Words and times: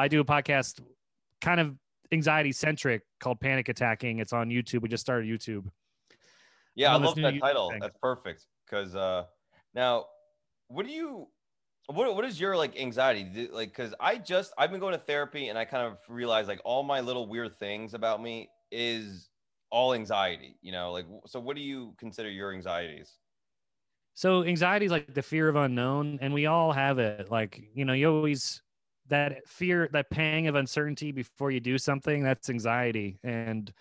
I 0.00 0.08
do 0.08 0.20
a 0.20 0.24
podcast 0.24 0.80
kind 1.40 1.60
of 1.60 1.76
anxiety 2.12 2.52
centric 2.52 3.02
called 3.20 3.40
Panic 3.40 3.68
Attacking. 3.68 4.18
It's 4.18 4.32
on 4.32 4.48
YouTube. 4.48 4.82
We 4.82 4.88
just 4.88 5.02
started 5.02 5.28
YouTube. 5.28 5.66
Yeah, 6.74 6.94
I 6.94 6.96
love 6.96 7.14
that 7.16 7.34
YouTube 7.34 7.40
title. 7.40 7.70
thing. 7.70 7.80
That's 7.80 7.96
perfect. 8.00 8.46
Because 8.64 8.94
uh, 8.94 9.24
now, 9.74 10.06
what 10.68 10.86
do 10.86 10.92
you, 10.92 11.28
what 11.86 12.14
what 12.14 12.24
is 12.24 12.40
your 12.40 12.56
like 12.56 12.80
anxiety? 12.80 13.24
Do- 13.24 13.50
Like, 13.52 13.70
because 13.70 13.94
I 14.00 14.16
just 14.16 14.52
I've 14.56 14.70
been 14.70 14.80
going 14.80 14.94
to 14.94 15.00
therapy 15.00 15.48
and 15.48 15.58
I 15.58 15.64
kind 15.64 15.86
of 15.86 15.98
realized 16.08 16.48
like 16.48 16.60
all 16.64 16.82
my 16.82 17.00
little 17.00 17.26
weird 17.28 17.58
things 17.58 17.94
about 17.94 18.22
me 18.22 18.48
is 18.70 19.28
all 19.70 19.94
anxiety. 19.94 20.56
You 20.62 20.72
know, 20.72 20.92
like 20.92 21.06
so. 21.26 21.40
What 21.40 21.56
do 21.56 21.62
you 21.62 21.94
consider 21.98 22.30
your 22.30 22.52
anxieties? 22.54 23.16
So 24.14 24.44
anxiety 24.44 24.86
is 24.86 24.92
like 24.92 25.12
the 25.12 25.22
fear 25.22 25.48
of 25.48 25.56
unknown, 25.56 26.18
and 26.20 26.32
we 26.32 26.46
all 26.46 26.72
have 26.72 26.98
it. 26.98 27.30
Like 27.30 27.70
you 27.74 27.84
know, 27.84 27.92
you 27.92 28.08
always 28.08 28.62
that 29.10 29.46
fear, 29.46 29.88
that 29.92 30.10
pang 30.10 30.48
of 30.48 30.54
uncertainty 30.54 31.12
before 31.12 31.50
you 31.50 31.60
do 31.60 31.78
something. 31.78 32.22
That's 32.22 32.50
anxiety, 32.50 33.18
and 33.22 33.72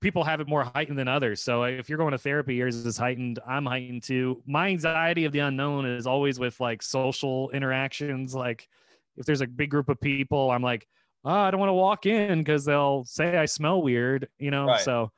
people 0.00 0.24
have 0.24 0.40
it 0.40 0.48
more 0.48 0.64
heightened 0.74 0.98
than 0.98 1.08
others. 1.08 1.42
So 1.42 1.64
if 1.64 1.88
you're 1.88 1.98
going 1.98 2.12
to 2.12 2.18
therapy, 2.18 2.54
yours 2.54 2.74
is 2.74 2.96
heightened. 2.96 3.38
I'm 3.46 3.66
heightened 3.66 4.02
too. 4.02 4.42
My 4.46 4.68
anxiety 4.68 5.24
of 5.24 5.32
the 5.32 5.40
unknown 5.40 5.86
is 5.86 6.06
always 6.06 6.38
with 6.38 6.58
like 6.60 6.82
social 6.82 7.50
interactions. 7.50 8.34
Like 8.34 8.68
if 9.16 9.26
there's 9.26 9.42
a 9.42 9.46
big 9.46 9.70
group 9.70 9.88
of 9.88 10.00
people, 10.00 10.50
I'm 10.50 10.62
like, 10.62 10.88
oh, 11.24 11.30
I 11.30 11.50
don't 11.50 11.60
want 11.60 11.70
to 11.70 11.74
walk 11.74 12.06
in 12.06 12.38
because 12.38 12.64
they'll 12.64 13.04
say 13.04 13.36
I 13.36 13.44
smell 13.44 13.82
weird. 13.82 14.28
You 14.38 14.50
know, 14.50 14.66
Right. 14.66 14.80
so. 14.80 15.10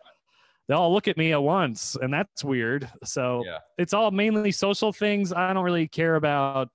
They'll 0.69 0.78
all 0.78 0.92
look 0.92 1.08
at 1.08 1.17
me 1.17 1.33
at 1.33 1.42
once, 1.42 1.97
and 2.00 2.14
that's 2.14 2.45
weird. 2.45 2.89
So 3.02 3.42
Yeah. 3.45 3.58
it's 3.77 3.92
all 3.92 4.12
mainly 4.12 4.52
social 4.52 4.92
things. 4.92 5.33
I 5.33 5.52
don't 5.52 5.64
really 5.64 5.89
care 5.89 6.14
about 6.14 6.70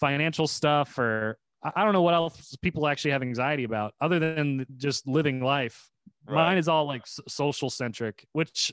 financial 0.00 0.46
stuff 0.46 0.98
or 0.98 1.38
I 1.62 1.84
don't 1.84 1.92
know 1.92 2.02
what 2.02 2.14
else 2.14 2.54
people 2.62 2.86
actually 2.86 3.10
have 3.12 3.22
anxiety 3.22 3.64
about 3.64 3.94
other 4.00 4.18
than 4.18 4.64
just 4.76 5.06
living 5.06 5.42
life. 5.42 5.90
Right. 6.26 6.34
Mine 6.34 6.58
is 6.58 6.68
all 6.68 6.86
like 6.86 7.02
social 7.06 7.68
centric, 7.70 8.26
which 8.32 8.72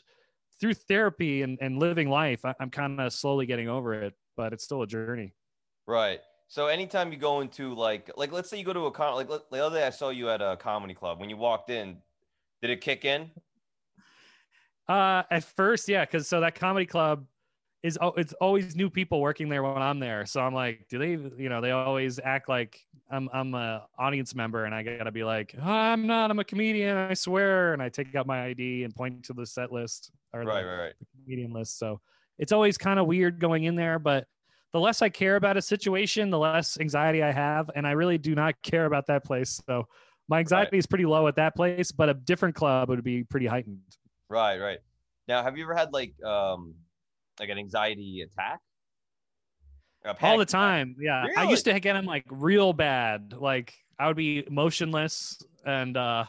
through 0.59 0.75
therapy 0.75 1.41
and, 1.41 1.57
and 1.61 1.79
living 1.79 2.09
life, 2.09 2.45
I, 2.45 2.53
I'm 2.59 2.69
kind 2.69 3.01
of 3.01 3.11
slowly 3.11 3.45
getting 3.45 3.69
over 3.69 3.93
it, 3.93 4.13
but 4.37 4.53
it's 4.53 4.63
still 4.63 4.83
a 4.83 4.87
journey. 4.87 5.33
Right. 5.87 6.19
So 6.47 6.67
anytime 6.67 7.11
you 7.11 7.17
go 7.17 7.41
into 7.41 7.73
like 7.73 8.11
like 8.17 8.31
let's 8.31 8.49
say 8.49 8.57
you 8.57 8.63
go 8.63 8.73
to 8.73 8.85
a 8.85 8.91
con 8.91 9.15
like 9.15 9.27
the 9.27 9.65
other 9.65 9.79
day 9.79 9.87
I 9.87 9.89
saw 9.89 10.09
you 10.09 10.29
at 10.29 10.41
a 10.41 10.57
comedy 10.57 10.93
club. 10.93 11.19
When 11.19 11.29
you 11.29 11.37
walked 11.37 11.69
in, 11.69 11.97
did 12.61 12.69
it 12.69 12.81
kick 12.81 13.03
in? 13.03 13.31
Uh, 14.87 15.23
at 15.31 15.43
first, 15.43 15.89
yeah, 15.89 16.05
because 16.05 16.27
so 16.27 16.41
that 16.41 16.53
comedy 16.53 16.85
club 16.85 17.25
is 17.85 17.99
it's 18.17 18.33
always 18.33 18.75
new 18.75 18.89
people 18.89 19.21
working 19.21 19.47
there 19.47 19.61
when 19.61 19.79
I'm 19.79 19.99
there. 19.99 20.25
So 20.25 20.41
I'm 20.41 20.55
like, 20.55 20.87
do 20.89 20.97
they, 20.97 21.11
you 21.11 21.49
know, 21.49 21.61
they 21.61 21.69
always 21.69 22.19
act 22.19 22.49
like 22.49 22.83
I'm 23.11 23.29
I'm 23.31 23.53
a 23.53 23.87
audience 23.99 24.33
member, 24.33 24.65
and 24.65 24.73
I 24.73 24.81
gotta 24.81 25.11
be 25.11 25.23
like, 25.23 25.55
oh, 25.61 25.69
I'm 25.69 26.07
not, 26.07 26.31
I'm 26.31 26.39
a 26.39 26.43
comedian, 26.43 26.97
I 26.97 27.13
swear, 27.13 27.73
and 27.73 27.81
I 27.83 27.89
take 27.89 28.15
out 28.15 28.25
my 28.25 28.45
ID 28.45 28.83
and 28.83 28.95
point 28.95 29.25
to 29.25 29.33
the 29.33 29.45
set 29.45 29.71
list 29.71 30.11
or 30.33 30.41
the, 30.41 30.47
Right, 30.47 30.65
right, 30.65 30.77
right. 30.77 30.93
the 30.99 31.05
comedian 31.23 31.53
list. 31.53 31.77
So 31.77 32.01
it's 32.39 32.51
always 32.51 32.75
kind 32.77 32.99
of 32.99 33.05
weird 33.05 33.39
going 33.39 33.65
in 33.65 33.75
there, 33.75 33.99
but 33.99 34.27
the 34.73 34.79
less 34.79 35.03
I 35.03 35.09
care 35.09 35.35
about 35.35 35.55
a 35.55 35.61
situation, 35.61 36.31
the 36.31 36.39
less 36.39 36.79
anxiety 36.79 37.21
I 37.21 37.31
have, 37.31 37.69
and 37.75 37.85
I 37.85 37.91
really 37.91 38.17
do 38.17 38.33
not 38.33 38.59
care 38.63 38.85
about 38.85 39.05
that 39.07 39.23
place. 39.23 39.61
So 39.67 39.87
my 40.27 40.39
anxiety 40.39 40.79
is 40.79 40.87
pretty 40.87 41.05
low 41.05 41.27
at 41.27 41.35
that 41.35 41.55
place, 41.55 41.91
but 41.91 42.09
a 42.09 42.15
different 42.15 42.55
club 42.55 42.89
would 42.89 43.03
be 43.03 43.23
pretty 43.23 43.45
heightened. 43.45 43.79
Right, 44.27 44.57
right. 44.59 44.79
Now, 45.27 45.43
have 45.43 45.55
you 45.55 45.63
ever 45.63 45.75
had 45.75 45.93
like 45.93 46.13
um 46.23 46.75
like 47.39 47.49
an 47.49 47.57
anxiety 47.57 48.21
attack? 48.21 48.59
All 50.21 50.37
the 50.37 50.45
time. 50.45 50.95
Yeah, 50.99 51.25
I 51.35 51.49
used 51.49 51.65
to 51.65 51.79
get 51.79 51.93
them 51.93 52.05
like 52.05 52.25
real 52.29 52.73
bad. 52.73 53.33
Like 53.33 53.73
I 53.97 54.07
would 54.07 54.17
be 54.17 54.45
motionless 54.49 55.41
and 55.65 55.97
uh 55.97 56.25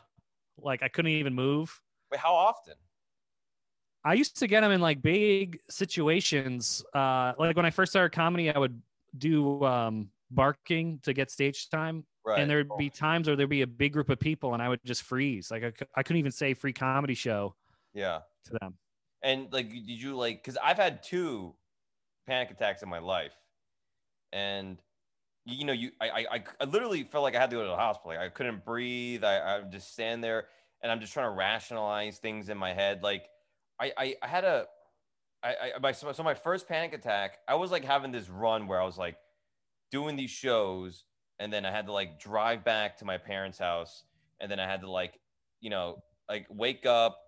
like 0.59 0.83
I 0.83 0.89
couldn't 0.89 1.13
even 1.13 1.35
move. 1.35 1.79
Wait, 2.11 2.21
how 2.21 2.35
often? 2.35 2.75
I 4.05 4.15
used 4.15 4.39
to 4.39 4.47
get 4.47 4.61
them 4.61 4.71
in 4.71 4.81
like 4.81 5.03
big 5.03 5.59
situations. 5.69 6.85
Uh, 6.95 7.33
like 7.39 7.57
when 7.57 7.67
I 7.67 7.71
first 7.71 7.91
started 7.91 8.15
comedy, 8.15 8.51
I 8.51 8.59
would 8.59 8.81
do 9.19 9.65
um, 9.65 10.11
barking 10.31 11.01
to 11.03 11.13
get 11.13 11.31
stage 11.31 11.69
time, 11.71 12.05
Right. 12.25 12.39
and 12.39 12.49
there'd 12.49 12.69
be 12.79 12.89
times 12.89 13.27
where 13.27 13.35
there'd 13.35 13.51
be 13.51 13.63
a 13.63 13.67
big 13.67 13.93
group 13.93 14.09
of 14.09 14.21
people, 14.21 14.55
and 14.55 14.63
I 14.63 14.69
would 14.69 14.79
just 14.85 15.03
freeze. 15.03 15.51
Like 15.51 15.65
I, 15.65 15.73
I 15.97 16.03
couldn't 16.05 16.21
even 16.21 16.31
say 16.31 16.55
free 16.55 16.73
comedy 16.73 17.15
show 17.15 17.57
yeah. 17.95 18.21
to 18.45 18.59
them. 18.61 18.75
And 19.27 19.53
like, 19.53 19.71
did 19.71 20.01
you 20.01 20.17
like? 20.17 20.41
Because 20.41 20.57
I've 20.63 20.77
had 20.77 21.03
two 21.03 21.53
panic 22.29 22.53
attacks 22.53 22.85
in 22.85 22.89
my 22.89 23.01
life, 23.01 23.35
and 24.33 24.81
you 25.45 25.65
know, 25.65 25.73
you 25.73 25.91
I, 26.01 26.27
I 26.31 26.45
I 26.61 26.65
literally 26.65 27.03
felt 27.03 27.25
like 27.25 27.35
I 27.35 27.41
had 27.41 27.51
to 27.51 27.57
go 27.57 27.63
to 27.63 27.69
the 27.69 27.75
hospital. 27.75 28.13
Like 28.13 28.25
I 28.25 28.29
couldn't 28.29 28.65
breathe. 28.65 29.25
I 29.25 29.57
I 29.57 29.63
just 29.63 29.93
stand 29.93 30.23
there, 30.23 30.47
and 30.81 30.93
I'm 30.93 31.01
just 31.01 31.13
trying 31.13 31.27
to 31.27 31.35
rationalize 31.37 32.19
things 32.19 32.49
in 32.49 32.57
my 32.57 32.73
head. 32.73 33.03
Like 33.03 33.25
I 33.81 33.93
I, 33.99 34.15
I 34.23 34.27
had 34.29 34.45
a 34.45 34.67
I, 35.43 35.55
I 35.75 35.79
my 35.81 35.91
so 35.91 36.23
my 36.23 36.35
first 36.35 36.69
panic 36.69 36.95
attack. 36.95 37.39
I 37.49 37.57
was 37.57 37.73
like 37.73 37.85
having 37.85 38.13
this 38.13 38.29
run 38.29 38.69
where 38.69 38.81
I 38.81 38.85
was 38.85 38.97
like 38.97 39.17
doing 39.91 40.15
these 40.15 40.31
shows, 40.31 41.03
and 41.41 41.53
then 41.53 41.67
I 41.67 41.73
had 41.73 41.87
to 41.87 41.93
like 41.93 42.21
drive 42.21 42.65
back 42.65 42.99
to 42.99 43.05
my 43.05 43.19
parents' 43.19 43.59
house, 43.59 44.05
and 44.39 44.49
then 44.49 44.61
I 44.61 44.67
had 44.67 44.83
to 44.83 44.89
like 44.89 45.19
you 45.61 45.71
know 45.71 46.05
like 46.29 46.47
wake 46.49 46.87
up 46.87 47.19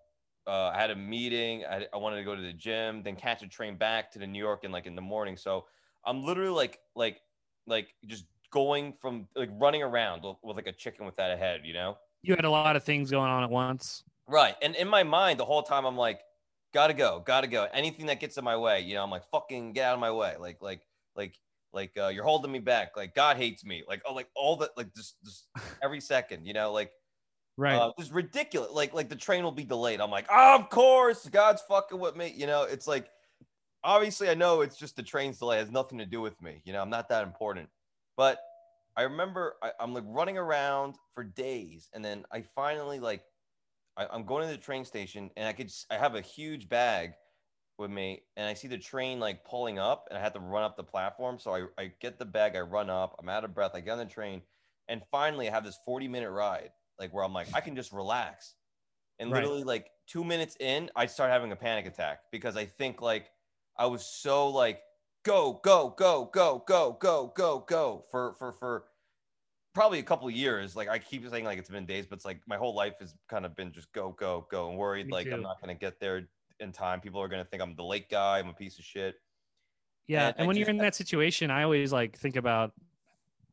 uh, 0.49 0.73
I 0.75 0.81
had 0.81 0.91
a 0.91 0.97
meeting. 0.97 1.65
I, 1.67 1.87
I 1.93 1.97
wanted 1.99 2.17
to 2.17 2.25
go 2.25 2.35
to 2.35 2.41
the 2.41 2.53
gym, 2.53 3.03
then 3.03 3.15
catch 3.15 3.43
a 3.43 3.47
train 3.47 3.77
back 3.77 4.11
to 4.13 4.19
the 4.19 4.27
New 4.27 4.39
York 4.39 4.65
in 4.65 4.73
like 4.73 4.87
in 4.87 4.97
the 4.97 5.03
morning. 5.03 5.37
So 5.37 5.67
I'm 6.05 6.25
literally 6.25 6.51
like 6.51 6.81
like 6.97 7.21
like 7.67 7.95
just 8.07 8.25
going 8.51 8.95
from 9.01 9.29
like 9.37 9.51
running 9.53 9.83
around 9.83 10.23
with, 10.23 10.37
with 10.43 10.57
like 10.57 10.67
a 10.67 10.73
chicken 10.73 11.05
without 11.05 11.31
a 11.31 11.37
head, 11.37 11.61
you 11.65 11.75
know? 11.75 11.99
You 12.23 12.35
had 12.35 12.47
a 12.47 12.51
lot 12.51 12.77
of 12.77 12.83
things 12.83 13.11
going 13.11 13.31
on 13.31 13.45
at 13.45 13.51
once. 13.51 14.05
Right. 14.27 14.55
And 14.63 14.75
in 14.75 14.89
my 14.89 15.03
mind, 15.03 15.39
the 15.39 15.45
whole 15.45 15.63
time 15.63 15.85
I'm 15.85 15.97
like, 15.97 16.21
gotta 16.73 16.95
go, 16.95 17.23
gotta 17.25 17.47
go. 17.47 17.67
Anything 17.73 18.07
that 18.07 18.21
gets 18.21 18.39
in 18.39 18.45
my 18.45 18.57
way, 18.57 18.81
you 18.81 18.95
know, 18.95 19.03
I'm 19.03 19.11
like, 19.11 19.29
fucking 19.31 19.75
get 19.75 19.85
out 19.85 19.95
of 19.95 20.01
my 20.01 20.11
way. 20.11 20.35
Like 20.39 20.63
like 20.63 20.81
like 21.15 21.35
like 21.73 21.93
uh, 21.99 22.09
you're 22.09 22.25
holding 22.25 22.51
me 22.51 22.59
back. 22.59 22.97
Like 22.97 23.15
God 23.15 23.37
hates 23.37 23.65
me. 23.65 23.85
Like 23.87 24.03
oh 24.07 24.15
like 24.15 24.29
all 24.35 24.57
that 24.57 24.71
like 24.77 24.95
just 24.95 25.17
just 25.25 25.47
every 25.83 26.01
second, 26.01 26.47
you 26.47 26.55
know, 26.55 26.73
like 26.73 26.91
Right. 27.59 27.75
uh, 27.75 27.93
it's 27.99 28.13
ridiculous. 28.13 28.71
Like, 28.71 28.95
like 28.95 29.09
the 29.09 29.17
train 29.17 29.43
will 29.43 29.51
be 29.51 29.65
delayed. 29.65 30.01
I'm 30.01 30.13
like, 30.13 30.27
oh, 30.31 30.55
of 30.55 30.71
course, 30.71 31.29
God's 31.29 31.61
fucking 31.69 31.99
with 31.99 32.17
me. 32.17 32.33
You 32.35 32.47
know, 32.47 32.63
it's 32.63 32.87
like, 32.87 33.11
obviously, 33.83 34.31
I 34.31 34.35
know 34.35 34.61
it's 34.61 34.77
just 34.77 34.95
the 34.95 35.03
train's 35.03 35.39
delay 35.39 35.57
it 35.57 35.61
has 35.61 35.71
nothing 35.73 35.99
to 35.99 36.07
do 36.07 36.21
with 36.21 36.41
me. 36.41 36.63
You 36.65 36.73
know, 36.73 36.81
I'm 36.81 36.89
not 36.89 37.09
that 37.09 37.25
important. 37.25 37.69
But 38.17 38.39
I 38.97 39.03
remember 39.03 39.57
I, 39.61 39.73
I'm 39.81 39.93
like 39.93 40.05
running 40.07 40.39
around 40.39 40.95
for 41.17 41.25
days, 41.25 41.89
and 41.93 42.05
then 42.05 42.25
I 42.33 42.43
finally 42.55 43.01
like, 43.01 43.25
I, 43.97 44.07
I'm 44.09 44.25
going 44.25 44.47
to 44.47 44.55
the 44.55 44.61
train 44.61 44.85
station, 44.85 45.29
and 45.37 45.49
I 45.49 45.53
could, 45.53 45.73
I 45.91 45.97
have 45.97 46.15
a 46.15 46.21
huge 46.21 46.69
bag 46.69 47.15
with 47.77 47.91
me, 47.91 48.23
and 48.37 48.47
I 48.47 48.55
see 48.55 48.69
the 48.69 48.79
train 48.79 49.19
like 49.19 49.45
pulling 49.45 49.81
up, 49.81 50.07
and 50.11 50.17
I 50.17 50.23
had 50.23 50.35
to 50.35 50.41
run 50.41 50.63
up 50.63 50.77
the 50.77 50.85
platform. 50.85 51.41
So 51.41 51.55
I, 51.55 51.65
I 51.77 51.93
get 52.01 52.21
the 52.21 52.25
bag, 52.25 52.55
I 52.55 52.61
run 52.61 52.89
up, 52.89 53.17
I'm 53.19 53.29
out 53.29 53.45
of 53.45 53.53
breath, 53.53 53.73
I 53.75 53.81
get 53.81 53.93
on 53.93 53.99
the 53.99 54.05
train, 54.05 54.43
and 54.87 55.03
finally 55.11 55.49
I 55.49 55.53
have 55.53 55.65
this 55.65 55.81
40 55.85 56.07
minute 56.07 56.31
ride 56.31 56.71
like 56.99 57.13
where 57.13 57.25
I'm 57.25 57.33
like, 57.33 57.49
I 57.55 57.61
can 57.61 57.77
just 57.77 57.93
relax. 57.93 58.55
And 59.19 59.31
Right. 59.31 59.43
literally 59.43 59.65
like 59.65 59.91
two 60.07 60.25
minutes 60.25 60.57
in, 60.61 60.91
I 60.97 61.07
start 61.07 61.31
having 61.31 61.53
a 61.53 61.57
panic 61.57 61.87
attack 61.87 62.21
because 62.31 62.57
I 62.57 62.65
think 62.67 63.01
like 63.03 63.31
I 63.77 63.87
was 63.87 64.05
so 64.05 64.49
like 64.49 64.81
go, 65.25 65.61
go, 65.65 65.91
go, 65.97 66.31
go, 66.33 66.63
go, 66.67 66.97
go, 67.01 67.33
go, 67.35 67.59
go 67.61 68.05
for 68.11 68.35
for 68.35 68.53
for 68.53 68.85
probably 69.75 69.99
a 69.99 70.03
couple 70.05 70.29
of 70.29 70.35
years. 70.35 70.77
Like 70.77 70.89
I 70.89 70.99
keep 70.99 71.29
saying 71.29 71.45
like 71.45 71.59
it's 71.59 71.69
been 71.71 71.87
days, 71.87 72.07
but 72.07 72.17
it's 72.17 72.25
like 72.25 72.41
my 72.47 72.57
whole 72.57 72.75
life 72.75 72.95
has 73.01 73.15
kind 73.29 73.45
of 73.45 73.55
been 73.57 73.73
just 73.73 73.93
go, 73.93 74.11
go, 74.13 74.47
go, 74.51 74.69
and 74.71 74.79
worried 74.79 75.07
Me 75.07 75.13
like 75.13 75.31
I'm 75.33 75.43
not 75.43 75.61
gonna 75.61 75.75
get 75.75 76.01
there 76.01 76.29
in 76.61 76.73
time. 76.73 77.01
People 77.01 77.21
are 77.21 77.29
gonna 77.29 77.45
think 77.45 77.63
I'm 77.63 77.75
the 77.77 77.85
late 77.85 78.09
guy, 78.09 78.39
I'm 78.39 78.49
a 78.49 78.53
piece 78.53 78.79
of 78.79 78.85
shit. 78.85 79.17
Yeah, 80.07 80.29
And 80.29 80.37
and, 80.39 80.47
when 80.49 80.55
just- 80.57 80.61
you're 80.67 80.71
in 80.71 80.79
that 80.79 80.95
situation, 80.95 81.51
I 81.51 81.65
always 81.65 81.93
like 81.93 82.17
think 82.17 82.37
about 82.37 82.73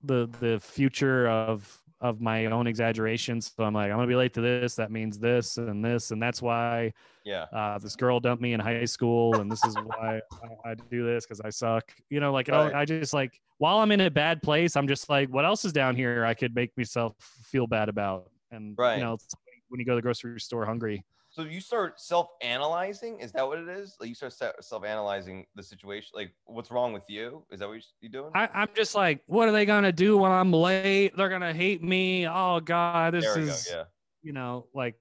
the 0.04 0.28
the 0.40 0.60
future 0.60 1.28
of 1.28 1.82
of 2.10 2.22
my 2.22 2.46
own 2.46 2.68
exaggerations. 2.68 3.52
So 3.56 3.64
I'm 3.64 3.74
like, 3.74 3.92
I'm 3.92 3.98
gonna 3.98 4.08
be 4.08 4.16
late 4.16 4.34
to 4.36 4.42
this. 4.42 4.76
That 4.76 4.92
means 4.92 5.20
this 5.20 5.58
and 5.58 5.84
this, 5.84 6.12
and 6.12 6.22
that's 6.22 6.42
why 6.42 6.94
Yeah. 7.24 7.46
uh, 7.54 7.78
this 7.80 7.96
girl 7.96 8.20
dumped 8.20 8.42
me 8.42 8.54
in 8.54 8.60
high 8.60 8.86
school, 8.86 9.40
and 9.40 9.52
this 9.52 9.64
is 9.66 9.78
why 9.78 10.22
I, 10.66 10.72
I 10.72 10.76
do 10.76 11.06
this 11.06 11.26
because 11.26 11.42
I 11.42 11.50
suck. 11.50 11.92
You 12.10 12.20
know, 12.20 12.32
like 12.32 12.48
Right. 12.50 12.74
I 12.74 12.86
just 12.86 13.14
like 13.14 13.40
while 13.58 13.78
I'm 13.80 13.92
in 13.92 14.02
a 14.02 14.12
bad 14.12 14.42
place, 14.42 14.76
I'm 14.76 14.88
just 14.88 15.10
like, 15.10 15.30
what 15.30 15.46
else 15.46 15.66
is 15.66 15.74
down 15.74 15.96
here 15.96 16.26
I 16.26 16.34
could 16.34 16.54
make 16.56 16.72
myself 16.78 17.16
feel 17.44 17.68
bad 17.68 17.90
about? 17.90 18.30
And 18.52 18.76
Right. 18.78 18.98
you 18.98 19.04
know, 19.04 19.12
like 19.12 19.64
when 19.70 19.80
you 19.80 19.86
go 19.86 19.94
to 19.94 19.96
the 19.98 20.02
grocery 20.02 20.40
store 20.40 20.66
hungry. 20.66 21.04
So 21.36 21.42
you 21.42 21.60
start 21.60 22.00
self-analyzing. 22.00 23.20
Is 23.20 23.34
that 23.34 23.46
what 23.46 23.60
it 23.60 23.68
is? 23.68 23.98
Like 24.00 24.08
you 24.08 24.16
start 24.16 24.34
self-analyzing 24.62 25.46
the 25.54 25.64
situation. 25.64 26.12
Like 26.14 26.32
what's 26.46 26.72
wrong 26.72 26.94
with 26.94 27.04
you? 27.10 27.44
Is 27.52 27.60
that 27.60 27.68
what 27.68 27.82
you're 28.00 28.10
doing? 28.10 28.32
I, 28.34 28.48
I'm 28.54 28.70
just 28.74 28.96
like, 28.96 29.22
what 29.26 29.50
are 29.50 29.52
they 29.52 29.66
gonna 29.66 29.92
do 29.92 30.18
when 30.18 30.32
I'm 30.32 30.54
late? 30.54 31.12
They're 31.18 31.28
gonna 31.28 31.54
hate 31.54 31.84
me. 31.84 32.26
Oh 32.26 32.62
God, 32.62 33.16
this 33.16 33.26
is 33.36 33.68
go. 33.68 33.80
Yeah. 33.80 33.84
you 34.24 34.32
know, 34.32 34.68
like 34.74 34.96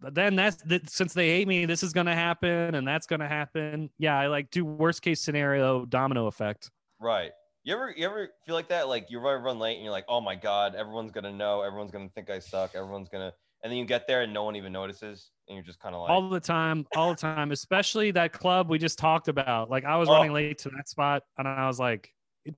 then 0.00 0.34
that's 0.34 0.56
that 0.64 0.90
since 0.90 1.14
they 1.14 1.28
hate 1.28 1.46
me, 1.46 1.66
this 1.66 1.84
is 1.84 1.92
gonna 1.92 2.16
happen 2.16 2.74
and 2.74 2.86
that's 2.86 3.06
gonna 3.06 3.28
happen. 3.28 3.88
Yeah, 3.96 4.18
I 4.18 4.26
like 4.26 4.50
do 4.50 4.64
worst 4.64 5.02
case 5.02 5.20
scenario 5.20 5.84
domino 5.86 6.26
effect. 6.26 6.68
Right. 7.00 7.30
You 7.62 7.74
ever 7.74 7.94
you 7.96 8.06
ever 8.06 8.30
feel 8.44 8.56
like 8.56 8.70
that? 8.70 8.88
Like 8.88 9.06
you 9.08 9.20
run 9.20 9.40
run 9.40 9.60
late 9.60 9.76
and 9.76 9.84
you're 9.84 9.92
like, 9.92 10.06
oh 10.08 10.20
my 10.20 10.34
god, 10.34 10.74
everyone's 10.74 11.12
gonna 11.12 11.32
know, 11.32 11.62
everyone's 11.62 11.92
gonna 11.92 12.08
think 12.08 12.28
I 12.28 12.40
suck, 12.40 12.72
everyone's 12.74 13.08
gonna, 13.08 13.32
and 13.62 13.70
then 13.70 13.78
you 13.78 13.84
get 13.84 14.08
there 14.08 14.22
and 14.22 14.34
no 14.34 14.42
one 14.42 14.56
even 14.56 14.72
notices, 14.72 15.30
and 15.48 15.56
you're 15.56 15.64
just 15.64 15.78
kind 15.80 15.94
of 15.94 16.02
like, 16.02 16.10
all 16.10 16.28
the 16.28 16.40
time, 16.40 16.86
all 16.96 17.10
the 17.14 17.20
time, 17.20 17.52
especially 17.52 18.10
that 18.12 18.32
club 18.32 18.68
we 18.68 18.78
just 18.78 18.98
talked 18.98 19.28
about. 19.28 19.70
Like 19.70 19.84
I 19.84 19.96
was 19.96 20.08
Oh. 20.08 20.12
running 20.14 20.32
late 20.32 20.58
to 20.58 20.70
that 20.70 20.88
spot 20.88 21.22
and 21.38 21.46
I 21.46 21.66
was 21.66 21.78
like, 21.78 22.12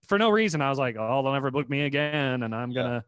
for 0.07 0.19
no 0.19 0.31
reason, 0.31 0.61
I 0.63 0.69
was 0.71 0.79
like, 0.79 0.97
oh, 0.99 1.23
they'll 1.23 1.33
never 1.33 1.51
book 1.51 1.69
me 1.69 1.83
again. 1.83 2.43
And 2.43 2.55
I'm 2.55 2.73
gonna 2.73 3.05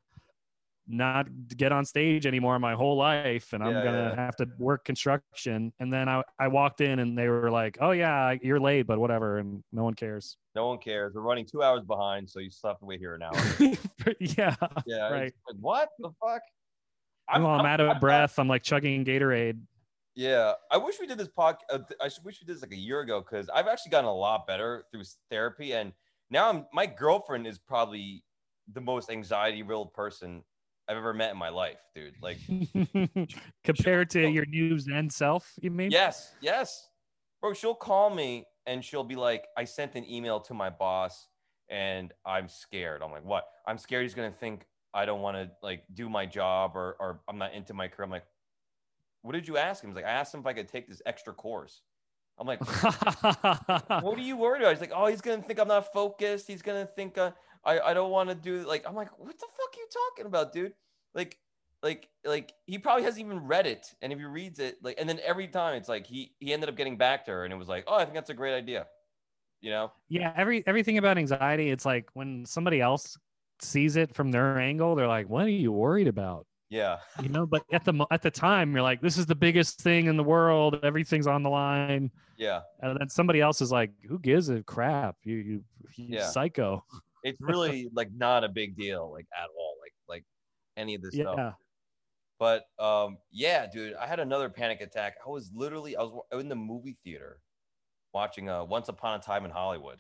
not 0.93 1.29
get 1.57 1.71
on 1.73 1.85
stage 1.85 2.27
anymore 2.27 2.59
my 2.59 2.75
whole 2.75 2.97
life. 2.97 3.53
And 3.53 3.63
I'm 3.63 3.73
Yeah, 3.75 3.85
gonna 3.85 4.15
yeah. 4.17 4.25
have 4.25 4.35
to 4.37 4.47
work 4.59 4.85
construction. 4.85 5.73
And 5.79 5.93
then 5.93 6.09
I, 6.09 6.23
I 6.39 6.49
walked 6.49 6.81
in 6.81 6.99
and 6.99 7.17
they 7.17 7.29
were 7.29 7.51
like, 7.51 7.79
oh 7.81 7.93
yeah, 7.93 8.35
you're 8.43 8.59
late, 8.59 8.87
but 8.87 8.99
whatever. 8.99 9.39
And 9.39 9.63
no 9.73 9.85
one 9.85 9.95
cares. 9.95 10.37
no 10.57 10.67
one 10.69 10.79
cares. 10.79 11.15
We're 11.15 11.21
running 11.23 11.47
two 11.47 11.63
hours 11.63 11.85
behind, 11.85 12.29
so 12.29 12.41
you 12.41 12.51
still 12.51 12.71
have 12.71 12.79
to 12.81 12.87
wait 12.87 12.99
here 12.99 13.15
an 13.15 13.23
hour. 13.23 13.37
yeah. 14.21 14.57
Yeah, 14.87 15.11
Right. 15.11 15.33
like, 15.49 15.57
what 15.61 15.91
the 16.01 16.11
fuck? 16.21 16.43
I'm, 17.29 17.47
I'm, 17.47 17.65
out 17.65 17.81
of 17.81 18.01
breath. 18.01 18.41
I'm 18.41 18.49
like 18.49 18.65
chugging 18.65 19.05
Gatorade. 19.05 19.61
Yeah, 20.21 20.53
I 20.71 20.77
wish 20.77 20.97
we 21.01 21.07
did 21.07 21.17
this 21.17 21.29
podcast. 21.29 21.61
Uh, 21.71 21.79
I 21.99 22.11
wish 22.23 22.43
we 22.43 22.47
did 22.47 22.49
this 22.49 22.61
like 22.61 22.73
a 22.73 22.77
year 22.77 23.01
ago 23.01 23.23
because 23.23 23.49
I've 23.49 23.67
actually 23.67 23.89
gotten 23.89 24.05
a 24.05 24.15
lot 24.15 24.47
better 24.47 24.85
through 24.93 25.05
therapy, 25.31 25.73
and 25.73 25.95
now 26.29 26.51
I'm 26.51 26.67
my 26.75 26.85
girlfriend 26.85 27.47
is 27.47 27.59
probably 27.59 28.23
the 28.71 28.83
most 28.83 29.11
anxiety 29.11 29.63
riddled 29.63 29.95
person 29.95 30.45
I've 30.87 30.99
ever 30.99 31.15
met 31.15 31.31
in 31.31 31.39
my 31.39 31.49
life, 31.49 31.79
dude. 31.95 32.17
Like, 32.21 32.37
Compared 33.65 34.11
to 34.11 34.29
your 34.29 34.45
new 34.45 34.79
Zen 34.79 35.09
self, 35.09 35.55
you 35.63 35.71
mean? 35.71 35.91
yes, 35.91 36.35
yes, 36.43 36.91
bro. 37.41 37.55
She'll 37.55 37.75
call 37.75 38.11
me 38.11 38.45
and 38.67 38.85
she'll 38.85 39.05
be 39.05 39.17
like, 39.17 39.47
"I 39.57 39.65
sent 39.65 39.95
an 39.95 40.05
email 40.07 40.39
to 40.41 40.53
my 40.53 40.69
boss, 40.69 41.29
and 41.71 42.13
I'm 42.27 42.47
scared." 42.47 43.03
I'm 43.03 43.11
like, 43.11 43.25
"What?" 43.25 43.47
I'm 43.67 43.79
scared 43.79 44.03
he's 44.03 44.15
gonna 44.15 44.31
think 44.31 44.67
I 44.93 45.07
don't 45.07 45.23
want 45.23 45.39
to 45.39 45.51
like 45.63 45.85
do 45.95 46.11
my 46.11 46.27
job 46.27 46.73
or 46.75 46.95
or 47.01 47.23
I'm 47.27 47.39
not 47.39 47.55
into 47.55 47.73
my 47.73 47.89
career. 47.89 48.05
I'm 48.05 48.11
like, 48.11 48.27
"What 49.23 49.33
did 49.33 49.49
you 49.49 49.57
ask 49.57 49.83
him?" 49.83 49.91
He's 49.91 49.97
like, 49.97 50.05
"I 50.05 50.11
asked 50.11 50.35
him 50.35 50.41
if 50.41 50.47
I 50.47 50.53
could 50.53 50.69
take 50.69 50.89
this 50.89 51.03
extra 51.07 51.33
course." 51.33 51.83
I'm 52.41 52.47
like, 52.47 52.61
what 54.03 54.19
are 54.19 54.23
you 54.23 54.37
worried 54.37 54.63
about? 54.63 54.73
He's 54.73 54.81
like, 54.81 54.93
oh, 54.95 55.07
he's 55.07 55.21
gonna 55.21 55.43
think 55.43 55.61
I'm 55.61 55.69
not 55.69 55.93
focused. 55.93 56.49
He's 56.49 56.63
gonna 56.63 56.87
think 56.87 57.19
uh, 57.19 57.33
I 57.65 57.79
I 57.81 57.95
don't 57.95 58.11
want 58.11 58.31
to 58.31 58.35
do 58.35 58.67
like. 58.67 58.85
I'm 58.89 58.95
like, 58.95 59.11
what 59.19 59.39
the 59.39 59.47
fuck 59.47 59.69
are 59.75 59.79
you 59.79 59.89
talking 59.93 60.27
about, 60.27 60.53
dude? 60.53 60.73
Like, 61.15 61.39
like, 61.83 62.09
like 62.25 62.55
he 62.67 62.79
probably 62.79 63.05
hasn't 63.05 63.25
even 63.25 63.47
read 63.47 63.67
it, 63.67 63.95
and 64.01 64.11
if 64.11 64.19
he 64.19 64.25
reads 64.25 64.59
it, 64.59 64.79
like, 64.83 64.97
and 64.99 65.07
then 65.09 65.21
every 65.23 65.49
time 65.49 65.75
it's 65.75 65.89
like 65.89 66.07
he 66.07 66.33
he 66.41 66.53
ended 66.55 66.71
up 66.71 66.77
getting 66.77 66.97
back 66.97 67.27
to 67.27 67.31
her, 67.31 67.45
and 67.45 67.53
it 67.53 67.57
was 67.57 67.69
like, 67.69 67.85
oh, 67.87 67.97
I 67.97 68.05
think 68.05 68.15
that's 68.15 68.31
a 68.31 68.35
great 68.35 68.55
idea, 68.55 68.87
you 69.61 69.71
know? 69.71 69.93
yeah, 70.09 70.33
every 70.35 70.65
everything 70.67 70.97
about 70.97 71.19
anxiety, 71.19 71.71
it's 71.71 71.85
like 71.85 72.09
when 72.15 72.47
somebody 72.47 72.81
else 72.81 73.19
sees 73.61 73.97
it 73.97 74.15
from 74.15 74.31
their 74.31 74.59
angle, 74.59 74.95
they're 74.95 75.09
like, 75.09 75.29
"What 75.29 75.45
are 75.45 75.51
you 75.51 75.73
worried 75.73 76.09
about?" 76.09 76.47
Yeah, 76.71 76.99
You 77.21 77.29
know, 77.31 77.47
but 77.47 77.65
at 77.73 77.85
the 77.85 78.07
at 78.13 78.23
the 78.23 78.31
time, 78.31 78.73
you're 78.73 78.83
like, 78.83 79.01
"This 79.01 79.19
is 79.19 79.27
the 79.27 79.35
biggest 79.35 79.81
thing 79.81 80.07
in 80.07 80.17
the 80.17 80.23
world. 80.25 80.79
Everything's 80.85 81.27
on 81.27 81.43
the 81.43 81.51
line." 81.51 82.11
yeah. 82.39 82.61
And 82.81 82.99
then 82.99 83.09
somebody 83.09 83.41
else 83.41 83.61
is 83.61 83.73
like, 83.73 83.91
"Who 84.09 84.19
gives 84.21 84.49
a 84.49 84.63
crap? 84.63 85.17
You 85.25 85.37
you, 85.37 85.65
you 85.97 86.17
Yeah. 86.17 86.27
psycho." 86.29 86.85
It's 87.25 87.41
really 87.43 87.91
like 87.93 88.11
not 88.13 88.45
a 88.45 88.49
big 88.49 88.77
deal, 88.77 89.11
like 89.11 89.27
at 89.37 89.49
all, 89.59 89.77
like 89.83 89.93
like 90.09 90.25
any 90.77 90.95
of 90.95 91.03
this 91.03 91.15
stuff. 91.15 91.35
Yeah. 91.37 91.53
But 92.39 92.65
um, 92.79 93.19
yeah, 93.33 93.67
dude, 93.67 93.95
I 93.95 94.07
had 94.07 94.21
another 94.21 94.49
panic 94.49 94.81
attack. 94.81 95.17
I 95.27 95.29
was 95.29 95.51
literally 95.53 95.97
I 95.97 96.03
was 96.03 96.23
in 96.33 96.49
the 96.49 96.55
movie 96.55 96.97
theater 97.05 97.41
watching 98.15 98.49
uh, 98.49 98.65
Once 98.65 98.89
Upon 98.89 99.19
a 99.19 99.23
Time 99.23 99.45
in 99.45 99.51
Hollywood. 99.51 99.99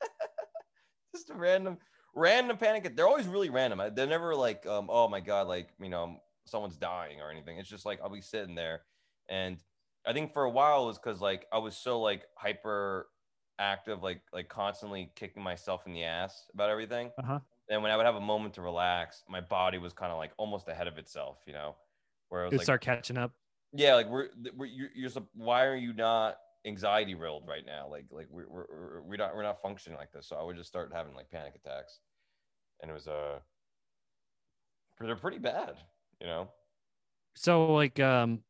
Just 1.16 1.30
a 1.30 1.34
random 1.34 1.78
random 2.18 2.56
panic. 2.56 2.96
They're 2.96 3.06
always 3.08 3.26
really 3.26 3.50
random. 3.50 3.80
They're 3.94 4.06
never 4.06 4.34
like 4.34 4.66
um, 4.66 4.88
oh 4.90 5.08
my 5.08 5.20
god, 5.20 5.46
like 5.48 5.68
you 5.80 5.88
know 5.88 6.20
someone's 6.44 6.76
dying 6.76 7.20
or 7.20 7.30
anything. 7.30 7.58
It's 7.58 7.68
just 7.68 7.86
like 7.86 8.00
I'll 8.02 8.10
be 8.10 8.20
sitting 8.20 8.54
there, 8.54 8.82
and 9.28 9.58
I 10.06 10.12
think 10.12 10.32
for 10.32 10.44
a 10.44 10.50
while 10.50 10.84
it 10.84 10.86
was 10.86 10.98
because 10.98 11.20
like 11.20 11.46
I 11.52 11.58
was 11.58 11.76
so 11.76 12.00
like 12.00 12.24
hyper 12.36 13.08
active, 13.58 14.02
like 14.02 14.22
like 14.32 14.48
constantly 14.48 15.10
kicking 15.14 15.42
myself 15.42 15.86
in 15.86 15.92
the 15.92 16.04
ass 16.04 16.46
about 16.54 16.70
everything 16.70 17.10
Uh 17.18 17.22
huh. 17.22 17.38
and 17.68 17.82
when 17.82 17.90
I 17.90 17.96
would 17.96 18.06
have 18.06 18.14
a 18.14 18.20
moment 18.20 18.54
to 18.54 18.62
relax, 18.62 19.24
my 19.28 19.40
body 19.40 19.78
was 19.78 19.92
kind 19.92 20.12
of 20.12 20.18
like 20.18 20.32
almost 20.36 20.68
ahead 20.68 20.86
of 20.86 20.96
itself, 20.98 21.38
you 21.46 21.52
know, 21.52 21.74
where 22.28 22.42
I 22.42 22.44
was 22.44 22.54
It 22.54 22.58
like, 22.58 22.64
start 22.64 22.80
catching 22.82 23.18
up. 23.18 23.32
yeah, 23.72 23.94
like 23.94 24.08
we're, 24.08 24.28
we're 24.56 24.66
you're, 24.66 24.90
you're 24.94 25.10
why 25.34 25.64
are 25.66 25.76
you 25.76 25.92
not 25.92 26.38
anxiety 26.64 27.14
riddled 27.14 27.46
right 27.48 27.66
now? 27.66 27.88
Like 27.90 28.06
like 28.10 28.28
we're 28.30 28.46
we're- 28.48 29.00
we're 29.02 29.16
not 29.16 29.34
we're 29.34 29.42
not 29.42 29.60
functioning 29.60 29.98
like 29.98 30.12
this. 30.12 30.26
So 30.28 30.36
I 30.36 30.42
would 30.42 30.56
just 30.56 30.68
start 30.68 30.92
having 30.94 31.14
like 31.14 31.28
panic 31.30 31.54
attacks, 31.56 31.98
and 32.80 32.90
it 32.90 32.94
was 32.94 33.08
uh, 33.08 33.38
they're 35.00 35.16
pretty 35.16 35.38
bad, 35.38 35.74
you 36.20 36.26
know. 36.26 36.48
so 37.34 37.72
like 37.72 38.00
um 38.00 38.40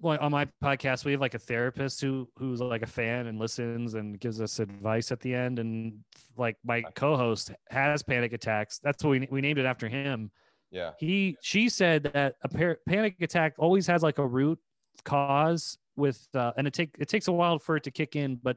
well 0.00 0.18
on 0.20 0.30
my 0.32 0.46
podcast 0.62 1.04
we 1.04 1.12
have 1.12 1.20
like 1.20 1.34
a 1.34 1.38
therapist 1.38 2.00
who 2.00 2.28
who's 2.36 2.60
like 2.60 2.82
a 2.82 2.86
fan 2.86 3.26
and 3.26 3.38
listens 3.38 3.94
and 3.94 4.18
gives 4.20 4.40
us 4.40 4.58
advice 4.58 5.12
at 5.12 5.20
the 5.20 5.34
end. 5.34 5.58
And 5.58 6.00
like 6.36 6.56
my 6.64 6.82
co-host 6.94 7.52
has 7.70 8.02
panic 8.02 8.32
attacks. 8.32 8.78
That's 8.82 9.02
what 9.04 9.10
we, 9.10 9.28
we 9.30 9.40
named 9.40 9.58
it 9.58 9.66
after 9.66 9.88
him. 9.88 10.30
Yeah, 10.70 10.92
he 10.98 11.36
she 11.42 11.68
said 11.68 12.04
that 12.14 12.36
a 12.42 12.48
par- 12.48 12.78
panic 12.88 13.16
attack 13.20 13.54
always 13.58 13.86
has 13.88 14.02
like 14.02 14.18
a 14.18 14.26
root 14.26 14.58
cause 15.04 15.78
with 15.96 16.26
uh, 16.34 16.52
and 16.56 16.66
it 16.66 16.72
take 16.74 16.94
it 16.98 17.08
takes 17.08 17.28
a 17.28 17.32
while 17.32 17.58
for 17.58 17.76
it 17.76 17.82
to 17.84 17.90
kick 17.90 18.16
in 18.16 18.36
but 18.36 18.56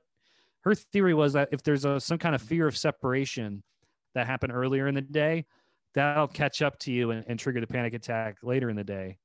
her 0.61 0.75
theory 0.75 1.13
was 1.13 1.33
that 1.33 1.49
if 1.51 1.61
there's 1.63 1.83
a 1.85 1.99
some 1.99 2.17
kind 2.17 2.35
of 2.35 2.41
fear 2.41 2.67
of 2.67 2.77
separation 2.77 3.63
that 4.15 4.27
happened 4.27 4.53
earlier 4.53 4.87
in 4.87 4.95
the 4.95 5.01
day 5.01 5.45
that'll 5.93 6.27
catch 6.27 6.61
up 6.61 6.77
to 6.79 6.91
you 6.91 7.11
and, 7.11 7.23
and 7.27 7.39
trigger 7.39 7.59
the 7.59 7.67
panic 7.67 7.93
attack 7.93 8.37
later 8.43 8.69
in 8.69 8.75
the 8.75 8.83
day 8.83 9.17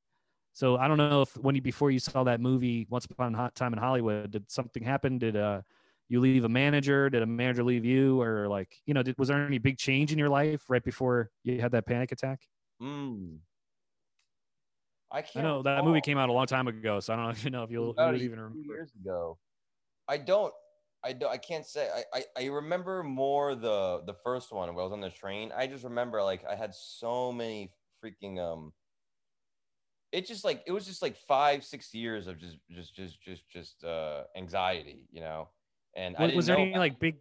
so 0.53 0.77
i 0.77 0.89
don't 0.89 0.99
know 0.99 1.23
if 1.23 1.37
when 1.39 1.55
you 1.55 1.63
before 1.63 1.91
you 1.91 1.99
saw 1.99 2.25
that 2.25 2.41
movie 2.41 2.87
once 2.91 3.05
upon 3.05 3.35
a 3.35 3.37
hot 3.37 3.55
time 3.55 3.73
in 3.73 3.79
hollywood 3.79 4.31
did 4.31 4.51
something 4.51 4.83
happen 4.83 5.19
did 5.19 5.37
uh 5.37 5.61
you 6.09 6.21
leave 6.21 6.45
a 6.45 6.49
manager 6.49 7.11
did 7.11 7.23
a 7.23 7.27
manager 7.27 7.63
leave 7.63 7.85
you 7.85 8.21
or 8.21 8.49
like 8.49 8.77
you 8.87 8.95
know 8.95 9.03
did, 9.03 9.17
was 9.19 9.29
there 9.29 9.45
any 9.45 9.59
big 9.59 9.77
change 9.77 10.13
in 10.13 10.19
your 10.19 10.29
life 10.29 10.63
right 10.69 10.85
before 10.85 11.31
you 11.45 11.61
had 11.61 11.73
that 11.73 11.87
panic 11.87 12.13
attack 12.13 12.41
mm. 12.83 13.37
I 15.11 15.19
I 15.19 15.23
can't. 15.23 15.45
I 15.45 15.49
know 15.49 15.63
that 15.63 15.85
movie 15.85 16.01
came 16.01 16.19
out 16.19 16.29
a 16.29 16.33
long 16.33 16.47
time 16.47 16.69
ago, 16.69 17.01
so 17.01 17.15
I 17.15 17.17
don't 17.17 17.39
even 17.39 17.53
know 17.53 17.63
if 17.63 17.71
you'll, 17.71 17.95
you'll 17.97 18.17
even 18.17 18.41
remember. 18.41 18.59
years 18.59 18.93
ago. 19.01 19.39
I 20.07 20.19
don't. 20.19 20.53
I 21.05 21.13
don't. 21.13 21.31
I 21.31 21.37
can't 21.39 21.65
say. 21.67 21.89
I, 21.95 22.19
I. 22.19 22.25
I 22.45 22.47
remember 22.47 23.03
more 23.03 23.55
the 23.55 24.03
the 24.07 24.15
first 24.15 24.53
one 24.53 24.75
where 24.75 24.83
I 24.83 24.85
was 24.85 24.93
on 24.93 25.01
the 25.01 25.11
train. 25.11 25.53
I 25.57 25.67
just 25.67 25.85
remember 25.85 26.23
like 26.23 26.45
I 26.45 26.57
had 26.57 26.75
so 26.75 27.33
many 27.33 27.73
freaking 28.05 28.39
um. 28.39 28.73
It 30.11 30.27
just 30.27 30.45
like 30.45 30.63
it 30.67 30.73
was 30.73 30.87
just 30.87 31.03
like 31.03 31.17
five 31.17 31.65
six 31.65 31.95
years 31.95 32.27
of 32.27 32.39
just 32.39 32.57
just 32.71 32.95
just 32.95 33.21
just 33.23 33.49
just 33.49 33.85
uh 33.85 34.25
anxiety, 34.37 35.07
you 35.11 35.21
know. 35.21 35.49
And 35.95 36.17
I 36.17 36.27
Was, 36.27 36.35
was 36.35 36.47
there 36.47 36.57
know 36.57 36.63
any 36.63 36.79
like 36.79 36.99
big, 36.99 37.17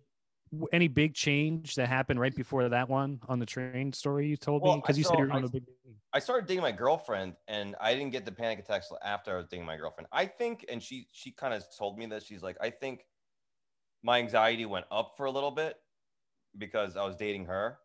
any 0.72 0.88
big 0.88 1.14
change 1.14 1.76
that 1.76 1.88
happened 1.88 2.20
right 2.20 2.36
before 2.36 2.68
that 2.70 2.90
one 2.90 3.20
on 3.28 3.40
the 3.40 3.46
train 3.46 3.92
story 3.94 4.28
you 4.28 4.38
told 4.38 4.64
Well, 4.64 4.76
me? 4.76 4.82
Because 4.82 4.98
you 4.98 5.04
said 5.04 5.20
you 5.20 5.26
were 5.26 5.32
on 5.32 5.44
I- 5.44 5.46
a 5.46 5.50
big. 5.50 5.64
I 6.14 6.20
started 6.20 6.48
dating 6.48 6.62
my 6.62 6.72
girlfriend, 6.72 7.36
and 7.48 7.76
I 7.82 7.94
didn't 7.94 8.12
get 8.12 8.26
the 8.26 8.32
panic 8.32 8.60
attacks 8.60 8.90
after 9.04 9.34
I 9.34 9.38
was 9.38 9.48
dating 9.48 9.66
my 9.66 9.76
girlfriend. 9.78 10.08
I 10.12 10.26
think, 10.26 10.66
and 10.70 10.82
she 10.82 11.08
she 11.12 11.32
kind 11.32 11.54
of 11.54 11.64
told 11.78 11.98
me 12.00 12.06
that 12.08 12.24
she's 12.24 12.42
like, 12.42 12.58
I 12.62 12.70
think 12.70 13.06
my 14.04 14.20
anxiety 14.20 14.66
went 14.66 14.86
up 14.92 15.14
for 15.18 15.26
a 15.26 15.32
little 15.32 15.52
bit 15.52 15.76
because 16.58 16.96
I 16.98 17.06
was 17.06 17.16
dating 17.16 17.46
her. 17.46 17.78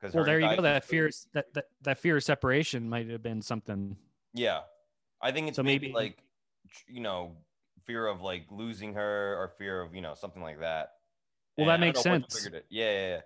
Because 0.00 0.14
Well, 0.14 0.24
there 0.24 0.40
you 0.40 0.56
go. 0.56 0.62
That 0.62 0.84
fear, 0.84 1.10
that, 1.32 1.52
that 1.54 1.64
that 1.82 1.98
fear 1.98 2.16
of 2.18 2.24
separation 2.24 2.88
might 2.88 3.08
have 3.08 3.22
been 3.22 3.40
something. 3.42 3.96
Yeah, 4.34 4.60
I 5.22 5.32
think 5.32 5.48
it's 5.48 5.56
So 5.56 5.62
maybe, 5.62 5.88
maybe- 5.88 5.94
like 5.94 6.18
you 6.86 7.00
know 7.00 7.36
fear 7.86 8.06
of 8.06 8.20
like 8.20 8.46
losing 8.50 8.94
her 8.94 9.36
or 9.38 9.48
fear 9.58 9.80
of 9.80 9.94
you 9.94 10.00
know 10.02 10.14
something 10.14 10.42
like 10.42 10.60
that. 10.60 10.90
Well, 11.56 11.70
And 11.70 11.70
that 11.70 11.80
makes 11.86 12.02
sense. 12.02 12.46
it. 12.46 12.66
Yeah, 12.68 12.92
yeah, 12.92 13.08
yeah. 13.08 13.20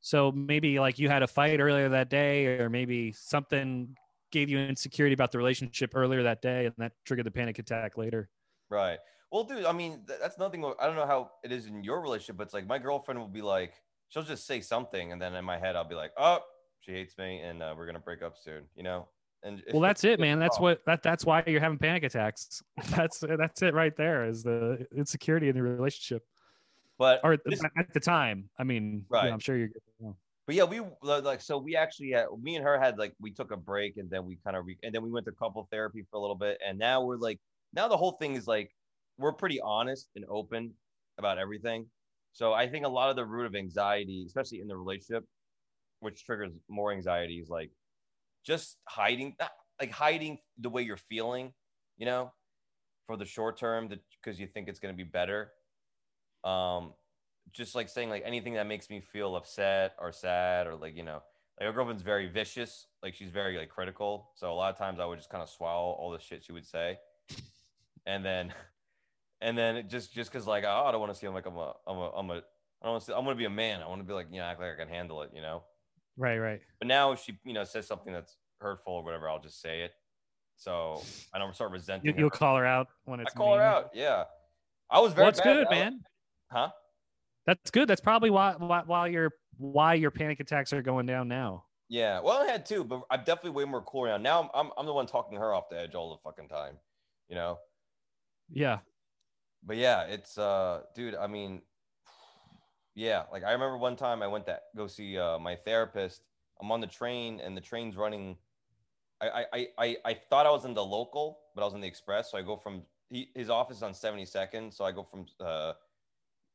So 0.00 0.30
maybe 0.30 0.78
like 0.78 0.98
you 1.00 1.08
had 1.08 1.22
a 1.24 1.26
fight 1.26 1.58
earlier 1.58 1.88
that 1.88 2.08
day, 2.10 2.46
or 2.60 2.70
maybe 2.70 3.10
something 3.12 3.96
gave 4.30 4.48
you 4.48 4.58
insecurity 4.58 5.14
about 5.14 5.32
the 5.32 5.38
relationship 5.38 5.92
earlier 5.96 6.22
that 6.24 6.42
day, 6.42 6.66
and 6.66 6.74
that 6.78 6.92
triggered 7.04 7.26
the 7.26 7.30
panic 7.32 7.58
attack 7.58 7.96
later. 7.98 8.28
Right. 8.70 8.98
Well, 9.30 9.44
dude, 9.44 9.64
I 9.64 9.72
mean, 9.72 10.04
that's 10.06 10.38
nothing. 10.38 10.64
I 10.64 10.86
don't 10.86 10.96
know 10.96 11.06
how 11.06 11.32
it 11.44 11.50
is 11.52 11.66
in 11.66 11.82
your 11.82 12.00
relationship, 12.00 12.36
but 12.36 12.44
it's 12.44 12.54
like 12.54 12.66
my 12.66 12.78
girlfriend 12.78 13.18
will 13.20 13.28
be 13.28 13.42
like, 13.42 13.74
she'll 14.08 14.22
just 14.22 14.46
say 14.46 14.60
something, 14.60 15.12
and 15.12 15.20
then 15.20 15.34
in 15.34 15.44
my 15.44 15.58
head, 15.58 15.74
I'll 15.76 15.88
be 15.88 15.94
like, 15.96 16.12
oh, 16.16 16.40
she 16.80 16.92
hates 16.92 17.18
me, 17.18 17.40
and 17.40 17.62
uh, 17.62 17.74
we're 17.76 17.86
gonna 17.86 17.98
break 17.98 18.22
up 18.22 18.36
soon, 18.38 18.64
you 18.76 18.82
know. 18.82 19.08
And 19.42 19.62
Well, 19.72 19.82
that's 19.82 20.04
it, 20.04 20.18
man. 20.18 20.38
That's 20.38 20.58
what 20.58 20.84
that 20.86 21.02
that's 21.02 21.24
why 21.24 21.42
you're 21.46 21.60
having 21.60 21.78
panic 21.78 22.04
attacks. 22.04 22.62
That's 22.90 23.18
that's 23.20 23.62
it 23.62 23.74
right 23.74 23.94
there. 23.96 24.26
Is 24.26 24.42
the 24.42 24.86
insecurity 24.96 25.48
in 25.48 25.54
the 25.54 25.62
relationship, 25.62 26.24
But 26.98 27.20
or 27.22 27.36
this- 27.44 27.62
at 27.76 27.92
the 27.92 28.00
time. 28.00 28.48
I 28.58 28.64
mean, 28.64 29.04
Right. 29.08 29.30
I'm 29.32 29.38
sure 29.38 29.56
you're. 29.56 29.68
but 30.46 30.54
yeah, 30.54 30.64
we 30.64 30.80
like 31.02 31.40
so 31.42 31.58
we 31.58 31.76
actually 31.76 32.10
had 32.12 32.26
me 32.40 32.56
and 32.56 32.64
her 32.64 32.78
had 32.80 32.98
like 32.98 33.14
we 33.20 33.30
took 33.30 33.50
a 33.52 33.56
break, 33.56 33.98
and 33.98 34.08
then 34.10 34.24
we 34.24 34.36
kind 34.42 34.56
of 34.56 34.64
re- 34.66 34.78
and 34.82 34.94
then 34.94 35.02
we 35.02 35.10
went 35.10 35.26
to 35.26 35.32
couple 35.32 35.66
therapy 35.70 36.02
for 36.10 36.16
a 36.16 36.20
little 36.20 36.36
bit, 36.36 36.58
and 36.66 36.78
now 36.78 37.02
we're 37.04 37.18
like 37.18 37.38
now 37.72 37.88
the 37.88 37.96
whole 37.96 38.12
thing 38.12 38.34
is 38.36 38.46
like 38.46 38.74
we're 39.18 39.32
pretty 39.32 39.60
honest 39.60 40.08
and 40.14 40.24
open 40.28 40.72
about 41.18 41.38
everything. 41.38 41.86
So 42.32 42.52
I 42.52 42.68
think 42.68 42.84
a 42.84 42.88
lot 42.88 43.10
of 43.10 43.16
the 43.16 43.24
root 43.24 43.46
of 43.46 43.54
anxiety, 43.54 44.24
especially 44.26 44.60
in 44.60 44.68
the 44.68 44.76
relationship, 44.76 45.24
which 46.00 46.24
triggers 46.24 46.52
more 46.68 46.92
anxiety, 46.92 47.38
is 47.38 47.48
like 47.48 47.70
just 48.44 48.76
hiding, 48.84 49.34
like 49.80 49.90
hiding 49.90 50.38
the 50.58 50.68
way 50.68 50.82
you're 50.82 50.98
feeling, 50.98 51.52
you 51.96 52.04
know, 52.04 52.32
for 53.06 53.16
the 53.16 53.24
short 53.24 53.58
term, 53.58 53.88
because 54.22 54.38
you 54.38 54.46
think 54.46 54.68
it's 54.68 54.80
going 54.80 54.92
to 54.92 54.96
be 54.96 55.08
better. 55.08 55.52
Um, 56.44 56.92
just 57.52 57.74
like 57.74 57.88
saying 57.88 58.10
like 58.10 58.22
anything 58.24 58.54
that 58.54 58.66
makes 58.66 58.90
me 58.90 59.00
feel 59.00 59.36
upset 59.36 59.94
or 59.98 60.12
sad 60.12 60.66
or 60.66 60.74
like 60.74 60.96
you 60.96 61.02
know 61.02 61.22
like 61.58 61.68
my 61.68 61.74
girlfriend's 61.74 62.02
very 62.02 62.28
vicious 62.28 62.86
like 63.02 63.14
she's 63.14 63.30
very 63.30 63.56
like 63.56 63.68
critical 63.68 64.30
so 64.34 64.52
a 64.52 64.54
lot 64.54 64.72
of 64.72 64.78
times 64.78 64.98
i 65.00 65.04
would 65.04 65.18
just 65.18 65.30
kind 65.30 65.42
of 65.42 65.48
swallow 65.48 65.92
all 65.92 66.10
the 66.10 66.18
shit 66.18 66.42
she 66.42 66.52
would 66.52 66.66
say 66.66 66.98
and 68.06 68.24
then 68.24 68.52
and 69.40 69.56
then 69.56 69.76
it 69.76 69.88
just 69.88 70.12
just 70.12 70.30
because 70.30 70.46
like 70.46 70.64
oh 70.64 70.84
i 70.86 70.90
don't 70.90 71.00
want 71.00 71.12
to 71.12 71.18
see 71.18 71.26
i'm 71.26 71.34
like 71.34 71.46
i'm 71.46 71.56
a 71.56 71.72
i'm 71.86 71.96
a 71.96 72.10
i'm 72.10 72.30
a 72.30 72.34
i 72.34 72.84
don't 72.84 72.92
want 72.92 73.02
to 73.02 73.06
see, 73.06 73.12
i'm 73.14 73.24
gonna 73.24 73.36
be 73.36 73.44
a 73.44 73.50
man 73.50 73.82
i 73.82 73.88
want 73.88 74.00
to 74.00 74.06
be 74.06 74.12
like 74.12 74.26
you 74.30 74.38
know 74.38 74.44
act 74.44 74.60
like 74.60 74.72
i 74.72 74.76
can 74.76 74.88
handle 74.88 75.22
it 75.22 75.30
you 75.34 75.42
know 75.42 75.62
right 76.16 76.38
right 76.38 76.60
but 76.78 76.88
now 76.88 77.12
if 77.12 77.22
she 77.22 77.38
you 77.44 77.52
know 77.52 77.64
says 77.64 77.86
something 77.86 78.12
that's 78.12 78.36
hurtful 78.60 78.94
or 78.94 79.04
whatever 79.04 79.28
i'll 79.28 79.40
just 79.40 79.60
say 79.60 79.82
it 79.82 79.92
so 80.56 81.02
i 81.34 81.38
don't 81.38 81.54
start 81.54 81.70
resenting 81.70 82.16
you, 82.16 82.24
will 82.24 82.30
call 82.30 82.56
her 82.56 82.66
out 82.66 82.88
when 83.04 83.20
it's 83.20 83.32
i 83.34 83.38
call 83.38 83.50
mean. 83.50 83.58
her 83.58 83.64
out 83.64 83.90
yeah 83.94 84.24
i 84.90 84.98
was 84.98 85.12
very 85.12 85.30
well, 85.30 85.42
good 85.42 85.66
man 85.70 86.00
huh 86.50 86.70
that's 87.46 87.70
good. 87.70 87.88
That's 87.88 88.00
probably 88.00 88.30
why 88.30 88.54
why 88.58 88.82
why 88.84 89.06
your 89.06 89.30
why 89.56 89.94
your 89.94 90.10
panic 90.10 90.40
attacks 90.40 90.72
are 90.72 90.82
going 90.82 91.06
down 91.06 91.28
now. 91.28 91.64
Yeah, 91.88 92.20
well, 92.20 92.42
I 92.42 92.46
had 92.46 92.66
two, 92.66 92.82
but 92.82 93.02
I'm 93.10 93.20
definitely 93.20 93.50
way 93.50 93.64
more 93.64 93.82
cool 93.82 94.06
now. 94.06 94.16
Now 94.16 94.42
I'm, 94.42 94.48
I'm 94.66 94.72
I'm 94.76 94.86
the 94.86 94.92
one 94.92 95.06
talking 95.06 95.38
her 95.38 95.54
off 95.54 95.68
the 95.70 95.80
edge 95.80 95.94
all 95.94 96.10
the 96.10 96.28
fucking 96.28 96.48
time, 96.48 96.74
you 97.28 97.36
know. 97.36 97.58
Yeah. 98.52 98.78
But 99.66 99.76
yeah, 99.76 100.02
it's 100.04 100.38
uh, 100.38 100.82
dude. 100.94 101.16
I 101.16 101.26
mean, 101.26 101.62
yeah, 102.94 103.24
like 103.32 103.42
I 103.42 103.52
remember 103.52 103.76
one 103.76 103.96
time 103.96 104.22
I 104.22 104.28
went 104.28 104.46
to 104.46 104.60
go 104.76 104.86
see 104.86 105.18
uh, 105.18 105.38
my 105.38 105.56
therapist. 105.56 106.22
I'm 106.60 106.70
on 106.70 106.80
the 106.80 106.86
train 106.86 107.40
and 107.40 107.56
the 107.56 107.60
train's 107.60 107.96
running. 107.96 108.36
I 109.20 109.44
I 109.52 109.68
I 109.78 109.96
I 110.04 110.14
thought 110.14 110.46
I 110.46 110.50
was 110.50 110.64
in 110.64 110.74
the 110.74 110.84
local, 110.84 111.40
but 111.54 111.62
I 111.62 111.64
was 111.64 111.74
in 111.74 111.80
the 111.80 111.86
express. 111.88 112.30
So 112.30 112.38
I 112.38 112.42
go 112.42 112.56
from 112.56 112.82
he, 113.10 113.30
his 113.34 113.50
office 113.50 113.78
is 113.78 113.82
on 113.82 113.92
72nd, 113.92 114.72
so 114.72 114.84
I 114.84 114.92
go 114.92 115.02
from 115.02 115.26
uh 115.40 115.72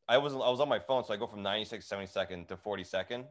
I 0.07 0.17
was 0.17 0.33
I 0.33 0.49
was 0.49 0.59
on 0.59 0.69
my 0.69 0.79
phone, 0.79 1.03
so 1.03 1.13
I 1.13 1.17
go 1.17 1.27
from 1.27 1.43
96 1.43 1.87
72nd 1.87 2.47
to 2.47 2.55
42nd, 2.55 3.11
and 3.11 3.25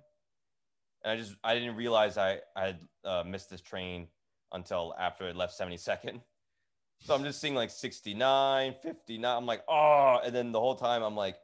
I 1.04 1.16
just 1.16 1.36
I 1.42 1.54
didn't 1.54 1.76
realize 1.76 2.18
I 2.18 2.40
I 2.54 2.66
had 2.66 2.80
uh, 3.04 3.24
missed 3.26 3.50
this 3.50 3.60
train 3.60 4.08
until 4.52 4.94
after 4.98 5.28
it 5.28 5.36
left 5.36 5.58
72nd. 5.58 6.20
So 7.02 7.14
I'm 7.14 7.24
just 7.24 7.40
seeing 7.40 7.54
like 7.54 7.70
69, 7.70 8.74
59. 8.82 9.36
I'm 9.36 9.46
like, 9.46 9.62
oh, 9.68 10.20
and 10.24 10.34
then 10.34 10.52
the 10.52 10.60
whole 10.60 10.74
time 10.74 11.02
I'm 11.02 11.16
like 11.16 11.36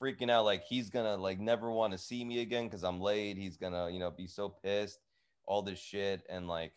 freaking 0.00 0.30
out, 0.30 0.44
like 0.44 0.64
he's 0.64 0.90
gonna 0.90 1.16
like 1.16 1.40
never 1.40 1.70
want 1.70 1.92
to 1.92 1.98
see 1.98 2.24
me 2.24 2.40
again 2.40 2.64
because 2.64 2.84
I'm 2.84 3.00
late. 3.00 3.36
He's 3.36 3.56
gonna, 3.56 3.90
you 3.90 3.98
know, 3.98 4.10
be 4.10 4.26
so 4.26 4.48
pissed, 4.48 4.98
all 5.46 5.62
this 5.62 5.78
shit, 5.78 6.22
and 6.28 6.46
like 6.46 6.72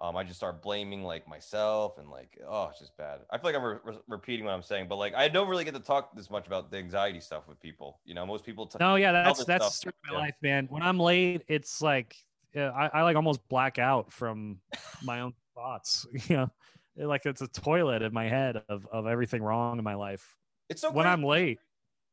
um, 0.00 0.16
I 0.16 0.24
just 0.24 0.36
start 0.36 0.60
blaming 0.60 1.04
like 1.04 1.28
myself 1.28 1.98
and 1.98 2.10
like, 2.10 2.38
oh, 2.46 2.68
it's 2.70 2.80
just 2.80 2.96
bad. 2.96 3.20
I 3.30 3.38
feel 3.38 3.52
like 3.52 3.54
I'm 3.54 3.64
re- 3.64 3.78
re- 3.84 3.98
repeating 4.08 4.44
what 4.44 4.52
I'm 4.52 4.62
saying, 4.62 4.88
but 4.88 4.96
like 4.96 5.14
I 5.14 5.28
don't 5.28 5.48
really 5.48 5.64
get 5.64 5.74
to 5.74 5.80
talk 5.80 6.14
this 6.16 6.30
much 6.30 6.46
about 6.46 6.70
the 6.70 6.78
anxiety 6.78 7.20
stuff 7.20 7.46
with 7.48 7.60
people. 7.60 8.00
You 8.04 8.14
know, 8.14 8.26
most 8.26 8.44
people. 8.44 8.66
T- 8.66 8.78
no, 8.80 8.96
yeah, 8.96 9.12
that's 9.12 9.44
that's 9.44 9.86
my 9.86 9.92
yeah. 10.10 10.18
life, 10.18 10.34
man. 10.42 10.66
When 10.68 10.82
I'm 10.82 10.98
late, 10.98 11.44
it's 11.48 11.80
like 11.80 12.16
yeah, 12.54 12.70
I, 12.70 12.98
I 12.98 13.02
like 13.02 13.16
almost 13.16 13.46
black 13.48 13.78
out 13.78 14.12
from 14.12 14.58
my 15.02 15.20
own 15.20 15.32
thoughts. 15.54 16.06
You 16.28 16.36
know, 16.36 16.50
like 16.96 17.26
it's 17.26 17.40
a 17.40 17.48
toilet 17.48 18.02
in 18.02 18.12
my 18.12 18.28
head 18.28 18.62
of 18.68 18.86
of 18.92 19.06
everything 19.06 19.42
wrong 19.42 19.78
in 19.78 19.84
my 19.84 19.94
life. 19.94 20.36
It's 20.68 20.82
so 20.82 20.90
when 20.90 21.06
I'm 21.06 21.22
late. 21.22 21.58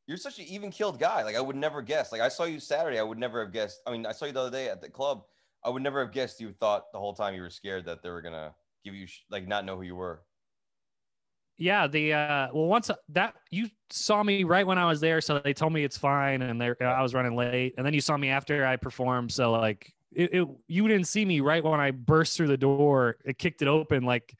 You're 0.06 0.16
such 0.16 0.40
an 0.40 0.46
even 0.46 0.70
killed 0.70 0.98
guy. 0.98 1.22
Like 1.22 1.36
I 1.36 1.40
would 1.40 1.56
never 1.56 1.80
guess. 1.80 2.10
Like 2.10 2.20
I 2.20 2.28
saw 2.28 2.44
you 2.44 2.58
Saturday. 2.58 2.98
I 2.98 3.02
would 3.02 3.18
never 3.18 3.44
have 3.44 3.52
guessed. 3.52 3.80
I 3.86 3.92
mean, 3.92 4.04
I 4.04 4.12
saw 4.12 4.26
you 4.26 4.32
the 4.32 4.40
other 4.40 4.50
day 4.50 4.68
at 4.68 4.82
the 4.82 4.88
club 4.88 5.22
I 5.64 5.70
would 5.70 5.82
never 5.82 6.00
have 6.00 6.12
guessed 6.12 6.40
you 6.40 6.52
thought 6.52 6.92
the 6.92 6.98
whole 6.98 7.14
time 7.14 7.34
you 7.34 7.42
were 7.42 7.50
scared 7.50 7.84
that 7.86 8.02
they 8.02 8.10
were 8.10 8.22
gonna 8.22 8.54
give 8.84 8.94
you 8.94 9.06
like 9.30 9.46
not 9.46 9.64
know 9.64 9.76
who 9.76 9.82
you 9.82 9.94
were. 9.94 10.22
Yeah, 11.56 11.86
the 11.86 12.14
uh 12.14 12.48
well 12.52 12.66
once 12.66 12.90
that 13.10 13.34
you 13.50 13.68
saw 13.90 14.22
me 14.22 14.44
right 14.44 14.66
when 14.66 14.78
I 14.78 14.86
was 14.86 15.00
there, 15.00 15.20
so 15.20 15.38
they 15.38 15.54
told 15.54 15.72
me 15.72 15.84
it's 15.84 15.98
fine, 15.98 16.42
and 16.42 16.60
they 16.60 16.72
I 16.84 17.02
was 17.02 17.14
running 17.14 17.36
late, 17.36 17.74
and 17.76 17.86
then 17.86 17.94
you 17.94 18.00
saw 18.00 18.16
me 18.16 18.28
after 18.28 18.66
I 18.66 18.76
performed, 18.76 19.30
so 19.30 19.52
like 19.52 19.92
it, 20.12 20.34
it 20.34 20.48
you 20.66 20.88
didn't 20.88 21.06
see 21.06 21.24
me 21.24 21.40
right 21.40 21.62
when 21.62 21.80
I 21.80 21.92
burst 21.92 22.36
through 22.36 22.48
the 22.48 22.56
door, 22.56 23.16
it 23.24 23.38
kicked 23.38 23.62
it 23.62 23.68
open 23.68 24.02
like 24.02 24.34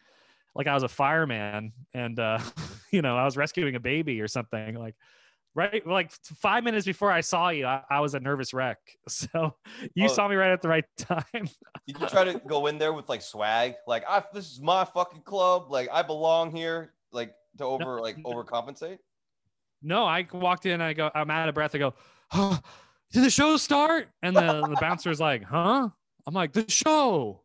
like 0.54 0.66
I 0.66 0.74
was 0.74 0.82
a 0.82 0.88
fireman, 0.88 1.72
and 1.94 2.18
uh 2.18 2.38
you 2.92 3.02
know 3.02 3.16
I 3.16 3.24
was 3.24 3.36
rescuing 3.36 3.74
a 3.74 3.80
baby 3.80 4.20
or 4.20 4.28
something 4.28 4.74
like 4.74 4.94
right 5.54 5.86
like 5.86 6.10
five 6.40 6.64
minutes 6.64 6.86
before 6.86 7.10
i 7.10 7.20
saw 7.20 7.50
you 7.50 7.66
i, 7.66 7.82
I 7.90 8.00
was 8.00 8.14
a 8.14 8.20
nervous 8.20 8.54
wreck. 8.54 8.78
So 9.08 9.54
you 9.94 10.06
oh, 10.06 10.08
saw 10.08 10.28
me 10.28 10.36
right 10.36 10.50
at 10.50 10.62
the 10.62 10.68
right 10.68 10.84
time. 10.96 11.22
Did 11.86 12.00
you 12.00 12.06
try 12.08 12.24
to 12.24 12.40
go 12.46 12.66
in 12.66 12.78
there 12.78 12.92
with 12.92 13.08
like 13.08 13.20
swag? 13.20 13.74
Like 13.86 14.04
I, 14.08 14.22
this 14.32 14.50
is 14.50 14.60
my 14.60 14.84
fucking 14.84 15.22
club. 15.22 15.70
Like 15.70 15.88
i 15.92 16.02
belong 16.02 16.54
here 16.54 16.94
like 17.12 17.34
to 17.58 17.64
over 17.64 17.96
no, 17.96 18.02
like 18.02 18.16
overcompensate? 18.22 18.98
No 19.82 20.04
i 20.04 20.26
walked 20.32 20.66
in 20.66 20.80
i 20.80 20.92
go 20.92 21.10
i'm 21.14 21.30
out 21.30 21.48
of 21.48 21.54
breath 21.54 21.74
i 21.74 21.78
go 21.78 21.94
huh, 22.30 22.58
did 23.12 23.24
the 23.24 23.30
show 23.30 23.56
start? 23.58 24.08
And 24.22 24.34
the, 24.34 24.66
the 24.66 24.76
bouncer's 24.80 25.20
like 25.20 25.42
huh? 25.42 25.90
I'm 26.26 26.34
like 26.34 26.52
the 26.52 26.64
show 26.70 27.42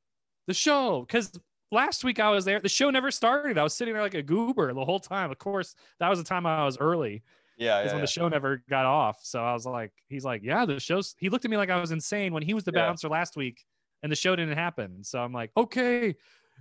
the 0.48 0.54
show 0.54 1.02
because 1.02 1.38
last 1.72 2.04
week 2.04 2.20
i 2.20 2.30
was 2.30 2.46
there 2.46 2.60
the 2.60 2.70
show 2.70 2.90
never 2.90 3.12
started 3.12 3.58
i 3.58 3.64
was 3.64 3.74
sitting 3.74 3.94
there 3.94 4.04
like 4.04 4.14
a 4.14 4.24
goober 4.24 4.74
the 4.74 4.86
whole 4.86 5.00
time 5.00 5.32
of 5.32 5.38
course 5.38 5.76
that 6.00 6.10
was 6.10 6.20
the 6.20 6.26
time 6.26 6.46
i 6.46 6.64
was 6.64 6.78
early 6.78 7.24
yeah, 7.58 7.80
yeah, 7.80 7.86
when 7.88 7.96
yeah. 7.96 8.02
the 8.02 8.08
show 8.08 8.30
never 8.30 8.64
got 8.70 8.86
off. 8.86 9.20
So 9.24 9.44
I 9.44 9.54
was 9.54 9.66
like, 9.66 9.92
he's 10.10 10.24
like, 10.24 10.44
yeah, 10.44 10.66
the 10.66 10.80
show's. 10.80 11.16
He 11.18 11.30
looked 11.30 11.44
at 11.44 11.52
me 11.52 11.58
like 11.58 11.70
I 11.70 11.82
was 11.82 11.92
insane 11.92 12.32
when 12.34 12.44
he 12.44 12.54
was 12.54 12.64
the 12.64 12.72
yeah. 12.74 12.86
bouncer 12.86 13.10
last 13.10 13.36
week, 13.36 13.66
and 14.04 14.12
the 14.12 14.16
show 14.16 14.36
didn't 14.36 14.58
happen. 14.58 15.04
So 15.04 15.20
I'm 15.20 15.34
like, 15.34 15.52
okay, 15.58 16.16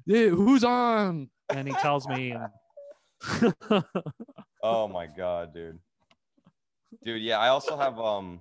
who's 0.07 0.65
on? 0.65 1.29
And 1.51 1.69
he 1.69 1.75
tells 1.75 2.09
me. 2.09 2.33
And... 2.33 3.55
oh 4.63 4.89
my 4.89 5.07
god, 5.07 5.53
dude, 5.53 5.79
dude, 7.05 7.23
yeah. 7.23 7.39
I 7.39 7.49
also 7.49 7.77
have 7.77 7.99
um, 7.99 8.41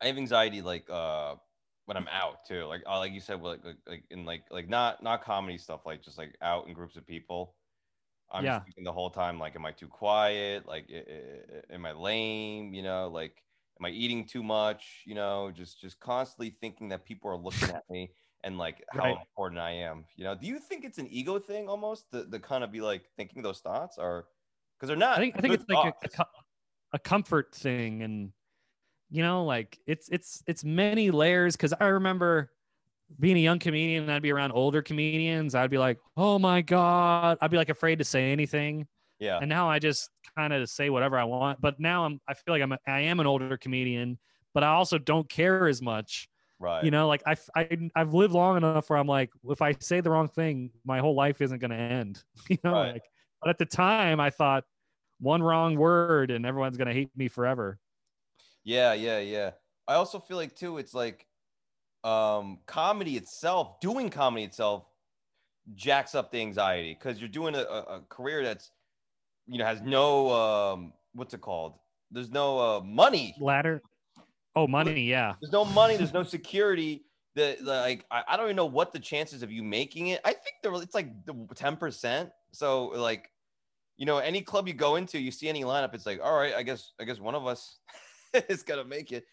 I 0.00 0.06
have 0.06 0.16
anxiety 0.16 0.62
like 0.62 0.88
uh 0.88 1.34
when 1.88 1.96
I'm 1.96 2.08
out 2.12 2.44
too. 2.46 2.66
Like 2.66 2.82
uh, 2.86 2.98
like 2.98 3.12
you 3.12 3.20
said, 3.20 3.40
like, 3.40 3.64
like 3.64 3.76
like 3.86 4.04
in 4.10 4.26
like 4.26 4.42
like 4.50 4.68
not 4.68 5.02
not 5.02 5.24
comedy 5.24 5.56
stuff, 5.56 5.86
like 5.86 6.02
just 6.02 6.18
like 6.18 6.36
out 6.42 6.68
in 6.68 6.74
groups 6.74 6.96
of 6.96 7.06
people. 7.06 7.54
I'm 8.30 8.44
yeah. 8.44 8.60
thinking 8.60 8.84
the 8.84 8.92
whole 8.92 9.08
time, 9.08 9.38
like, 9.38 9.56
am 9.56 9.64
I 9.64 9.72
too 9.72 9.86
quiet? 9.86 10.68
Like, 10.68 10.84
am 11.70 11.86
I 11.86 11.92
lame? 11.92 12.74
You 12.74 12.82
know, 12.82 13.08
like, 13.08 13.42
am 13.80 13.86
I 13.86 13.88
eating 13.88 14.26
too 14.26 14.42
much? 14.42 14.84
You 15.06 15.14
know, 15.14 15.50
just 15.50 15.80
just 15.80 15.98
constantly 15.98 16.54
thinking 16.60 16.90
that 16.90 17.06
people 17.06 17.30
are 17.30 17.38
looking 17.38 17.70
at 17.70 17.84
me 17.90 18.10
and 18.44 18.58
like 18.58 18.84
how 18.92 19.04
right. 19.04 19.16
important 19.18 19.58
I 19.58 19.70
am. 19.70 20.04
You 20.16 20.24
know, 20.24 20.34
do 20.34 20.46
you 20.46 20.58
think 20.58 20.84
it's 20.84 20.98
an 20.98 21.08
ego 21.10 21.38
thing 21.38 21.70
almost 21.70 22.10
to, 22.12 22.26
to 22.30 22.38
kind 22.38 22.62
of 22.62 22.70
be 22.70 22.82
like 22.82 23.04
thinking 23.16 23.40
those 23.40 23.60
thoughts, 23.60 23.96
or 23.96 24.26
because 24.76 24.88
they're 24.88 24.96
not? 24.96 25.16
I 25.16 25.20
think 25.22 25.38
I 25.38 25.40
think 25.40 25.54
it's 25.54 25.64
like 25.70 25.94
a, 26.18 26.26
a 26.92 26.98
comfort 26.98 27.54
thing, 27.54 28.02
and 28.02 28.32
you 29.10 29.22
know, 29.22 29.44
like 29.44 29.78
it's 29.86 30.08
it's 30.10 30.42
it's 30.46 30.64
many 30.64 31.10
layers. 31.10 31.56
Because 31.56 31.74
I 31.78 31.86
remember 31.86 32.50
being 33.18 33.36
a 33.36 33.40
young 33.40 33.58
comedian 33.58 34.04
and 34.04 34.12
I'd 34.12 34.22
be 34.22 34.32
around 34.32 34.52
older 34.52 34.82
comedians, 34.82 35.54
I'd 35.54 35.70
be 35.70 35.78
like, 35.78 35.98
oh 36.16 36.38
my 36.38 36.60
God. 36.60 37.38
I'd 37.40 37.50
be 37.50 37.56
like 37.56 37.70
afraid 37.70 37.98
to 37.98 38.04
say 38.04 38.32
anything. 38.32 38.86
Yeah. 39.18 39.38
And 39.40 39.48
now 39.48 39.68
I 39.68 39.78
just 39.78 40.10
kind 40.36 40.52
of 40.52 40.68
say 40.68 40.90
whatever 40.90 41.18
I 41.18 41.24
want. 41.24 41.60
But 41.60 41.80
now 41.80 42.04
I'm 42.04 42.20
I 42.28 42.34
feel 42.34 42.54
like 42.54 42.62
I'm 42.62 42.72
a, 42.72 42.78
I 42.86 43.00
am 43.00 43.20
an 43.20 43.26
older 43.26 43.56
comedian, 43.56 44.18
but 44.54 44.62
I 44.62 44.68
also 44.68 44.98
don't 44.98 45.28
care 45.28 45.68
as 45.68 45.82
much. 45.82 46.28
Right. 46.60 46.84
You 46.84 46.90
know, 46.90 47.06
like 47.08 47.22
I, 47.26 47.36
I 47.54 47.90
I've 47.94 48.14
lived 48.14 48.34
long 48.34 48.56
enough 48.56 48.90
where 48.90 48.98
I'm 48.98 49.06
like, 49.06 49.30
if 49.48 49.62
I 49.62 49.74
say 49.80 50.00
the 50.00 50.10
wrong 50.10 50.28
thing, 50.28 50.70
my 50.84 50.98
whole 50.98 51.14
life 51.14 51.40
isn't 51.40 51.58
gonna 51.60 51.76
end. 51.76 52.22
You 52.48 52.58
know, 52.64 52.72
right. 52.72 52.92
like 52.94 53.02
but 53.40 53.50
at 53.50 53.58
the 53.58 53.66
time 53.66 54.20
I 54.20 54.30
thought 54.30 54.64
one 55.20 55.42
wrong 55.42 55.76
word 55.76 56.30
and 56.30 56.44
everyone's 56.44 56.76
gonna 56.76 56.92
hate 56.92 57.10
me 57.16 57.28
forever. 57.28 57.78
Yeah, 58.68 58.92
yeah, 58.92 59.18
yeah. 59.20 59.52
I 59.88 59.94
also 59.94 60.18
feel 60.18 60.36
like 60.36 60.54
too, 60.54 60.76
it's 60.76 60.92
like 60.92 61.26
um, 62.04 62.58
comedy 62.66 63.16
itself, 63.16 63.80
doing 63.80 64.10
comedy 64.10 64.44
itself, 64.44 64.84
jacks 65.74 66.14
up 66.14 66.30
the 66.30 66.42
anxiety 66.42 66.92
because 66.92 67.18
you're 67.18 67.30
doing 67.30 67.54
a, 67.54 67.62
a, 67.62 68.02
career 68.10 68.44
that's, 68.44 68.70
you 69.46 69.56
know, 69.56 69.64
has 69.64 69.80
no 69.80 70.30
um, 70.30 70.92
what's 71.14 71.32
it 71.32 71.40
called? 71.40 71.76
There's 72.10 72.30
no 72.30 72.58
uh, 72.58 72.80
money 72.80 73.34
ladder. 73.40 73.80
Oh, 74.54 74.66
money, 74.66 75.00
yeah. 75.00 75.36
There's 75.40 75.52
no 75.52 75.64
money. 75.64 75.96
There's 75.96 76.12
no 76.12 76.22
security. 76.22 77.06
The, 77.36 77.56
like 77.62 78.04
I, 78.10 78.22
I 78.28 78.36
don't 78.36 78.46
even 78.46 78.56
know 78.56 78.66
what 78.66 78.92
the 78.92 78.98
chances 78.98 79.42
of 79.42 79.50
you 79.50 79.62
making 79.62 80.08
it. 80.08 80.20
I 80.26 80.32
think 80.32 80.56
there 80.62 80.74
it's 80.74 80.94
like 80.94 81.08
ten 81.54 81.76
percent. 81.76 82.28
So 82.52 82.88
like, 82.88 83.30
you 83.96 84.04
know, 84.04 84.18
any 84.18 84.42
club 84.42 84.68
you 84.68 84.74
go 84.74 84.96
into, 84.96 85.18
you 85.18 85.30
see 85.30 85.48
any 85.48 85.64
lineup, 85.64 85.94
it's 85.94 86.04
like, 86.04 86.20
all 86.22 86.36
right, 86.36 86.54
I 86.54 86.62
guess 86.62 86.92
I 87.00 87.04
guess 87.04 87.18
one 87.18 87.34
of 87.34 87.46
us 87.46 87.78
is 88.48 88.62
gonna 88.62 88.84
make 88.84 89.12
it. 89.12 89.24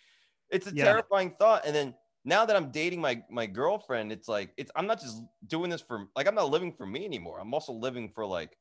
It's 0.50 0.68
a 0.68 0.74
yeah. 0.74 0.86
terrifying 0.86 1.36
thought, 1.40 1.66
and 1.66 1.76
then 1.76 1.96
now 2.24 2.46
that 2.46 2.56
I'm 2.56 2.72
dating 2.72 3.02
my 3.02 3.24
my 3.30 3.46
girlfriend, 3.46 4.12
it's 4.12 4.28
like 4.28 4.52
it's 4.58 4.72
I'm 4.76 4.88
not 4.88 5.00
just 5.00 5.22
doing 5.48 5.70
this 5.70 5.82
for 5.82 6.08
like 6.16 6.28
I'm 6.28 6.36
not 6.36 6.50
living 6.50 6.72
for 6.72 6.86
me 6.86 7.06
anymore. 7.06 7.40
I'm 7.40 7.54
also 7.54 7.74
living 7.74 8.10
for 8.10 8.26
like 8.26 8.58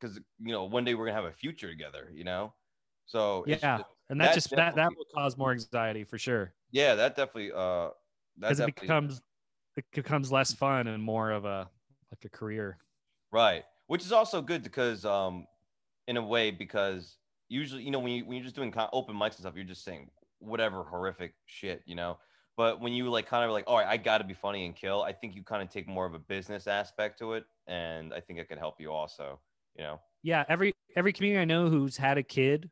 because 0.00 0.16
you 0.40 0.52
know 0.52 0.64
one 0.64 0.84
day 0.84 0.94
we're 0.94 1.06
gonna 1.06 1.16
have 1.16 1.30
a 1.30 1.32
future 1.32 1.68
together, 1.68 2.10
you 2.12 2.24
know. 2.24 2.54
So 3.06 3.44
Yeah, 3.46 3.56
just- 3.56 3.84
and 4.10 4.20
that 4.20 4.26
that 4.26 4.34
just 4.34 4.50
that 4.50 4.76
that 4.76 4.90
will 4.96 5.06
cause 5.14 5.36
more 5.36 5.52
anxiety 5.52 6.04
for 6.04 6.18
sure 6.18 6.54
yeah, 6.70 6.94
that 6.94 7.16
definitely 7.16 7.52
uh 7.52 7.90
that 8.38 8.48
because 8.48 8.60
it 8.60 8.74
becomes 8.80 9.20
it 9.76 9.84
becomes 9.92 10.30
less 10.30 10.52
fun 10.52 10.86
and 10.86 11.02
more 11.02 11.30
of 11.30 11.44
a 11.44 11.68
like 12.10 12.24
a 12.24 12.28
career. 12.28 12.78
Right. 13.32 13.64
Which 13.86 14.02
is 14.02 14.12
also 14.12 14.42
good 14.42 14.62
because 14.62 15.04
um 15.04 15.46
in 16.06 16.16
a 16.16 16.22
way 16.24 16.50
because 16.50 17.16
usually 17.48 17.82
you 17.82 17.90
know 17.90 17.98
when 17.98 18.12
you 18.12 18.24
when 18.24 18.36
you're 18.36 18.44
just 18.44 18.56
doing 18.56 18.70
kind 18.70 18.88
open 18.92 19.14
mics 19.14 19.36
and 19.36 19.38
stuff 19.38 19.54
you're 19.56 19.64
just 19.64 19.84
saying 19.84 20.10
whatever 20.40 20.84
horrific 20.84 21.34
shit, 21.46 21.82
you 21.86 21.94
know. 21.94 22.18
But 22.56 22.80
when 22.80 22.92
you 22.92 23.08
like 23.08 23.26
kind 23.26 23.44
of 23.44 23.52
like, 23.52 23.64
all 23.68 23.78
right, 23.78 23.86
I 23.86 23.96
got 23.96 24.18
to 24.18 24.24
be 24.24 24.34
funny 24.34 24.66
and 24.66 24.74
kill, 24.74 25.02
I 25.02 25.12
think 25.12 25.36
you 25.36 25.44
kind 25.44 25.62
of 25.62 25.70
take 25.70 25.86
more 25.86 26.06
of 26.06 26.14
a 26.14 26.18
business 26.18 26.66
aspect 26.66 27.18
to 27.20 27.34
it 27.34 27.44
and 27.68 28.12
I 28.12 28.20
think 28.20 28.40
it 28.40 28.48
can 28.48 28.58
help 28.58 28.80
you 28.80 28.90
also, 28.90 29.38
you 29.76 29.84
know. 29.84 30.00
Yeah, 30.22 30.44
every 30.48 30.74
every 30.96 31.12
comedian 31.12 31.40
I 31.40 31.44
know 31.44 31.68
who's 31.68 31.96
had 31.96 32.18
a 32.18 32.22
kid 32.22 32.70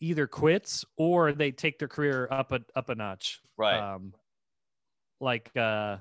either 0.00 0.26
quits 0.26 0.84
or 0.98 1.32
they 1.32 1.50
take 1.50 1.78
their 1.78 1.88
career 1.88 2.28
up 2.30 2.52
a 2.52 2.60
up 2.76 2.90
a 2.90 2.94
notch. 2.94 3.40
Right. 3.56 3.78
Um, 3.78 4.12
like 5.20 5.50
uh, 5.56 5.96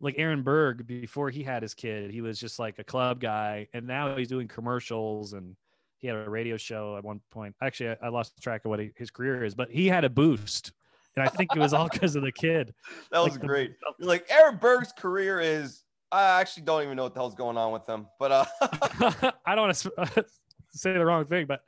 like 0.00 0.14
Aaron 0.18 0.42
Berg 0.42 0.86
before 0.86 1.30
he 1.30 1.42
had 1.42 1.62
his 1.62 1.74
kid, 1.74 2.12
he 2.12 2.20
was 2.20 2.38
just 2.38 2.60
like 2.60 2.78
a 2.78 2.84
club 2.84 3.20
guy, 3.20 3.66
and 3.72 3.86
now 3.86 4.14
he's 4.16 4.28
doing 4.28 4.46
commercials 4.46 5.32
and 5.32 5.56
he 6.02 6.08
had 6.08 6.16
a 6.16 6.28
radio 6.28 6.56
show 6.56 6.96
at 6.96 7.04
one 7.04 7.20
point. 7.30 7.54
Actually, 7.62 7.90
I, 7.90 7.96
I 8.02 8.08
lost 8.08 8.42
track 8.42 8.64
of 8.64 8.70
what 8.70 8.80
he, 8.80 8.90
his 8.96 9.10
career 9.10 9.44
is, 9.44 9.54
but 9.54 9.70
he 9.70 9.86
had 9.86 10.04
a 10.04 10.10
boost, 10.10 10.72
and 11.16 11.24
I 11.24 11.28
think 11.28 11.54
it 11.54 11.60
was 11.60 11.72
all 11.72 11.88
because 11.88 12.16
of 12.16 12.22
the 12.22 12.32
kid. 12.32 12.74
That 13.12 13.20
was 13.20 13.34
Like 13.34 13.46
great. 13.46 13.76
You're 13.98 14.08
like 14.08 14.26
Aaron 14.30 14.56
Berg's 14.56 14.92
career 14.92 15.40
is 15.40 15.84
I 16.10 16.40
actually 16.40 16.64
don't 16.64 16.82
even 16.82 16.96
know 16.96 17.04
what 17.04 17.14
the 17.14 17.20
hell's 17.20 17.34
going 17.36 17.56
on 17.56 17.72
with 17.72 17.88
him. 17.88 18.06
But 18.18 18.32
uh 18.32 18.44
I 19.46 19.54
don't 19.54 19.68
want 19.68 19.76
to 19.76 20.24
say 20.72 20.92
the 20.92 21.04
wrong 21.06 21.24
thing, 21.26 21.46
but 21.46 21.60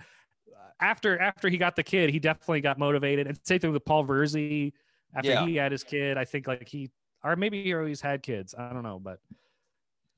after 0.80 1.18
after 1.20 1.48
he 1.48 1.56
got 1.56 1.76
the 1.76 1.84
kid, 1.84 2.10
he 2.10 2.18
definitely 2.18 2.60
got 2.60 2.76
motivated. 2.78 3.28
And 3.28 3.38
same 3.44 3.60
thing 3.60 3.72
with 3.72 3.84
Paul 3.84 4.04
Verzi. 4.04 4.72
After 5.14 5.30
Yeah. 5.30 5.46
he 5.46 5.54
had 5.54 5.70
his 5.70 5.84
kid, 5.84 6.18
I 6.18 6.24
think 6.24 6.48
like 6.48 6.68
he 6.68 6.90
or 7.22 7.36
maybe 7.36 7.62
he 7.62 7.72
always 7.72 8.00
had 8.00 8.22
kids. 8.22 8.54
I 8.58 8.72
don't 8.72 8.82
know, 8.82 8.98
but 8.98 9.20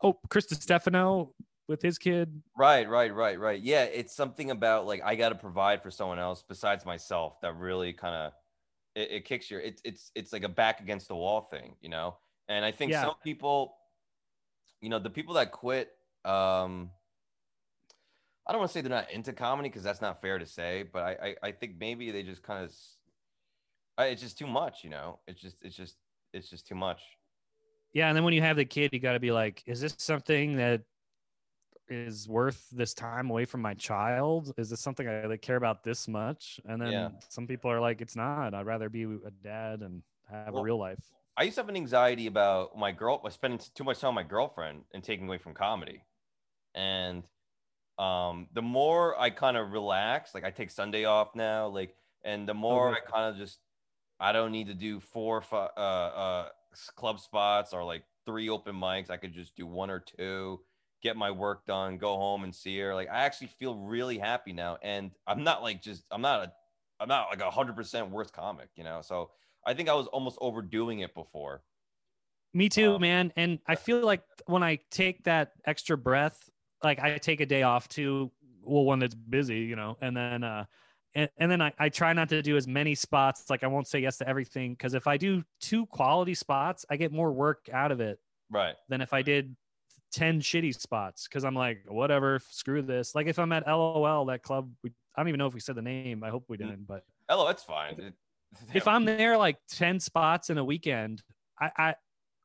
oh, 0.03 0.19
Chris 0.31 0.47
Stefano 0.51 1.35
with 1.69 1.83
his 1.83 1.99
kid. 1.99 2.43
Right, 2.59 2.89
right, 2.89 3.15
right, 3.15 3.39
right. 3.39 3.61
Yeah, 3.61 3.85
it's 3.85 4.15
something 4.15 4.51
about 4.51 4.87
like 4.87 5.03
I 5.05 5.15
got 5.15 5.29
to 5.29 5.35
provide 5.35 5.83
for 5.83 5.91
someone 5.91 6.19
else 6.19 6.43
besides 6.43 6.87
myself 6.87 7.41
that 7.43 7.55
really 7.55 7.93
kind 7.93 8.15
of 8.15 8.33
it, 8.95 9.11
it 9.13 9.25
kicks 9.27 9.51
your 9.51 9.61
it's 9.61 9.83
it's 9.85 10.13
it's 10.15 10.33
like 10.33 10.45
a 10.45 10.49
back 10.49 10.81
against 10.81 11.09
the 11.09 11.17
wall 11.17 11.43
thing, 11.43 11.77
you 11.81 11.91
know. 11.91 12.19
And 12.49 12.65
I 12.65 12.73
think 12.73 12.93
Yeah. 12.93 12.95
some 12.95 13.17
people, 13.25 13.77
you 14.81 14.89
know, 14.89 14.99
the 14.99 15.11
people 15.11 15.35
that 15.35 15.53
quit, 15.53 15.93
um, 16.25 16.93
I 18.47 18.53
don't 18.53 18.61
want 18.61 18.71
to 18.71 18.75
say 18.75 18.81
they're 18.81 18.91
not 18.91 19.11
into 19.11 19.33
comedy 19.33 19.69
because 19.69 19.83
that's 19.83 20.01
not 20.01 20.21
fair 20.21 20.39
to 20.39 20.47
say, 20.47 20.85
but 20.85 21.03
I 21.03 21.29
I, 21.31 21.37
I 21.49 21.53
think 21.53 21.79
maybe 21.79 22.11
they 22.13 22.23
just 22.23 22.43
kind 22.43 22.65
of 22.65 22.73
it's 23.99 24.23
just 24.23 24.39
too 24.39 24.47
much, 24.47 24.85
you 24.85 24.91
know. 24.91 25.21
It's 25.27 25.41
just 25.41 25.63
it's 25.65 25.77
just 25.77 25.99
it's 26.33 26.49
just 26.51 26.67
too 26.67 26.75
much. 26.75 27.03
Yeah, 27.93 28.09
and 28.09 28.17
then 28.17 28.25
when 28.25 28.35
you 28.35 28.43
have 28.43 28.57
the 28.57 28.65
kid, 28.65 28.91
you 28.93 29.01
got 29.01 29.13
to 29.15 29.21
be 29.21 29.33
like, 29.33 29.63
is 29.67 29.81
this 29.81 29.97
something 29.99 30.57
that 30.57 30.85
is 31.89 32.29
worth 32.29 32.69
this 32.71 32.95
time 32.95 33.31
away 33.31 33.45
from 33.45 33.63
my 33.63 33.75
child? 33.75 34.53
Is 34.59 34.71
this 34.71 34.81
something 34.81 35.09
I 35.09 35.25
like, 35.27 35.43
care 35.43 35.57
about 35.57 35.83
this 35.85 36.09
much? 36.09 36.61
And 36.65 36.81
then 36.81 37.11
Yeah. 37.11 37.21
some 37.29 37.47
people 37.47 37.71
are 37.71 37.81
like, 37.81 38.01
it's 38.01 38.17
not. 38.17 38.55
I'd 38.55 38.67
rather 38.67 38.89
be 38.89 39.05
a 39.05 39.31
dad 39.31 39.83
and 39.83 40.03
have 40.29 40.55
Well, 40.55 40.57
a 40.57 40.61
real 40.61 40.79
life. 40.79 41.13
I 41.37 41.45
used 41.45 41.57
to 41.57 41.63
have 41.63 41.71
an 41.71 41.77
anxiety 41.77 42.27
about 42.27 42.77
my 42.79 42.93
girl 42.93 43.29
spending 43.31 43.61
too 43.75 43.85
much 43.85 44.01
time 44.01 44.17
with 44.17 44.25
my 44.25 44.29
girlfriend 44.29 44.87
and 44.95 45.05
taking 45.05 45.27
away 45.29 45.39
from 45.39 45.55
comedy. 45.55 46.05
And 46.75 47.29
um, 47.99 48.49
the 48.53 48.63
more 48.63 49.21
I 49.21 49.31
kind 49.31 49.59
of 49.59 49.73
relax, 49.73 50.35
like 50.35 50.45
I 50.45 50.53
take 50.53 50.71
Sunday 50.73 51.07
off 51.07 51.37
now, 51.37 51.69
like, 51.69 51.97
and 52.25 52.49
the 52.49 52.55
more 52.55 52.91
Okay. 52.91 52.97
I 52.97 53.01
kind 53.01 53.33
of 53.35 53.39
just, 53.39 53.61
I 54.21 54.33
don't 54.33 54.53
need 54.53 54.69
to 54.69 54.75
do 54.75 55.01
four 55.01 55.43
fi- 55.43 55.71
uh, 55.77 55.81
uh, 55.81 56.51
club 56.97 57.21
spots 57.21 57.75
or 57.75 57.85
like 57.85 58.07
three 58.27 58.51
open 58.51 58.77
mics. 58.77 59.11
I 59.11 59.19
could 59.19 59.35
just 59.35 59.57
do 59.57 59.67
one 59.67 59.91
or 59.91 60.01
two, 60.01 60.66
get 61.03 61.17
my 61.17 61.31
work 61.31 61.67
done, 61.67 61.99
go 61.99 62.17
home 62.17 62.45
and 62.45 62.55
see 62.55 62.79
her. 62.81 62.95
Like, 62.95 63.09
I 63.09 63.25
actually 63.25 63.49
feel 63.49 63.77
really 63.77 64.19
happy 64.19 64.53
now. 64.53 64.79
And 64.83 65.13
I'm 65.27 65.45
not 65.45 65.63
like 65.63 65.83
just, 65.83 66.05
I'm 66.11 66.23
not 66.23 66.45
a, 66.49 66.53
I'm 67.01 67.09
not 67.09 67.29
like 67.31 67.41
a 67.41 67.51
hundred 67.51 67.77
percent 67.77 68.11
worst 68.11 68.33
comic, 68.33 68.71
you 68.77 68.85
know? 68.85 69.03
So 69.03 69.31
I 69.65 69.75
think 69.75 69.89
I 69.89 69.95
was 69.95 70.07
almost 70.09 70.39
overdoing 70.41 71.01
it 71.01 71.15
before. 71.15 71.65
Me 72.55 72.69
too, 72.69 72.95
Um, 72.95 72.99
man. 72.99 73.33
And 73.37 73.61
I 73.67 73.75
feel 73.75 74.01
like 74.01 74.23
when 74.47 74.63
I 74.63 74.77
take 74.91 75.25
that 75.25 75.53
extra 75.67 75.99
breath, 75.99 76.49
like 76.83 76.99
I 76.99 77.19
take 77.19 77.41
a 77.41 77.47
day 77.47 77.63
off 77.63 77.89
too, 77.89 78.33
well, 78.63 78.85
one 78.85 78.99
that's 78.99 79.15
busy, 79.15 79.61
you 79.61 79.77
know, 79.77 79.97
and 80.01 80.17
then, 80.17 80.43
uh, 80.43 80.65
and, 81.15 81.31
and 81.37 81.51
then 81.51 81.61
I, 81.61 81.73
I 81.79 81.89
try 81.89 82.13
not 82.13 82.29
to 82.31 82.41
do 82.43 82.57
as 82.57 82.67
many 82.67 82.95
spots. 82.95 83.51
Like 83.51 83.63
I 83.63 83.67
won't 83.67 83.87
say 83.87 84.01
yes 84.01 84.19
to 84.19 84.29
everything 84.29 84.73
because 84.73 84.95
if 84.95 85.07
I 85.07 85.17
do 85.19 85.45
two 85.61 85.87
quality 85.87 86.35
spots, 86.35 86.87
I 86.89 86.97
get 86.97 87.13
more 87.13 87.33
work 87.33 87.69
out 87.71 87.93
of 87.93 88.01
it 88.01 88.21
Right. 88.51 88.77
than 88.89 89.01
if 89.01 89.13
I 89.13 89.23
did 89.23 89.57
10 90.17 90.41
shitty 90.41 90.75
spots 90.75 91.29
because 91.29 91.45
I'm 91.45 91.55
like, 91.55 91.85
whatever, 91.89 92.41
screw 92.51 92.81
this. 92.81 93.15
Like 93.15 93.27
if 93.27 93.39
I'm 93.39 93.53
at 93.53 93.67
LOL, 93.67 94.25
that 94.27 94.43
club, 94.43 94.71
we, 94.83 94.91
I 95.15 95.21
don't 95.21 95.29
even 95.29 95.39
know 95.39 95.47
if 95.47 95.53
we 95.53 95.61
said 95.61 95.75
the 95.75 95.83
name. 95.83 96.25
I 96.25 96.31
hope 96.31 96.47
we 96.49 96.57
Mm. 96.57 96.61
didn't, 96.61 96.87
but 96.87 97.05
Hello, 97.29 97.47
that's 97.47 97.63
fine. 97.63 98.01
It- 98.01 98.15
if 98.75 98.89
I'm 98.89 99.05
there 99.05 99.37
like 99.37 99.59
10 99.69 100.01
spots 100.01 100.49
in 100.49 100.57
a 100.57 100.65
weekend, 100.65 101.23
I, 101.61 101.71
I, 101.77 101.95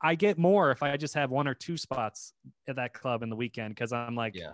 I 0.01 0.15
get 0.15 0.37
more 0.37 0.71
if 0.71 0.83
I 0.83 0.97
just 0.97 1.13
have 1.13 1.29
one 1.31 1.47
or 1.47 1.53
two 1.53 1.77
spots 1.77 2.33
at 2.67 2.75
that 2.75 2.93
club 2.93 3.23
in 3.23 3.29
the 3.29 3.35
weekend 3.37 3.73
because 3.75 3.93
I'm 3.93 4.15
like 4.15 4.35
yeah. 4.35 4.53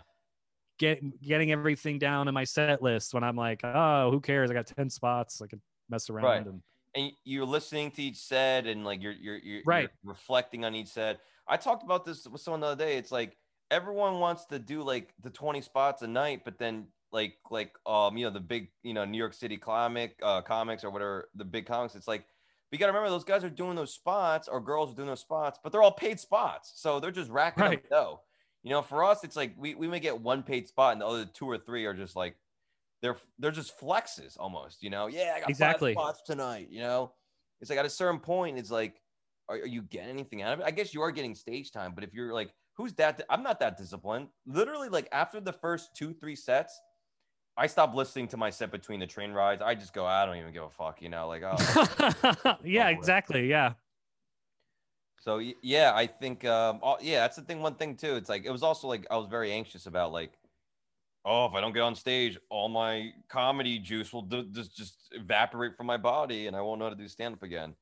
get, 0.77 1.01
getting 1.21 1.51
everything 1.51 1.97
down 1.97 2.27
in 2.27 2.35
my 2.35 2.43
set 2.43 2.83
list 2.83 3.15
when 3.15 3.23
I'm 3.23 3.35
like, 3.37 3.61
oh, 3.63 4.11
who 4.11 4.19
cares? 4.21 4.51
I 4.51 4.53
got 4.53 4.67
10 4.67 4.91
spots. 4.91 5.41
I 5.41 5.47
can 5.47 5.61
mess 5.89 6.09
around. 6.11 6.25
Right. 6.25 6.45
And 6.45 6.61
and 6.97 7.11
you're 7.23 7.45
listening 7.45 7.91
to 7.91 8.01
each 8.01 8.17
set 8.17 8.65
and 8.65 8.83
like 8.83 9.01
you're 9.01 9.13
you're 9.13 9.37
you're, 9.37 9.61
Right. 9.65 9.81
you're 9.81 9.91
reflecting 10.03 10.65
on 10.65 10.75
each 10.75 10.87
set. 10.87 11.19
I 11.47 11.55
talked 11.57 11.83
about 11.83 12.03
this 12.03 12.27
with 12.27 12.41
someone 12.41 12.59
the 12.61 12.67
other 12.67 12.85
day. 12.85 12.97
It's 12.97 13.11
like 13.11 13.37
everyone 13.71 14.19
wants 14.19 14.45
to 14.45 14.59
do 14.59 14.81
like 14.81 15.13
the 15.21 15.29
20 15.29 15.61
spots 15.61 16.01
a 16.01 16.07
night, 16.07 16.41
but 16.43 16.57
then 16.57 16.87
like 17.11 17.35
like 17.49 17.73
um 17.85 18.17
you 18.17 18.25
know 18.25 18.31
the 18.31 18.39
big 18.39 18.69
you 18.83 18.93
know 18.93 19.05
New 19.05 19.17
York 19.17 19.33
City 19.33 19.57
comic 19.57 20.19
uh 20.21 20.41
comics 20.41 20.83
or 20.83 20.89
whatever 20.89 21.29
the 21.35 21.45
big 21.45 21.65
comics. 21.65 21.95
It's 21.95 22.07
like 22.07 22.25
you 22.71 22.77
got 22.77 22.87
to 22.87 22.91
remember 22.91 23.09
those 23.09 23.23
guys 23.23 23.45
are 23.45 23.49
doing 23.49 23.75
those 23.75 23.93
spots 23.93 24.49
or 24.49 24.59
girls 24.59 24.91
are 24.91 24.95
doing 24.95 25.07
those 25.07 25.21
spots, 25.21 25.57
but 25.63 25.71
they're 25.71 25.83
all 25.83 25.91
paid 25.91 26.19
spots, 26.19 26.73
so 26.75 26.99
they're 26.99 27.11
just 27.11 27.31
racking 27.31 27.63
Right. 27.63 27.77
up 27.77 27.89
dough. 27.89 28.21
You 28.63 28.71
know, 28.71 28.81
for 28.81 29.05
us, 29.05 29.23
it's 29.23 29.37
like 29.37 29.53
we, 29.57 29.75
we 29.75 29.87
may 29.87 30.01
get 30.01 30.19
one 30.19 30.43
paid 30.43 30.67
spot, 30.67 30.91
and 30.93 31.01
the 31.01 31.05
other 31.07 31.25
two 31.25 31.49
or 31.49 31.57
three 31.57 31.85
are 31.85 31.93
just 31.93 32.17
like 32.17 32.35
they're 33.01 33.17
they're 33.39 33.51
just 33.51 33.79
flexes 33.79 34.35
almost. 34.39 34.81
You 34.83 34.89
know, 34.89 35.07
yeah, 35.07 35.33
I 35.35 35.39
got 35.41 35.49
Exactly. 35.49 35.93
five 35.93 36.15
spots 36.15 36.21
tonight. 36.25 36.67
You 36.69 36.79
know, 36.81 37.13
it's 37.61 37.69
like 37.69 37.79
at 37.79 37.85
a 37.85 37.89
certain 37.89 38.19
point, 38.19 38.57
it's 38.57 38.71
like, 38.71 39.01
are, 39.49 39.55
are 39.57 39.65
you 39.67 39.81
getting 39.83 40.09
anything 40.09 40.41
out 40.41 40.53
of 40.53 40.59
it? 40.59 40.65
I 40.65 40.71
guess 40.71 40.93
you 40.93 41.01
are 41.01 41.11
getting 41.11 41.35
stage 41.35 41.71
time, 41.71 41.93
but 41.95 42.03
if 42.03 42.13
you're 42.13 42.33
like, 42.33 42.53
who's 42.75 42.93
that? 42.93 43.23
I'm 43.29 43.43
not 43.43 43.59
that 43.59 43.77
disciplined. 43.77 44.27
Literally, 44.45 44.89
like 44.89 45.07
after 45.11 45.39
the 45.39 45.53
first 45.53 45.95
two, 45.95 46.13
three 46.13 46.35
sets, 46.35 46.79
I 47.55 47.67
stop 47.67 47.95
listening 47.95 48.27
to 48.29 48.37
my 48.37 48.49
set 48.51 48.71
between 48.71 48.99
the 48.99 49.07
train 49.07 49.31
rides. 49.31 49.61
I 49.63 49.73
just 49.75 49.93
go, 49.93 50.05
I 50.05 50.25
don't 50.25 50.37
even 50.37 50.53
give 50.53 50.63
a 50.63 50.69
fuck, 50.69 51.01
you 51.01 51.09
know, 51.09 51.27
like, 51.27 51.41
oh. 51.43 52.55
yeah, 52.63 52.89
exactly. 52.89 53.47
Yeah. 53.49 53.73
so 55.19 55.41
yeah, 55.63 55.91
I 55.95 56.05
think, 56.07 56.45
um, 56.45 56.79
oh, 56.83 56.97
yeah, 57.01 57.21
that's 57.21 57.35
the 57.35 57.41
thing. 57.41 57.59
One 57.61 57.73
thing 57.75 57.95
too, 57.95 58.15
it's 58.15 58.29
like 58.29 58.45
it 58.45 58.51
was 58.51 58.61
also 58.63 58.87
like 58.87 59.07
I 59.09 59.17
was 59.17 59.27
very 59.27 59.51
anxious 59.51 59.87
about 59.87 60.11
like, 60.11 60.33
oh, 61.27 61.45
if 61.45 61.53
I 61.53 61.61
don't 61.61 61.73
get 61.73 61.81
on 61.81 61.93
stage, 61.93 62.37
all 62.49 62.69
my 62.69 63.11
comedy 63.27 63.77
juice 63.77 64.13
will 64.13 64.21
d- 64.21 64.47
just 64.51 64.75
just 64.75 65.09
evaporate 65.11 65.75
from 65.75 65.85
my 65.85 65.97
body, 65.97 66.47
and 66.47 66.55
I 66.55 66.61
won't 66.61 66.79
know 66.79 66.85
how 66.85 66.91
to 66.91 66.95
do 66.95 67.07
stand 67.07 67.35
up 67.35 67.43
again. 67.43 67.75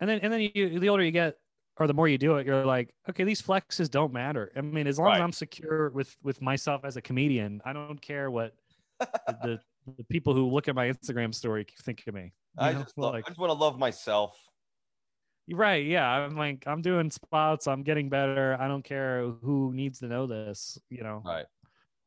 And 0.00 0.10
then, 0.10 0.18
and 0.20 0.32
then 0.32 0.50
you, 0.52 0.80
the 0.80 0.88
older 0.88 1.04
you 1.04 1.12
get, 1.12 1.36
or 1.78 1.86
the 1.86 1.94
more 1.94 2.08
you 2.08 2.18
do 2.18 2.36
it, 2.36 2.46
you're 2.46 2.66
like, 2.66 2.92
okay, 3.08 3.22
these 3.22 3.40
flexes 3.40 3.88
don't 3.88 4.12
matter. 4.12 4.50
I 4.56 4.60
mean, 4.60 4.88
as 4.88 4.98
long 4.98 5.14
as 5.14 5.20
I'm 5.20 5.32
secure 5.32 5.90
with 5.90 6.16
with 6.22 6.42
myself 6.42 6.84
as 6.84 6.96
a 6.96 7.02
comedian, 7.02 7.62
I 7.64 7.72
don't 7.72 8.00
care 8.02 8.30
what 8.30 8.54
the, 9.00 9.60
the 9.96 10.04
people 10.04 10.34
who 10.34 10.50
look 10.50 10.68
at 10.68 10.74
my 10.74 10.88
Instagram 10.88 11.32
story 11.32 11.66
think 11.82 12.02
of 12.08 12.14
me. 12.14 12.32
You 12.58 12.66
I 12.66 12.72
know, 12.72 12.82
just, 12.82 12.98
love, 12.98 13.14
like, 13.14 13.24
I 13.26 13.30
just 13.30 13.40
want 13.40 13.50
to 13.50 13.58
love 13.58 13.78
myself. 13.78 14.36
You're 15.46 15.58
right. 15.58 15.84
Yeah. 15.84 16.08
I'm 16.08 16.36
like, 16.36 16.64
I'm 16.66 16.82
doing 16.82 17.10
spots. 17.10 17.66
I'm 17.66 17.82
getting 17.82 18.08
better. 18.08 18.56
I 18.60 18.68
don't 18.68 18.84
care 18.84 19.26
who 19.42 19.72
needs 19.74 19.98
to 20.00 20.06
know 20.06 20.26
this, 20.26 20.78
you 20.88 21.02
know? 21.02 21.22
Right. 21.24 21.46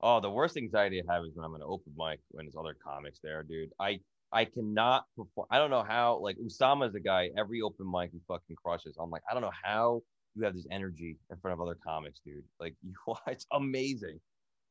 Oh, 0.02 0.20
the 0.20 0.30
worst 0.30 0.58
anxiety 0.58 1.02
I 1.02 1.14
have 1.14 1.24
is 1.26 1.32
when 1.36 1.46
I'm 1.46 1.56
in 1.56 1.62
an 1.62 1.68
open 1.70 1.94
mic 1.98 2.20
when 2.30 2.46
there's 2.46 2.56
other 2.58 2.76
comics 2.84 3.20
there, 3.24 3.44
dude. 3.44 3.72
I 3.80 4.00
I 4.32 4.46
cannot 4.46 5.06
perform. 5.16 5.48
I 5.50 5.58
don't 5.58 5.70
know 5.70 5.84
how. 5.84 6.18
Like 6.20 6.38
Usama 6.38 6.88
is 6.88 6.96
a 6.96 7.00
guy. 7.00 7.30
Every 7.38 7.62
open 7.62 7.90
mic 7.90 8.12
he 8.12 8.20
fucking 8.28 8.56
crushes. 8.64 8.98
I'm 9.00 9.10
like, 9.10 9.24
I 9.30 9.34
don't 9.34 9.42
know 9.42 9.52
how 9.64 10.02
you 10.36 10.44
have 10.44 10.54
this 10.56 10.68
energy 10.70 11.18
in 11.32 11.38
front 11.40 11.54
of 11.54 11.62
other 11.62 11.78
comics, 11.86 12.20
dude. 12.26 12.44
Like 12.60 12.76
you, 12.82 12.94
it's 13.28 13.46
amazing. 13.52 14.20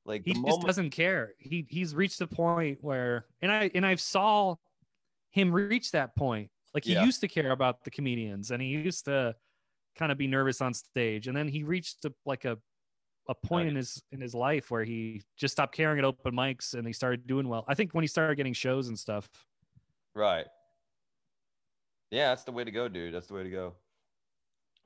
Like 0.06 0.24
He 0.24 0.32
the 0.32 0.34
just 0.46 0.60
doesn't 0.60 0.90
care. 0.90 1.34
He 1.38 1.66
he's 1.68 1.94
reached 1.94 2.18
the 2.18 2.26
point 2.26 2.82
where 2.82 3.26
and 3.42 3.52
I 3.52 3.70
and 3.74 3.84
I've 3.84 4.00
saw 4.00 4.56
him 5.30 5.52
reach 5.52 5.92
that 5.92 6.16
point. 6.16 6.50
Like 6.74 6.84
he 6.84 6.94
Yeah. 6.94 7.06
used 7.06 7.20
to 7.22 7.28
care 7.28 7.52
about 7.52 7.84
the 7.84 7.90
comedians 7.90 8.50
and 8.50 8.62
he 8.62 8.68
used 8.68 9.06
to 9.06 9.36
kind 9.96 10.12
of 10.12 10.18
be 10.18 10.26
nervous 10.28 10.60
on 10.62 10.74
stage. 10.74 11.28
And 11.28 11.36
then 11.36 11.48
he 11.48 11.64
reached 11.64 12.04
a, 12.06 12.14
like 12.26 12.44
a 12.46 12.58
a 13.28 13.34
point 13.34 13.68
in 13.68 13.76
his 13.76 14.02
in 14.12 14.20
his 14.20 14.34
life 14.34 14.70
where 14.70 14.84
he 14.84 15.22
just 15.36 15.52
stopped 15.52 15.74
caring 15.74 15.98
at 15.98 16.04
open 16.04 16.34
mics 16.34 16.74
and 16.74 16.86
he 16.86 16.92
started 16.92 17.26
doing 17.26 17.48
well. 17.48 17.64
I 17.66 17.74
think 17.74 17.94
when 17.94 18.02
he 18.02 18.08
started 18.08 18.36
getting 18.36 18.52
shows 18.52 18.88
and 18.88 18.98
stuff. 18.98 19.28
Right. 20.14 20.46
Yeah, 22.10 22.28
that's 22.28 22.44
the 22.44 22.52
way 22.52 22.64
to 22.64 22.70
go, 22.70 22.88
dude. 22.88 23.14
That's 23.14 23.26
the 23.26 23.34
way 23.34 23.42
to 23.42 23.50
go. 23.50 23.74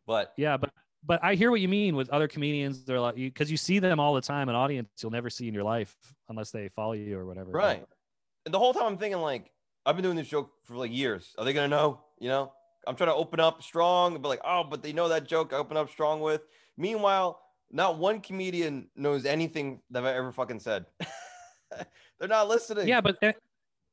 But 0.07 0.33
Yeah, 0.37 0.57
but 0.57 0.71
but 1.05 1.23
I 1.23 1.35
hear 1.35 1.51
what 1.51 1.61
you 1.61 1.69
mean 1.69 1.97
with 1.97 2.09
other 2.11 2.29
comedians. 2.29 2.85
They're 2.85 3.01
like 3.01 3.17
because 3.17 3.51
you 3.51 3.57
see 3.57 3.79
them 3.79 4.01
all 4.01 4.15
the 4.15 4.21
time, 4.21 4.49
an 4.49 4.55
audience 4.55 4.89
you'll 5.03 5.13
never 5.13 5.31
see 5.31 5.49
in 5.49 5.55
your 5.55 5.65
life 5.65 5.97
unless 6.29 6.51
they 6.51 6.69
follow 6.69 6.93
you 6.93 7.17
or 7.19 7.27
whatever. 7.27 7.51
Right. 7.51 7.85
And 8.47 8.55
the 8.55 8.59
whole 8.59 8.73
time 8.73 8.85
I'm 8.85 8.99
thinking 8.99 9.21
like 9.21 9.51
I've 9.85 9.97
been 9.97 10.03
doing 10.03 10.17
this 10.17 10.29
joke 10.29 10.51
for 10.65 10.77
like 10.77 10.93
years. 10.93 11.35
Are 11.39 11.45
they 11.45 11.53
gonna 11.53 11.69
know? 11.69 12.01
You 12.19 12.29
know, 12.29 12.53
I'm 12.87 12.97
trying 12.97 13.11
to 13.11 13.15
open 13.15 13.41
up 13.41 13.63
strong, 13.63 14.21
but 14.21 14.29
like, 14.29 14.41
oh, 14.45 14.65
but 14.65 14.83
they 14.83 14.93
know 14.93 15.09
that 15.09 15.29
joke 15.29 15.53
I 15.53 15.57
open 15.57 15.77
up 15.77 15.91
strong 15.91 16.21
with. 16.21 16.43
Meanwhile, 16.77 17.41
not 17.71 17.99
one 17.99 18.21
comedian 18.21 18.89
knows 18.97 19.25
anything 19.25 19.81
that 19.91 20.05
I've 20.05 20.17
ever 20.17 20.33
fucking 20.33 20.61
said. 20.61 20.87
They're 22.19 22.29
not 22.29 22.49
listening. 22.49 22.89
Yeah, 22.89 23.01
but 23.01 23.19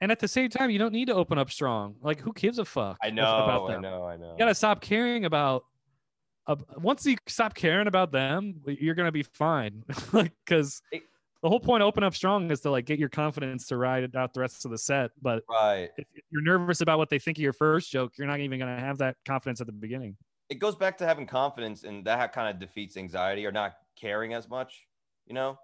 and 0.01 0.11
at 0.11 0.19
the 0.19 0.27
same 0.27 0.49
time, 0.49 0.69
you 0.69 0.79
don't 0.79 0.93
need 0.93 1.07
to 1.07 1.13
open 1.13 1.37
up 1.37 1.49
strong. 1.49 1.95
Like, 2.01 2.19
who 2.19 2.33
gives 2.33 2.59
a 2.59 2.65
fuck? 2.65 2.97
I 3.01 3.09
know, 3.09 3.23
about 3.23 3.69
I 3.69 3.73
them? 3.73 3.81
know, 3.81 4.03
I 4.05 4.17
know. 4.17 4.31
You 4.33 4.37
gotta 4.39 4.55
stop 4.55 4.81
caring 4.81 5.25
about. 5.25 5.65
Uh, 6.47 6.55
once 6.77 7.05
you 7.05 7.17
stop 7.27 7.55
caring 7.55 7.87
about 7.87 8.11
them, 8.11 8.61
you're 8.67 8.95
gonna 8.95 9.11
be 9.11 9.23
fine. 9.23 9.83
like, 10.13 10.31
because 10.45 10.81
the 10.91 11.49
whole 11.49 11.59
point 11.59 11.81
of 11.81 11.87
open 11.87 12.03
up 12.03 12.13
strong 12.15 12.51
is 12.51 12.61
to 12.61 12.71
like 12.71 12.85
get 12.85 12.99
your 12.99 13.09
confidence 13.09 13.67
to 13.67 13.77
ride 13.77 14.15
out 14.15 14.33
the 14.33 14.41
rest 14.41 14.65
of 14.65 14.71
the 14.71 14.77
set. 14.77 15.11
But 15.21 15.43
Right. 15.49 15.89
if 15.97 16.05
if 16.13 16.23
you're 16.31 16.43
nervous 16.43 16.81
about 16.81 16.97
what 16.97 17.09
they 17.09 17.19
think 17.19 17.37
of 17.37 17.41
your 17.41 17.53
first 17.53 17.91
joke, 17.91 18.13
you're 18.17 18.27
not 18.27 18.39
even 18.39 18.59
gonna 18.59 18.79
have 18.79 18.99
that 18.99 19.15
confidence 19.25 19.59
at 19.61 19.67
the 19.67 19.73
beginning. 19.73 20.17
It 20.49 20.55
goes 20.55 20.75
back 20.75 20.97
to 20.99 21.05
having 21.05 21.27
confidence, 21.27 21.83
and 21.83 22.05
that 22.07 22.33
kind 22.33 22.49
of 22.53 22.59
defeats 22.59 22.97
anxiety 22.97 23.45
or 23.45 23.51
not 23.51 23.77
caring 23.95 24.33
as 24.33 24.47
much. 24.47 24.87
You 25.25 25.33
know, 25.33 25.59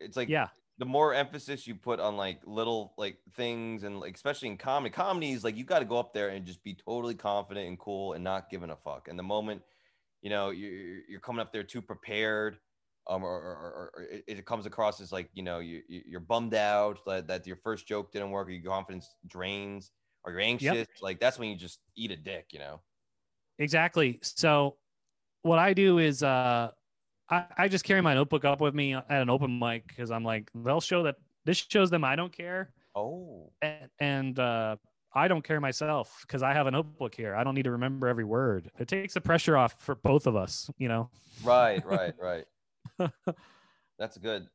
it's 0.00 0.16
like 0.16 0.34
Yeah, 0.34 0.48
the 0.78 0.84
more 0.86 1.14
emphasis 1.14 1.66
you 1.66 1.74
put 1.74 2.00
on 2.00 2.16
like 2.16 2.40
little 2.46 2.94
like 2.98 3.18
things 3.34 3.82
and 3.84 4.00
like 4.00 4.14
especially 4.14 4.48
in 4.48 4.56
comedy 4.56 4.90
comedies 4.92 5.44
like 5.44 5.56
you 5.56 5.64
got 5.64 5.80
to 5.80 5.84
go 5.84 5.98
up 5.98 6.12
there 6.12 6.30
and 6.30 6.46
just 6.46 6.62
be 6.62 6.74
totally 6.74 7.14
confident 7.14 7.68
and 7.68 7.78
cool 7.78 8.14
and 8.14 8.24
not 8.24 8.50
giving 8.50 8.70
a 8.70 8.76
fuck. 8.76 9.08
And 9.08 9.18
the 9.18 9.22
moment 9.22 9.62
you 10.22 10.30
know 10.30 10.50
you're, 10.50 11.02
you're 11.08 11.20
coming 11.20 11.40
up 11.40 11.52
there 11.52 11.64
too 11.64 11.82
prepared 11.82 12.58
um 13.08 13.24
or, 13.24 13.30
or, 13.30 13.90
or, 13.96 14.02
it, 14.04 14.24
it 14.28 14.46
comes 14.46 14.66
across 14.66 15.00
as 15.00 15.12
like 15.12 15.30
you 15.34 15.42
know 15.42 15.60
you 15.60 15.82
you- 15.88 16.04
you're 16.06 16.20
bummed 16.20 16.54
out 16.54 17.00
that, 17.06 17.26
that 17.28 17.46
your 17.46 17.56
first 17.56 17.86
joke 17.88 18.12
didn't 18.12 18.30
work 18.32 18.48
or 18.48 18.52
your 18.52 18.70
confidence 18.72 19.16
drains 19.26 19.92
or 20.24 20.32
you're 20.32 20.40
anxious 20.40 20.86
like 21.02 21.20
that's 21.20 21.38
when 21.38 21.50
you 21.50 21.56
just 21.56 21.82
eat 21.96 22.10
a 22.12 22.16
dick 22.16 22.48
you 22.52 22.58
know 22.60 22.82
exactly. 23.62 24.18
So 24.22 24.76
what 25.42 25.58
I 25.58 25.72
do 25.72 25.98
is 25.98 26.22
uh 26.22 26.70
I, 27.30 27.44
I 27.56 27.68
just 27.68 27.84
carry 27.84 28.00
my 28.00 28.14
notebook 28.14 28.44
up 28.44 28.60
with 28.60 28.74
me 28.74 28.94
at 28.94 29.04
an 29.10 29.30
open 29.30 29.58
mic 29.58 29.86
because 29.86 30.10
I'm 30.10 30.24
like, 30.24 30.50
they'll 30.54 30.80
show 30.80 31.04
that 31.04 31.16
this 31.44 31.56
shows 31.56 31.90
them 31.90 32.04
I 32.04 32.16
don't 32.16 32.32
care. 32.32 32.70
oh 32.94 33.50
and, 33.62 33.88
and 33.98 34.38
uh, 34.38 34.76
I 35.14 35.28
don't 35.28 35.42
care 35.42 35.60
myself 35.60 36.24
because 36.26 36.42
I 36.42 36.52
have 36.54 36.66
a 36.66 36.70
notebook 36.70 37.14
here. 37.14 37.34
I 37.34 37.44
don't 37.44 37.54
need 37.54 37.64
to 37.64 37.72
remember 37.72 38.08
every 38.08 38.24
word. 38.24 38.70
It 38.78 38.88
takes 38.88 39.14
the 39.14 39.20
pressure 39.20 39.56
off 39.56 39.76
for 39.78 39.94
both 39.94 40.26
of 40.26 40.36
us, 40.36 40.70
you 40.78 40.88
know. 40.88 41.10
right 41.44 41.84
right 41.84 42.14
right 42.20 42.44
that's 43.98 44.16
good 44.18 44.46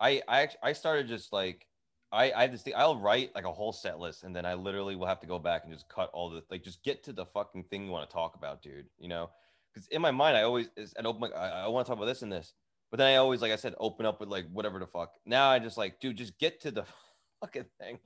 i 0.00 0.22
i 0.28 0.48
i 0.62 0.72
started 0.72 1.08
just 1.08 1.32
like 1.32 1.66
i 2.12 2.32
i 2.32 2.42
have 2.42 2.52
this 2.52 2.62
thing 2.62 2.72
i'll 2.76 2.98
write 2.98 3.34
like 3.34 3.44
a 3.44 3.52
whole 3.52 3.72
set 3.72 3.98
list 3.98 4.24
and 4.24 4.34
then 4.34 4.44
i 4.44 4.54
literally 4.54 4.96
will 4.96 5.06
have 5.06 5.20
to 5.20 5.26
go 5.26 5.38
back 5.38 5.64
and 5.64 5.72
just 5.72 5.88
cut 5.88 6.10
all 6.12 6.30
the 6.30 6.42
like 6.50 6.62
just 6.62 6.82
get 6.82 7.02
to 7.04 7.12
the 7.12 7.26
fucking 7.26 7.64
thing 7.64 7.84
you 7.84 7.90
want 7.90 8.08
to 8.08 8.12
talk 8.12 8.34
about 8.34 8.62
dude 8.62 8.86
you 8.98 9.08
know? 9.08 9.30
Because 9.72 9.86
in 9.88 10.02
my 10.02 10.10
mind 10.10 10.36
i 10.36 10.42
always 10.42 10.68
is 10.76 10.92
an 10.94 11.06
open 11.06 11.22
mic, 11.22 11.32
i, 11.36 11.64
I 11.64 11.68
want 11.68 11.86
to 11.86 11.90
talk 11.90 11.96
about 11.96 12.06
this 12.06 12.22
and 12.22 12.32
this 12.32 12.54
but 12.90 12.98
then 12.98 13.06
i 13.06 13.16
always 13.16 13.40
like 13.40 13.52
i 13.52 13.56
said 13.56 13.74
open 13.78 14.06
up 14.06 14.20
with 14.20 14.28
like 14.28 14.46
whatever 14.52 14.78
the 14.78 14.86
fuck. 14.86 15.14
Now 15.24 15.48
i 15.50 15.58
just 15.58 15.76
like 15.76 16.00
dude 16.00 16.16
just 16.16 16.38
get 16.38 16.60
to 16.62 16.70
the 16.70 16.84
fucking 17.40 17.66
thing. 17.80 17.98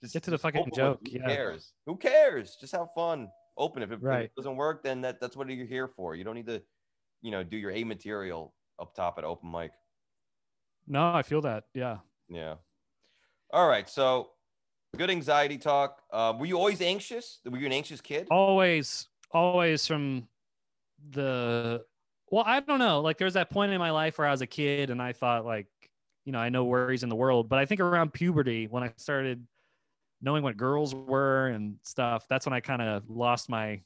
Just 0.00 0.12
Get 0.12 0.22
to 0.22 0.30
the 0.30 0.38
fucking 0.38 0.70
joke, 0.76 1.00
who 1.04 1.18
yeah. 1.18 1.26
cares? 1.26 1.72
Who 1.86 1.96
cares? 1.96 2.56
Just 2.60 2.72
have 2.72 2.86
fun. 2.94 3.28
Open 3.56 3.82
if 3.82 3.90
it, 3.90 3.98
if 4.00 4.08
it 4.08 4.32
doesn't 4.36 4.54
work 4.54 4.84
then 4.84 5.00
that, 5.00 5.20
that's 5.20 5.36
what 5.36 5.50
you're 5.50 5.66
here 5.66 5.88
for. 5.88 6.14
You 6.14 6.22
don't 6.22 6.36
need 6.36 6.46
to 6.46 6.62
you 7.20 7.32
know 7.32 7.42
do 7.42 7.56
your 7.56 7.72
a 7.72 7.82
material 7.82 8.54
up 8.78 8.94
top 8.94 9.18
at 9.18 9.24
open 9.24 9.50
mic. 9.50 9.72
No, 10.86 11.12
I 11.12 11.22
feel 11.22 11.40
that. 11.40 11.64
Yeah. 11.74 11.98
yeah 12.28 12.54
all 13.52 13.68
right 13.68 13.88
so 13.88 14.30
good 14.96 15.10
anxiety 15.10 15.58
talk 15.58 16.02
uh, 16.12 16.32
were 16.38 16.46
you 16.46 16.56
always 16.56 16.80
anxious 16.80 17.38
were 17.44 17.58
you 17.58 17.66
an 17.66 17.72
anxious 17.72 18.00
kid 18.00 18.26
Always, 18.30 19.08
always 19.30 19.86
from 19.86 20.28
the, 21.10 21.84
well, 22.30 22.44
I 22.46 22.60
don't 22.60 22.78
know. 22.78 23.00
Like 23.00 23.18
there's 23.18 23.34
that 23.34 23.50
point 23.50 23.72
in 23.72 23.78
my 23.78 23.90
life 23.90 24.18
where 24.18 24.26
I 24.26 24.30
was 24.30 24.42
a 24.42 24.46
kid 24.46 24.90
and 24.90 25.00
I 25.00 25.12
thought 25.12 25.44
like, 25.44 25.66
you 26.24 26.32
know, 26.32 26.38
I 26.38 26.48
know 26.48 26.64
worries 26.64 27.02
in 27.02 27.08
the 27.08 27.16
world, 27.16 27.48
but 27.48 27.58
I 27.58 27.64
think 27.64 27.80
around 27.80 28.12
puberty 28.12 28.66
when 28.66 28.82
I 28.82 28.92
started 28.96 29.46
knowing 30.20 30.42
what 30.42 30.56
girls 30.56 30.94
were 30.94 31.48
and 31.48 31.76
stuff, 31.82 32.26
that's 32.28 32.44
when 32.44 32.52
I 32.52 32.60
kind 32.60 32.82
of 32.82 33.08
lost 33.08 33.48
my 33.48 33.80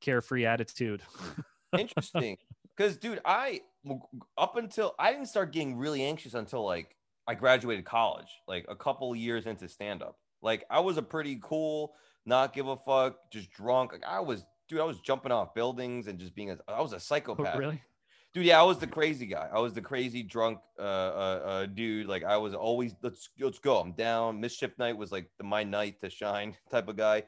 carefree 0.00 0.46
attitude. 0.46 1.02
interesting 1.78 2.38
because 2.74 2.96
dude 2.96 3.20
i 3.26 3.60
up 4.38 4.56
until 4.56 4.94
i 4.98 5.12
didn't 5.12 5.26
start 5.26 5.52
getting 5.52 5.76
really 5.76 6.02
anxious 6.02 6.32
until 6.32 6.64
like 6.64 6.96
i 7.28 7.34
graduated 7.34 7.84
college 7.84 8.40
like 8.48 8.64
a 8.68 8.74
couple 8.74 9.14
years 9.14 9.46
into 9.46 9.68
stand 9.68 10.02
up 10.02 10.16
like 10.42 10.64
i 10.70 10.80
was 10.80 10.96
a 10.96 11.02
pretty 11.02 11.38
cool 11.42 11.94
not 12.28 12.52
give 12.52 12.68
a 12.68 12.76
fuck 12.76 13.16
just 13.32 13.50
drunk. 13.52 13.92
Like 13.92 14.04
i 14.06 14.20
was 14.20 14.44
dude 14.68 14.80
i 14.80 14.84
was 14.84 15.00
jumping 15.00 15.32
off 15.32 15.54
buildings 15.54 16.06
and 16.06 16.18
just 16.18 16.34
being 16.34 16.50
a 16.50 16.58
i 16.68 16.80
was 16.80 16.92
a 16.92 17.00
psychopath. 17.00 17.54
Oh, 17.54 17.58
really? 17.58 17.82
dude 18.34 18.44
yeah 18.44 18.60
i 18.60 18.62
was 18.62 18.78
the 18.78 18.86
crazy 18.86 19.26
guy. 19.26 19.48
I 19.52 19.58
was 19.58 19.72
the 19.72 19.80
crazy 19.80 20.22
drunk 20.22 20.58
uh, 20.78 20.82
uh, 20.82 21.40
uh 21.44 21.66
dude. 21.66 22.06
Like 22.06 22.24
i 22.24 22.36
was 22.36 22.54
always 22.54 22.94
let's 23.02 23.30
let's 23.40 23.58
go 23.58 23.80
i'm 23.80 23.92
down. 23.92 24.40
Mischief 24.40 24.72
night 24.78 24.96
was 24.96 25.10
like 25.10 25.30
the 25.38 25.44
my 25.44 25.64
night 25.64 26.00
to 26.02 26.10
shine 26.10 26.54
type 26.70 26.88
of 26.88 26.96
guy. 26.96 27.24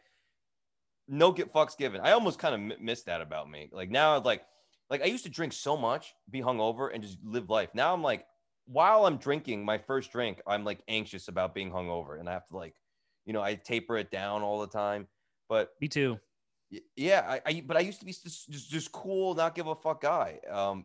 No 1.09 1.33
get 1.33 1.53
fucks 1.53 1.77
given. 1.77 2.01
I 2.03 2.13
almost 2.13 2.39
kind 2.39 2.55
of 2.55 2.79
m- 2.79 2.85
missed 2.85 3.07
that 3.07 3.21
about 3.21 3.51
me. 3.51 3.71
Like 3.73 3.91
now 3.91 4.21
like 4.21 4.43
like 4.91 5.03
i 5.03 5.07
used 5.07 5.25
to 5.25 5.31
drink 5.31 5.53
so 5.53 5.77
much 5.77 6.15
be 6.31 6.43
hungover 6.43 6.91
and 6.93 7.03
just 7.03 7.19
live 7.25 7.49
life. 7.49 7.71
Now 7.75 7.95
i'm 7.95 8.03
like 8.03 8.27
while 8.71 9.07
i'm 9.07 9.17
drinking 9.17 9.65
my 9.65 9.77
first 9.79 10.13
drink 10.13 10.41
i'm 10.47 10.65
like 10.65 10.81
anxious 10.89 11.29
about 11.29 11.55
being 11.55 11.71
hungover 11.71 12.19
and 12.21 12.29
i 12.29 12.33
have 12.33 12.47
to 12.47 12.57
like 12.57 12.75
you 13.25 13.33
know 13.33 13.43
i 13.43 13.55
taper 13.55 13.97
it 13.97 14.11
down 14.11 14.43
all 14.43 14.61
the 14.61 14.67
time 14.67 15.07
but 15.49 15.71
Me 15.81 15.89
too. 15.89 16.19
Yeah, 16.95 17.25
I, 17.27 17.41
I 17.45 17.63
but 17.67 17.77
I 17.77 17.81
used 17.81 17.99
to 17.99 18.05
be 18.07 18.13
just 18.13 18.49
just, 18.49 18.71
just 18.71 18.93
cool, 18.93 19.35
not 19.35 19.57
give 19.57 19.67
a 19.67 19.75
fuck 19.75 20.01
guy. 20.03 20.39
Um, 20.49 20.85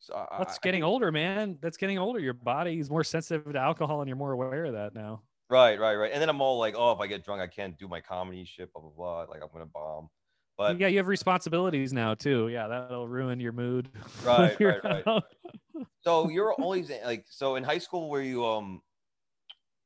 so 0.00 0.14
I, 0.16 0.38
That's 0.38 0.56
I- 0.56 0.58
getting 0.60 0.82
older, 0.82 1.12
man. 1.12 1.56
That's 1.62 1.76
getting 1.76 1.98
older. 1.98 2.18
Your 2.18 2.32
body 2.34 2.80
is 2.80 2.90
more 2.90 3.04
sensitive 3.04 3.52
to 3.52 3.58
alcohol, 3.60 4.00
and 4.00 4.08
you're 4.08 4.16
more 4.16 4.32
aware 4.32 4.64
of 4.64 4.72
that 4.72 4.92
now. 4.92 5.22
right, 5.48 5.78
right, 5.78 5.94
right. 5.94 6.10
And 6.12 6.20
then 6.20 6.28
I'm 6.28 6.40
all 6.40 6.58
like, 6.58 6.74
oh, 6.76 6.90
if 6.90 6.98
I 6.98 7.06
get 7.06 7.24
drunk, 7.24 7.40
I 7.40 7.46
can't 7.46 7.78
do 7.78 7.86
my 7.86 8.00
comedy 8.00 8.44
shit, 8.44 8.72
blah 8.72 8.82
blah 8.82 8.90
blah. 8.90 9.20
Like 9.32 9.40
I'm 9.44 9.48
gonna 9.52 9.66
bomb. 9.66 10.08
But 10.66 10.78
yeah, 10.78 10.88
you 10.88 10.98
have 10.98 11.08
responsibilities 11.08 11.92
now 11.92 12.14
too. 12.14 12.48
Yeah, 12.48 12.68
that'll 12.68 13.08
ruin 13.08 13.40
your 13.40 13.52
mood. 13.52 13.90
Right, 14.22 14.58
right, 14.62 14.82
right. 14.84 15.06
out. 15.06 15.24
so 16.00 16.28
you're 16.30 16.54
always 16.54 16.90
like, 16.90 17.26
so 17.28 17.56
in 17.56 17.64
high 17.64 17.78
school, 17.78 18.10
were 18.10 18.22
you 18.22 18.46
um, 18.46 18.82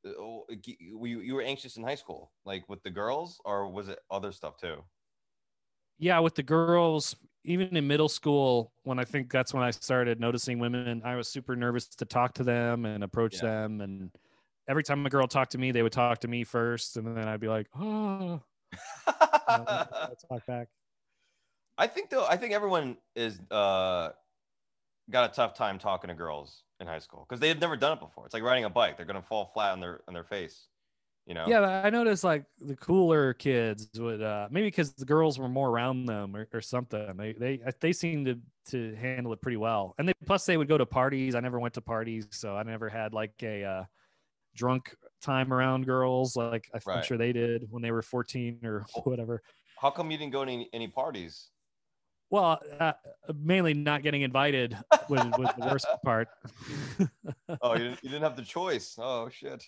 uh, 0.06 0.10
were 0.18 1.06
you 1.06 1.20
you 1.20 1.34
were 1.34 1.42
anxious 1.42 1.76
in 1.76 1.82
high 1.82 1.94
school, 1.94 2.32
like 2.44 2.68
with 2.68 2.82
the 2.82 2.90
girls, 2.90 3.40
or 3.44 3.70
was 3.70 3.88
it 3.88 4.00
other 4.10 4.32
stuff 4.32 4.56
too? 4.58 4.84
yeah, 5.98 6.18
with 6.18 6.34
the 6.34 6.42
girls, 6.42 7.16
even 7.44 7.76
in 7.76 7.86
middle 7.86 8.08
school, 8.08 8.72
when 8.82 8.98
I 8.98 9.04
think 9.04 9.30
that's 9.30 9.54
when 9.54 9.62
I 9.62 9.70
started 9.70 10.20
noticing 10.20 10.58
women, 10.58 11.02
I 11.04 11.16
was 11.16 11.28
super 11.28 11.54
nervous 11.56 11.86
to 11.88 12.04
talk 12.04 12.34
to 12.34 12.44
them 12.44 12.84
and 12.84 13.04
approach 13.04 13.40
Yeah. 13.40 13.40
them. 13.40 13.80
And 13.80 14.10
every 14.68 14.82
time 14.82 15.04
a 15.06 15.10
girl 15.10 15.26
talked 15.26 15.52
to 15.52 15.58
me, 15.58 15.72
they 15.72 15.82
would 15.82 15.92
talk 15.92 16.18
to 16.20 16.28
me 16.28 16.44
first, 16.44 16.96
and 16.96 17.06
then 17.16 17.28
I'd 17.28 17.40
be 17.40 17.48
like, 17.48 17.68
oh, 17.76 18.42
talk 20.28 20.46
back. 20.46 20.68
I 21.76 21.86
think 21.86 22.10
though, 22.10 22.26
I 22.26 22.36
think 22.36 22.52
everyone 22.52 22.96
is 23.16 23.38
uh 23.50 24.10
got 25.10 25.30
a 25.30 25.34
tough 25.34 25.54
time 25.54 25.78
talking 25.78 26.08
to 26.08 26.14
girls 26.14 26.62
in 26.80 26.86
high 26.86 26.98
school 26.98 27.26
because 27.28 27.40
they've 27.40 27.60
never 27.60 27.76
done 27.76 27.92
it 27.92 28.00
before. 28.00 28.26
It's 28.26 28.34
like 28.34 28.42
riding 28.42 28.64
a 28.64 28.70
bike; 28.70 28.96
they're 28.96 29.06
gonna 29.06 29.22
fall 29.22 29.50
flat 29.52 29.72
on 29.72 29.80
their 29.80 30.00
on 30.08 30.14
their 30.14 30.24
face. 30.24 30.68
You 31.26 31.32
know? 31.32 31.46
Yeah, 31.48 31.62
I 31.82 31.88
noticed 31.88 32.22
like 32.22 32.44
the 32.60 32.76
cooler 32.76 33.32
kids 33.32 33.88
would 33.98 34.22
uh 34.22 34.48
maybe 34.50 34.66
because 34.66 34.92
the 34.92 35.06
girls 35.06 35.38
were 35.38 35.48
more 35.48 35.70
around 35.70 36.04
them 36.04 36.36
or, 36.36 36.48
or 36.52 36.60
something. 36.60 37.16
They 37.16 37.32
they 37.32 37.60
they 37.80 37.92
seemed 37.92 38.26
to 38.26 38.38
to 38.70 38.94
handle 38.94 39.32
it 39.32 39.40
pretty 39.40 39.56
well. 39.56 39.94
And 39.98 40.08
they 40.08 40.12
plus 40.26 40.44
they 40.44 40.58
would 40.58 40.68
go 40.68 40.76
to 40.76 40.84
parties. 40.84 41.34
I 41.34 41.40
never 41.40 41.58
went 41.58 41.74
to 41.74 41.80
parties, 41.80 42.26
so 42.30 42.56
I 42.56 42.62
never 42.62 42.90
had 42.90 43.14
like 43.14 43.32
a 43.42 43.64
uh 43.64 43.84
drunk 44.54 44.94
time 45.24 45.52
around 45.52 45.86
girls 45.86 46.36
like 46.36 46.68
I'm 46.74 46.80
Right. 46.86 47.04
sure 47.04 47.16
they 47.16 47.32
did 47.32 47.66
when 47.70 47.82
they 47.82 47.90
were 47.90 48.02
14 48.02 48.60
or 48.64 48.86
whatever. 49.04 49.42
How 49.80 49.90
come 49.90 50.10
you 50.10 50.18
didn't 50.18 50.32
go 50.32 50.44
to 50.44 50.50
any, 50.50 50.68
any 50.72 50.88
parties? 50.88 51.50
Well, 52.30 52.60
uh, 52.80 52.92
mainly 53.34 53.74
not 53.74 54.02
getting 54.02 54.22
invited 54.22 54.76
was, 55.08 55.24
was 55.36 55.48
the 55.56 55.62
worst 55.68 55.86
part. 56.04 56.28
Oh, 57.62 57.74
you 57.74 57.84
didn't, 57.84 57.98
you 58.02 58.10
didn't 58.10 58.22
have 58.22 58.36
the 58.36 58.42
choice. 58.42 58.96
Oh 59.00 59.28
shit. 59.28 59.64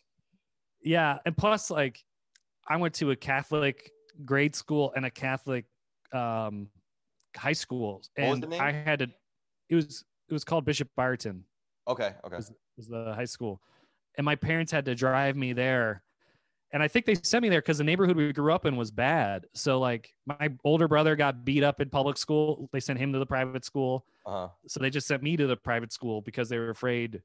yeah 0.82 1.18
and 1.24 1.36
plus 1.36 1.70
like 1.70 2.04
i 2.68 2.76
went 2.76 2.92
to 2.94 3.10
a 3.10 3.16
catholic 3.16 3.90
grade 4.24 4.54
school 4.54 4.92
and 4.94 5.06
a 5.06 5.10
catholic 5.10 5.64
um 6.12 6.68
high 7.36 7.52
school 7.54 8.02
and 8.16 8.46
i 8.60 8.70
had 8.70 8.98
to 8.98 9.06
it 9.70 9.74
was 9.74 10.04
it 10.28 10.32
was 10.32 10.44
called 10.44 10.64
Bishop 10.64 10.88
Byerton 10.96 11.44
Okay. 11.88 12.12
Okay. 12.24 12.36
was, 12.36 12.52
was 12.76 12.88
the 12.88 13.14
high 13.14 13.24
school, 13.24 13.60
and 14.16 14.24
my 14.24 14.34
parents 14.34 14.72
had 14.72 14.84
to 14.86 14.94
drive 14.94 15.36
me 15.36 15.52
there. 15.52 16.02
And 16.72 16.82
I 16.82 16.88
think 16.88 17.06
they 17.06 17.14
sent 17.14 17.42
me 17.42 17.48
there 17.48 17.60
because 17.60 17.78
the 17.78 17.84
neighborhood 17.84 18.16
we 18.16 18.32
grew 18.32 18.52
up 18.52 18.66
in 18.66 18.76
was 18.76 18.90
bad. 18.90 19.46
So 19.54 19.78
like 19.78 20.12
my 20.26 20.50
older 20.64 20.88
brother 20.88 21.16
got 21.16 21.44
beat 21.44 21.62
up 21.62 21.80
in 21.80 21.88
public 21.88 22.16
school. 22.16 22.68
They 22.72 22.80
sent 22.80 22.98
him 22.98 23.12
to 23.12 23.18
the 23.18 23.26
private 23.26 23.64
school. 23.64 24.04
Uh 24.26 24.30
huh. 24.30 24.48
So 24.66 24.80
they 24.80 24.90
just 24.90 25.06
sent 25.06 25.22
me 25.22 25.36
to 25.36 25.46
the 25.46 25.56
private 25.56 25.92
school 25.92 26.20
because 26.20 26.48
they 26.48 26.58
were 26.58 26.70
afraid 26.70 27.22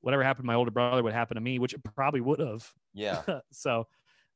whatever 0.00 0.22
happened 0.22 0.44
to 0.44 0.46
my 0.46 0.54
older 0.54 0.70
brother 0.70 1.02
would 1.02 1.12
happen 1.12 1.34
to 1.34 1.40
me, 1.40 1.58
which 1.58 1.74
it 1.74 1.82
probably 1.94 2.20
would 2.20 2.40
have. 2.40 2.68
Yeah. 2.94 3.22
so 3.52 3.86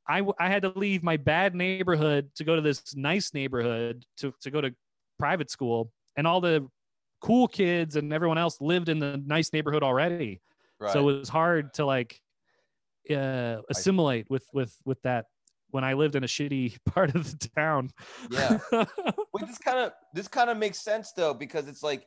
I, 0.07 0.19
w- 0.19 0.35
I 0.39 0.49
had 0.49 0.63
to 0.63 0.73
leave 0.77 1.03
my 1.03 1.17
bad 1.17 1.55
neighborhood 1.55 2.31
to 2.37 2.45
go 2.45 2.55
to 2.55 2.63
this 2.63 2.95
nice 2.95 3.33
neighborhood 3.33 4.05
to, 4.19 4.35
to 4.43 4.51
go 4.51 4.61
to 4.61 4.75
private 5.19 5.51
school. 5.51 5.91
And 6.17 6.27
all 6.27 6.41
the 6.41 6.69
cool 7.21 7.49
kids 7.49 7.97
and 7.97 8.13
everyone 8.13 8.39
else 8.39 8.61
lived 8.61 8.89
in 8.89 8.99
the 8.99 9.17
nice 9.17 9.53
neighborhood 9.53 9.83
already. 9.83 10.43
Right. 10.85 10.93
So 10.93 11.09
it 11.09 11.19
was 11.19 11.29
hard 11.29 11.75
to 11.75 11.87
like 11.87 12.21
uh, 13.11 13.59
assimilate 13.71 14.29
with, 14.31 14.47
with, 14.53 14.77
with 14.85 15.01
that 15.03 15.27
when 15.71 15.83
I 15.83 15.95
lived 15.95 16.15
in 16.15 16.23
a 16.23 16.29
shitty 16.29 16.77
part 16.87 17.15
of 17.15 17.31
the 17.31 17.49
town. 17.49 17.91
yeah. 18.31 18.59
Wait, 19.33 19.47
this 19.47 19.59
kind 19.59 19.79
of 19.79 19.93
this 20.13 20.29
kind 20.29 20.49
of 20.49 20.57
makes 20.57 20.79
sense 20.79 21.13
though 21.13 21.35
because 21.35 21.67
it's 21.67 21.83
like 21.83 22.07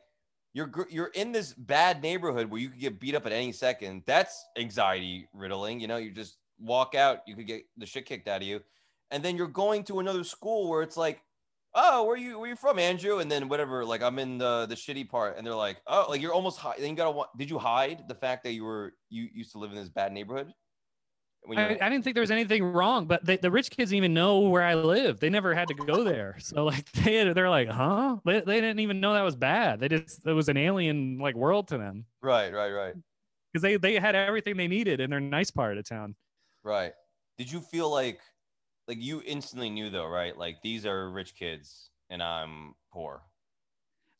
you're 0.54 0.70
you're 0.88 1.10
in 1.14 1.32
this 1.32 1.52
bad 1.52 2.02
neighborhood 2.02 2.50
where 2.50 2.60
you 2.60 2.70
could 2.70 2.80
get 2.80 2.98
beat 2.98 3.14
up 3.14 3.26
at 3.26 3.32
any 3.32 3.52
second. 3.52 4.04
That's 4.06 4.46
anxiety 4.56 5.28
riddling. 5.34 5.80
You 5.80 5.86
know, 5.86 5.98
you 5.98 6.10
just 6.10 6.38
walk 6.58 6.94
out, 6.94 7.18
you 7.26 7.36
could 7.36 7.46
get 7.46 7.62
the 7.76 7.86
shit 7.86 8.06
kicked 8.06 8.26
out 8.26 8.40
of 8.40 8.48
you, 8.48 8.60
and 9.10 9.22
then 9.22 9.36
you're 9.36 9.46
going 9.46 9.84
to 9.84 10.00
another 10.00 10.24
school 10.24 10.68
where 10.68 10.82
it's 10.82 10.96
like, 10.96 11.22
oh, 11.74 12.04
where 12.04 12.16
you 12.16 12.38
where 12.38 12.48
you 12.48 12.56
from, 12.56 12.78
Andrew? 12.78 13.18
And 13.18 13.30
then 13.30 13.48
whatever, 13.48 13.84
like 13.84 14.02
I'm 14.02 14.18
in 14.18 14.38
the 14.38 14.66
the 14.66 14.74
shitty 14.74 15.08
part, 15.08 15.36
and 15.36 15.46
they're 15.46 15.54
like, 15.54 15.78
oh, 15.86 16.06
like 16.08 16.20
you're 16.20 16.32
almost 16.32 16.58
high. 16.58 16.74
Then 16.78 16.90
you 16.90 16.96
gotta 16.96 17.10
wa- 17.10 17.28
did 17.36 17.50
you 17.50 17.58
hide 17.58 18.08
the 18.08 18.14
fact 18.14 18.44
that 18.44 18.52
you 18.52 18.64
were 18.64 18.94
you 19.10 19.28
used 19.32 19.52
to 19.52 19.58
live 19.58 19.70
in 19.70 19.76
this 19.76 19.88
bad 19.88 20.12
neighborhood? 20.12 20.52
I, 21.56 21.78
I 21.80 21.88
didn't 21.88 22.02
think 22.02 22.14
there 22.14 22.20
was 22.20 22.30
anything 22.30 22.62
wrong, 22.62 23.06
but 23.06 23.24
they, 23.24 23.36
the 23.36 23.50
rich 23.50 23.70
kids 23.70 23.90
didn't 23.90 23.98
even 23.98 24.12
know 24.12 24.40
where 24.40 24.64
I 24.64 24.74
live. 24.74 25.20
They 25.20 25.30
never 25.30 25.54
had 25.54 25.68
to 25.68 25.74
go 25.74 26.04
there. 26.04 26.36
So 26.40 26.64
like 26.64 26.90
they 27.04 27.32
they're 27.32 27.48
like, 27.48 27.68
huh? 27.68 28.16
They, 28.24 28.40
they 28.40 28.60
didn't 28.60 28.80
even 28.80 29.00
know 29.00 29.14
that 29.14 29.22
was 29.22 29.36
bad. 29.36 29.80
They 29.80 29.88
just 29.88 30.26
it 30.26 30.32
was 30.32 30.48
an 30.48 30.56
alien 30.56 31.18
like 31.18 31.34
world 31.34 31.68
to 31.68 31.78
them 31.78 32.04
right, 32.22 32.52
right, 32.52 32.70
right, 32.70 32.94
because 33.52 33.62
they 33.62 33.76
they 33.76 33.94
had 33.94 34.14
everything 34.14 34.56
they 34.56 34.68
needed 34.68 35.00
in 35.00 35.10
their 35.10 35.20
nice 35.20 35.50
part 35.50 35.78
of 35.78 35.88
town. 35.88 36.14
right. 36.62 36.92
Did 37.38 37.52
you 37.52 37.60
feel 37.60 37.88
like 37.88 38.20
like 38.88 39.00
you 39.00 39.22
instantly 39.26 39.70
knew 39.70 39.90
though, 39.90 40.06
right? 40.08 40.36
Like 40.36 40.62
these 40.62 40.86
are 40.86 41.10
rich 41.10 41.34
kids 41.36 41.90
and 42.10 42.22
I'm 42.22 42.74
poor. 42.92 43.22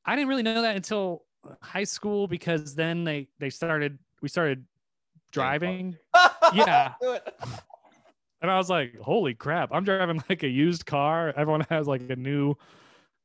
I 0.05 0.15
didn't 0.15 0.29
really 0.29 0.43
know 0.43 0.63
that 0.63 0.77
until 0.77 1.25
high 1.63 1.85
school 1.85 2.29
because 2.29 2.75
then 2.75 3.05
they 3.05 3.29
they 3.39 3.51
started 3.51 3.99
we 4.23 4.29
started 4.29 4.65
driving 5.33 5.97
Yeah. 6.55 6.95
And 8.41 8.53
I 8.53 8.57
was 8.57 8.71
like, 8.71 8.97
holy 9.01 9.35
crap! 9.35 9.71
I'm 9.73 9.83
driving 9.83 10.23
like 10.29 10.45
a 10.45 10.49
used 10.49 10.87
car. 10.87 11.35
Everyone 11.37 11.67
has 11.71 11.89
like 11.89 12.09
a 12.09 12.15
new 12.15 12.55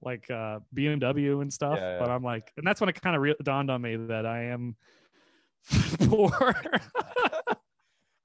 like 0.02 0.28
uh 0.32 0.60
BMW 0.76 1.40
and 1.44 1.54
stuff, 1.54 1.78
Yeah, 1.80 2.00
but. 2.00 2.10
I'm 2.10 2.24
like, 2.24 2.52
and 2.58 2.66
that's 2.66 2.82
when 2.82 2.90
it 2.90 3.00
kind 3.00 3.16
of 3.16 3.22
re- 3.22 3.36
dawned 3.44 3.70
on 3.70 3.80
me 3.80 3.96
that 3.96 4.26
I 4.26 4.46
am 4.46 4.76
poor. 6.10 6.32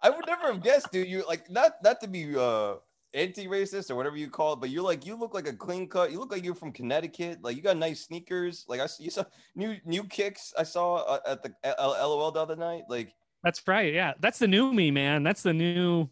I 0.01 0.09
would 0.09 0.27
never 0.27 0.51
have 0.51 0.63
guessed, 0.63 0.91
dude. 0.91 1.09
You 1.09 1.27
like 1.29 1.51
not 1.51 1.73
not 1.85 2.01
to 2.01 2.09
be 2.09 2.35
uh 2.35 2.77
anti-racist 3.19 3.91
or 3.91 3.97
whatever 3.97 4.17
you 4.17 4.31
call 4.31 4.53
it, 4.55 4.61
but 4.61 4.71
you're 4.71 4.83
like 4.83 5.05
you 5.05 5.17
look 5.17 5.35
like 5.35 5.49
a 5.49 5.53
clean 5.53 5.89
cut. 5.89 6.13
You 6.13 6.19
look 6.19 6.33
like 6.33 6.45
you're 6.45 6.55
from 6.55 6.73
Connecticut. 6.73 7.39
Like 7.43 7.57
you 7.57 7.63
got 7.63 7.77
nice 7.77 8.05
sneakers. 8.05 8.65
Like 8.69 8.81
I 8.81 8.87
you 8.99 9.11
saw 9.11 9.25
new 9.55 9.77
new 9.85 10.05
kicks. 10.05 10.55
I 10.59 10.63
saw 10.63 10.97
uh, 10.97 11.19
at 11.27 11.43
the 11.43 11.53
LOL 11.79 12.31
the 12.31 12.41
other 12.41 12.57
night. 12.57 12.85
Like 12.89 13.15
That's 13.43 13.63
right. 13.67 13.93
Yeah. 13.93 14.15
That's 14.21 14.39
the 14.39 14.49
new 14.49 14.73
me, 14.73 14.91
man. 14.91 15.23
That's 15.23 15.43
the 15.43 15.53
new 15.53 16.09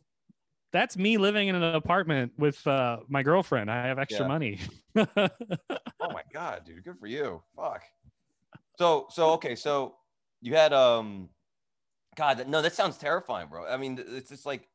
that's 0.72 0.96
me 0.96 1.16
living 1.16 1.48
in 1.48 1.54
an 1.54 1.74
apartment 1.74 2.32
with 2.36 2.66
uh 2.66 2.98
my 3.08 3.22
girlfriend. 3.22 3.70
I 3.70 3.86
have 3.86 3.98
extra 3.98 4.24
Yeah. 4.24 4.28
money. 4.28 4.60
oh 4.96 6.10
my 6.12 6.22
god, 6.32 6.64
dude, 6.64 6.84
good 6.84 6.98
for 6.98 7.06
you. 7.06 7.42
Fuck. 7.54 7.82
So 8.78 9.06
so 9.08 9.30
okay, 9.30 9.54
so 9.56 9.96
you 10.42 10.54
had 10.54 10.74
um, 10.74 11.30
God, 12.14 12.46
no, 12.46 12.60
that 12.62 12.74
sounds 12.74 12.98
terrifying, 12.98 13.48
bro. 13.48 13.66
I 13.66 13.78
mean, 13.78 13.98
it's 14.06 14.28
just 14.30 14.44
like 14.44 14.68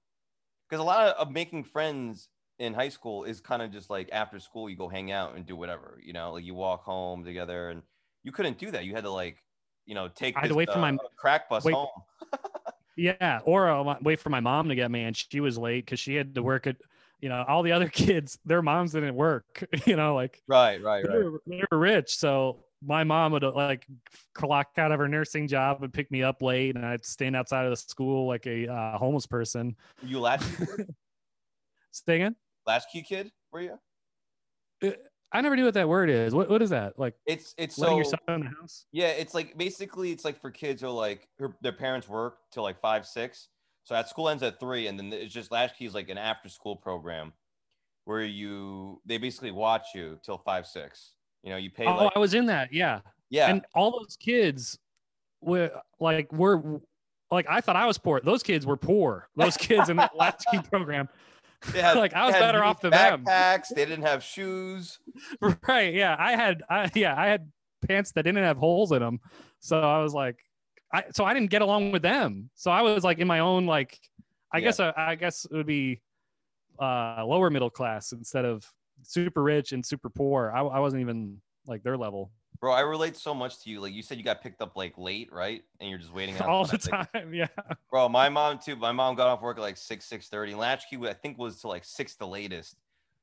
because 0.72 0.82
a 0.82 0.86
lot 0.86 1.08
of, 1.08 1.28
of 1.28 1.34
making 1.34 1.66
friends 1.66 2.30
in 2.58 2.74
high 2.74 2.90
school 2.90 3.26
is 3.26 3.42
kind 3.42 3.62
of 3.62 3.72
just 3.72 3.90
like 3.90 4.08
after 4.14 4.40
school 4.40 4.70
you 4.70 4.78
go 4.78 4.88
hang 4.88 5.12
out 5.12 5.36
and 5.36 5.46
do 5.46 5.56
whatever, 5.56 6.00
you 6.02 6.14
know, 6.14 6.32
like 6.32 6.46
you 6.46 6.54
walk 6.54 6.84
home 6.84 7.26
together, 7.26 7.70
and 7.70 7.82
you 8.24 8.32
couldn't 8.32 8.58
do 8.58 8.72
that. 8.72 8.86
You 8.86 8.94
had 8.96 9.04
to 9.04 9.12
like, 9.12 9.44
you 9.86 9.96
know, 9.96 10.08
take. 10.08 10.38
I 10.38 10.42
had 10.42 10.50
to 10.50 10.56
wait 10.56 10.72
for 10.72 10.80
my- 10.80 10.94
uh, 10.94 10.98
crack 11.18 11.50
bus 11.50 11.66
wait- 11.66 11.76
home. 11.76 11.90
yeah. 12.96 13.42
Or 13.44 13.70
I'll 13.70 13.98
wait 14.02 14.20
for 14.22 14.30
my 14.30 14.40
mom 14.40 14.70
to 14.70 14.76
get 14.76 14.90
me 14.90 15.04
and 15.04 15.16
she 15.16 15.42
was 15.42 15.58
late 15.58 15.86
because 15.86 16.00
she 16.00 16.16
had 16.16 16.36
to 16.36 16.44
work 16.44 16.68
at 16.68 16.78
you 17.20 17.30
know, 17.30 17.46
all 17.48 17.62
the 17.64 17.72
other 17.72 17.90
kids, 17.90 18.40
their 18.46 18.62
moms 18.62 18.94
didn't 18.94 19.16
work, 19.16 19.64
you 19.86 19.96
know, 19.96 20.16
like 20.16 20.42
Right, 20.48 20.82
right, 20.82 21.06
they 21.08 21.18
were, 21.18 21.42
they 21.46 21.64
were 21.72 21.78
rich. 21.78 22.16
So 22.16 22.64
my 22.84 23.04
mom 23.04 23.32
would 23.34 23.44
uh, 23.44 23.52
like 23.52 23.86
clock 24.34 24.70
out 24.78 24.92
of 24.92 25.00
her 25.00 25.08
nursing 25.08 25.48
job 25.48 25.84
and 25.84 25.94
pick 25.94 26.12
me 26.12 26.24
up 26.24 26.42
late, 26.42 26.76
and 26.76 26.86
I'd 26.86 27.06
stand 27.06 27.36
outside 27.36 27.66
of 27.66 27.72
the 27.72 27.78
school 27.78 28.28
like 28.28 28.46
a 28.48 28.68
uh, 28.68 28.98
homeless 28.98 29.28
person. 29.28 29.76
Were 30.02 30.08
you 30.08 30.20
latchkey? 30.20 30.66
Stinging? 31.92 32.36
latchkey 32.68 33.04
kid? 33.04 33.32
Were 33.52 33.62
you? 33.62 34.94
I 35.34 35.42
never 35.42 35.56
knew 35.56 35.66
what 35.66 35.76
that 35.76 35.88
word 35.88 36.10
is. 36.10 36.34
What 36.34 36.50
what 36.50 36.62
is 36.62 36.72
that? 36.72 36.98
Like 36.98 37.14
It's 37.26 37.54
it's 37.58 37.76
so 37.76 37.98
yourself 37.98 38.22
in 38.28 38.42
the 38.42 38.50
house? 38.50 38.86
Yeah, 38.92 39.08
it's 39.08 39.34
like 39.34 39.58
basically 39.58 40.12
it's 40.12 40.26
like 40.26 40.40
for 40.42 40.52
kids 40.52 40.82
who 40.82 40.90
like 40.90 41.28
her, 41.40 41.56
their 41.62 41.72
parents 41.72 42.10
work 42.10 42.38
till 42.52 42.64
like 42.64 42.80
five, 42.82 43.06
six. 43.06 43.48
So 43.84 43.96
at 43.96 44.10
school 44.10 44.30
ends 44.30 44.44
at 44.44 44.60
three, 44.60 44.88
and 44.88 45.00
then 45.00 45.12
it's 45.14 45.34
just 45.34 45.52
latchkey 45.52 45.86
is 45.86 45.94
like 45.94 46.10
an 46.10 46.18
after 46.18 46.50
school 46.50 46.76
program 46.76 47.34
where 48.06 48.24
you 48.24 49.02
they 49.06 49.18
basically 49.18 49.52
watch 49.52 49.88
you 49.96 50.20
till 50.24 50.38
five, 50.38 50.68
six. 50.68 51.14
You 51.44 51.50
know, 51.52 51.58
you 51.58 51.70
pay 51.72 51.86
Oh, 51.86 51.96
like 52.06 52.14
I 52.16 52.20
was 52.20 52.34
in 52.34 52.46
that. 52.48 52.72
Yeah. 52.74 53.00
yeah, 53.30 53.50
And 53.50 53.64
all 53.74 53.92
those 53.92 54.16
kids 54.20 54.78
were 55.42 55.72
like 56.00 56.32
were 56.32 56.82
like 57.32 57.48
I 57.50 57.62
thought 57.62 57.76
I 57.76 57.86
was 57.86 57.98
poor. 57.98 58.20
Those 58.24 58.44
kids 58.44 58.66
were 58.66 58.78
poor. 58.78 59.28
Those 59.36 59.58
kids 59.58 59.90
in 59.90 59.98
that 59.98 60.16
latchkey 60.16 60.60
program. 60.70 61.10
they 61.74 61.82
had, 61.82 61.96
like, 61.98 62.14
I 62.14 62.26
was 62.26 62.34
better 62.34 62.64
off 62.64 62.82
than 62.82 62.92
them. 62.92 63.24
backpacks. 63.26 63.68
They 63.70 63.86
didn't 63.86 64.04
have 64.06 64.24
shoes. 64.24 65.00
right 65.68 65.94
yeah 65.94 66.16
i 66.20 66.32
had 66.36 66.64
i 66.70 66.90
yeah 66.96 67.16
i 67.20 67.28
had 67.28 67.50
pants 67.88 68.12
that 68.12 68.24
didn't 68.24 68.44
have 68.44 68.58
holes 68.58 68.92
in 68.92 69.00
them 69.00 69.20
so 69.60 69.80
i 69.80 70.02
was 70.04 70.14
like 70.14 70.38
i 70.94 71.04
so 71.14 71.24
i 71.26 71.34
didn't 71.34 71.50
get 71.50 71.62
along 71.64 71.92
with 71.92 72.02
them 72.04 72.50
so 72.56 72.70
i 72.70 72.82
was 72.82 73.04
like 73.04 73.18
in 73.20 73.28
my 73.28 73.40
own 73.40 73.66
like 73.66 74.00
i 74.54 74.58
Yeah. 74.58 74.66
guess 74.66 74.80
I, 74.80 74.94
I 74.96 75.16
guess 75.16 75.46
it 75.46 75.56
would 75.56 75.66
be 75.66 76.02
uh 76.80 77.24
lower 77.26 77.50
middle 77.50 77.70
class 77.72 78.12
instead 78.12 78.46
of 78.46 78.66
super 79.04 79.42
rich 79.44 79.72
and 79.72 79.86
super 79.86 80.10
poor 80.10 80.52
i, 80.56 80.60
I 80.62 80.80
wasn't 80.80 81.02
even 81.02 81.42
like 81.66 81.84
their 81.84 81.98
level 81.98 82.32
Bro, 82.60 82.74
I 82.74 82.82
relate 82.82 83.18
so 83.18 83.34
much 83.34 83.64
to 83.64 83.72
you. 83.72 83.80
Like 83.80 83.92
you 83.94 84.04
said, 84.04 84.20
you 84.20 84.24
got 84.24 84.44
picked 84.44 84.62
up 84.62 84.76
like 84.76 84.96
late, 84.96 85.34
right? 85.34 85.64
And 85.80 85.90
you're 85.90 85.98
just 85.98 86.14
waiting 86.14 86.40
all 86.42 86.64
the 86.66 86.74
like- 86.92 87.12
time 87.12 87.34
yeah 87.34 87.48
Bro, 87.90 88.10
my 88.10 88.30
mom 88.30 88.60
too. 88.60 88.76
My 88.76 88.92
mom 88.92 89.16
got 89.16 89.26
off 89.26 89.42
work 89.42 89.58
at 89.58 89.62
like 89.62 89.78
six, 89.78 90.06
six 90.06 90.28
thirty. 90.28 90.54
Latchkey, 90.54 90.98
I 91.08 91.14
think, 91.14 91.40
was 91.40 91.60
to 91.62 91.68
like 91.70 91.84
six 91.84 92.14
the 92.14 92.28
latest. 92.28 92.76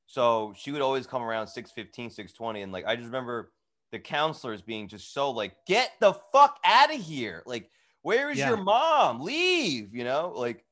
So 0.06 0.54
she 0.56 0.72
would 0.72 0.80
always 0.80 1.06
come 1.06 1.22
around 1.22 1.46
615, 1.46 2.10
620. 2.10 2.62
And 2.62 2.72
like 2.72 2.84
I 2.84 2.96
just 2.96 3.06
remember 3.06 3.52
the 3.92 4.00
counselors 4.00 4.60
being 4.60 4.88
just 4.88 5.14
so 5.14 5.30
like, 5.30 5.52
get 5.68 5.92
the 6.00 6.14
fuck 6.32 6.58
out 6.64 6.92
of 6.92 7.00
here. 7.00 7.44
Like, 7.46 7.70
where 8.02 8.30
is 8.30 8.38
Yeah. 8.38 8.48
your 8.48 8.56
mom? 8.56 9.20
Leave, 9.20 9.94
you 9.94 10.02
know? 10.02 10.32
Like, 10.34 10.64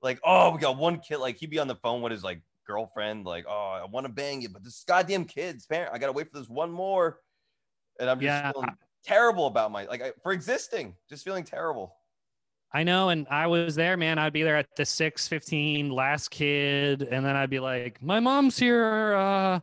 like, 0.00 0.20
oh, 0.22 0.50
we 0.50 0.60
got 0.60 0.76
one 0.76 1.00
kid. 1.00 1.16
Like 1.16 1.38
he'd 1.38 1.50
be 1.50 1.58
on 1.58 1.66
the 1.66 1.74
phone 1.76 2.02
with 2.02 2.12
his 2.12 2.22
like 2.22 2.40
girlfriend, 2.66 3.24
like, 3.26 3.44
oh, 3.48 3.80
I 3.82 3.84
want 3.86 4.06
to 4.06 4.12
bang 4.12 4.40
you, 4.42 4.48
but 4.48 4.64
this 4.64 4.84
goddamn 4.86 5.24
kid's 5.26 5.66
parent, 5.66 5.92
I 5.94 5.98
gotta 5.98 6.12
wait 6.12 6.30
for 6.30 6.38
this 6.38 6.48
one 6.48 6.70
more. 6.70 7.20
And 8.00 8.10
I'm 8.10 8.20
just 8.20 8.42
Yeah, 8.42 8.52
feeling 8.52 8.76
terrible 9.04 9.46
about 9.46 9.72
my 9.72 9.84
like 9.86 10.02
I, 10.02 10.12
for 10.22 10.32
existing, 10.32 10.96
just 11.08 11.24
feeling 11.24 11.44
terrible. 11.44 11.96
I 12.74 12.84
know, 12.84 13.10
and 13.10 13.26
I 13.28 13.46
was 13.48 13.74
there, 13.74 13.96
man. 13.98 14.18
I'd 14.18 14.32
be 14.32 14.42
there 14.42 14.56
at 14.56 14.74
the 14.76 14.84
six 14.86 15.28
fifteen 15.28 15.90
last 15.90 16.30
kid, 16.30 17.02
and 17.02 17.24
then 17.24 17.36
I'd 17.36 17.50
be 17.50 17.60
like, 17.60 18.00
"My 18.02 18.18
mom's 18.20 18.58
here," 18.58 19.12
uh, 19.14 19.60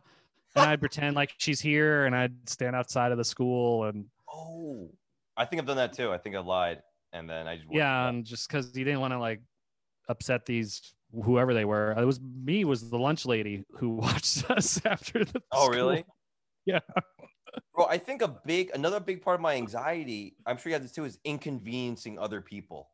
and 0.54 0.64
I'd 0.64 0.80
pretend 0.80 1.16
like 1.16 1.34
she's 1.38 1.60
here, 1.60 2.06
and 2.06 2.14
I'd 2.14 2.48
stand 2.48 2.76
outside 2.76 3.10
of 3.12 3.18
the 3.18 3.24
school, 3.24 3.84
and 3.84 4.10
Oh, 4.32 4.92
I 5.36 5.44
think 5.44 5.60
I've 5.60 5.66
done 5.66 5.76
that 5.76 5.92
too. 5.92 6.12
I 6.12 6.18
think 6.18 6.36
I 6.36 6.40
lied, 6.40 6.82
and 7.12 7.28
then 7.28 7.46
I 7.48 7.56
just 7.56 7.68
yeah, 7.68 8.08
and 8.08 8.24
just 8.24 8.48
because 8.48 8.76
you 8.76 8.84
didn't 8.84 9.00
want 9.00 9.12
to 9.12 9.18
like 9.18 9.42
upset 10.08 10.46
these 10.46 10.94
whoever 11.12 11.54
they 11.54 11.64
were. 11.64 11.92
It 11.92 12.04
was 12.04 12.20
me, 12.20 12.64
was 12.64 12.88
the 12.90 12.98
lunch 12.98 13.26
lady 13.26 13.64
who 13.76 13.90
watched 14.04 14.50
us 14.50 14.80
after 14.84 15.24
the. 15.24 15.42
Oh, 15.52 15.64
school. 15.64 15.74
really? 15.74 16.04
Yeah. 16.66 16.80
Bro, 17.74 17.86
I 17.86 17.96
think 17.98 18.20
a 18.22 18.28
big 18.28 18.70
another 18.74 19.00
big 19.00 19.22
part 19.22 19.36
of 19.36 19.40
my 19.40 19.54
anxiety, 19.56 20.36
I'm 20.46 20.58
sure 20.58 20.68
you 20.70 20.74
have 20.74 20.82
this 20.82 20.92
too, 20.92 21.04
is 21.06 21.18
inconveniencing 21.24 22.18
other 22.18 22.42
people. 22.42 22.90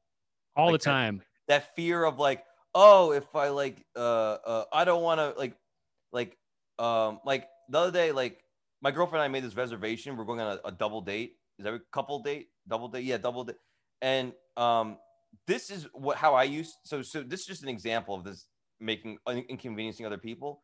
All 0.54 0.66
Like 0.70 0.80
the 0.80 0.84
that- 0.84 0.90
time. 0.90 1.22
That 1.48 1.74
fear 1.76 2.04
of 2.04 2.18
like, 2.18 2.44
oh, 2.74 3.12
if 3.12 3.34
I 3.34 3.48
like, 3.48 3.84
uh, 3.96 4.00
uh 4.46 4.64
I 4.72 4.84
don't 4.84 5.02
want 5.02 5.18
to 5.20 5.34
like, 5.38 5.56
like, 6.12 6.38
um, 6.78 7.20
like 7.24 7.48
the 7.68 7.78
other 7.78 7.90
day, 7.92 8.12
like 8.12 8.40
my 8.82 8.92
girlfriend 8.92 9.22
and 9.24 9.28
I 9.30 9.32
made 9.32 9.44
this 9.44 9.56
reservation. 9.56 10.16
We're 10.16 10.24
going 10.24 10.40
on 10.40 10.58
a, 10.64 10.68
a 10.68 10.72
double 10.72 11.00
date, 11.00 11.34
Is 11.58 11.64
that 11.64 11.74
a 11.74 11.80
couple 11.92 12.20
date? 12.20 12.48
Double 12.68 12.88
date? 12.88 13.04
Yeah, 13.04 13.18
double 13.18 13.44
date. 13.44 13.56
And 14.00 14.32
um, 14.56 14.98
this 15.46 15.70
is 15.70 15.86
what 15.92 16.16
how 16.16 16.34
I 16.34 16.44
use 16.44 16.76
So 16.84 17.02
so 17.02 17.22
this 17.22 17.40
is 17.40 17.46
just 17.46 17.62
an 17.62 17.68
example 17.68 18.14
of 18.14 18.24
this 18.24 18.46
making 18.80 19.18
inconveniencing 19.26 20.04
other 20.06 20.18
people. 20.18 20.62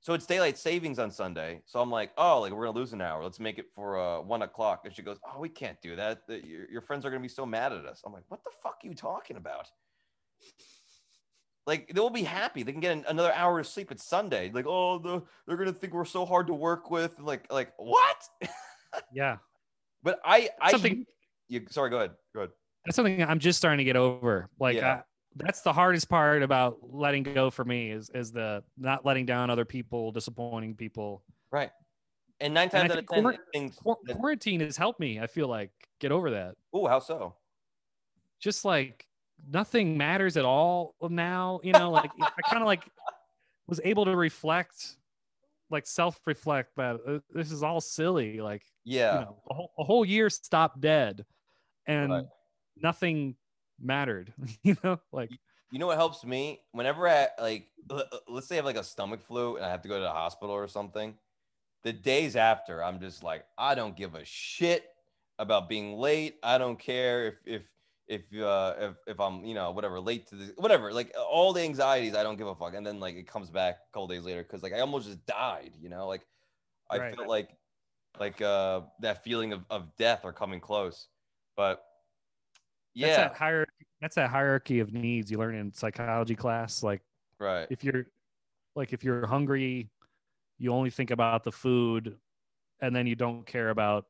So 0.00 0.14
it's 0.14 0.26
daylight 0.26 0.58
savings 0.58 0.98
on 0.98 1.12
Sunday. 1.12 1.62
So 1.64 1.80
I'm 1.80 1.90
like, 1.90 2.10
oh, 2.18 2.40
like 2.40 2.52
we're 2.52 2.66
gonna 2.66 2.78
lose 2.78 2.92
an 2.92 3.00
hour. 3.00 3.22
Let's 3.22 3.38
make 3.38 3.58
it 3.58 3.66
for 3.74 3.98
uh, 3.98 4.20
one 4.20 4.42
o'clock. 4.42 4.82
And 4.84 4.92
she 4.92 5.02
goes, 5.02 5.18
oh, 5.24 5.38
we 5.38 5.48
can't 5.48 5.80
do 5.80 5.94
that. 5.94 6.26
The, 6.26 6.44
your, 6.44 6.68
your 6.70 6.80
friends 6.80 7.06
are 7.06 7.10
gonna 7.10 7.22
be 7.22 7.28
so 7.28 7.46
mad 7.46 7.72
at 7.72 7.86
us. 7.86 8.02
I'm 8.04 8.12
like, 8.12 8.24
what 8.28 8.42
the 8.42 8.50
fuck 8.62 8.78
are 8.82 8.86
you 8.88 8.94
talking 8.94 9.36
about? 9.36 9.68
Like 11.68 11.92
they'll 11.94 12.10
be 12.10 12.24
happy. 12.24 12.64
They 12.64 12.72
can 12.72 12.80
get 12.80 12.92
an, 12.92 13.04
another 13.08 13.32
hour 13.32 13.60
of 13.60 13.66
sleep. 13.68 13.92
It's 13.92 14.04
Sunday. 14.04 14.50
Like, 14.52 14.66
oh, 14.66 14.98
the, 14.98 15.22
they're 15.46 15.56
gonna 15.56 15.72
think 15.72 15.94
we're 15.94 16.04
so 16.04 16.26
hard 16.26 16.48
to 16.48 16.54
work 16.54 16.90
with. 16.90 17.20
Like, 17.20 17.50
like 17.52 17.72
what? 17.76 18.28
yeah. 19.12 19.36
But 20.02 20.20
I, 20.24 20.50
I 20.60 20.72
something. 20.72 21.06
You, 21.48 21.66
sorry, 21.70 21.90
go 21.90 21.98
ahead. 21.98 22.12
That's 22.84 22.96
something 22.96 23.22
I'm 23.22 23.38
just 23.38 23.58
starting 23.58 23.78
to 23.78 23.84
get 23.84 23.96
over. 23.96 24.48
Like, 24.58 24.76
yeah. 24.76 24.94
I, 24.94 25.02
that's 25.36 25.62
the 25.62 25.72
hardest 25.72 26.08
part 26.08 26.42
about 26.42 26.78
letting 26.82 27.22
go 27.22 27.50
for 27.50 27.64
me 27.64 27.90
is 27.90 28.10
is 28.10 28.32
the 28.32 28.62
not 28.76 29.06
letting 29.06 29.24
down 29.24 29.50
other 29.50 29.64
people, 29.64 30.12
disappointing 30.12 30.74
people. 30.74 31.22
Right. 31.50 31.70
And 32.40 32.52
nine 32.52 32.68
times 32.68 32.90
and 32.90 32.92
out 32.92 32.98
of 32.98 33.06
ten, 33.06 33.38
things 33.52 33.78
quarantine 34.10 34.60
has 34.60 34.76
helped 34.76 35.00
me. 35.00 35.20
I 35.20 35.26
feel 35.26 35.48
like 35.48 35.70
get 36.00 36.12
over 36.12 36.30
that. 36.30 36.56
Oh, 36.74 36.86
how 36.86 36.98
so? 36.98 37.36
Just 38.40 38.64
like 38.64 39.06
nothing 39.50 39.96
matters 39.96 40.36
at 40.36 40.44
all 40.44 40.96
now. 41.00 41.60
You 41.62 41.72
know, 41.72 41.90
like 41.90 42.10
I 42.20 42.42
kind 42.50 42.62
of 42.62 42.66
like 42.66 42.82
was 43.68 43.80
able 43.84 44.04
to 44.06 44.16
reflect, 44.16 44.96
like 45.70 45.86
self-reflect 45.86 46.76
that 46.76 46.96
uh, 47.06 47.18
this 47.32 47.52
is 47.52 47.62
all 47.62 47.80
silly. 47.80 48.40
Like, 48.40 48.64
yeah, 48.84 49.14
you 49.14 49.20
know, 49.20 49.36
a, 49.48 49.54
whole, 49.54 49.72
a 49.78 49.84
whole 49.84 50.04
year 50.04 50.28
stopped 50.28 50.80
dead, 50.80 51.24
and 51.86 52.10
right. 52.10 52.24
Nothing 52.80 53.36
mattered. 53.80 54.32
you 54.62 54.76
know, 54.82 55.00
like 55.12 55.30
you 55.70 55.78
know 55.78 55.86
what 55.86 55.96
helps 55.96 56.24
me 56.24 56.60
whenever 56.72 57.08
I 57.08 57.28
like 57.40 57.68
let's 58.28 58.46
say 58.46 58.56
I 58.56 58.58
have 58.58 58.64
like 58.64 58.76
a 58.76 58.84
stomach 58.84 59.22
flu 59.22 59.56
and 59.56 59.64
I 59.64 59.70
have 59.70 59.82
to 59.82 59.88
go 59.88 59.96
to 59.96 60.02
the 60.02 60.10
hospital 60.10 60.54
or 60.54 60.68
something. 60.68 61.14
The 61.82 61.92
days 61.92 62.36
after, 62.36 62.82
I'm 62.84 63.00
just 63.00 63.24
like, 63.24 63.44
I 63.58 63.74
don't 63.74 63.96
give 63.96 64.14
a 64.14 64.24
shit 64.24 64.84
about 65.40 65.68
being 65.68 65.96
late. 65.96 66.36
I 66.42 66.58
don't 66.58 66.78
care 66.78 67.26
if 67.26 67.34
if 67.44 67.62
if 68.08 68.22
uh 68.40 68.74
if, 68.78 68.94
if 69.06 69.20
I'm 69.20 69.44
you 69.44 69.54
know 69.54 69.70
whatever 69.70 70.00
late 70.00 70.26
to 70.28 70.34
the 70.34 70.54
whatever 70.56 70.92
like 70.92 71.14
all 71.16 71.52
the 71.52 71.62
anxieties 71.62 72.14
I 72.14 72.22
don't 72.22 72.36
give 72.36 72.46
a 72.46 72.54
fuck 72.54 72.74
and 72.74 72.84
then 72.84 73.00
like 73.00 73.14
it 73.14 73.26
comes 73.26 73.48
back 73.48 73.76
a 73.76 73.92
couple 73.92 74.08
days 74.08 74.24
later 74.24 74.42
because 74.42 74.62
like 74.62 74.72
I 74.72 74.80
almost 74.80 75.06
just 75.06 75.24
died 75.24 75.72
you 75.80 75.88
know 75.88 76.08
like 76.08 76.22
I 76.90 76.98
right. 76.98 77.16
feel 77.16 77.28
like 77.28 77.50
like 78.18 78.42
uh 78.42 78.80
that 79.00 79.22
feeling 79.22 79.52
of, 79.52 79.64
of 79.70 79.96
death 79.96 80.24
are 80.24 80.32
coming 80.32 80.60
close 80.60 81.06
but 81.56 81.84
yeah. 82.94 83.06
that's 83.08 83.16
that 83.16 83.36
hierarchy 83.36 83.86
that's 84.00 84.14
that 84.16 84.30
hierarchy 84.30 84.80
of 84.80 84.92
needs 84.92 85.30
you 85.30 85.38
learn 85.38 85.54
in 85.54 85.72
psychology 85.72 86.34
class. 86.34 86.82
Like 86.82 87.02
right. 87.38 87.66
if 87.70 87.84
you're 87.84 88.06
like 88.74 88.92
if 88.92 89.04
you're 89.04 89.26
hungry 89.26 89.90
you 90.58 90.72
only 90.72 90.90
think 90.90 91.10
about 91.10 91.44
the 91.44 91.52
food 91.52 92.16
and 92.80 92.94
then 92.94 93.06
you 93.06 93.14
don't 93.14 93.44
care 93.46 93.70
about 93.70 94.06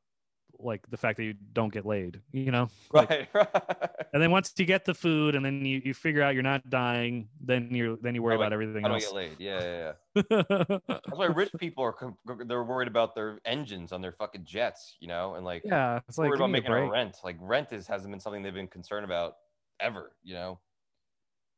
like 0.65 0.81
the 0.91 0.97
fact 0.97 1.17
that 1.17 1.25
you 1.25 1.35
don't 1.53 1.73
get 1.73 1.85
laid, 1.85 2.21
you 2.33 2.51
know? 2.51 2.69
Right, 2.93 3.09
like, 3.09 3.35
right. 3.35 3.91
And 4.13 4.23
then 4.23 4.31
once 4.31 4.53
you 4.59 4.67
get 4.67 4.85
the 4.85 4.95
food 4.95 5.35
and 5.35 5.45
then 5.45 5.65
you, 5.65 5.81
you 5.85 5.95
figure 5.95 6.23
out 6.23 6.35
you're 6.35 6.43
not 6.43 6.69
dying, 6.69 7.29
then 7.41 7.69
you're 7.71 7.97
then 8.03 8.15
you 8.15 8.23
worry 8.23 8.37
about 8.37 8.53
everything 8.53 8.85
I 8.85 8.89
don't 8.89 9.01
get 9.01 9.15
laid. 9.15 9.37
Yeah, 9.39 9.93
yeah, 10.15 10.23
yeah. 10.31 10.43
That's 10.89 11.01
why 11.19 11.27
rich 11.27 11.51
people 11.59 11.85
are 11.85 12.45
they're 12.47 12.65
worried 12.65 12.89
about 12.89 13.15
their 13.15 13.41
engines 13.47 13.93
on 13.93 14.03
their 14.03 14.13
fucking 14.13 14.45
jets, 14.45 14.97
you 15.01 15.09
know, 15.09 15.35
and 15.35 15.45
like 15.45 15.63
yeah, 15.65 16.01
it's 16.09 16.19
like 16.19 16.29
worried 16.29 16.41
about 16.41 16.51
making 16.51 16.73
a, 16.73 16.91
rent. 16.91 17.17
Like 17.25 17.37
rent 17.41 17.73
is 17.73 17.87
hasn't 17.87 18.11
been 18.11 18.21
something 18.21 18.43
they've 18.43 18.53
been 18.53 18.69
concerned 18.69 19.05
about 19.05 19.35
ever, 19.81 20.13
you 20.23 20.35
know. 20.35 20.59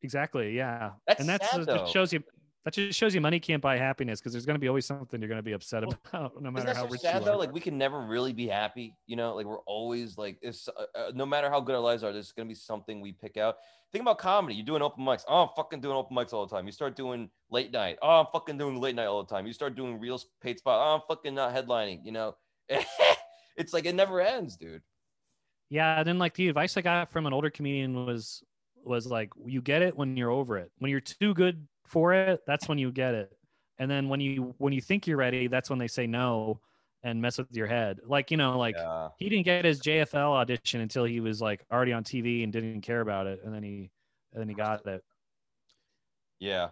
Exactly. 0.04 0.54
Yeah. 0.54 0.90
That's 1.06 1.20
and 1.20 1.28
that's 1.28 1.50
sad, 1.50 1.66
that 1.66 1.88
shows 1.88 2.12
you 2.12 2.22
that 2.64 2.72
just 2.72 2.98
shows 2.98 3.14
you 3.14 3.20
money 3.20 3.38
can't 3.38 3.60
buy 3.60 3.76
happiness 3.76 4.20
because 4.20 4.32
there's 4.32 4.46
going 4.46 4.54
to 4.54 4.60
be 4.60 4.68
always 4.68 4.86
something 4.86 5.20
you're 5.20 5.28
going 5.28 5.38
to 5.38 5.42
be 5.42 5.52
upset 5.52 5.84
about 5.84 6.40
no 6.42 6.50
matter 6.50 6.72
how 6.72 6.84
so 6.84 6.88
rich 6.88 7.02
sad, 7.02 7.20
you 7.20 7.26
though? 7.26 7.36
Like 7.36 7.52
we 7.52 7.60
can 7.60 7.76
never 7.76 8.00
really 8.00 8.32
be 8.32 8.46
happy, 8.46 8.96
you 9.06 9.16
know. 9.16 9.34
Like 9.34 9.44
we're 9.44 9.60
always 9.60 10.16
like, 10.16 10.38
if 10.40 10.56
uh, 10.68 10.98
uh, 10.98 11.12
no 11.14 11.26
matter 11.26 11.50
how 11.50 11.60
good 11.60 11.74
our 11.74 11.80
lives 11.80 12.02
are, 12.02 12.12
there's 12.12 12.32
going 12.32 12.48
to 12.48 12.50
be 12.50 12.58
something 12.58 13.02
we 13.02 13.12
pick 13.12 13.36
out. 13.36 13.56
Think 13.92 14.02
about 14.02 14.18
comedy. 14.18 14.54
You're 14.54 14.64
doing 14.64 14.80
open 14.80 15.04
mics. 15.04 15.24
Oh, 15.28 15.42
I'm 15.42 15.50
fucking 15.54 15.82
doing 15.82 15.94
open 15.94 16.16
mics 16.16 16.32
all 16.32 16.46
the 16.46 16.56
time. 16.56 16.64
You 16.64 16.72
start 16.72 16.96
doing 16.96 17.28
late 17.50 17.70
night. 17.70 17.98
Oh, 18.00 18.20
I'm 18.20 18.26
fucking 18.32 18.56
doing 18.56 18.80
late 18.80 18.96
night 18.96 19.06
all 19.06 19.22
the 19.22 19.32
time. 19.32 19.46
You 19.46 19.52
start 19.52 19.76
doing 19.76 20.00
real 20.00 20.18
paid 20.40 20.58
spot. 20.58 20.80
Oh, 20.80 20.94
I'm 20.94 21.02
fucking 21.06 21.34
not 21.34 21.54
headlining. 21.54 22.00
You 22.02 22.12
know, 22.12 22.36
it's 23.56 23.74
like 23.74 23.84
it 23.84 23.94
never 23.94 24.22
ends, 24.22 24.56
dude. 24.56 24.82
Yeah, 25.68 25.98
and 25.98 26.08
then 26.08 26.18
like 26.18 26.34
the 26.34 26.48
advice 26.48 26.78
I 26.78 26.80
got 26.80 27.12
from 27.12 27.26
an 27.26 27.34
older 27.34 27.50
comedian 27.50 28.06
was 28.06 28.42
was 28.84 29.06
like, 29.06 29.30
you 29.44 29.60
get 29.60 29.82
it 29.82 29.94
when 29.94 30.16
you're 30.16 30.30
over 30.30 30.56
it. 30.56 30.70
When 30.78 30.90
you're 30.90 31.00
too 31.00 31.34
good 31.34 31.66
for 31.86 32.14
it, 32.14 32.40
that's 32.46 32.68
when 32.68 32.78
you 32.78 32.90
get 32.90 33.14
it. 33.14 33.32
And 33.78 33.90
then 33.90 34.08
when 34.08 34.20
you 34.20 34.54
when 34.58 34.72
you 34.72 34.80
think 34.80 35.06
you're 35.06 35.16
ready, 35.16 35.48
that's 35.48 35.68
when 35.68 35.78
they 35.78 35.88
say 35.88 36.06
no 36.06 36.60
and 37.02 37.20
mess 37.20 37.38
with 37.38 37.54
your 37.54 37.66
head. 37.66 38.00
Like, 38.06 38.30
you 38.30 38.36
know, 38.36 38.58
like 38.58 38.76
yeah. 38.76 39.08
he 39.18 39.28
didn't 39.28 39.44
get 39.44 39.64
his 39.64 39.80
JFL 39.80 40.32
audition 40.32 40.80
until 40.80 41.04
he 41.04 41.20
was 41.20 41.40
like 41.40 41.64
already 41.70 41.92
on 41.92 42.02
TV 42.02 42.42
and 42.42 42.52
didn't 42.52 42.80
care 42.80 43.00
about 43.00 43.26
it. 43.26 43.40
And 43.44 43.54
then 43.54 43.62
he 43.62 43.90
and 44.32 44.40
then 44.40 44.48
he 44.48 44.54
got 44.54 44.86
it. 44.86 45.04
Yeah. 46.38 46.68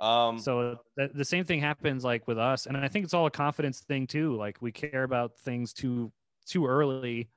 Um 0.00 0.38
so 0.38 0.78
the, 0.96 1.10
the 1.14 1.24
same 1.24 1.44
thing 1.44 1.60
happens 1.60 2.04
like 2.04 2.26
with 2.26 2.38
us. 2.38 2.66
And 2.66 2.76
I 2.76 2.88
think 2.88 3.04
it's 3.04 3.14
all 3.14 3.26
a 3.26 3.30
confidence 3.30 3.80
thing 3.80 4.06
too. 4.06 4.36
Like 4.36 4.60
we 4.60 4.72
care 4.72 5.04
about 5.04 5.38
things 5.38 5.72
too 5.72 6.12
too 6.46 6.66
early. 6.66 7.28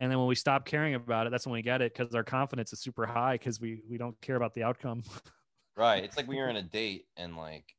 And 0.00 0.10
then 0.10 0.18
when 0.18 0.26
we 0.28 0.34
stop 0.34 0.66
caring 0.66 0.94
about 0.94 1.26
it, 1.26 1.30
that's 1.30 1.46
when 1.46 1.52
we 1.52 1.62
get 1.62 1.80
it 1.80 1.94
because 1.94 2.14
our 2.14 2.24
confidence 2.24 2.72
is 2.72 2.80
super 2.80 3.06
high 3.06 3.34
because 3.34 3.60
we 3.60 3.82
we 3.88 3.98
don't 3.98 4.20
care 4.20 4.36
about 4.36 4.52
the 4.52 4.64
outcome. 4.64 5.04
Right. 5.76 6.04
It's 6.04 6.16
like 6.16 6.28
when 6.28 6.36
you're 6.36 6.48
in 6.48 6.56
a 6.56 6.62
date 6.62 7.06
and 7.16 7.36
like 7.36 7.74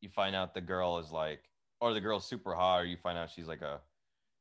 you 0.00 0.08
find 0.08 0.34
out 0.34 0.54
the 0.54 0.60
girl 0.60 0.98
is 0.98 1.10
like, 1.10 1.40
or 1.80 1.92
the 1.92 2.00
girl's 2.00 2.26
super 2.26 2.54
hot, 2.54 2.80
or 2.80 2.84
you 2.84 2.96
find 2.96 3.18
out 3.18 3.30
she's 3.30 3.46
like 3.46 3.60
a 3.60 3.80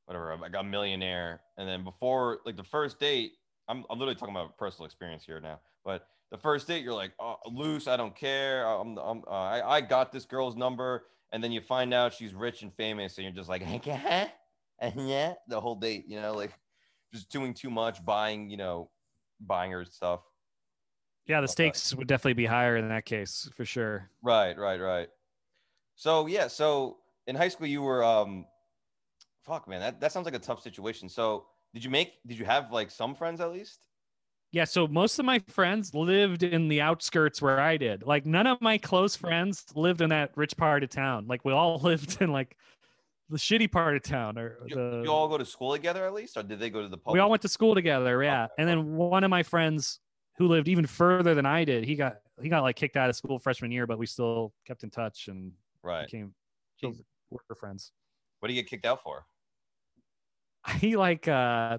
whatever, 0.06 0.38
like 0.40 0.54
a 0.58 0.64
millionaire. 0.64 1.42
And 1.58 1.68
then 1.68 1.84
before 1.84 2.40
like 2.46 2.56
the 2.56 2.64
first 2.64 3.00
date, 3.00 3.34
I'm, 3.68 3.84
I'm 3.90 4.00
literally 4.00 4.16
talking 4.16 4.36
about 4.36 4.58
personal 4.58 4.86
experience 4.86 5.26
here 5.26 5.40
now, 5.40 5.60
but 5.84 6.08
the 6.32 6.38
first 6.38 6.68
date, 6.68 6.84
you're 6.84 6.94
like, 6.94 7.14
oh, 7.20 7.38
loose, 7.46 7.88
I 7.88 7.98
don't 7.98 8.16
care. 8.16 8.66
I'm, 8.66 8.98
I'm 8.98 9.24
uh, 9.28 9.32
I, 9.32 9.76
I 9.78 9.82
got 9.82 10.12
this 10.12 10.26
girl's 10.26 10.56
number. 10.56 11.06
And 11.32 11.44
then 11.44 11.52
you 11.52 11.62
find 11.62 11.94
out 11.94 12.14
she's 12.14 12.34
rich 12.34 12.62
and 12.62 12.74
famous, 12.74 13.18
and 13.18 13.26
you're 13.26 13.34
just 13.34 13.50
like, 13.50 13.62
and 14.80 15.10
yeah, 15.10 15.34
the 15.48 15.60
whole 15.60 15.76
date, 15.76 16.06
you 16.08 16.22
know, 16.22 16.34
like 16.34 16.52
just 17.14 17.30
doing 17.30 17.54
too 17.54 17.70
much, 17.70 18.04
buying, 18.06 18.50
you 18.50 18.58
know, 18.58 18.90
buying 19.40 19.72
her 19.72 19.86
stuff. 19.86 20.22
Yeah, 21.28 21.42
the 21.42 21.48
stakes 21.48 21.94
would 21.96 22.08
definitely 22.08 22.34
be 22.34 22.46
higher 22.46 22.78
in 22.78 22.90
that 22.90 23.06
case 23.06 23.50
for 23.56 23.66
sure. 23.66 24.10
Right, 24.22 24.58
right, 24.58 24.80
right. 24.80 25.10
So 25.96 26.28
yeah, 26.28 26.48
so 26.48 26.98
in 27.28 27.36
high 27.36 27.48
school 27.48 27.68
you 27.68 27.82
were 27.82 28.04
um 28.04 28.46
fuck 29.44 29.68
man, 29.68 29.80
that, 29.80 30.00
that 30.02 30.12
sounds 30.12 30.26
like 30.26 30.36
a 30.36 30.40
tough 30.40 30.62
situation. 30.62 31.10
So 31.10 31.46
did 31.74 31.84
you 31.84 31.90
make 31.90 32.14
did 32.26 32.38
you 32.38 32.46
have 32.46 32.72
like 32.72 32.92
some 32.92 33.16
friends 33.16 33.42
at 33.42 33.52
least? 33.52 33.88
Yeah, 34.52 34.64
so 34.64 34.88
most 34.88 35.20
of 35.20 35.26
my 35.26 35.40
friends 35.50 35.94
lived 35.94 36.44
in 36.44 36.70
the 36.70 36.80
outskirts 36.82 37.42
where 37.42 37.60
I 37.60 37.76
did. 37.78 38.04
Like 38.04 38.26
none 38.26 38.48
of 38.48 38.62
my 38.62 38.78
close 38.78 39.16
friends 39.16 39.66
lived 39.76 40.02
in 40.02 40.10
that 40.12 40.32
rich 40.36 40.56
part 40.56 40.84
of 40.84 40.90
town. 40.90 41.26
Like 41.28 41.44
we 41.44 41.52
all 41.52 41.80
lived 41.84 42.22
in 42.22 42.32
like 42.32 42.56
the 43.30 43.38
shitty 43.38 43.72
part 43.72 43.96
of 43.96 44.04
town 44.04 44.38
or 44.38 44.60
you, 44.68 44.76
the, 44.76 45.02
you 45.04 45.12
all 45.12 45.28
go 45.28 45.38
to 45.38 45.46
school 45.46 45.74
together 45.74 46.06
at 46.06 46.14
least 46.14 46.38
or 46.38 46.44
did 46.44 46.60
they 46.60 46.70
go 46.70 46.82
to 46.82 46.88
the 46.88 46.98
public? 46.98 47.16
We 47.16 47.20
all 47.20 47.30
went 47.30 47.42
to 47.42 47.50
school 47.50 47.74
together, 47.74 48.22
yeah. 48.24 48.44
Okay. 48.44 48.54
And 48.60 48.70
then 48.70 48.96
one 48.96 49.24
of 49.24 49.32
my 49.32 49.44
friends 49.44 50.00
who 50.38 50.48
lived 50.48 50.68
even 50.68 50.86
further 50.86 51.34
than 51.34 51.46
I 51.46 51.64
did. 51.64 51.86
He 51.86 51.96
got 51.96 52.18
he 52.42 52.50
got 52.50 52.64
like 52.64 52.76
kicked 52.76 52.98
out 52.98 53.10
of 53.10 53.16
school 53.16 53.40
freshman 53.40 53.72
year, 53.72 53.88
but 53.88 53.98
we 53.98 54.06
still 54.06 54.54
kept 54.66 54.84
in 54.84 54.90
touch 54.90 55.28
and 55.28 55.52
right 55.84 56.06
became 56.06 56.34
were 57.30 57.56
friends. 57.56 57.92
What 58.40 58.50
did 58.50 58.56
you 58.56 58.62
get 58.62 58.70
kicked 58.70 58.86
out 58.86 59.02
for? 59.04 59.26
He 60.80 60.96
like 60.98 61.28
uh 61.28 61.78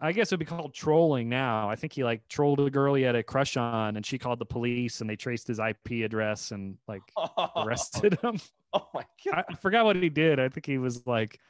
I 0.00 0.12
guess 0.12 0.30
it 0.30 0.34
would 0.34 0.40
be 0.40 0.46
called 0.46 0.72
trolling 0.72 1.28
now. 1.28 1.68
I 1.68 1.74
think 1.74 1.92
he 1.92 2.04
like 2.04 2.26
trolled 2.28 2.60
a 2.60 2.70
girl 2.70 2.94
he 2.94 3.02
had 3.02 3.16
a 3.16 3.22
crush 3.22 3.56
on, 3.56 3.96
and 3.96 4.06
she 4.06 4.18
called 4.18 4.38
the 4.38 4.46
police, 4.46 5.00
and 5.00 5.10
they 5.10 5.16
traced 5.16 5.48
his 5.48 5.58
IP 5.58 6.04
address 6.04 6.52
and 6.52 6.76
like 6.86 7.02
arrested 7.56 8.18
him. 8.22 8.38
Oh 8.72 8.88
my 8.94 9.04
god! 9.26 9.44
I, 9.48 9.52
I 9.52 9.54
forgot 9.56 9.84
what 9.84 9.96
he 9.96 10.08
did. 10.08 10.38
I 10.38 10.48
think 10.48 10.64
he 10.64 10.78
was 10.78 11.04
like 11.06 11.40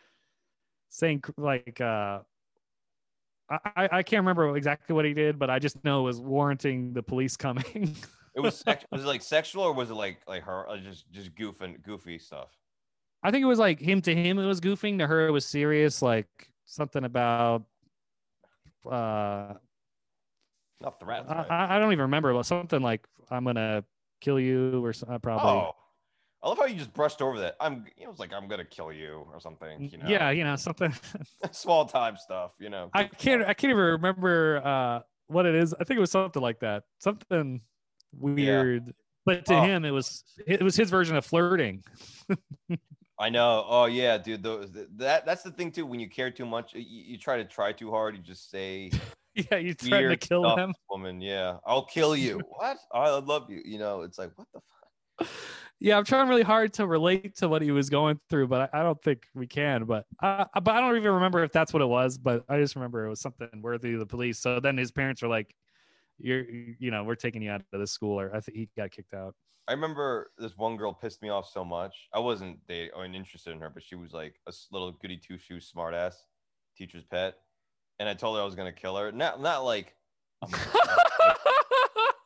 saying 0.88 1.22
like 1.36 1.80
uh 1.80 2.20
I, 3.50 3.88
I 3.92 4.02
can't 4.02 4.20
remember 4.20 4.56
exactly 4.56 4.94
what 4.94 5.04
he 5.04 5.12
did, 5.12 5.38
but 5.38 5.50
I 5.50 5.58
just 5.58 5.82
know 5.84 6.00
it 6.00 6.04
was 6.04 6.20
warranting 6.20 6.92
the 6.92 7.02
police 7.02 7.36
coming. 7.36 7.94
it 8.34 8.40
was 8.40 8.56
sex- 8.56 8.84
was 8.92 9.04
it 9.04 9.06
like 9.06 9.22
sexual 9.22 9.64
or 9.64 9.72
was 9.72 9.90
it 9.90 9.94
like 9.94 10.18
like 10.26 10.42
her 10.44 10.68
uh, 10.68 10.78
just 10.78 11.10
just 11.10 11.34
goofing 11.34 11.82
goofy 11.82 12.18
stuff? 12.18 12.48
I 13.22 13.30
think 13.30 13.42
it 13.42 13.46
was 13.46 13.58
like 13.58 13.80
him 13.80 14.00
to 14.02 14.14
him 14.14 14.38
it 14.38 14.46
was 14.46 14.60
goofing 14.60 14.98
to 14.98 15.06
her 15.06 15.28
it 15.28 15.30
was 15.30 15.46
serious 15.46 16.02
like 16.02 16.28
something 16.66 17.04
about 17.04 17.64
uh 18.90 19.54
not 20.80 21.00
threats. 21.00 21.28
Right? 21.28 21.50
I, 21.50 21.76
I 21.76 21.78
don't 21.78 21.92
even 21.92 22.02
remember 22.02 22.32
but 22.32 22.44
something 22.44 22.82
like 22.82 23.06
I'm 23.30 23.44
gonna 23.44 23.84
kill 24.20 24.40
you 24.40 24.84
or 24.84 24.92
something 24.92 25.16
uh, 25.16 25.18
probably. 25.18 25.50
Oh. 25.50 25.72
I 26.44 26.48
love 26.48 26.58
how 26.58 26.66
you 26.66 26.74
just 26.76 26.92
brushed 26.92 27.22
over 27.22 27.38
that. 27.40 27.56
I'm, 27.58 27.86
you 27.96 28.04
know, 28.04 28.10
it's 28.10 28.20
like 28.20 28.34
I'm 28.34 28.46
gonna 28.48 28.66
kill 28.66 28.92
you 28.92 29.26
or 29.32 29.40
something. 29.40 29.88
You 29.90 29.96
know, 29.96 30.06
Yeah, 30.06 30.30
you 30.30 30.44
know 30.44 30.56
something. 30.56 30.92
small 31.52 31.86
time 31.86 32.18
stuff. 32.18 32.52
You 32.60 32.68
know, 32.68 32.90
I 32.92 33.04
can't. 33.04 33.42
I 33.42 33.54
can't 33.54 33.70
even 33.70 33.82
remember 33.82 34.60
uh, 34.62 35.00
what 35.28 35.46
it 35.46 35.54
is. 35.54 35.72
I 35.72 35.84
think 35.84 35.96
it 35.96 36.00
was 36.02 36.10
something 36.10 36.42
like 36.42 36.60
that. 36.60 36.82
Something 36.98 37.62
weird. 38.12 38.94
But 39.24 39.46
to 39.46 39.54
Oh. 39.54 39.62
him, 39.62 39.86
it 39.86 39.90
was 39.90 40.22
it 40.46 40.62
was 40.62 40.76
his 40.76 40.90
version 40.90 41.16
of 41.16 41.24
flirting. 41.24 41.82
I 43.18 43.30
know. 43.30 43.64
Oh 43.66 43.86
yeah, 43.86 44.18
dude. 44.18 44.42
Those, 44.42 44.70
that 44.96 45.24
that's 45.24 45.42
the 45.44 45.50
thing 45.50 45.72
too. 45.72 45.86
When 45.86 45.98
you 45.98 46.10
care 46.10 46.30
too 46.30 46.44
much, 46.44 46.74
you, 46.74 46.82
you 46.82 47.16
try 47.16 47.38
to 47.38 47.44
try 47.46 47.72
too 47.72 47.90
hard. 47.90 48.16
You 48.16 48.22
just 48.22 48.50
say 48.50 48.90
yeah, 49.34 49.56
you 49.56 49.72
threatened 49.72 50.20
to 50.20 50.28
kill 50.28 50.54
them. 50.56 50.74
woman. 50.90 51.22
Yeah, 51.22 51.56
I'll 51.64 51.86
kill 51.86 52.14
you. 52.14 52.38
what? 52.50 52.76
I 52.92 53.08
love 53.16 53.48
you. 53.48 53.62
You 53.64 53.78
know, 53.78 54.02
it's 54.02 54.18
like 54.18 54.30
what 54.36 54.46
the 54.52 54.60
fuck. 55.24 55.28
Yeah, 55.84 55.98
I'm 55.98 56.04
trying 56.06 56.30
really 56.30 56.42
hard 56.42 56.72
to 56.74 56.86
relate 56.86 57.36
to 57.36 57.48
what 57.50 57.60
he 57.60 57.70
was 57.70 57.90
going 57.90 58.18
through, 58.30 58.46
but 58.46 58.70
I, 58.72 58.80
I 58.80 58.82
don't 58.82 59.02
think 59.02 59.26
we 59.34 59.46
can. 59.46 59.84
But 59.84 60.06
uh, 60.22 60.46
but 60.54 60.74
I 60.74 60.80
don't 60.80 60.96
even 60.96 61.12
remember 61.12 61.44
if 61.44 61.52
that's 61.52 61.74
what 61.74 61.82
it 61.82 61.86
was. 61.86 62.16
But 62.16 62.42
I 62.48 62.58
just 62.58 62.74
remember 62.74 63.04
it 63.04 63.10
was 63.10 63.20
something 63.20 63.50
worthy 63.60 63.92
of 63.92 63.98
the 63.98 64.06
police. 64.06 64.38
So 64.38 64.60
then 64.60 64.78
his 64.78 64.90
parents 64.90 65.20
were 65.20 65.28
like, 65.28 65.54
"You're, 66.16 66.46
you 66.78 66.90
know, 66.90 67.04
we're 67.04 67.16
taking 67.16 67.42
you 67.42 67.50
out 67.50 67.60
of 67.70 67.80
the 67.80 67.86
school," 67.86 68.18
or 68.18 68.34
I 68.34 68.40
think 68.40 68.56
he 68.56 68.70
got 68.74 68.92
kicked 68.92 69.12
out. 69.12 69.34
I 69.68 69.72
remember 69.72 70.30
this 70.38 70.56
one 70.56 70.78
girl 70.78 70.94
pissed 70.94 71.20
me 71.20 71.28
off 71.28 71.50
so 71.52 71.66
much. 71.66 72.08
I 72.14 72.18
wasn't 72.18 72.66
dating 72.66 72.92
or 72.96 73.04
interested 73.04 73.50
in 73.50 73.60
her, 73.60 73.68
but 73.68 73.82
she 73.82 73.94
was 73.94 74.14
like 74.14 74.36
a 74.46 74.52
little 74.72 74.90
goody 74.92 75.18
two 75.18 75.36
shoes 75.36 75.70
smartass, 75.70 76.14
teacher's 76.78 77.04
pet, 77.04 77.34
and 77.98 78.08
I 78.08 78.14
told 78.14 78.36
her 78.36 78.42
I 78.42 78.46
was 78.46 78.54
gonna 78.54 78.72
kill 78.72 78.96
her. 78.96 79.12
Not 79.12 79.38
not 79.42 79.66
like. 79.66 79.94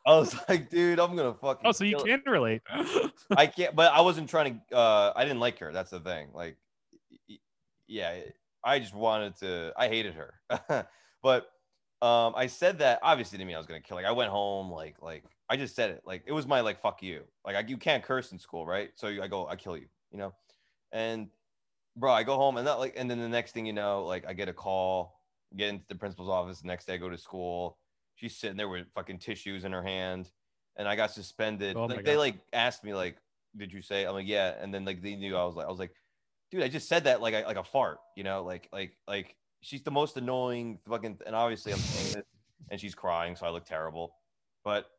I 0.09 0.17
was 0.17 0.35
like, 0.49 0.69
dude, 0.71 0.99
I'm 0.99 1.15
gonna 1.15 1.35
fucking. 1.35 1.67
oh, 1.67 1.71
so 1.71 1.83
you 1.83 1.97
can 1.97 2.23
relate. 2.25 2.61
I 3.37 3.45
can't, 3.45 3.75
but 3.75 3.93
I 3.93 4.01
wasn't 4.01 4.27
trying 4.27 4.61
to. 4.71 4.75
Uh, 4.75 5.13
I 5.15 5.23
didn't 5.23 5.39
like 5.39 5.59
her. 5.59 5.71
That's 5.71 5.91
the 5.91 5.99
thing. 5.99 6.29
Like, 6.33 6.57
yeah, 7.87 8.15
I 8.63 8.79
just 8.79 8.95
wanted 8.95 9.35
to. 9.37 9.71
I 9.77 9.87
hated 9.87 10.15
her, 10.15 10.33
but 11.21 11.51
um, 12.01 12.33
I 12.35 12.47
said 12.47 12.79
that 12.79 12.99
obviously 13.03 13.37
to 13.37 13.45
me, 13.45 13.53
I 13.53 13.59
was 13.59 13.67
gonna 13.67 13.81
kill. 13.81 13.97
Like, 13.97 14.07
I 14.07 14.11
went 14.11 14.31
home, 14.31 14.71
like, 14.71 14.95
like 14.99 15.23
I 15.47 15.57
just 15.57 15.75
said 15.75 15.91
it. 15.91 16.01
Like, 16.05 16.23
it 16.25 16.31
was 16.31 16.47
my 16.47 16.61
like, 16.61 16.81
fuck 16.81 17.03
you. 17.03 17.21
Like, 17.45 17.55
I, 17.55 17.59
you 17.59 17.77
can't 17.77 18.03
curse 18.03 18.31
in 18.31 18.39
school, 18.39 18.65
right? 18.65 18.89
So 18.95 19.07
I 19.07 19.27
go, 19.27 19.47
I 19.47 19.55
kill 19.55 19.77
you, 19.77 19.85
you 20.11 20.17
know. 20.17 20.33
And 20.91 21.27
bro, 21.95 22.11
I 22.11 22.23
go 22.23 22.35
home, 22.35 22.57
and 22.57 22.65
not 22.65 22.79
like, 22.79 22.95
and 22.97 23.11
then 23.11 23.19
the 23.19 23.29
next 23.29 23.51
thing 23.51 23.67
you 23.67 23.73
know, 23.73 24.05
like, 24.05 24.25
I 24.27 24.33
get 24.33 24.49
a 24.49 24.53
call, 24.53 25.21
get 25.55 25.69
into 25.69 25.85
the 25.87 25.95
principal's 25.95 26.29
office. 26.29 26.61
The 26.61 26.67
next 26.67 26.85
day, 26.85 26.95
I 26.95 26.97
go 26.97 27.09
to 27.09 27.17
school. 27.17 27.77
She's 28.19 28.35
sitting 28.35 28.57
there 28.57 28.67
with 28.67 28.87
fucking 28.93 29.19
tissues 29.19 29.63
in 29.63 29.71
her 29.71 29.81
hand, 29.81 30.29
and 30.75 30.89
I 30.89 30.97
got 30.97 31.11
suspended. 31.11 31.77
Oh 31.77 31.85
like, 31.85 32.03
they 32.03 32.15
God. 32.15 32.19
like 32.19 32.35
asked 32.51 32.83
me 32.83 32.93
like, 32.93 33.15
"Did 33.55 33.71
you 33.71 33.81
say?" 33.81 34.05
I'm 34.05 34.13
like, 34.13 34.27
"Yeah," 34.27 34.55
and 34.59 34.73
then 34.73 34.83
like 34.83 35.01
they 35.01 35.15
knew 35.15 35.37
I 35.37 35.45
was 35.45 35.55
like, 35.55 35.67
I 35.67 35.69
was 35.69 35.79
like, 35.79 35.93
"Dude, 36.51 36.61
I 36.61 36.67
just 36.67 36.89
said 36.89 37.05
that 37.05 37.21
like 37.21 37.33
I, 37.33 37.45
like 37.45 37.55
a 37.55 37.63
fart," 37.63 37.99
you 38.17 38.25
know, 38.25 38.43
like 38.43 38.67
like 38.73 38.97
like 39.07 39.37
she's 39.61 39.83
the 39.83 39.91
most 39.91 40.17
annoying 40.17 40.79
fucking, 40.89 41.19
and 41.25 41.33
obviously 41.33 41.71
I'm 41.71 41.79
saying 41.79 42.15
this, 42.15 42.25
and 42.69 42.81
she's 42.81 42.93
crying, 42.93 43.37
so 43.37 43.45
I 43.45 43.51
look 43.51 43.63
terrible, 43.65 44.15
but 44.65 44.89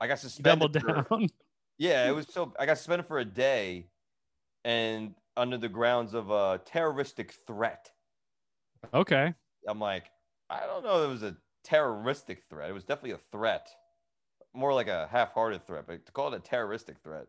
I 0.00 0.06
got 0.06 0.18
suspended. 0.18 0.72
doubled 0.72 1.06
for- 1.06 1.16
down. 1.16 1.28
yeah, 1.78 2.06
it 2.06 2.14
was 2.14 2.26
so 2.28 2.52
I 2.58 2.66
got 2.66 2.76
suspended 2.76 3.06
for 3.06 3.20
a 3.20 3.24
day, 3.24 3.86
and 4.66 5.14
under 5.34 5.56
the 5.56 5.70
grounds 5.70 6.12
of 6.12 6.30
a 6.30 6.60
terroristic 6.66 7.32
threat. 7.46 7.90
okay. 8.92 9.32
I'm 9.66 9.80
like, 9.80 10.10
I 10.50 10.66
don't 10.66 10.84
know. 10.84 11.04
It 11.04 11.08
was 11.08 11.22
a 11.22 11.34
terroristic 11.64 12.44
threat. 12.48 12.70
It 12.70 12.72
was 12.72 12.84
definitely 12.84 13.12
a 13.12 13.20
threat, 13.32 13.68
more 14.52 14.72
like 14.72 14.88
a 14.88 15.08
half-hearted 15.10 15.66
threat. 15.66 15.84
But 15.86 16.06
to 16.06 16.12
call 16.12 16.32
it 16.32 16.36
a 16.36 16.40
terroristic 16.40 16.98
threat 17.02 17.26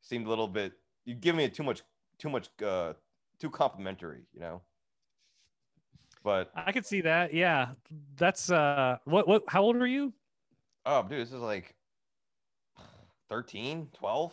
seemed 0.00 0.26
a 0.26 0.28
little 0.28 0.48
bit. 0.48 0.72
You 1.04 1.14
give 1.14 1.34
me 1.34 1.48
too 1.48 1.64
much, 1.64 1.82
too 2.18 2.30
much, 2.30 2.48
uh, 2.64 2.92
too 3.38 3.50
complimentary, 3.50 4.20
you 4.32 4.40
know. 4.40 4.62
But 6.22 6.50
I 6.54 6.72
could 6.72 6.86
see 6.86 7.02
that. 7.02 7.34
Yeah, 7.34 7.68
that's 8.16 8.50
uh, 8.50 8.98
what 9.04 9.26
what? 9.28 9.42
How 9.48 9.62
old 9.62 9.76
were 9.76 9.86
you? 9.86 10.12
oh, 10.86 11.02
dude, 11.02 11.20
this 11.20 11.32
is 11.32 11.40
like 11.40 11.74
13, 13.28 13.88
12. 13.92 14.32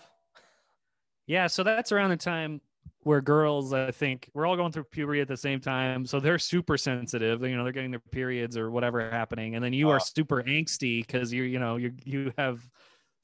Yeah, 1.28 1.48
so 1.48 1.64
that's 1.64 1.92
around 1.92 2.10
the 2.10 2.18
time 2.18 2.62
where 3.04 3.22
girls, 3.22 3.74
I 3.74 3.92
think, 3.92 4.30
we're 4.34 4.46
all 4.46 4.56
going 4.56 4.72
through 4.72 4.84
puberty 4.86 5.22
at 5.22 5.28
the 5.28 5.38
same 5.38 5.60
time. 5.60 6.06
So 6.06 6.20
they're 6.20 6.38
super 6.40 6.78
sensitive. 6.78 7.42
You 7.44 7.58
know, 7.58 7.64
they're 7.64 7.74
getting 7.74 7.92
their 7.92 8.00
periods 8.00 8.58
or 8.58 8.70
whatever 8.72 9.10
happening, 9.10 9.56
and 9.56 9.64
then 9.64 9.74
you 9.74 9.90
are 9.90 9.96
ah. 9.98 10.00
super 10.00 10.44
angsty 10.44 11.06
because 11.06 11.34
you, 11.34 11.44
you 11.44 11.60
know, 11.60 11.78
you 11.78 11.94
you 12.06 12.34
have 12.38 12.68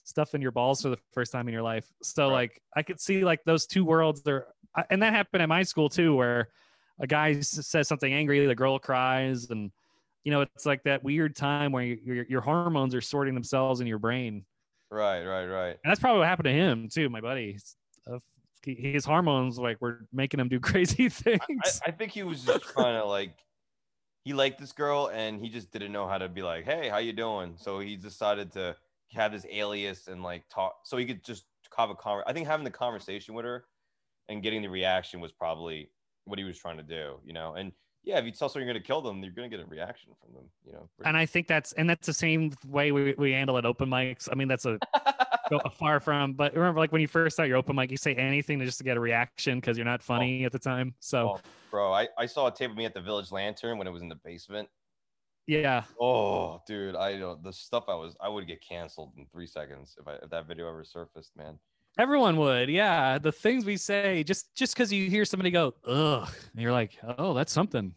stuff 0.04 0.34
in 0.34 0.42
your 0.42 0.52
balls 0.52 0.82
for 0.82 0.90
the 0.90 0.98
first 1.14 1.32
time 1.32 1.48
in 1.48 1.54
your 1.54 1.62
life. 1.64 1.86
So 2.02 2.30
Right. 2.30 2.34
like, 2.34 2.62
I 2.76 2.84
could 2.84 3.00
see 3.00 3.24
like 3.24 3.44
those 3.46 3.68
two 3.68 3.86
worlds 3.86 4.24
there, 4.24 4.48
and 4.90 5.02
that 5.04 5.14
happened 5.14 5.44
at 5.44 5.50
my 5.50 5.64
school 5.64 5.90
too, 5.90 6.16
where 6.16 6.50
a 7.00 7.08
guy 7.08 7.40
says 7.42 7.88
something 7.88 8.12
angry, 8.14 8.46
the 8.46 8.56
girl 8.56 8.80
cries, 8.80 9.50
and 9.50 9.72
you 10.24 10.32
know, 10.32 10.42
it's 10.42 10.66
like 10.66 10.84
that 10.84 11.04
weird 11.04 11.36
time 11.36 11.72
where 11.72 11.84
you, 11.84 12.00
your 12.04 12.26
your 12.30 12.42
hormones 12.42 12.96
are 12.96 13.02
sorting 13.02 13.34
themselves 13.36 13.82
in 13.82 13.88
your 13.88 14.00
brain. 14.00 14.46
Right, 14.90 15.24
right, 15.26 15.46
right. 15.46 15.78
And 15.84 15.92
that's 15.92 16.00
probably 16.00 16.20
what 16.20 16.28
happened 16.28 16.46
to 16.46 16.54
him 16.54 16.90
too, 16.90 17.10
my 17.10 17.22
buddy. 17.22 17.58
His 18.66 19.06
hormones 19.06 19.58
like 19.58 19.80
were 19.82 20.08
making 20.12 20.40
him 20.40 20.50
do 20.50 20.60
crazy 20.62 21.10
things. 21.10 21.42
I, 21.86 21.88
I 21.88 21.92
think 21.92 22.12
he 22.12 22.24
was 22.24 22.44
just 22.44 22.64
trying 22.74 23.00
to 23.00 23.06
like 23.06 23.38
he 24.24 24.34
liked 24.34 24.60
this 24.60 24.74
girl 24.74 25.10
and 25.14 25.40
he 25.40 25.50
just 25.50 25.72
didn't 25.72 25.92
know 25.92 26.08
how 26.08 26.18
to 26.18 26.28
be 26.28 26.42
like, 26.42 26.66
hey, 26.66 26.90
how 26.90 26.98
you 26.98 27.14
doing? 27.14 27.56
So 27.58 27.80
he 27.80 27.96
decided 27.96 28.52
to 28.54 28.76
have 29.14 29.32
this 29.32 29.46
alias 29.50 30.08
and 30.08 30.22
like 30.22 30.44
talk 30.50 30.76
so 30.84 30.98
he 30.98 31.06
could 31.06 31.24
just 31.24 31.46
have 31.78 31.90
a 31.90 31.96
conver- 31.96 32.24
I 32.28 32.34
think 32.34 32.48
having 32.48 32.66
the 32.66 32.72
conversation 32.72 33.34
with 33.34 33.46
her 33.46 33.66
and 34.28 34.44
getting 34.44 34.62
the 34.62 34.68
reaction 34.68 35.22
was 35.22 35.32
probably 35.32 35.90
what 36.26 36.38
he 36.40 36.46
was 36.46 36.58
trying 36.58 36.78
to 36.78 36.84
do, 36.84 37.16
you 37.26 37.34
know. 37.34 37.54
And 37.54 37.72
yeah, 38.04 38.20
if 38.20 38.26
you 38.26 38.32
tell 38.32 38.50
someone 38.50 38.66
you're 38.66 38.74
gonna 38.74 38.84
kill 38.84 39.02
them, 39.02 39.24
you're 39.24 39.32
gonna 39.32 39.50
get 39.50 39.60
a 39.60 39.66
reaction 39.66 40.12
from 40.22 40.34
them, 40.34 40.44
you 40.66 40.74
know. 40.74 40.90
and 41.06 41.16
I 41.16 41.26
think 41.26 41.48
that's 41.48 41.74
and 41.74 41.90
that's 41.90 42.06
the 42.06 42.14
same 42.14 42.52
way 42.68 42.92
we, 42.92 43.14
we 43.18 43.32
handle 43.32 43.58
at 43.58 43.66
open 43.66 43.90
mics. 43.90 44.28
I 44.32 44.36
mean, 44.36 44.48
that's 44.48 44.66
a 44.66 44.80
far 45.78 46.00
from. 46.00 46.34
But 46.34 46.56
remember, 46.56 46.80
like 46.80 46.92
when 46.92 47.02
you 47.02 47.08
first 47.08 47.36
start 47.36 47.50
your 47.50 47.58
open 47.58 47.76
mic, 47.76 47.92
you 47.92 47.98
say 47.98 48.14
anything 48.16 48.60
to 48.60 48.66
just 48.66 48.78
to 48.80 48.84
get 48.84 48.98
a 48.98 49.00
reaction 49.00 49.60
because 49.60 49.78
you're 49.78 49.86
not 49.86 50.02
oh. 50.02 50.04
funny 50.04 50.46
at 50.46 50.52
the 50.52 50.60
time. 50.60 50.94
So 51.00 51.38
Oh, 51.38 51.40
bro, 51.72 51.94
I, 51.94 52.08
I 52.18 52.26
saw 52.26 52.48
a 52.48 52.52
tape 52.52 52.72
of 52.72 52.78
me 52.78 52.86
at 52.86 52.94
the 52.94 53.02
Village 53.02 53.32
Lantern 53.32 53.78
when 53.78 53.88
it 53.88 53.92
was 53.92 54.02
in 54.02 54.10
the 54.10 54.16
basement. 54.16 54.70
yeah, 55.48 55.84
Oh, 56.00 56.62
dude, 56.68 56.96
I 56.96 57.18
don't 57.18 57.44
the 57.44 57.54
stuff 57.54 57.86
I 57.88 57.96
was 57.96 58.16
I 58.22 58.30
would 58.30 58.48
get 58.48 58.62
canceled 58.62 59.14
in 59.18 59.26
three 59.28 59.48
seconds 59.48 59.96
if 60.00 60.08
I 60.08 60.14
if 60.24 60.30
that 60.30 60.48
video 60.48 60.68
ever 60.70 60.84
surfaced, 60.84 61.36
man. 61.36 61.58
everyone 61.98 62.38
would. 62.38 62.70
Yeah, 62.70 63.18
the 63.18 63.32
things 63.32 63.66
we 63.66 63.78
say 63.78 64.24
just 64.24 64.54
just 64.56 64.76
because 64.76 64.92
you 64.92 65.10
hear 65.10 65.26
somebody 65.26 65.52
go 65.52 65.74
ugh, 65.86 66.30
and 66.54 66.62
you're 66.62 66.72
like, 66.72 66.98
oh, 67.18 67.34
that's 67.34 67.52
something. 67.52 67.94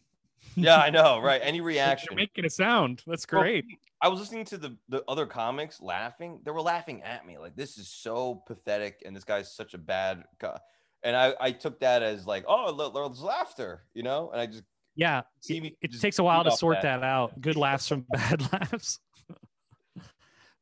Yeah, 0.57 0.79
I 0.79 0.91
know, 0.91 1.19
right? 1.23 1.41
Any 1.43 1.59
You're 1.59 1.67
reaction. 1.67 2.17
making 2.17 2.45
a 2.45 2.51
sound. 2.51 3.03
That's 3.07 3.27
great. 3.27 3.65
I 4.03 4.09
was 4.09 4.21
listening 4.21 4.45
to 4.47 4.59
the 4.59 4.79
the 4.89 5.05
other 5.09 5.27
comics 5.27 5.81
laughing. 5.81 6.41
They 6.45 6.51
were 6.51 6.63
laughing 6.63 7.03
at 7.03 7.27
me 7.27 7.39
like 7.39 7.57
this 7.57 7.77
is 7.79 7.89
so 7.89 8.37
pathetic, 8.47 9.03
and 9.05 9.15
this 9.15 9.25
guy's 9.25 9.55
such 9.55 9.75
a 9.75 9.79
bad 9.79 10.25
guy. 10.39 10.59
And 11.03 11.17
I 11.17 11.35
I 11.41 11.53
took 11.53 11.81
that 11.81 12.03
as 12.03 12.27
like, 12.27 12.45
oh, 12.49 12.91
there's 12.93 13.21
laughter, 13.23 13.87
you 13.95 14.03
know. 14.03 14.31
And 14.31 14.41
I 14.41 14.47
just 14.47 14.65
Yeah, 14.95 15.23
see 15.41 15.61
it, 15.61 15.61
me. 15.61 15.77
it 15.81 15.91
just 15.91 16.03
takes 16.03 16.19
a 16.19 16.23
while 16.25 16.45
to 16.45 16.51
sort 16.51 16.81
that. 16.81 17.03
out. 17.03 17.41
Good 17.41 17.57
laughs 17.57 17.89
from 17.89 18.03
bad 18.09 18.53
laughs. 18.53 19.01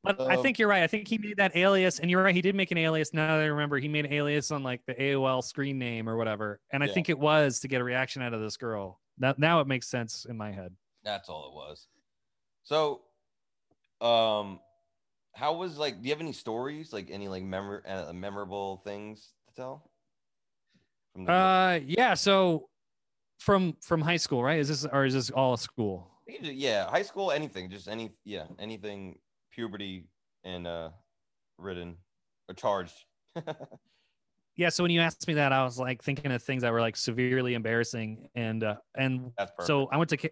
but 0.04 0.20
I 0.28 0.36
Um, 0.36 0.42
think 0.42 0.58
you're 0.58 0.68
right. 0.68 0.82
I 0.82 0.86
think 0.86 1.08
he 1.08 1.18
made 1.18 1.36
that 1.38 1.56
alias, 1.56 1.98
and 1.98 2.10
you're 2.10 2.22
right. 2.22 2.34
He 2.34 2.40
did 2.42 2.54
make 2.54 2.70
an 2.70 2.78
alias. 2.78 3.12
Now 3.12 3.36
that 3.36 3.42
I 3.42 3.46
remember, 3.46 3.78
he 3.78 3.88
made 3.88 4.04
an 4.06 4.12
alias 4.12 4.50
on 4.50 4.62
like 4.62 4.84
the 4.86 5.00
AOL 5.00 5.42
screen 5.42 5.78
name 5.78 6.08
or 6.08 6.16
whatever. 6.16 6.60
And 6.70 6.82
I 6.84 6.86
Yeah. 6.86 6.92
think 6.94 7.08
it 7.08 7.18
was 7.18 7.60
to 7.60 7.68
get 7.68 7.80
a 7.80 7.84
reaction 7.84 8.22
out 8.22 8.32
of 8.32 8.40
this 8.40 8.56
girl. 8.56 9.00
Now, 9.18 9.34
now 9.36 9.60
it 9.60 9.66
makes 9.66 9.88
sense 9.88 10.24
in 10.24 10.36
my 10.36 10.52
head. 10.52 10.76
That's 11.02 11.28
all 11.28 11.48
it 11.48 11.54
was. 11.54 11.88
So, 12.62 13.07
um, 14.00 14.60
how 15.34 15.54
was 15.54 15.78
like? 15.78 16.00
Do 16.00 16.08
you 16.08 16.14
have 16.14 16.20
any 16.20 16.32
stories, 16.32 16.92
like 16.92 17.08
any 17.10 17.28
like 17.28 17.42
memor- 17.42 17.82
uh, 17.86 18.12
memorable 18.12 18.78
things 18.84 19.32
to 19.48 19.54
tell? 19.54 19.90
From 21.12 21.24
the 21.24 21.32
Uh, 21.32 21.80
yeah. 21.84 22.14
So 22.14 22.68
from 23.38 23.76
from 23.82 24.00
high 24.00 24.16
school, 24.16 24.42
right? 24.42 24.58
Is 24.58 24.68
this 24.68 24.84
or 24.84 25.04
is 25.04 25.14
this 25.14 25.30
all 25.30 25.54
a 25.54 25.58
school? 25.58 26.10
You 26.26 26.34
can 26.34 26.44
do- 26.44 26.52
yeah, 26.52 26.88
high 26.90 27.02
school, 27.02 27.30
anything, 27.30 27.70
just 27.70 27.88
any, 27.88 28.10
yeah, 28.24 28.46
anything, 28.58 29.18
puberty 29.50 30.08
and 30.44 30.66
uh, 30.66 30.90
ridden 31.56 31.96
or 32.48 32.54
charged. 32.54 33.04
Yeah. 34.56 34.70
So 34.70 34.82
when 34.82 34.90
you 34.90 35.00
asked 35.00 35.28
me 35.28 35.34
that, 35.34 35.52
I 35.52 35.62
was 35.62 35.78
like 35.78 36.02
thinking 36.02 36.32
of 36.32 36.42
things 36.42 36.62
that 36.62 36.72
were 36.72 36.80
like 36.80 36.96
severely 36.96 37.54
embarrassing, 37.54 38.28
and 38.34 38.64
uh, 38.64 38.74
and 38.96 39.30
so 39.60 39.86
I 39.92 39.96
went 39.96 40.10
to 40.10 40.30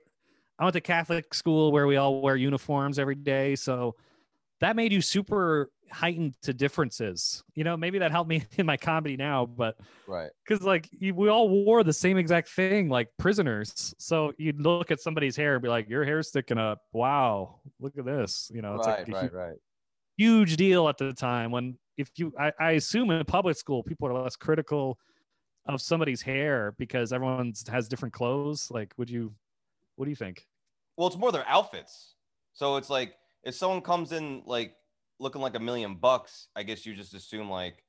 I 0.59 0.65
went 0.65 0.75
to 0.75 0.81
Catholic 0.81 1.35
school 1.35 1.73
where 1.73 1.87
we 1.87 1.97
all 1.97 2.21
wear 2.21 2.37
uniforms 2.37 2.99
every 2.99 3.15
day. 3.15 3.57
So 3.57 3.95
that 4.61 4.77
made 4.77 4.93
you 4.93 5.01
super 5.03 5.71
heightened 5.91 6.35
to 6.43 6.53
differences. 6.53 7.45
You 7.55 7.65
know, 7.65 7.77
maybe 7.77 7.99
that 7.99 8.11
helped 8.11 8.29
me 8.29 8.45
in 8.57 8.67
my 8.67 8.77
comedy 8.77 9.17
now, 9.17 9.47
but 9.47 9.77
right. 10.07 10.31
because 10.47 10.65
like 10.65 10.89
we 11.01 11.29
all 11.29 11.49
wore 11.49 11.85
the 11.85 11.93
same 11.93 12.17
exact 12.17 12.49
thing, 12.49 12.89
like 12.89 13.09
prisoners. 13.19 13.95
So 13.99 14.33
you'd 14.39 14.61
look 14.61 14.91
at 14.91 15.01
somebody's 15.01 15.37
hair 15.37 15.55
and 15.55 15.63
be 15.63 15.69
like, 15.69 15.89
"Your 15.89 16.05
hair's 16.05 16.29
sticking 16.29 16.59
up. 16.59 16.81
Wow, 16.93 17.61
look 17.81 17.97
at 17.99 18.05
this." 18.05 18.51
You 18.55 18.63
know, 18.63 18.77
it's 18.77 18.87
right, 18.87 18.99
like 19.01 19.09
a 19.09 19.13
right, 19.13 19.31
hu- 19.31 19.37
right. 19.37 19.57
huge 20.17 20.57
deal 20.57 20.89
at 20.89 20.99
the 20.99 21.13
time 21.13 21.51
when 21.51 21.79
if 21.97 22.11
you 22.17 22.33
I, 22.39 22.53
I 22.59 22.71
assume 22.73 23.11
in 23.11 23.25
public 23.25 23.57
school 23.57 23.83
people 23.83 24.09
are 24.09 24.15
less 24.15 24.37
critical 24.37 24.99
of 25.67 25.81
somebody's 25.81 26.23
hair 26.23 26.75
because 26.79 27.13
everyone 27.13 27.53
has 27.71 27.89
different 27.89 28.15
clothes. 28.15 28.71
Like, 28.71 28.93
would 28.99 29.11
you 29.11 29.35
what 29.97 30.05
do 30.05 30.11
you 30.11 30.17
think? 30.17 30.47
Well, 30.97 31.09
it's 31.09 31.17
more 31.17 31.33
their 31.33 31.47
outfits. 31.49 32.15
So 32.53 32.77
it's 32.77 32.89
like 32.89 33.15
if 33.45 33.55
someone 33.55 33.81
comes 33.81 34.13
in 34.13 34.43
like 34.47 34.75
looking 35.19 35.43
like 35.43 35.57
a 35.57 35.61
million 35.61 35.97
bucks, 35.97 36.49
I 36.57 36.63
guess 36.63 36.87
you 36.87 36.95
just 36.95 37.15
assume 37.15 37.51
like, 37.51 37.83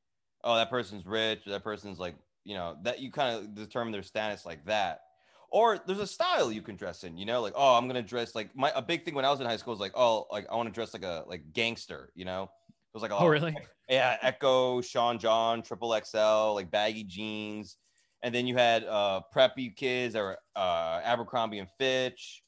oh, 0.43 0.55
that 0.55 0.69
person's 0.69 1.05
rich, 1.05 1.41
that 1.45 1.63
person's 1.63 1.99
like, 1.99 2.15
you 2.43 2.55
know, 2.55 2.77
that 2.83 2.99
you 2.99 3.11
kind 3.11 3.35
of 3.35 3.55
determine 3.55 3.91
their 3.91 4.03
status 4.03 4.45
like 4.45 4.65
that. 4.65 5.01
Or 5.49 5.79
there's 5.85 5.99
a 5.99 6.07
style 6.07 6.51
you 6.51 6.61
can 6.61 6.75
dress 6.75 7.05
in, 7.05 7.17
you 7.17 7.25
know, 7.25 7.41
like, 7.41 7.53
oh, 7.55 7.75
I'm 7.75 7.87
gonna 7.87 8.01
dress 8.01 8.35
like 8.35 8.53
my 8.55 8.71
a 8.75 8.81
big 8.81 9.05
thing 9.05 9.15
when 9.15 9.23
I 9.23 9.31
was 9.31 9.39
in 9.39 9.45
high 9.45 9.55
school 9.57 9.71
was 9.71 9.79
like, 9.79 9.93
oh, 9.95 10.25
like 10.31 10.45
I 10.51 10.55
want 10.55 10.67
to 10.67 10.73
dress 10.73 10.93
like 10.93 11.03
a 11.03 11.23
like 11.27 11.53
gangster, 11.53 12.11
you 12.15 12.25
know. 12.25 12.43
It 12.43 12.93
was 12.93 13.01
like, 13.01 13.11
oh, 13.11 13.19
oh 13.21 13.27
really? 13.27 13.55
Yeah, 13.89 14.17
Ecko, 14.21 14.81
Sean 14.81 15.17
John, 15.17 15.61
Triple 15.61 15.97
XL, 16.03 16.53
like 16.53 16.69
baggy 16.69 17.05
jeans, 17.05 17.77
and 18.23 18.33
then 18.33 18.47
you 18.47 18.55
had 18.55 18.83
uh 18.83 19.21
preppy 19.33 19.75
kids 19.75 20.15
or 20.15 20.37
uh 20.55 21.01
Abercrombie 21.03 21.59
and 21.59 21.69
Fitch, 21.77 22.43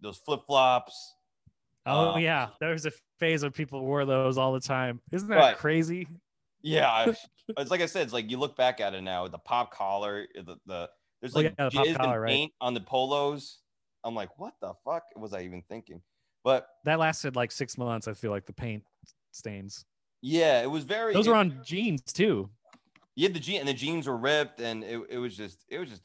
those 0.00 0.18
flip 0.18 0.40
flops. 0.46 1.14
Oh 1.86 2.12
uh, 2.12 2.18
yeah, 2.18 2.48
there 2.60 2.70
was 2.70 2.86
a 2.86 2.92
phase 3.18 3.42
where 3.42 3.50
people 3.50 3.84
wore 3.84 4.04
those 4.04 4.38
all 4.38 4.52
the 4.52 4.60
time. 4.60 5.00
Isn't 5.12 5.28
that 5.28 5.36
right. 5.36 5.56
crazy? 5.56 6.08
Yeah, 6.62 7.12
it's 7.56 7.70
like 7.70 7.80
I 7.80 7.86
said. 7.86 8.02
It's 8.02 8.12
like 8.12 8.30
you 8.30 8.38
look 8.38 8.56
back 8.56 8.80
at 8.80 8.94
it 8.94 9.02
now. 9.02 9.28
The 9.28 9.38
pop 9.38 9.72
collar, 9.72 10.26
the, 10.34 10.56
the 10.66 10.88
there's 11.20 11.34
like 11.34 11.54
oh, 11.58 11.70
yeah, 11.72 11.82
the 11.84 11.94
collar, 11.94 12.26
paint 12.26 12.52
right? 12.60 12.66
on 12.66 12.74
the 12.74 12.80
polos. 12.80 13.58
I'm 14.04 14.14
like, 14.14 14.38
what 14.38 14.54
the 14.60 14.72
fuck 14.84 15.04
was 15.16 15.32
I 15.32 15.42
even 15.42 15.62
thinking? 15.68 16.00
But 16.44 16.68
that 16.84 16.98
lasted 16.98 17.36
like 17.36 17.50
six 17.50 17.76
months. 17.78 18.08
I 18.08 18.14
feel 18.14 18.30
like 18.30 18.46
the 18.46 18.52
paint 18.52 18.84
stains. 19.32 19.84
Yeah, 20.22 20.62
it 20.62 20.70
was 20.70 20.84
very. 20.84 21.12
Those 21.12 21.28
were 21.28 21.34
on 21.34 21.60
jeans 21.64 22.02
too. 22.02 22.50
Yeah, 23.16 23.30
the 23.30 23.40
jean 23.40 23.60
and 23.60 23.68
the 23.68 23.74
jeans 23.74 24.06
were 24.06 24.16
ripped, 24.16 24.60
and 24.60 24.84
it, 24.84 25.00
it 25.08 25.18
was 25.18 25.36
just 25.36 25.64
it 25.68 25.78
was 25.78 25.88
just 25.88 26.02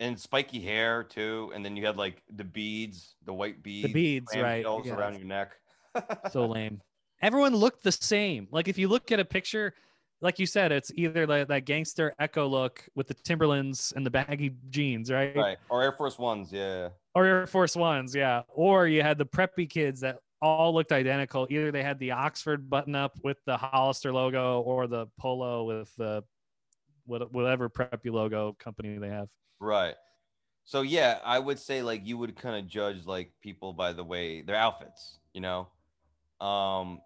and 0.00 0.18
spiky 0.18 0.60
hair 0.60 1.04
too. 1.04 1.52
And 1.54 1.64
then 1.64 1.76
you 1.76 1.86
had 1.86 1.96
like 1.96 2.22
the 2.34 2.44
beads, 2.44 3.14
the 3.24 3.32
white 3.32 3.62
beads, 3.62 3.86
the 3.86 3.92
beads, 3.92 4.32
right, 4.34 4.64
yeah. 4.84 4.94
around 4.94 5.14
your 5.14 5.26
neck. 5.26 5.52
so 6.32 6.46
lame. 6.46 6.80
Everyone 7.22 7.54
looked 7.54 7.82
the 7.82 7.92
same. 7.92 8.48
Like 8.50 8.68
if 8.68 8.76
you 8.76 8.88
look 8.88 9.10
at 9.10 9.20
a 9.20 9.24
picture, 9.24 9.72
like 10.20 10.38
you 10.38 10.46
said, 10.46 10.72
it's 10.72 10.90
either 10.94 11.26
like 11.26 11.48
that 11.48 11.64
gangster 11.64 12.14
Ecko 12.18 12.46
look 12.46 12.86
with 12.94 13.06
the 13.06 13.14
Timberlands 13.14 13.92
and 13.96 14.04
the 14.04 14.10
baggy 14.10 14.54
jeans, 14.68 15.10
right? 15.10 15.34
Right. 15.34 15.58
Or 15.70 15.82
Air 15.82 15.92
Force 15.92 16.18
Ones, 16.18 16.52
yeah. 16.52 16.88
Or 17.14 17.24
Air 17.24 17.46
Force 17.46 17.76
Ones, 17.76 18.14
yeah. 18.14 18.42
Or 18.48 18.86
you 18.86 19.02
had 19.02 19.16
the 19.16 19.26
preppy 19.26 19.68
kids 19.68 20.00
that 20.00 20.18
all 20.42 20.74
looked 20.74 20.92
identical. 20.92 21.46
Either 21.50 21.72
they 21.72 21.82
had 21.82 21.98
the 21.98 22.12
Oxford 22.12 22.68
button 22.68 22.94
up 22.94 23.18
with 23.22 23.38
the 23.46 23.56
Hollister 23.56 24.12
logo 24.12 24.60
or 24.60 24.86
the 24.86 25.06
polo 25.18 25.64
with 25.64 25.94
the 25.96 26.24
whatever 27.06 27.68
preppy 27.70 28.10
logo 28.10 28.56
company 28.58 28.98
they 28.98 29.08
have. 29.08 29.28
Right. 29.60 29.94
So 30.64 30.82
yeah, 30.82 31.20
I 31.24 31.38
would 31.38 31.58
say 31.58 31.82
like 31.82 32.04
you 32.04 32.18
would 32.18 32.36
kind 32.36 32.56
of 32.56 32.66
judge 32.66 33.06
like 33.06 33.32
people 33.40 33.72
by 33.72 33.92
the 33.92 34.04
way 34.04 34.42
their 34.42 34.56
outfits, 34.56 35.18
you 35.32 35.40
know. 35.40 35.68
Um 36.40 37.00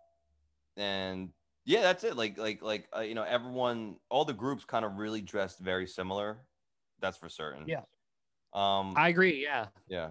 and 0.76 1.28
yeah, 1.66 1.82
that's 1.82 2.04
it. 2.04 2.16
Like 2.16 2.38
like 2.38 2.62
like 2.62 2.88
uh, 2.96 3.00
you 3.00 3.14
know, 3.14 3.22
everyone 3.22 3.96
all 4.08 4.24
the 4.24 4.32
groups 4.32 4.64
kind 4.64 4.84
of 4.84 4.96
really 4.96 5.20
dressed 5.20 5.58
very 5.58 5.86
similar. 5.86 6.38
That's 7.00 7.18
for 7.18 7.28
certain. 7.28 7.64
Yeah. 7.68 7.82
Um 8.54 8.94
I 8.96 9.08
agree, 9.08 9.42
yeah. 9.42 9.66
Yeah. 9.88 10.10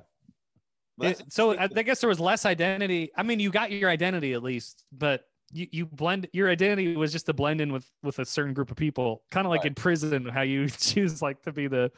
It, 1.02 1.24
so 1.30 1.58
I, 1.58 1.70
I 1.76 1.84
guess 1.84 2.02
there 2.02 2.10
was 2.10 2.20
less 2.20 2.45
identity. 2.45 3.12
I 3.16 3.24
mean, 3.24 3.39
you 3.39 3.52
got 3.52 3.72
your 3.72 3.89
identity 3.89 4.34
at 4.34 4.43
least, 4.43 4.84
but 4.91 5.24
you, 5.52 5.68
you 5.72 5.86
blend 5.86 6.28
your 6.34 6.50
identity 6.50 6.95
was 6.95 7.12
just 7.12 7.26
to 7.26 7.34
blend 7.34 7.62
in 7.62 7.72
with 7.72 7.89
with 8.04 8.20
a 8.20 8.26
certain 8.26 8.54
group 8.54 8.72
of 8.72 8.78
people 8.78 9.24
kind 9.32 9.45
of 9.45 9.52
like 9.52 9.60
right. 9.62 9.68
in 9.68 9.76
prison 9.76 10.26
how 10.26 10.41
you 10.41 10.70
choose 10.70 11.22
like 11.22 11.41
to 11.41 11.52
be 11.52 11.68
the 11.68 11.91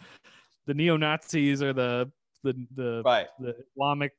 the 0.68 0.74
neo-nazis 0.74 1.62
or 1.62 1.74
the 1.74 2.10
the 2.44 2.54
the 2.76 3.02
right 3.06 3.28
the 3.40 3.56
islamic 3.76 4.14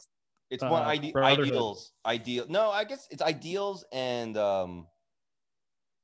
it's 0.51 0.62
more 0.62 0.78
uh, 0.78 0.89
ide- 0.89 1.16
ideals 1.16 1.93
ideal 2.05 2.45
no 2.49 2.70
i 2.70 2.85
guess 2.85 3.09
it's 3.11 3.22
ideals 3.22 3.85
and 3.93 4.37
um 4.37 4.87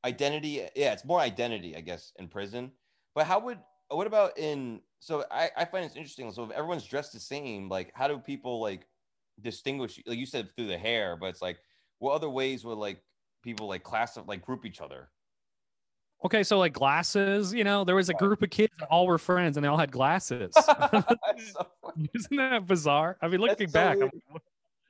identity 0.05 0.67
yeah 0.75 0.93
it's 0.93 1.05
more 1.05 1.21
identity 1.21 1.77
i 1.77 1.81
guess 1.81 2.13
in 2.19 2.29
prison 2.29 2.71
but 3.15 3.27
how 3.27 3.39
would 3.39 3.59
what 3.91 4.07
about 4.07 4.39
in 4.39 4.81
so 5.01 5.25
i 5.31 5.51
i 5.57 5.65
find 5.65 5.85
it's 5.85 5.97
interesting. 5.97 6.31
So 6.33 6.45
if 6.45 6.51
everyone's 6.51 6.85
dressed 6.85 7.13
the 7.13 7.21
same 7.21 7.69
like 7.69 7.93
how 7.95 8.09
do 8.09 8.19
people 8.19 8.61
like 8.61 8.87
distinguish 9.41 10.01
like 10.07 10.19
you 10.19 10.27
said 10.27 10.49
through 10.57 10.67
the 10.67 10.79
hair 10.79 11.17
but 11.17 11.27
it's 11.27 11.43
like 11.43 11.59
what 12.01 12.15
other 12.15 12.29
ways 12.29 12.65
would 12.65 12.79
like 12.79 13.01
people 13.43 13.69
like 13.69 13.83
class 13.83 14.19
like 14.27 14.43
group 14.43 14.65
each 14.65 14.81
other? 14.81 15.09
Okay 16.25 16.43
so 16.43 16.59
like 16.59 16.73
glasses 16.73 17.55
you 17.55 17.65
know 17.65 17.85
there 17.85 17.95
was 17.95 18.09
a 18.09 18.15
group 18.15 18.43
of 18.43 18.51
kids 18.51 18.73
that 18.81 18.87
all 18.87 19.07
were 19.07 19.19
friends 19.19 19.57
and 19.57 19.65
they 19.65 19.69
all 19.69 19.79
had 19.79 19.93
glasses. 19.93 20.55
So 21.39 21.67
isn't 22.15 22.37
that 22.37 22.67
bizarre? 22.67 23.17
I 23.23 23.29
mean 23.29 23.41
looking 23.41 23.69
so 23.69 23.73
back. 23.73 23.99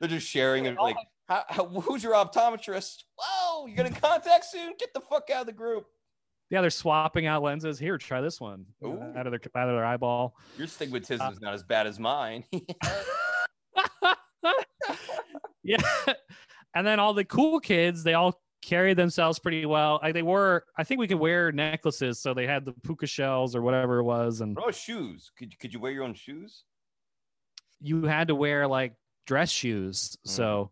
they're 0.00 0.09
just 0.09 0.26
sharing 0.26 0.64
it 0.64 0.76
like 0.76 0.96
how, 1.28 1.44
how, 1.48 1.66
who's 1.66 2.02
your 2.02 2.14
optometrist? 2.14 3.04
Whoa 3.18 3.66
you're 3.66 3.76
gonna 3.76 3.90
contact 3.90 4.46
soon? 4.46 4.72
Get 4.78 4.94
the 4.94 5.00
fuck 5.00 5.28
out 5.30 5.42
of 5.42 5.46
the 5.46 5.52
group 5.52 5.86
yeah, 6.51 6.61
they're 6.61 6.70
swapping 6.70 7.26
out 7.26 7.42
lenses. 7.42 7.78
Here, 7.78 7.99
try 7.99 8.20
this 8.20 8.40
one 8.40 8.64
out 8.84 9.26
of 9.26 9.32
their 9.32 9.40
out 9.55 9.68
of 9.68 9.76
their 9.76 9.84
eyeball. 9.84 10.34
Your 10.57 10.66
stigmatism 10.66 11.20
uh, 11.20 11.30
is 11.30 11.40
not 11.40 11.55
as 11.55 11.62
bad 11.62 11.86
as 11.86 11.99
mine. 11.99 12.44
yeah, 15.62 15.76
and 16.74 16.86
then 16.86 17.01
all 17.01 17.12
the 17.12 17.24
cool 17.24 17.61
kids, 17.61 18.03
they 18.03 18.14
all 18.14 18.40
carried 18.62 18.96
themselves 18.96 19.38
pretty 19.38 19.66
well. 19.66 20.01
I, 20.03 20.12
they 20.12 20.22
were, 20.22 20.64
I 20.76 20.84
think 20.84 21.01
we 21.01 21.09
could 21.09 21.18
wear 21.18 21.53
necklaces, 21.53 22.20
so 22.20 22.34
they 22.34 22.46
had 22.46 22.64
the 22.64 22.72
puka 22.82 23.07
shells 23.07 23.55
or 23.55 23.62
whatever 23.62 23.99
it 23.99 24.05
was, 24.05 24.40
and 24.40 24.57
oh, 24.61 24.70
shoes. 24.70 25.30
Could 25.36 25.59
could 25.59 25.72
you 25.72 25.80
wear 25.80 25.92
your 25.92 26.05
own 26.05 26.14
shoes? 26.14 26.64
You 27.80 28.05
had 28.05 28.28
to 28.28 28.34
wear 28.34 28.66
like 28.66 28.94
dress 29.26 29.51
shoes. 29.51 30.16
Mm. 30.26 30.30
So 30.30 30.70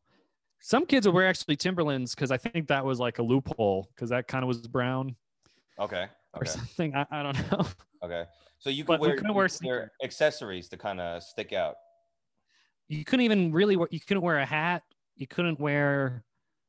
some 0.60 0.86
kids 0.86 1.06
would 1.06 1.14
wear 1.14 1.28
actually 1.28 1.56
Timberlands 1.56 2.14
because 2.14 2.30
I 2.30 2.38
think 2.38 2.68
that 2.68 2.84
was 2.84 2.98
like 2.98 3.18
a 3.18 3.22
loophole 3.22 3.88
because 3.94 4.10
that 4.10 4.26
kind 4.26 4.42
of 4.42 4.48
was 4.48 4.66
brown. 4.66 5.14
Okay. 5.78 5.96
okay. 5.96 6.10
Or 6.34 6.44
something. 6.44 6.94
I, 6.94 7.06
I 7.10 7.22
don't 7.22 7.52
know. 7.52 7.66
Okay. 8.04 8.24
So 8.58 8.70
you 8.70 8.84
could 8.84 9.00
wear, 9.00 9.18
wear 9.32 9.48
wear 9.62 9.92
accessories 10.04 10.68
to 10.68 10.76
kind 10.76 11.00
of 11.00 11.22
stick 11.22 11.52
out. 11.52 11.76
You 12.88 13.04
couldn't 13.04 13.24
even 13.24 13.52
really 13.52 13.74
wear, 13.74 13.88
you 13.90 14.00
couldn't 14.00 14.22
wear 14.22 14.38
a 14.38 14.46
hat. 14.46 14.82
You 15.16 15.26
couldn't 15.26 15.58
wear, 15.58 16.22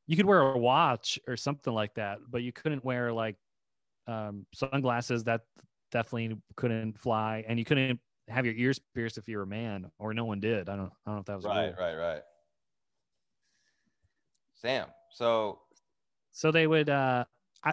you 0.06 0.16
could 0.16 0.26
wear 0.26 0.40
a 0.40 0.58
watch 0.58 1.18
or 1.28 1.36
something 1.36 1.72
like 1.72 1.94
that, 1.94 2.18
but 2.28 2.42
you 2.42 2.52
couldn't 2.52 2.84
wear 2.84 3.12
like 3.12 3.36
um, 4.06 4.46
sunglasses 4.54 5.24
that 5.24 5.42
definitely 5.92 6.36
couldn't 6.56 6.98
fly. 6.98 7.44
And 7.46 7.58
you 7.58 7.64
couldn't 7.64 8.00
have 8.28 8.46
your 8.46 8.54
ears 8.54 8.80
pierced 8.94 9.18
if 9.18 9.28
you 9.28 9.36
were 9.36 9.44
a 9.44 9.46
man 9.46 9.90
or 9.98 10.14
no 10.14 10.24
one 10.24 10.40
did. 10.40 10.68
I 10.68 10.76
don't, 10.76 10.90
I 11.06 11.10
don't 11.10 11.14
know 11.16 11.20
if 11.20 11.26
that 11.26 11.36
was 11.36 11.44
right, 11.44 11.74
right, 11.78 11.94
right. 11.94 12.22
Sam. 14.54 14.88
So, 15.10 15.60
so 16.32 16.50
they 16.50 16.66
would, 16.66 16.88
uh, 16.88 17.24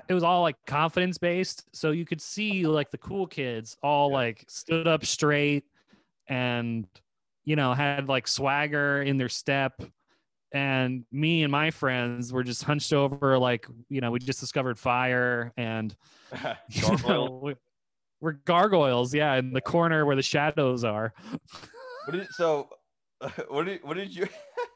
it 0.09 0.13
was 0.13 0.23
all 0.23 0.41
like 0.41 0.55
confidence 0.65 1.17
based. 1.17 1.65
So 1.73 1.91
you 1.91 2.05
could 2.05 2.21
see 2.21 2.65
like 2.65 2.91
the 2.91 2.97
cool 2.97 3.27
kids 3.27 3.77
all 3.83 4.11
like 4.11 4.43
stood 4.47 4.87
up 4.87 5.05
straight 5.05 5.63
and, 6.27 6.87
you 7.43 7.55
know, 7.55 7.73
had 7.73 8.07
like 8.07 8.27
swagger 8.27 9.01
in 9.01 9.17
their 9.17 9.29
step. 9.29 9.81
And 10.51 11.05
me 11.11 11.43
and 11.43 11.51
my 11.51 11.71
friends 11.71 12.31
were 12.31 12.43
just 12.43 12.63
hunched 12.63 12.93
over, 12.93 13.37
like, 13.37 13.67
you 13.89 13.99
know, 13.99 14.11
we 14.11 14.19
just 14.19 14.39
discovered 14.39 14.79
fire 14.79 15.51
and 15.57 15.95
you 16.69 16.97
know, 17.07 17.39
we, 17.43 17.55
we're 18.21 18.33
gargoyles. 18.33 19.13
Yeah. 19.13 19.35
In 19.35 19.51
the 19.51 19.61
corner 19.61 20.05
where 20.05 20.15
the 20.15 20.23
shadows 20.23 20.83
are. 20.83 21.13
what 22.05 22.13
did, 22.13 22.27
so, 22.31 22.69
what 23.49 23.65
did, 23.65 23.83
what 23.83 23.97
did 23.97 24.15
you, 24.15 24.27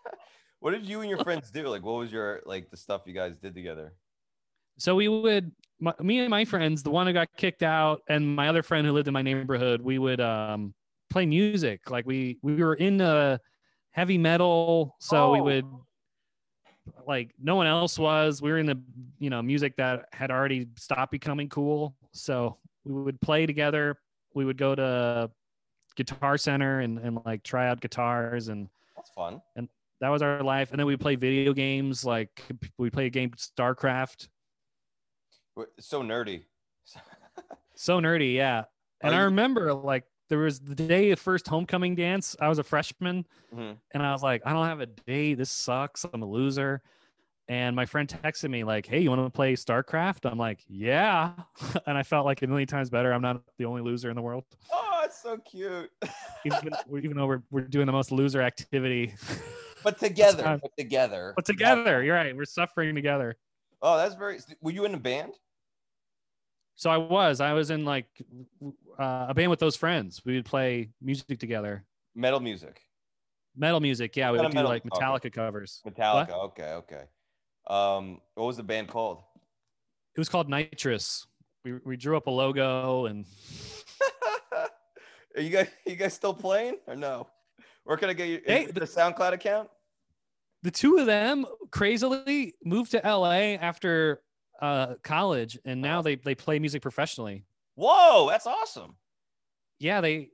what 0.59 0.71
did 0.71 0.85
you 0.85 1.01
and 1.01 1.09
your 1.09 1.23
friends 1.23 1.49
do? 1.49 1.67
Like, 1.67 1.83
what 1.83 1.93
was 1.93 2.11
your, 2.11 2.41
like, 2.45 2.69
the 2.69 2.77
stuff 2.77 3.01
you 3.05 3.13
guys 3.13 3.37
did 3.37 3.55
together? 3.55 3.93
So 4.79 4.95
we 4.95 5.09
would, 5.09 5.51
my, 5.79 5.93
me 5.99 6.19
and 6.19 6.29
my 6.29 6.45
friends, 6.45 6.83
the 6.83 6.89
one 6.89 7.05
who 7.05 7.13
got 7.13 7.27
kicked 7.35 7.63
out, 7.63 8.01
and 8.07 8.35
my 8.35 8.47
other 8.47 8.63
friend 8.63 8.87
who 8.87 8.93
lived 8.93 9.07
in 9.07 9.13
my 9.13 9.21
neighborhood, 9.21 9.81
we 9.81 9.99
would 9.99 10.21
um, 10.21 10.73
play 11.09 11.25
music. 11.25 11.89
Like 11.89 12.05
we 12.05 12.37
we 12.41 12.55
were 12.55 12.75
into 12.75 13.39
heavy 13.91 14.17
metal, 14.17 14.95
so 14.99 15.27
oh. 15.27 15.33
we 15.33 15.41
would 15.41 15.65
like 17.05 17.31
no 17.41 17.55
one 17.55 17.67
else 17.67 17.99
was. 17.99 18.41
We 18.41 18.51
were 18.51 18.57
in 18.57 18.65
the 18.65 18.81
you 19.19 19.29
know 19.29 19.41
music 19.41 19.75
that 19.77 20.05
had 20.13 20.31
already 20.31 20.67
stopped 20.77 21.11
becoming 21.11 21.49
cool, 21.49 21.95
so 22.13 22.57
we 22.85 22.93
would 22.93 23.19
play 23.19 23.45
together. 23.45 23.97
We 24.33 24.45
would 24.45 24.57
go 24.57 24.75
to 24.75 25.29
Guitar 25.95 26.37
Center 26.37 26.79
and 26.79 26.99
and 26.99 27.19
like 27.25 27.43
try 27.43 27.67
out 27.67 27.81
guitars 27.81 28.47
and 28.47 28.69
that's 28.95 29.11
fun. 29.11 29.41
And 29.57 29.67
that 29.99 30.09
was 30.09 30.21
our 30.21 30.41
life. 30.41 30.71
And 30.71 30.79
then 30.79 30.87
we 30.87 30.95
play 30.95 31.15
video 31.15 31.51
games 31.51 32.05
like 32.05 32.41
we 32.77 32.89
play 32.89 33.07
a 33.07 33.09
game 33.09 33.31
StarCraft 33.31 34.29
so 35.79 36.01
nerdy. 36.01 36.43
so 37.75 37.99
nerdy, 37.99 38.35
yeah. 38.35 38.65
And 39.01 39.15
I 39.15 39.21
remember 39.21 39.73
like 39.73 40.03
there 40.29 40.39
was 40.39 40.59
the 40.59 40.75
day 40.75 41.11
of 41.11 41.19
first 41.19 41.47
homecoming 41.47 41.95
dance. 41.95 42.35
I 42.39 42.49
was 42.49 42.59
a 42.59 42.63
freshman, 42.63 43.25
mm-hmm. 43.53 43.73
and 43.93 44.03
I 44.03 44.11
was 44.11 44.21
like, 44.21 44.41
I 44.45 44.53
don't 44.53 44.65
have 44.65 44.79
a 44.79 44.85
date. 44.85 45.35
This 45.35 45.49
sucks. 45.49 46.05
I'm 46.11 46.21
a 46.21 46.25
loser. 46.25 46.81
and 47.47 47.75
my 47.75 47.85
friend 47.85 48.07
texted 48.07 48.49
me 48.49 48.63
like, 48.63 48.85
"Hey, 48.85 48.99
you 48.99 49.09
want 49.09 49.25
to 49.25 49.29
play 49.29 49.55
StarCraft?" 49.55 50.29
I'm 50.29 50.37
like, 50.37 50.59
"Yeah," 50.67 51.31
and 51.87 51.97
I 51.97 52.03
felt 52.03 52.25
like 52.25 52.41
a 52.43 52.47
million 52.47 52.67
times 52.67 52.89
better. 52.89 53.11
I'm 53.11 53.21
not 53.23 53.41
the 53.57 53.65
only 53.65 53.81
loser 53.81 54.09
in 54.09 54.15
the 54.15 54.21
world, 54.21 54.43
Oh, 54.71 55.01
it's 55.03 55.21
so 55.21 55.37
cute. 55.37 55.89
even, 56.45 56.69
even 56.95 57.17
though 57.17 57.25
we're 57.25 57.41
we're 57.49 57.61
doing 57.61 57.87
the 57.87 57.91
most 57.91 58.11
loser 58.11 58.41
activity. 58.41 59.15
but 59.83 59.97
together, 59.97 60.59
but 60.61 60.71
together. 60.77 61.33
but 61.35 61.45
together, 61.45 62.03
you're 62.03 62.15
right. 62.15 62.35
We're 62.35 62.45
suffering 62.45 62.93
together. 62.93 63.35
Oh, 63.81 63.97
that's 63.97 64.15
very. 64.15 64.39
Were 64.61 64.71
you 64.71 64.85
in 64.85 64.93
a 64.93 64.99
band? 64.99 65.33
So 66.79 66.89
I 66.89 66.95
was, 66.95 67.41
I 67.41 67.51
was 67.51 67.71
in 67.71 67.83
like 67.83 68.05
uh, 68.97 69.25
a 69.27 69.33
band 69.33 69.49
with 69.49 69.59
those 69.59 69.75
friends. 69.75 70.21
We 70.23 70.35
would 70.35 70.45
play 70.45 70.91
music 71.01 71.37
together, 71.37 71.83
Metal 72.15 72.39
music. 72.39 72.79
metal 73.53 73.81
music. 73.81 74.15
Yeah, 74.15 74.31
we 74.31 74.39
would 74.39 74.51
do 74.51 74.61
like 74.61 74.85
metal? 74.85 74.97
Metallica 75.01 75.29
covers. 75.33 75.81
Metallica. 75.85 76.31
Okay, 76.45 76.71
okay. 76.75 77.03
Um, 77.67 78.21
what 78.35 78.45
was 78.45 78.55
the 78.55 78.63
band 78.63 78.87
called? 78.87 79.21
It 80.15 80.19
was 80.21 80.29
called 80.29 80.49
Nitrous. 80.49 81.27
We 81.65 81.73
we 81.83 81.97
drew 81.97 82.15
up 82.15 82.27
a 82.27 82.31
logo 82.31 83.07
and 83.07 83.25
Are 85.35 85.41
you 85.41 85.49
guys 85.49 85.67
you 85.85 85.97
guys 85.97 86.13
still 86.13 86.33
playing 86.33 86.77
or 86.87 86.95
no? 86.95 87.27
Where 87.83 87.97
can 87.97 88.09
I 88.09 88.13
get 88.13 88.29
you 88.29 88.39
Hey, 88.45 88.67
the 88.67 88.81
SoundCloud 88.81 89.33
account? 89.33 89.69
the 90.63 90.71
two 90.71 90.95
of 90.97 91.05
them 91.05 91.45
crazily 91.71 92.53
moved 92.63 92.91
to 92.91 93.01
LA 93.03 93.55
after 93.59 94.21
uh, 94.61 94.95
college, 95.03 95.57
and 95.65 95.81
now 95.81 96.01
they 96.01 96.15
they 96.15 96.35
play 96.35 96.59
music 96.59 96.81
professionally. 96.81 97.45
Whoa, 97.75 98.27
that's 98.29 98.47
awesome. 98.47 98.95
Yeah, 99.79 100.01
they 100.01 100.29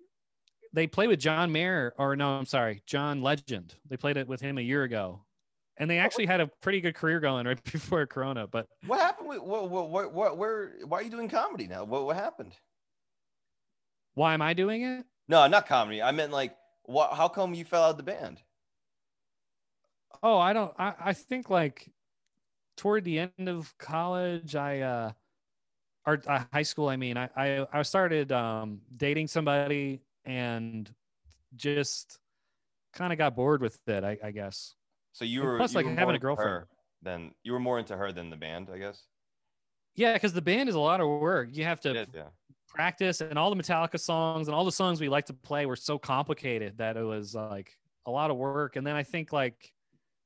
they 0.74 0.88
play 0.88 1.08
with 1.08 1.20
John 1.20 1.52
Mayer, 1.52 1.94
or 1.98 2.16
no, 2.16 2.30
I'm 2.32 2.46
sorry, 2.46 2.82
John 2.86 3.22
Legend. 3.22 3.76
They 3.90 3.98
played 3.98 4.18
it 4.18 4.28
with 4.28 4.42
him 4.42 4.58
a 4.58 4.62
year 4.62 4.84
ago, 4.84 5.24
and 5.78 5.90
they 5.90 6.00
actually 6.00 6.26
had 6.26 6.42
a 6.42 6.48
pretty 6.62 6.82
good 6.82 6.96
career 6.96 7.20
going 7.20 7.46
right 7.48 7.64
before 7.64 8.06
Corona. 8.06 8.48
But 8.48 8.68
What 8.86 9.00
happened 9.00 9.30
with 9.30 9.40
what 9.42 9.70
what 9.70 9.90
what, 9.90 10.14
what 10.14 10.38
where 10.38 10.74
why 10.86 11.00
are 11.00 11.04
you 11.04 11.12
doing 11.12 11.30
comedy 11.30 11.68
now? 11.68 11.84
What 11.84 12.06
what 12.06 12.16
happened? 12.16 12.54
why 14.16 14.34
am 14.34 14.42
I 14.42 14.54
doing 14.54 14.82
it? 14.84 15.06
No, 15.28 15.46
not 15.48 15.68
comedy. 15.68 16.02
I 16.02 16.12
meant 16.12 16.32
like 16.32 16.56
what 16.84 17.14
how 17.14 17.28
come 17.28 17.54
you 17.54 17.66
fell 17.66 17.84
out 17.84 17.92
of 17.92 17.98
the 17.98 18.04
band? 18.04 18.42
Oh, 20.24 20.38
I 20.40 20.54
don't. 20.54 20.74
I, 20.80 20.94
I 21.00 21.14
think 21.14 21.50
like 21.50 21.92
toward 22.78 23.04
the 23.04 23.20
end 23.20 23.48
of 23.48 23.74
college, 23.78 24.56
I 24.56 24.82
uh, 24.82 25.12
or 26.06 26.22
uh, 26.28 26.44
high 26.54 26.64
school. 26.64 26.90
I 26.90 26.98
mean, 26.98 27.18
I 27.18 27.30
I, 27.36 27.68
I 27.74 27.82
started 27.82 28.32
um, 28.32 28.82
dating 28.96 29.28
somebody 29.28 30.02
and 30.26 30.90
just 31.56 32.20
kind 32.94 33.12
of 33.12 33.18
got 33.18 33.36
bored 33.36 33.62
with 33.62 33.80
it. 33.88 34.04
I, 34.04 34.18
I 34.24 34.32
guess. 34.32 34.74
So 35.14 35.26
you 35.26 35.42
And 35.42 35.50
were 35.50 35.58
plus, 35.58 35.74
you 35.74 35.78
like, 35.78 35.86
were 35.86 35.96
having 35.96 36.16
a 36.16 36.20
girlfriend. 36.20 36.66
Then 37.02 37.32
you 37.44 37.54
were 37.54 37.60
more 37.60 37.80
into 37.80 37.96
her 37.96 38.12
than 38.12 38.30
the 38.30 38.36
band, 38.36 38.70
I 38.74 38.78
guess. 38.78 39.04
Yeah, 39.96 40.14
because 40.14 40.34
the 40.34 40.42
band 40.42 40.68
is 40.68 40.76
a 40.76 40.80
lot 40.80 41.00
of 41.00 41.08
work. 41.08 41.50
You 41.52 41.64
have 41.64 41.80
to 41.82 42.02
is, 42.02 42.08
yeah. 42.14 42.24
practice, 42.68 43.22
and 43.22 43.40
all 43.40 43.54
the 43.54 43.62
Metallica 43.62 44.00
songs 44.00 44.48
and 44.48 44.56
all 44.56 44.66
the 44.66 44.72
songs 44.72 45.00
we 45.00 45.08
like 45.08 45.26
to 45.28 45.34
play 45.34 45.66
were 45.66 45.78
so 45.78 45.98
complicated 45.98 46.80
that 46.80 46.98
it 46.98 47.04
was 47.04 47.34
like 47.34 47.78
a 48.06 48.12
lot 48.12 48.32
of 48.32 48.38
work. 48.38 48.76
And 48.76 48.86
then 48.86 48.96
I 48.96 49.04
think 49.04 49.32
like 49.32 49.72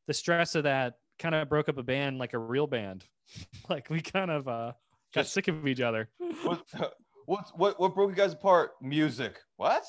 the 0.07 0.13
stress 0.13 0.55
of 0.55 0.63
that 0.63 0.95
kind 1.19 1.35
of 1.35 1.47
broke 1.49 1.69
up 1.69 1.77
a 1.77 1.83
band 1.83 2.17
like 2.17 2.33
a 2.33 2.39
real 2.39 2.67
band. 2.67 3.05
like 3.69 3.89
we 3.89 4.01
kind 4.01 4.31
of 4.31 4.47
uh, 4.47 4.71
got 5.13 5.21
Just- 5.21 5.33
sick 5.33 5.47
of 5.47 5.67
each 5.67 5.81
other. 5.81 6.09
What, 6.43 6.63
what 7.25 7.51
what 7.55 7.79
what 7.79 7.93
broke 7.93 8.09
you 8.09 8.15
guys 8.15 8.33
apart? 8.33 8.71
Music. 8.81 9.37
What? 9.57 9.83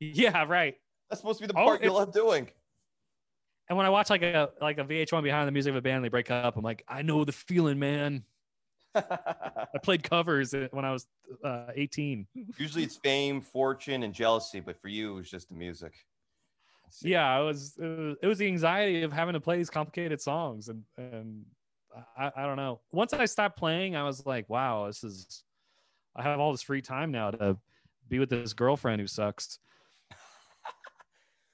Yeah, 0.00 0.44
right. 0.44 0.76
That's 1.10 1.20
supposed 1.20 1.40
to 1.40 1.46
be 1.46 1.52
the 1.52 1.58
Oh, 1.58 1.64
part 1.64 1.82
you 1.82 1.92
love 1.92 2.12
doing. 2.12 2.48
And 3.68 3.76
when 3.76 3.86
I 3.86 3.90
watch 3.90 4.10
like 4.10 4.22
a 4.22 4.50
like 4.60 4.78
a 4.78 4.84
VH1 4.84 5.22
behind 5.22 5.48
the 5.48 5.52
music 5.52 5.70
of 5.70 5.76
a 5.76 5.82
band, 5.82 6.04
they 6.04 6.08
break 6.08 6.30
up. 6.30 6.56
I'm 6.56 6.62
like, 6.64 6.84
I 6.88 7.02
know 7.02 7.24
the 7.24 7.32
feeling, 7.32 7.78
man. 7.78 8.24
I 8.94 9.66
played 9.82 10.02
covers 10.02 10.54
when 10.70 10.84
I 10.84 10.92
was 10.92 11.06
uh, 11.44 11.66
18. 11.74 12.26
Usually 12.56 12.82
it's 12.84 12.96
fame, 12.96 13.40
fortune, 13.42 14.04
and 14.04 14.14
jealousy, 14.14 14.60
but 14.60 14.80
for 14.80 14.88
you, 14.88 15.12
it 15.12 15.14
was 15.16 15.30
just 15.30 15.48
the 15.48 15.54
music. 15.54 15.92
Yeah, 17.02 17.40
it 17.40 17.44
was, 17.44 17.76
it 17.78 17.84
was 17.86 18.16
it 18.22 18.26
was 18.26 18.38
the 18.38 18.46
anxiety 18.46 19.02
of 19.02 19.12
having 19.12 19.34
to 19.34 19.40
play 19.40 19.56
these 19.58 19.70
complicated 19.70 20.20
songs, 20.20 20.68
and 20.68 20.84
and 20.96 21.44
I, 22.16 22.32
I 22.36 22.46
don't 22.46 22.56
know. 22.56 22.80
Once 22.92 23.12
I 23.12 23.24
stopped 23.26 23.58
playing, 23.58 23.96
I 23.96 24.04
was 24.04 24.24
like, 24.26 24.48
wow, 24.48 24.86
this 24.86 25.02
is 25.04 25.44
I 26.14 26.22
have 26.22 26.40
all 26.40 26.52
this 26.52 26.62
free 26.62 26.82
time 26.82 27.10
now 27.10 27.30
to 27.30 27.58
be 28.08 28.18
with 28.18 28.30
this 28.30 28.52
girlfriend 28.54 29.00
who 29.00 29.06
sucks. 29.06 29.58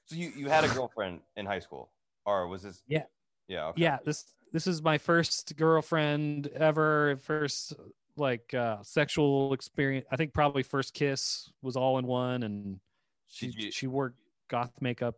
So 0.05 0.15
you 0.17 0.29
you 0.35 0.49
had 0.49 0.65
a 0.65 0.67
girlfriend 0.67 1.21
in 1.37 1.45
high 1.45 1.59
school, 1.59 1.89
or 2.25 2.47
was 2.47 2.63
this? 2.63 2.83
Yeah. 2.87 3.03
Yeah. 3.47 3.67
Okay. 3.67 3.81
Yeah, 3.83 3.99
this 4.05 4.25
this 4.51 4.67
is 4.67 4.81
my 4.81 4.97
first 4.97 5.55
girlfriend 5.55 6.47
ever, 6.47 7.17
first 7.21 7.73
like 8.17 8.53
uh 8.53 8.83
sexual 8.83 9.53
experience. 9.53 10.05
I 10.11 10.17
think 10.17 10.33
probably 10.33 10.61
first 10.63 10.93
kiss 10.93 11.51
was 11.61 11.75
all 11.77 11.97
in 11.99 12.05
one, 12.05 12.43
and 12.43 12.79
she 13.27 13.47
you- 13.47 13.71
she 13.71 13.87
wore 13.87 14.15
goth 14.49 14.73
makeup. 14.81 15.15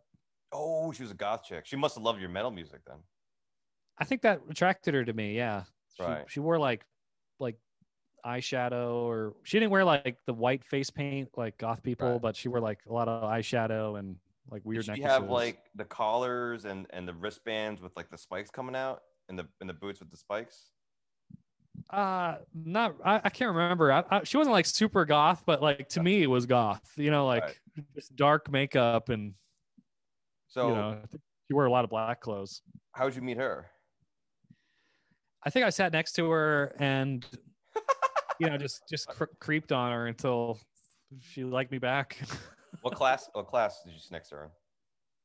Oh, 0.58 0.92
she 0.92 1.02
was 1.02 1.10
a 1.12 1.14
goth 1.14 1.44
chick. 1.44 1.66
She 1.66 1.76
must 1.76 1.96
have 1.96 2.04
loved 2.04 2.20
your 2.20 2.30
metal 2.30 2.50
music 2.50 2.80
then. 2.86 2.98
I 3.98 4.04
think 4.04 4.22
that 4.22 4.40
attracted 4.48 4.94
her 4.94 5.04
to 5.04 5.12
me. 5.12 5.36
Yeah, 5.36 5.64
she, 5.94 6.02
Right. 6.02 6.30
she 6.30 6.40
wore 6.40 6.58
like 6.58 6.84
like 7.38 7.58
eyeshadow, 8.24 8.94
or 8.94 9.36
she 9.44 9.58
didn't 9.58 9.70
wear 9.70 9.84
like 9.84 10.18
the 10.26 10.34
white 10.34 10.64
face 10.64 10.90
paint 10.90 11.30
like 11.36 11.58
goth 11.58 11.82
people, 11.82 12.12
Right. 12.12 12.22
but 12.22 12.36
she 12.36 12.48
wore 12.48 12.60
like 12.60 12.80
a 12.86 12.92
lot 12.92 13.08
of 13.08 13.22
eyeshadow 13.24 13.98
and 13.98 14.16
like 14.50 14.62
weird 14.64 14.86
Did 14.86 14.96
she 14.96 15.02
necklaces. 15.02 15.22
have 15.22 15.30
like 15.30 15.64
the 15.74 15.84
collars 15.84 16.64
and 16.64 16.86
and 16.90 17.06
the 17.08 17.14
wristbands 17.14 17.80
with 17.80 17.96
like 17.96 18.10
the 18.10 18.18
spikes 18.18 18.50
coming 18.50 18.76
out, 18.76 19.02
and 19.28 19.38
the 19.38 19.48
and 19.60 19.68
the 19.68 19.74
boots 19.74 20.00
with 20.00 20.10
the 20.10 20.16
spikes? 20.16 20.72
uh 21.90 22.38
not 22.54 22.96
I, 23.04 23.20
I 23.24 23.30
can't 23.30 23.54
remember. 23.54 23.92
I, 23.92 24.04
I, 24.10 24.24
she 24.24 24.36
wasn't 24.36 24.52
like 24.54 24.66
super 24.66 25.04
goth, 25.04 25.44
but 25.46 25.62
like 25.62 25.88
to 25.90 26.02
me 26.02 26.22
it 26.22 26.26
was 26.26 26.46
goth. 26.46 26.92
You 26.96 27.10
know, 27.10 27.26
like 27.26 27.44
Right. 27.44 27.60
just 27.94 28.16
dark 28.16 28.50
makeup 28.50 29.08
and 29.08 29.34
So 30.48 30.68
you 30.68 30.74
know 30.74 31.02
wore 31.50 31.66
a 31.66 31.70
lot 31.70 31.84
of 31.84 31.90
black 31.90 32.20
clothes. 32.20 32.62
how'd 32.92 33.14
you 33.14 33.22
meet 33.22 33.36
her? 33.36 33.66
I 35.44 35.50
think 35.50 35.64
I 35.64 35.70
sat 35.70 35.92
next 35.92 36.12
to 36.14 36.28
her 36.30 36.74
and 36.78 37.24
you 38.40 38.48
know 38.48 38.58
just 38.58 38.82
just 38.88 39.06
cr- 39.08 39.24
creeped 39.38 39.70
on 39.70 39.92
her 39.92 40.06
until 40.06 40.58
she 41.20 41.44
liked 41.44 41.70
me 41.70 41.78
back. 41.78 42.18
What 42.82 42.94
class? 42.94 43.28
What 43.32 43.46
class 43.46 43.82
did 43.82 43.94
you 43.94 43.98
sit 43.98 44.12
next 44.12 44.28
to 44.28 44.36
her? 44.36 44.50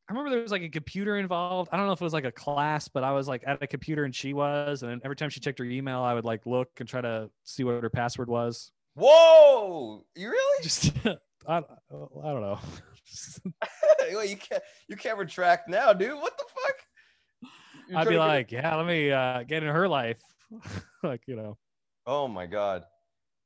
I 0.10 0.14
remember 0.14 0.32
there 0.32 0.42
was 0.42 0.52
like 0.52 0.62
a 0.62 0.70
computer 0.70 1.18
involved. 1.18 1.70
I 1.72 1.78
don't 1.78 1.86
know 1.86 1.92
if 1.92 2.02
it 2.02 2.04
was 2.04 2.14
like 2.14 2.26
a 2.26 2.32
class, 2.32 2.88
but 2.88 3.04
I 3.04 3.12
was 3.12 3.28
like 3.28 3.44
at 3.46 3.62
a 3.62 3.68
computer 3.68 4.04
and 4.04 4.16
she 4.16 4.34
was, 4.34 4.84
and 4.84 5.02
every 5.04 5.16
time 5.16 5.30
she 5.30 5.40
checked 5.40 5.60
her 5.60 5.66
email, 5.66 6.02
I 6.02 6.14
would 6.14 6.26
like 6.26 6.46
look 6.46 6.70
and 6.80 6.90
try 6.90 7.02
to 7.02 7.30
see 7.44 7.64
what 7.64 7.82
her 7.84 7.90
password 7.90 8.30
was. 8.30 8.72
Whoa! 8.96 10.04
You 10.16 10.30
really? 10.30 10.64
Just 10.64 10.94
I, 11.06 11.58
I 11.58 11.62
don't 11.92 12.42
know. 12.42 12.60
Well, 14.14 14.26
you 14.26 14.36
can't 14.36 14.64
you 14.90 14.96
can't 14.98 15.18
retract 15.18 15.70
now, 15.70 15.94
dude. 15.94 16.16
What 16.16 16.38
the 16.38 16.44
fuck? 16.44 17.52
You're 17.88 18.00
I'd 18.00 18.08
be 18.08 18.18
like, 18.18 18.52
yeah, 18.52 18.76
let 18.76 18.86
me 18.86 19.12
uh, 19.12 19.44
get 19.44 19.64
in 19.64 19.70
her 19.70 19.88
life. 19.88 20.18
like 21.04 21.22
you 21.28 21.36
know, 21.36 21.58
oh 22.06 22.28
my 22.28 22.46
god. 22.46 22.84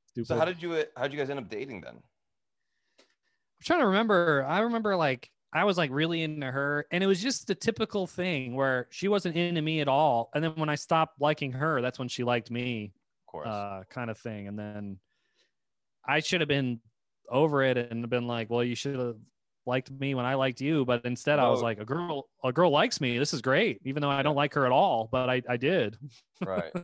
stupid. 0.07 0.27
So 0.27 0.37
how 0.37 0.45
did 0.45 0.61
you 0.63 0.83
how 0.95 1.03
did 1.03 1.13
you 1.13 1.19
guys 1.19 1.29
end 1.29 1.39
up 1.39 1.49
dating 1.49 1.81
then? 1.81 1.95
I'm 1.95 3.63
trying 3.63 3.81
to 3.81 3.87
remember. 3.87 4.45
I 4.47 4.61
remember 4.61 4.95
like 4.95 5.29
I 5.53 5.65
was 5.65 5.77
like 5.77 5.91
really 5.91 6.23
into 6.23 6.47
her, 6.47 6.87
and 6.91 7.03
it 7.03 7.07
was 7.07 7.21
just 7.21 7.47
the 7.47 7.55
typical 7.55 8.07
thing 8.07 8.55
where 8.55 8.87
she 8.89 9.07
wasn't 9.07 9.35
into 9.35 9.61
me 9.61 9.81
at 9.81 9.87
all, 9.87 10.29
and 10.33 10.43
then 10.43 10.51
when 10.55 10.69
I 10.69 10.75
stopped 10.75 11.21
liking 11.21 11.51
her, 11.51 11.81
that's 11.81 11.99
when 11.99 12.07
she 12.07 12.23
liked 12.23 12.49
me. 12.49 12.93
Of 13.27 13.31
course. 13.31 13.47
uh, 13.47 13.83
kind 13.89 14.09
of 14.09 14.17
thing. 14.17 14.47
And 14.47 14.57
then 14.57 14.99
I 16.07 16.19
should 16.19 16.41
have 16.41 16.47
been 16.47 16.79
over 17.29 17.63
it 17.63 17.77
and 17.77 18.07
been 18.09 18.27
like, 18.27 18.49
well, 18.49 18.63
you 18.63 18.75
should 18.75 18.99
have 18.99 19.15
liked 19.65 19.91
me 19.91 20.15
when 20.15 20.25
I 20.25 20.35
liked 20.35 20.61
you. 20.61 20.85
But 20.85 21.05
instead, 21.05 21.39
I 21.39 21.49
was 21.49 21.61
like, 21.61 21.79
a 21.79 21.85
girl, 21.85 22.27
a 22.43 22.51
girl 22.51 22.71
likes 22.71 23.01
me. 23.01 23.17
This 23.17 23.33
is 23.33 23.41
great, 23.41 23.79
even 23.85 24.01
though 24.01 24.09
I 24.09 24.21
don't 24.21 24.35
like 24.35 24.53
her 24.53 24.65
at 24.65 24.71
all. 24.71 25.09
But 25.11 25.29
I, 25.29 25.41
I 25.47 25.57
did. 25.57 25.97
right. 26.45 26.71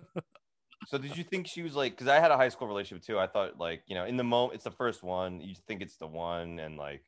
So 0.87 0.97
did 0.97 1.15
you 1.15 1.23
think 1.23 1.47
she 1.47 1.61
was 1.61 1.75
like? 1.75 1.93
Because 1.93 2.07
I 2.07 2.19
had 2.19 2.31
a 2.31 2.37
high 2.37 2.49
school 2.49 2.67
relationship 2.67 3.05
too. 3.05 3.19
I 3.19 3.27
thought 3.27 3.59
like 3.59 3.83
you 3.85 3.95
know 3.95 4.05
in 4.05 4.17
the 4.17 4.23
moment 4.23 4.55
it's 4.55 4.63
the 4.63 4.71
first 4.71 5.03
one. 5.03 5.39
You 5.39 5.53
think 5.67 5.81
it's 5.81 5.97
the 5.97 6.07
one, 6.07 6.57
and 6.59 6.75
like 6.75 7.03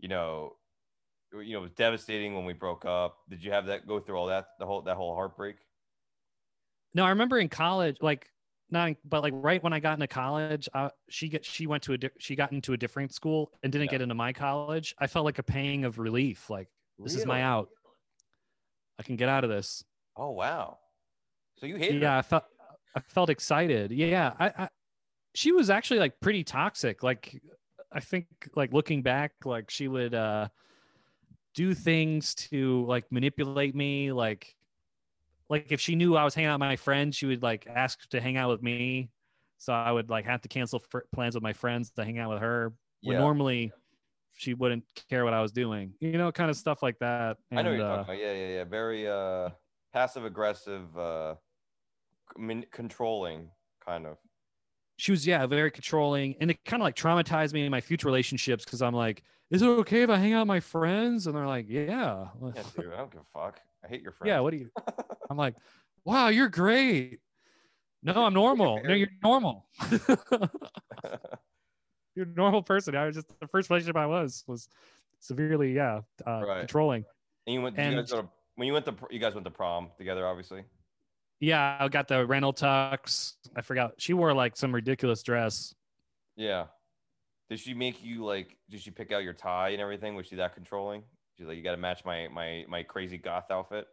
you 0.00 0.08
know, 0.08 0.56
you 1.32 1.52
know 1.52 1.60
it 1.60 1.62
was 1.62 1.70
devastating 1.72 2.34
when 2.34 2.44
we 2.44 2.54
broke 2.54 2.84
up. 2.84 3.18
Did 3.30 3.42
you 3.42 3.52
have 3.52 3.66
that 3.66 3.86
go 3.86 4.00
through 4.00 4.16
all 4.16 4.26
that 4.26 4.48
the 4.58 4.66
whole 4.66 4.82
that 4.82 4.96
whole 4.96 5.14
heartbreak? 5.14 5.56
No, 6.94 7.04
I 7.04 7.10
remember 7.10 7.38
in 7.38 7.48
college, 7.48 7.98
like 8.00 8.28
not, 8.70 8.92
but 9.04 9.22
like 9.22 9.32
right 9.36 9.62
when 9.62 9.72
I 9.72 9.80
got 9.80 9.94
into 9.94 10.06
college, 10.06 10.68
uh, 10.74 10.90
she 11.08 11.28
get 11.28 11.44
she 11.44 11.66
went 11.66 11.82
to 11.84 11.94
a 11.94 11.98
di- 11.98 12.10
she 12.18 12.36
got 12.36 12.52
into 12.52 12.72
a 12.72 12.76
different 12.76 13.12
school 13.14 13.52
and 13.62 13.72
didn't 13.72 13.86
Yeah. 13.86 13.92
get 13.92 14.00
into 14.02 14.14
my 14.14 14.32
college. 14.32 14.94
I 14.98 15.06
felt 15.06 15.24
like 15.24 15.38
a 15.38 15.42
pang 15.42 15.84
of 15.84 15.98
relief. 15.98 16.50
Like 16.50 16.68
this 16.98 17.14
is 17.14 17.24
my 17.26 17.42
out. 17.42 17.68
I 18.98 19.02
can 19.02 19.16
get 19.16 19.28
out 19.28 19.44
of 19.44 19.50
this. 19.50 19.84
Oh 20.16 20.30
wow. 20.32 20.78
So 21.58 21.66
you 21.66 21.76
hated 21.76 22.02
yeah 22.02 22.12
her. 22.12 22.18
i 22.18 22.22
felt 22.22 22.44
i 22.94 23.00
felt 23.00 23.30
excited 23.30 23.90
yeah 23.90 24.32
I, 24.38 24.46
I 24.64 24.68
she 25.34 25.50
was 25.52 25.70
actually 25.70 25.98
like 25.98 26.20
pretty 26.20 26.44
toxic 26.44 27.02
like 27.02 27.42
i 27.92 27.98
think 28.00 28.26
like 28.54 28.72
looking 28.72 29.02
back 29.02 29.32
like 29.44 29.68
she 29.68 29.88
would 29.88 30.14
uh 30.14 30.48
do 31.54 31.74
things 31.74 32.34
to 32.36 32.84
like 32.86 33.10
manipulate 33.10 33.74
me 33.74 34.12
like 34.12 34.54
like 35.48 35.72
if 35.72 35.80
she 35.80 35.94
knew 35.96 36.16
I 36.16 36.24
was 36.24 36.34
hanging 36.34 36.48
out 36.50 36.54
with 36.60 36.66
my 36.68 36.76
friends, 36.76 37.16
she 37.16 37.26
would 37.26 37.42
like 37.42 37.66
ask 37.66 38.08
to 38.10 38.20
hang 38.20 38.36
out 38.36 38.50
with 38.50 38.62
me. 38.62 39.10
So 39.58 39.72
I 39.72 39.90
would 39.90 40.08
like 40.10 40.24
have 40.26 40.40
to 40.42 40.48
cancel 40.48 40.78
fr- 40.78 41.00
plans 41.14 41.34
with 41.34 41.42
my 41.42 41.52
friends 41.52 41.90
to 41.92 42.04
hang 42.04 42.18
out 42.18 42.30
with 42.30 42.40
her. 42.40 42.72
When 43.02 43.14
Yeah. 43.14 43.20
normally 43.20 43.72
she 44.34 44.54
wouldn't 44.54 44.84
care 45.10 45.24
what 45.24 45.34
I 45.34 45.42
was 45.42 45.50
doing, 45.52 45.94
you 46.00 46.12
know, 46.18 46.30
kind 46.30 46.48
of 46.50 46.56
stuff 46.56 46.82
like 46.82 46.98
that. 47.00 47.38
I 47.50 47.62
know 47.62 47.70
what 47.70 47.76
you're 47.76 47.86
uh, 47.86 47.96
talking 47.96 48.14
about. 48.14 48.18
Yeah, 48.18 48.32
yeah, 48.32 48.48
yeah. 48.58 48.64
Very 48.64 49.08
uh, 49.08 49.50
passive 49.92 50.24
aggressive, 50.24 50.96
uh, 50.96 51.34
min- 52.36 52.66
controlling 52.70 53.50
kind 53.84 54.06
of. 54.06 54.18
she 54.96 55.10
was 55.12 55.26
yeah 55.26 55.46
very 55.46 55.70
controlling 55.70 56.34
and 56.40 56.50
it 56.50 56.58
kind 56.64 56.82
of 56.82 56.84
like 56.84 56.94
traumatized 56.96 57.52
me 57.52 57.64
in 57.64 57.70
my 57.70 57.80
future 57.80 58.06
relationships 58.06 58.64
because 58.64 58.82
i'm 58.82 58.92
like 58.94 59.22
is 59.50 59.62
it 59.62 59.66
okay 59.66 60.02
if 60.02 60.10
i 60.10 60.16
hang 60.18 60.32
out 60.34 60.40
with 60.40 60.48
my 60.48 60.60
friends 60.60 61.26
and 61.26 61.34
they're 61.36 61.46
like 61.46 61.66
yeah 61.68 62.26
Yeah, 62.42 62.62
dude. 62.76 62.92
I 62.92 62.96
don't 62.98 63.10
give 63.10 63.22
a 63.22 63.24
fuck. 63.38 63.60
I 63.84 63.88
hate 63.88 64.02
your 64.02 64.12
friends. 64.12 64.28
yeah 64.28 64.40
what 64.40 64.50
do 64.52 64.56
you 64.58 64.70
i'm 65.30 65.36
like 65.36 65.54
wow 66.04 66.28
you're 66.28 66.48
great 66.48 67.20
no 68.02 68.12
i'm 68.24 68.34
normal 68.34 68.80
no 68.82 68.94
you're 68.94 69.08
normal 69.22 69.68
you're 72.14 72.26
a 72.26 72.34
normal 72.36 72.62
person 72.62 72.96
i 72.96 73.06
was 73.06 73.14
just 73.14 73.28
the 73.40 73.46
first 73.48 73.70
relationship 73.70 73.96
i 73.96 74.06
was 74.06 74.44
was 74.46 74.68
severely 75.20 75.72
yeah 75.74 76.00
uh, 76.26 76.42
Right. 76.46 76.58
controlling 76.60 77.04
and 77.46 77.54
you 77.54 77.62
went. 77.62 77.76
Did 77.76 77.92
you 77.92 78.02
to, 78.04 78.28
when 78.56 78.66
you 78.66 78.72
went 78.72 78.84
to, 78.86 78.94
you 79.10 79.18
guys 79.18 79.34
went 79.34 79.44
to 79.46 79.50
prom 79.50 79.90
together, 79.98 80.26
obviously. 80.26 80.64
yeah 81.40 81.76
i 81.80 81.88
got 81.88 82.08
the 82.08 82.26
rental 82.26 82.52
tux 82.52 83.34
i 83.56 83.60
forgot 83.62 83.92
she 83.98 84.12
wore 84.12 84.32
like 84.34 84.56
some 84.56 84.74
ridiculous 84.74 85.22
dress 85.22 85.74
Yeah. 86.36 86.66
Did 87.50 87.58
she 87.60 87.72
make 87.72 88.04
you 88.04 88.26
like? 88.26 88.58
Did 88.68 88.80
she 88.82 88.90
pick 88.90 89.10
out 89.10 89.24
your 89.24 89.32
tie 89.32 89.70
and 89.70 89.80
everything? 89.80 90.14
Was 90.14 90.26
she 90.26 90.36
that 90.36 90.52
controlling? 90.54 91.02
She's 91.38 91.46
like, 91.46 91.56
you 91.56 91.62
got 91.62 91.72
to 91.72 91.76
match 91.78 92.04
my 92.04 92.28
my 92.28 92.64
my 92.68 92.82
crazy 92.82 93.16
goth 93.18 93.50
outfit. 93.50 93.86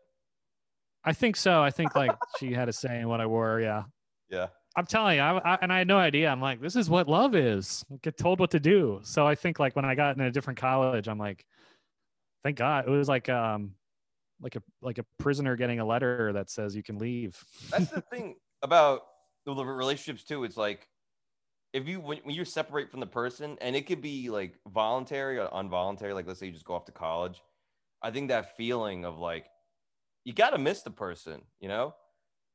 i 1.04 1.14
think 1.14 1.36
so 1.36 1.62
i 1.62 1.70
think 1.70 1.96
like 1.96 2.12
she 2.40 2.52
had 2.54 2.68
a 2.70 2.74
say 2.74 3.00
in 3.00 3.08
what 3.08 3.22
i 3.22 3.26
wore 3.26 3.60
yeah 3.62 3.84
Yeah. 4.30 4.48
I'm 4.78 4.86
telling 4.86 5.16
you, 5.16 5.22
I, 5.22 5.38
I, 5.54 5.58
and 5.62 5.72
I 5.72 5.78
had 5.78 5.88
no 5.88 5.98
idea. 5.98 6.28
I'm 6.30 6.42
like, 6.42 6.60
this 6.60 6.76
is 6.76 6.90
what 6.90 7.08
love 7.08 7.34
is. 7.34 7.86
Get 8.02 8.18
told 8.18 8.42
what 8.42 8.52
to 8.52 8.60
do. 8.60 9.00
So 9.04 9.26
I 9.26 9.34
think 9.34 9.58
like 9.58 9.74
when 9.74 9.86
I 9.86 9.96
got 9.96 10.18
in 10.18 10.22
a 10.24 10.30
different 10.32 10.60
college, 10.60 11.08
I'm 11.08 11.18
like, 11.18 11.46
thank 12.44 12.58
God. 12.58 12.86
It 12.86 12.90
was 12.90 13.08
like 13.08 13.30
um, 13.30 13.76
like 14.42 14.58
a 14.58 14.62
like 14.82 14.98
a 14.98 15.06
prisoner 15.18 15.56
getting 15.56 15.80
a 15.80 15.86
letter 15.86 16.34
that 16.34 16.50
says 16.50 16.76
you 16.76 16.84
can 16.84 16.98
leave. 16.98 17.42
That's 17.72 17.90
the 17.90 18.02
thing 18.12 18.36
about 18.64 19.04
the 19.46 19.54
relationships 19.64 20.26
too. 20.26 20.44
It's 20.44 20.58
like 20.58 20.90
if 21.76 21.90
you 21.90 22.00
when, 22.00 22.20
when 22.24 22.34
you 22.34 22.46
separate 22.46 22.90
from 22.90 23.02
the 23.02 23.06
person, 23.06 23.58
and 23.60 23.76
it 23.76 23.86
could 23.86 24.02
be 24.02 24.30
like 24.30 24.58
voluntary 24.74 25.38
or 25.38 25.50
involuntary. 25.60 26.14
Like 26.14 26.26
let's 26.26 26.40
say 26.40 26.46
you 26.46 26.54
just 26.54 26.64
go 26.64 26.74
off 26.74 26.86
to 26.86 26.94
college. 26.94 27.42
I 28.02 28.12
think 28.12 28.30
that 28.30 28.56
feeling 28.56 29.04
of 29.04 29.20
like 29.20 29.48
you 30.24 30.32
gotta 30.32 30.58
miss 30.58 30.84
the 30.84 30.90
person, 30.90 31.42
you 31.60 31.68
know. 31.68 31.94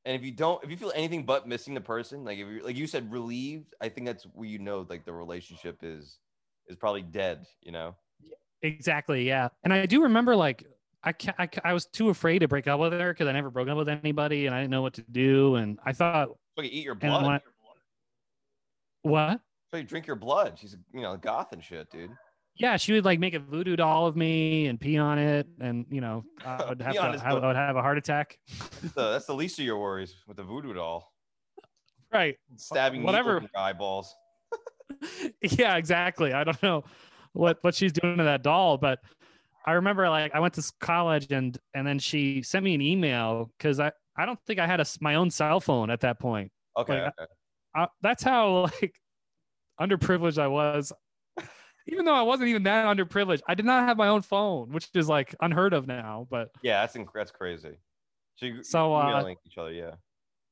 And 0.07 0.17
if 0.17 0.25
you 0.25 0.33
don't, 0.33 0.65
if 0.65 0.71
you 0.71 0.77
feel 0.79 0.93
anything 0.95 1.25
but 1.25 1.47
missing 1.47 1.75
the 1.75 1.83
person, 1.83 2.25
like 2.25 2.39
if 2.39 2.49
you 2.49 2.63
like 2.65 2.77
you 2.77 2.87
said 2.87 3.13
relieved, 3.13 3.75
I 3.83 3.91
think 3.91 4.07
that's 4.07 4.25
where 4.33 4.49
you 4.49 4.59
know 4.59 4.87
like 4.89 5.05
the 5.05 5.13
relationship 5.13 5.81
is 5.83 6.19
is 6.67 6.77
probably 6.77 7.03
dead, 7.03 7.45
you 7.61 7.73
know. 7.73 7.95
exactly. 8.63 9.29
Yeah. 9.29 9.49
And 9.65 9.73
I 9.75 9.85
do 9.85 10.03
remember 10.03 10.35
like 10.35 10.65
I 11.05 11.13
I, 11.39 11.49
I 11.63 11.73
was 11.75 11.85
too 11.85 12.09
afraid 12.09 12.39
to 12.39 12.49
break 12.49 12.67
up 12.69 12.81
with 12.81 12.95
her 12.95 13.13
because 13.13 13.29
I 13.29 13.33
never 13.33 13.51
broke 13.51 13.69
up 13.69 13.77
with 13.77 13.91
anybody 13.91 14.47
and 14.47 14.55
I 14.55 14.61
didn't 14.61 14.71
know 14.71 14.81
what 14.81 14.95
to 14.95 15.05
do. 15.11 15.57
And 15.57 15.79
I 15.85 15.93
thought, 15.93 16.31
eat 16.63 16.85
your 16.85 16.95
blood. 16.95 17.43
What? 19.03 19.41
So 19.71 19.79
you 19.79 19.85
drink 19.85 20.07
your 20.07 20.17
blood. 20.17 20.59
She's 20.59 20.77
you 20.93 21.01
know 21.01 21.17
goth 21.17 21.53
and 21.53 21.63
shit, 21.63 21.91
dude. 21.91 22.11
Yeah, 22.57 22.77
she 22.77 22.93
would 22.93 23.05
like 23.05 23.19
make 23.19 23.35
a 23.35 23.39
voodoo 23.39 23.77
doll 23.77 24.07
of 24.07 24.17
me 24.17 24.67
and 24.67 24.79
pee 24.79 24.99
on 24.99 25.19
it, 25.19 25.47
and 25.61 25.87
you 25.91 26.01
know, 26.01 26.25
I 26.45 26.65
would 26.69 26.83
have 26.83 26.95
to, 26.95 27.23
I 27.25 27.33
would 27.35 27.57
have 27.57 27.77
a 27.77 27.83
heart 27.83 27.99
attack. 27.99 28.39
That's 28.83 28.95
the, 28.95 29.11
that's 29.13 29.27
the 29.27 29.35
least 29.35 29.59
of 29.59 29.65
your 29.65 29.79
worries 29.79 30.15
with 30.27 30.37
the 30.37 30.43
voodoo 30.43 30.75
doll. 30.75 31.13
Right. 32.13 32.37
Stabbing 32.57 33.05
Whatever. 33.05 33.43
eyeballs. 33.57 34.15
yeah, 35.43 35.77
exactly. 35.77 36.33
I 36.33 36.45
don't 36.45 36.61
know 36.63 36.85
what 37.33 37.59
what 37.63 37.75
she's 37.75 37.93
doing 37.93 38.19
to 38.19 38.25
that 38.25 38.43
doll, 38.43 38.79
but 38.79 38.99
I 39.65 39.73
remember 39.73 40.09
like 40.09 40.35
I 40.35 40.41
went 40.41 40.55
to 40.55 40.73
college 40.81 41.31
and 41.31 41.57
and 41.75 41.87
then 41.87 41.99
she 41.99 42.43
sent 42.43 42.65
me 42.65 42.75
an 42.75 42.83
email 42.83 43.51
because 43.57 43.79
I 43.79 43.93
I 44.17 44.27
don't 44.27 44.39
think 44.47 44.59
I 44.59 44.67
had 44.67 44.81
a 44.81 44.87
my 45.01 45.15
own 45.15 45.31
cell 45.31 45.61
phone 45.61 45.91
at 45.91 46.01
that 46.01 46.19
point. 46.19 46.51
Okay. 46.77 47.05
Like, 47.05 47.13
okay. 47.19 47.33
I, 47.75 47.89
that's 48.03 48.23
how 48.23 48.63
like 48.81 48.95
underprivileged 49.81 50.39
I 50.39 50.49
was. 50.49 50.93
Even 51.87 52.05
though 52.05 52.15
I 52.15 52.23
wasn't 52.23 52.49
even 52.51 52.63
that 52.65 52.85
underprivileged, 52.87 53.41
I 53.49 53.55
did 53.55 53.65
not 53.65 53.89
have 53.89 53.97
my 53.97 54.09
own 54.09 54.23
phone, 54.23 54.71
which 54.71 54.89
is 54.95 55.09
like 55.09 55.35
unheard 55.41 55.73
of 55.73 55.87
now. 55.87 56.27
But 56.31 56.51
Yeah, 56.63 56.83
that's 56.83 56.97
inc- 56.97 57.07
that's 57.15 57.31
crazy. 57.31 57.79
So 58.37 58.47
So, 58.63 58.95
uh, 58.95 59.09
emailing 59.09 59.37
each 59.47 59.59
other, 59.59 59.73
yeah. 59.73 59.93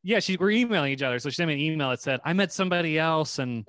yeah, 0.03 0.21
she 0.21 0.37
we're 0.37 0.51
emailing 0.51 0.93
each 0.93 1.03
other. 1.03 1.19
So 1.19 1.29
she 1.31 1.37
sent 1.37 1.49
me 1.49 1.55
an 1.55 1.61
email 1.61 1.91
that 1.91 2.01
said, 2.01 2.21
"I 2.25 2.33
met 2.33 2.53
somebody 2.53 2.99
else, 2.99 3.39
and 3.39 3.65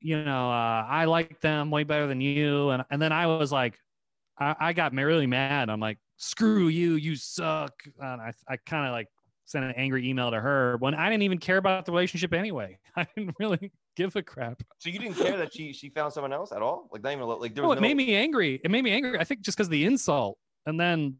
you 0.00 0.22
know, 0.24 0.50
uh, 0.50 0.86
I 0.88 1.04
like 1.04 1.40
them 1.40 1.70
way 1.70 1.84
better 1.84 2.06
than 2.06 2.20
you." 2.20 2.70
And 2.70 2.84
and 2.90 3.00
then 3.00 3.12
I 3.12 3.26
was 3.26 3.52
like, 3.52 3.78
I, 4.38 4.56
I 4.58 4.72
got 4.72 4.92
really 4.94 5.26
mad. 5.26 5.70
I'm 5.70 5.80
like, 5.80 5.98
"Screw 6.16 6.68
you, 6.68 6.94
you 6.94 7.14
suck." 7.14 7.72
And 8.00 8.20
I 8.20 8.32
I 8.48 8.56
kind 8.56 8.86
of 8.86 8.92
like 8.92 9.08
sent 9.46 9.64
an 9.64 9.72
angry 9.76 10.08
email 10.08 10.30
to 10.30 10.40
her 10.40 10.76
when 10.78 10.94
I 10.94 11.10
didn't 11.10 11.22
even 11.22 11.38
care 11.38 11.58
about 11.58 11.84
the 11.84 11.92
relationship 11.92 12.32
anyway. 12.32 12.78
I 12.96 13.06
didn't 13.16 13.34
really 13.38 13.72
give 13.96 14.16
a 14.16 14.22
crap. 14.22 14.62
So 14.78 14.88
you 14.90 14.98
didn't 14.98 15.16
care 15.16 15.36
that 15.36 15.52
she 15.54 15.72
she 15.72 15.90
found 15.90 16.12
someone 16.12 16.32
else 16.32 16.52
at 16.52 16.62
all? 16.62 16.88
Like 16.92 17.02
not 17.02 17.12
even 17.12 17.24
like 17.26 17.54
there 17.54 17.62
No, 17.62 17.68
was 17.70 17.78
it 17.78 17.80
no. 17.82 17.88
made 17.88 17.96
me 17.96 18.14
angry. 18.14 18.60
It 18.64 18.70
made 18.70 18.82
me 18.82 18.90
angry. 18.92 19.18
I 19.18 19.24
think 19.24 19.40
just 19.42 19.56
because 19.58 19.68
the 19.68 19.84
insult, 19.84 20.38
and 20.66 20.78
then 20.80 21.16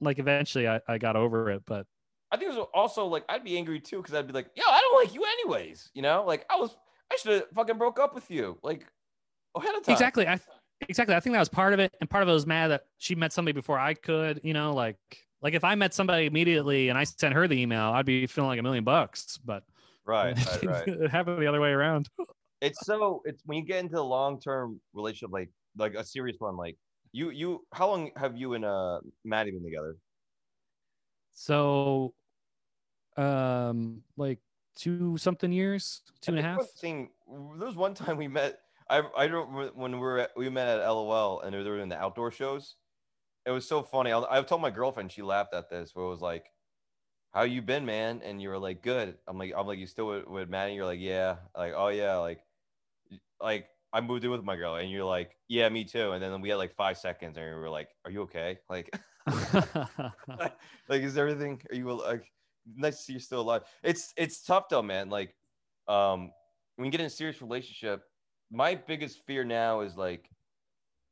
like 0.00 0.18
eventually 0.18 0.68
I, 0.68 0.80
I 0.88 0.98
got 0.98 1.16
over 1.16 1.50
it. 1.50 1.62
But 1.66 1.86
I 2.30 2.36
think 2.36 2.52
it 2.52 2.56
was 2.56 2.66
also 2.74 3.06
like 3.06 3.24
I'd 3.28 3.44
be 3.44 3.56
angry 3.56 3.80
too 3.80 3.98
because 3.98 4.14
I'd 4.14 4.26
be 4.26 4.32
like, 4.32 4.50
yo, 4.54 4.64
I 4.66 4.80
don't 4.80 5.04
like 5.04 5.14
you 5.14 5.24
anyways. 5.24 5.90
You 5.94 6.02
know, 6.02 6.24
like 6.26 6.44
I 6.50 6.56
was 6.56 6.76
I 7.10 7.16
should 7.16 7.32
have 7.32 7.44
fucking 7.54 7.78
broke 7.78 7.98
up 7.98 8.14
with 8.14 8.30
you 8.30 8.58
like 8.62 8.86
ahead 9.56 9.74
of 9.74 9.82
time. 9.84 9.92
exactly, 9.94 10.26
I 10.28 10.38
exactly. 10.88 11.14
I 11.14 11.20
think 11.20 11.32
that 11.34 11.40
was 11.40 11.48
part 11.48 11.72
of 11.72 11.80
it, 11.80 11.94
and 12.00 12.10
part 12.10 12.22
of 12.22 12.28
it 12.28 12.32
was 12.32 12.46
mad 12.46 12.68
that 12.68 12.82
she 12.98 13.14
met 13.14 13.32
somebody 13.32 13.54
before 13.54 13.78
I 13.78 13.94
could. 13.94 14.40
You 14.44 14.52
know, 14.52 14.74
like 14.74 14.98
like 15.42 15.54
if 15.54 15.64
I 15.64 15.74
met 15.74 15.94
somebody 15.94 16.26
immediately 16.26 16.88
and 16.88 16.98
I 16.98 17.04
sent 17.04 17.34
her 17.34 17.46
the 17.46 17.60
email, 17.60 17.90
I'd 17.92 18.06
be 18.06 18.26
feeling 18.26 18.48
like 18.48 18.60
a 18.60 18.62
million 18.62 18.84
bucks. 18.84 19.38
But 19.44 19.64
Right, 20.06 20.36
right, 20.46 20.64
right. 20.64 20.88
it 20.88 21.10
happened 21.10 21.42
the 21.42 21.46
other 21.46 21.60
way 21.60 21.70
around. 21.70 22.08
it's 22.60 22.84
so 22.86 23.22
it's 23.24 23.42
when 23.44 23.58
you 23.58 23.64
get 23.64 23.80
into 23.80 23.98
a 23.98 24.02
long 24.02 24.40
term 24.40 24.80
relationship, 24.94 25.32
like 25.32 25.50
like 25.76 25.94
a 25.94 26.04
serious 26.04 26.36
one, 26.38 26.56
like 26.56 26.76
you 27.12 27.30
you 27.30 27.66
how 27.74 27.88
long 27.88 28.10
have 28.16 28.36
you 28.36 28.54
and 28.54 28.64
uh 28.64 29.00
Maddie 29.24 29.50
been 29.50 29.64
together? 29.64 29.96
So, 31.32 32.14
um, 33.18 34.02
like 34.16 34.38
two 34.74 35.18
something 35.18 35.52
years, 35.52 36.02
two 36.22 36.32
and 36.32 36.38
a 36.38 36.42
half. 36.42 36.62
Same. 36.76 37.10
There 37.28 37.66
was 37.66 37.76
one 37.76 37.92
time 37.92 38.16
we 38.16 38.28
met. 38.28 38.60
I 38.88 39.02
I 39.16 39.26
don't 39.26 39.76
when 39.76 39.92
we 39.92 39.98
were 39.98 40.20
at, 40.20 40.30
we 40.36 40.48
met 40.48 40.68
at 40.68 40.88
LOL 40.88 41.40
and 41.40 41.52
they 41.52 41.58
were 41.58 41.80
in 41.80 41.88
the 41.88 41.98
outdoor 41.98 42.30
shows. 42.30 42.76
It 43.46 43.50
was 43.50 43.66
so 43.66 43.82
funny. 43.82 44.12
I, 44.12 44.20
I 44.28 44.42
told 44.42 44.60
my 44.60 44.70
girlfriend. 44.70 45.12
She 45.12 45.22
laughed 45.22 45.54
at 45.54 45.70
this. 45.70 45.94
Where 45.94 46.04
it 46.04 46.08
was 46.08 46.20
like, 46.20 46.52
"How 47.32 47.42
you 47.44 47.62
been, 47.62 47.86
man?" 47.86 48.22
And 48.24 48.42
you 48.42 48.50
were 48.50 48.58
like, 48.58 48.82
"Good." 48.82 49.18
I'm 49.28 49.38
like, 49.38 49.54
"I'm 49.56 49.66
like, 49.66 49.78
you 49.78 49.86
still 49.86 50.08
with, 50.08 50.26
with 50.26 50.48
Maddie?" 50.50 50.74
You're 50.74 50.86
like, 50.86 51.00
"Yeah." 51.00 51.38
Like, 51.56 51.74
"Oh 51.76 51.88
yeah." 51.88 52.16
Like, 52.18 52.40
like 53.40 53.68
I 53.92 54.00
moved 54.00 54.24
in 54.24 54.30
with 54.30 54.44
my 54.44 54.56
girl, 54.56 54.76
and 54.76 54.90
you're 54.90 55.04
like, 55.04 55.36
"Yeah, 55.48 55.68
me 55.68 55.84
too." 55.84 56.12
And 56.12 56.22
then 56.22 56.40
we 56.40 56.48
had 56.48 56.56
like 56.56 56.74
five 56.74 56.98
seconds, 56.98 57.36
and 57.36 57.46
we 57.46 57.52
were 57.54 57.70
like, 57.70 57.90
"Are 58.04 58.10
you 58.10 58.22
okay?" 58.22 58.58
Like, 60.38 60.56
like 60.88 61.02
is 61.02 61.18
everything? 61.18 61.62
Are 61.70 61.76
you 61.76 61.92
like? 61.92 62.32
Nice 62.76 62.96
to 62.98 63.02
see 63.02 63.12
you're 63.12 63.20
still 63.20 63.42
alive. 63.42 63.62
It's 63.82 64.12
it's 64.16 64.42
tough 64.42 64.68
though, 64.68 64.82
man. 64.82 65.08
Like, 65.08 65.34
um, 65.88 66.32
when 66.76 66.86
you 66.86 66.90
get 66.90 67.00
in 67.00 67.06
a 67.06 67.10
serious 67.10 67.40
relationship, 67.40 68.02
my 68.50 68.74
biggest 68.74 69.24
fear 69.26 69.44
now 69.44 69.80
is 69.80 69.96
like, 69.96 70.28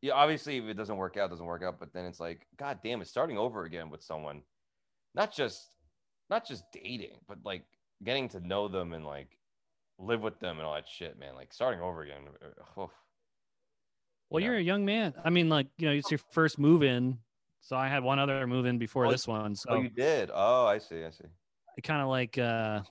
yeah, 0.04 0.12
obviously 0.12 0.58
if 0.58 0.64
it 0.66 0.74
doesn't 0.74 0.98
work 0.98 1.16
out, 1.16 1.26
it 1.26 1.30
doesn't 1.30 1.46
work 1.46 1.62
out. 1.62 1.80
But 1.80 1.94
then 1.94 2.04
it's 2.04 2.20
like, 2.20 2.46
god 2.58 2.80
damn, 2.84 3.00
it's 3.00 3.08
starting 3.08 3.38
over 3.38 3.64
again 3.64 3.88
with 3.88 4.02
someone, 4.02 4.42
not 5.14 5.32
just 5.34 5.66
not 6.28 6.46
just 6.46 6.64
dating, 6.72 7.20
but 7.26 7.38
like 7.42 7.64
getting 8.02 8.28
to 8.28 8.46
know 8.46 8.68
them 8.68 8.92
and 8.92 9.06
like 9.06 9.38
live 9.98 10.20
with 10.20 10.38
them 10.40 10.58
and 10.58 10.66
all 10.66 10.74
that 10.74 10.86
shit, 10.86 11.18
man. 11.18 11.34
Like 11.34 11.54
starting 11.54 11.80
over 11.80 12.02
again. 12.02 12.18
oh, 12.76 12.90
Well, 14.28 14.40
Yeah. 14.42 14.48
you're 14.50 14.56
a 14.58 14.62
young 14.62 14.84
man. 14.84 15.14
I 15.24 15.30
mean, 15.30 15.48
like 15.48 15.68
you 15.78 15.86
know, 15.88 15.94
it's 15.94 16.10
your 16.10 16.20
first 16.32 16.58
move 16.58 16.82
in. 16.82 17.16
So 17.62 17.74
I 17.74 17.88
had 17.88 18.02
one 18.04 18.18
other 18.18 18.46
move 18.46 18.66
in 18.66 18.76
before 18.76 19.06
Oh, 19.06 19.10
this 19.10 19.26
one. 19.26 19.54
So 19.56 19.70
Oh, 19.70 19.80
you 19.80 19.88
did. 19.88 20.30
Oh, 20.34 20.66
I 20.66 20.76
see. 20.76 21.02
I 21.02 21.08
see. 21.08 21.24
I 21.78 21.80
kind 21.80 22.02
of 22.02 22.08
like 22.08 22.36
uh 22.36 22.82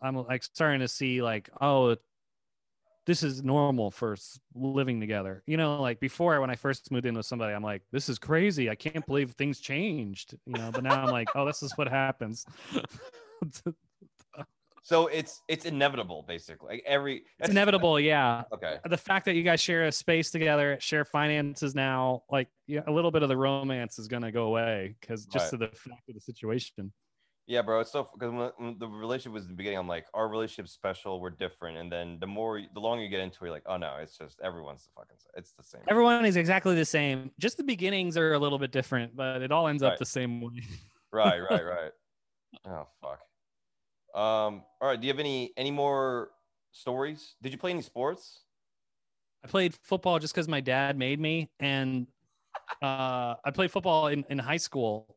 I'm 0.00 0.14
like 0.14 0.44
starting 0.44 0.80
to 0.82 0.88
see 0.88 1.20
like 1.20 1.50
oh 1.60 1.96
this 3.06 3.22
is 3.22 3.42
normal 3.42 3.90
for 3.90 4.16
living 4.54 5.00
together. 5.00 5.42
You 5.46 5.56
know, 5.56 5.80
like 5.80 6.00
before 6.00 6.40
when 6.40 6.50
I 6.50 6.56
first 6.56 6.90
moved 6.90 7.06
in 7.06 7.14
with 7.14 7.26
somebody, 7.26 7.54
I'm 7.54 7.62
like 7.62 7.82
this 7.92 8.08
is 8.08 8.18
crazy. 8.18 8.70
I 8.70 8.74
can't 8.74 9.06
believe 9.06 9.32
things 9.32 9.60
changed. 9.60 10.34
You 10.46 10.54
know, 10.54 10.70
but 10.72 10.84
now 10.84 11.02
I'm 11.02 11.10
like 11.10 11.28
oh 11.34 11.44
this 11.44 11.62
is 11.62 11.72
what 11.76 11.88
happens. 11.88 12.44
So 14.82 15.06
it's 15.06 15.42
it's 15.46 15.66
inevitable, 15.66 16.24
basically. 16.26 16.76
Like 16.76 16.82
every 16.84 17.22
It's 17.38 17.50
inevitable, 17.50 18.00
yeah. 18.00 18.42
Okay. 18.52 18.78
The 18.88 18.96
fact 18.96 19.26
that 19.26 19.34
you 19.34 19.44
guys 19.44 19.60
share 19.60 19.84
a 19.84 19.92
space 19.92 20.32
together, 20.32 20.78
share 20.80 21.04
finances 21.04 21.76
now, 21.76 22.24
like 22.28 22.48
yeah, 22.66 22.80
a 22.88 22.90
little 22.90 23.10
bit 23.12 23.22
of 23.22 23.28
the 23.28 23.36
romance 23.36 24.00
is 24.00 24.08
gonna 24.08 24.32
go 24.32 24.46
away 24.46 24.96
because 25.00 25.26
just 25.26 25.50
to 25.50 25.58
the 25.58 25.68
fact 25.68 26.08
of 26.08 26.14
the 26.14 26.20
situation. 26.20 26.92
Yeah, 27.50 27.62
bro. 27.62 27.80
It's 27.80 27.90
so 27.90 28.08
because 28.14 28.52
the 28.78 28.86
relationship 28.86 29.32
was 29.32 29.48
the 29.48 29.54
beginning, 29.54 29.80
I'm 29.80 29.88
like, 29.88 30.06
our 30.14 30.28
relationship's 30.28 30.70
special. 30.70 31.20
We're 31.20 31.30
different. 31.30 31.78
And 31.78 31.90
then 31.90 32.18
the 32.20 32.26
more, 32.28 32.62
the 32.72 32.78
longer 32.78 33.02
you 33.02 33.08
get 33.08 33.18
into 33.18 33.38
it, 33.38 33.46
you're 33.48 33.50
like, 33.50 33.64
oh 33.66 33.76
no, 33.76 33.96
it's 34.00 34.16
just 34.16 34.38
everyone's 34.40 34.84
the 34.84 34.90
fucking. 34.94 35.16
It's 35.36 35.50
the 35.54 35.64
same. 35.64 35.80
Everyone 35.88 36.24
is 36.24 36.36
exactly 36.36 36.76
the 36.76 36.84
same. 36.84 37.32
Just 37.40 37.56
the 37.56 37.64
beginnings 37.64 38.16
are 38.16 38.34
a 38.34 38.38
little 38.38 38.60
bit 38.60 38.70
different, 38.70 39.16
but 39.16 39.42
it 39.42 39.50
all 39.50 39.66
ends 39.66 39.82
up 39.82 39.98
the 39.98 40.06
same 40.06 40.40
way. 40.40 40.62
right, 41.10 41.40
right, 41.50 41.64
right. 41.64 41.90
Oh 42.68 42.86
fuck. 43.00 43.18
Um. 44.14 44.62
All 44.80 44.88
right. 44.88 45.00
Do 45.00 45.08
you 45.08 45.12
have 45.12 45.18
any 45.18 45.50
any 45.56 45.72
more 45.72 46.30
stories? 46.70 47.34
Did 47.42 47.50
you 47.50 47.58
play 47.58 47.72
any 47.72 47.82
sports? 47.82 48.44
I 49.44 49.48
played 49.48 49.74
football 49.82 50.20
just 50.20 50.32
because 50.32 50.46
my 50.46 50.60
dad 50.60 50.96
made 50.96 51.18
me, 51.18 51.50
and 51.58 52.06
uh, 52.80 53.34
I 53.44 53.50
played 53.52 53.72
football 53.72 54.06
in, 54.06 54.24
in 54.30 54.38
high 54.38 54.56
school, 54.56 55.16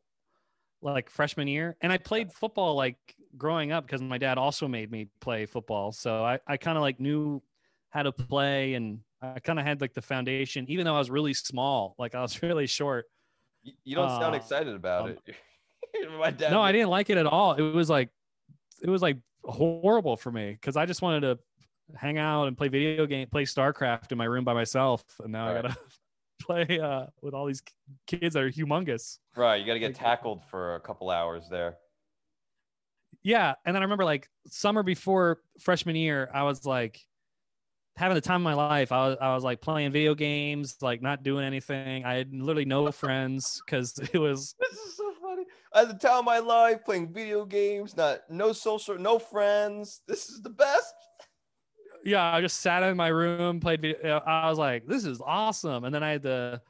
like 0.84 1.09
freshman 1.09 1.47
year, 1.47 1.75
and 1.81 1.91
I 1.91 1.97
played 1.97 2.31
football 2.31 2.75
like 2.75 2.97
growing 3.38 3.71
up 3.71 3.86
because 3.86 4.01
my 4.01 4.17
dad 4.17 4.38
also 4.38 4.67
made 4.67 4.91
me 4.91 5.07
play 5.21 5.45
football. 5.45 5.91
So 5.91 6.23
I, 6.23 6.39
I 6.45 6.57
kind 6.57 6.77
of 6.77 6.81
like 6.81 6.99
knew 6.99 7.41
how 7.89 8.03
to 8.03 8.11
play, 8.11 8.73
and 8.75 8.99
I 9.21 9.39
kind 9.39 9.59
of 9.59 9.65
had 9.65 9.81
like 9.81 9.93
the 9.93 10.01
foundation, 10.01 10.65
even 10.69 10.86
though 10.86 10.95
I 10.95 10.99
was 10.99 11.09
really 11.09 11.34
small, 11.34 11.95
like 11.97 12.15
I 12.15 12.21
was 12.21 12.41
really 12.43 12.67
short. 12.67 13.05
You, 13.63 13.73
you 13.84 13.95
don't 13.95 14.09
sound 14.09 14.36
Uh, 14.36 14.38
excited 14.38 14.75
about 14.75 15.09
um, 15.09 15.17
it. 15.25 15.36
My 16.19 16.31
dad. 16.31 16.51
no, 16.51 16.61
I 16.61 16.71
didn't 16.71 16.89
like 16.89 17.09
it 17.09 17.17
at 17.17 17.25
all. 17.25 17.53
It 17.53 17.61
was 17.61 17.89
like, 17.89 18.09
it 18.81 18.89
was 18.89 19.01
like 19.01 19.17
horrible 19.43 20.17
for 20.17 20.31
me 20.31 20.51
because 20.51 20.75
I 20.75 20.86
just 20.86 21.01
wanted 21.01 21.21
to 21.21 21.39
hang 21.95 22.17
out 22.17 22.47
and 22.47 22.57
play 22.57 22.67
video 22.67 23.05
game, 23.05 23.27
play 23.29 23.43
StarCraft 23.43 24.11
in 24.11 24.17
my 24.17 24.25
room 24.25 24.43
by 24.43 24.53
myself, 24.53 25.03
and 25.23 25.31
now 25.31 25.47
I 25.47 25.53
gotta 25.53 25.67
Right. 25.69 25.77
play 26.44 26.80
uh, 26.80 27.08
with 27.22 27.34
all 27.34 27.46
these 27.46 27.62
kids 28.08 28.34
that 28.34 28.44
are 28.44 28.52
humongous. 28.52 29.20
Right. 29.36 29.58
You 29.58 29.66
got 29.66 29.74
to 29.74 29.80
get 29.80 29.94
like- 29.94 30.00
tackled 30.00 30.44
for 30.46 30.76
a 30.76 30.80
couple 30.80 31.10
hours 31.10 31.48
there. 31.50 31.78
Yeah, 33.24 33.54
and 33.66 33.74
then 33.74 33.82
I 33.82 33.86
remember 33.86 34.04
like 34.04 34.28
summer 34.48 34.84
before 34.84 35.39
freshman 35.62 35.96
year, 35.96 36.30
I 36.34 36.44
was 36.44 36.66
like 36.66 37.00
having 37.96 38.16
the 38.16 38.22
time 38.22 38.41
of 38.41 38.44
my 38.44 38.54
life. 38.54 38.91
I 38.91 39.08
was 39.08 39.18
I 39.22 39.34
was 39.34 39.44
like 39.44 39.62
playing 39.62 39.91
video 39.91 40.14
games, 40.14 40.76
like 40.82 41.02
not 41.02 41.24
doing 41.24 41.46
anything. 41.46 42.04
I 42.04 42.16
had 42.16 42.34
literally 42.34 42.66
no 42.66 42.91
friends 42.91 43.62
because 43.66 43.98
it 44.14 44.18
was 44.20 44.56
This 44.60 44.78
is 44.78 44.98
so 44.98 45.14
funny. 45.22 45.44
At 45.74 45.88
the 45.88 45.94
time 45.94 46.20
of 46.20 46.26
my 46.26 46.39
life, 46.39 46.84
playing 46.84 47.14
video 47.14 47.46
games, 47.46 47.96
not 47.96 48.22
no 48.30 48.52
social, 48.52 48.98
no 48.98 49.20
friends. 49.20 50.02
This 50.06 50.30
is 50.30 50.41
the 50.41 50.50
best. 50.50 50.94
Yeah, 52.04 52.34
I 52.34 52.41
just 52.41 52.62
sat 52.62 52.84
in 52.84 52.97
my 52.97 53.08
room, 53.08 53.60
played 53.60 53.82
video. 53.82 54.18
Uh, 54.18 54.22
I 54.26 54.49
was 54.49 54.60
like, 54.60 54.86
this 54.86 55.06
is 55.06 55.22
awesome. 55.26 55.86
And 55.86 55.95
then 55.95 56.04
I 56.04 56.12
had 56.12 56.24
to 56.24 56.62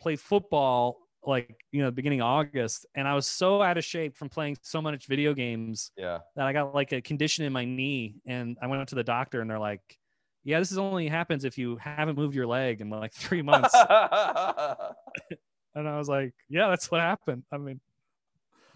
play 0.00 0.16
football 0.16 0.98
like, 1.24 1.64
you 1.70 1.82
know, 1.82 1.90
beginning 1.90 2.20
of 2.20 2.26
August. 2.26 2.86
And 2.94 3.06
I 3.06 3.14
was 3.14 3.26
so 3.26 3.62
out 3.62 3.78
of 3.78 3.84
shape 3.84 4.16
from 4.16 4.28
playing 4.28 4.56
so 4.62 4.80
much 4.80 5.06
video 5.06 5.34
games 5.34 5.92
Yeah. 5.96 6.18
that 6.34 6.46
I 6.46 6.52
got 6.52 6.74
like 6.74 6.92
a 6.92 7.00
condition 7.00 7.44
in 7.44 7.52
my 7.52 7.64
knee. 7.64 8.16
And 8.26 8.56
I 8.60 8.66
went 8.66 8.82
up 8.82 8.88
to 8.88 8.94
the 8.94 9.04
doctor 9.04 9.40
and 9.40 9.50
they're 9.50 9.58
like, 9.58 9.98
yeah, 10.42 10.58
this 10.58 10.72
is 10.72 10.78
only 10.78 11.08
happens 11.08 11.44
if 11.44 11.58
you 11.58 11.76
haven't 11.76 12.16
moved 12.16 12.34
your 12.34 12.46
leg 12.46 12.80
in 12.80 12.90
like 12.90 13.12
three 13.12 13.42
months. 13.42 13.74
and 15.74 15.88
I 15.88 15.98
was 15.98 16.08
like, 16.08 16.32
yeah, 16.48 16.68
that's 16.68 16.90
what 16.90 17.00
happened. 17.00 17.44
I 17.52 17.58
mean, 17.58 17.80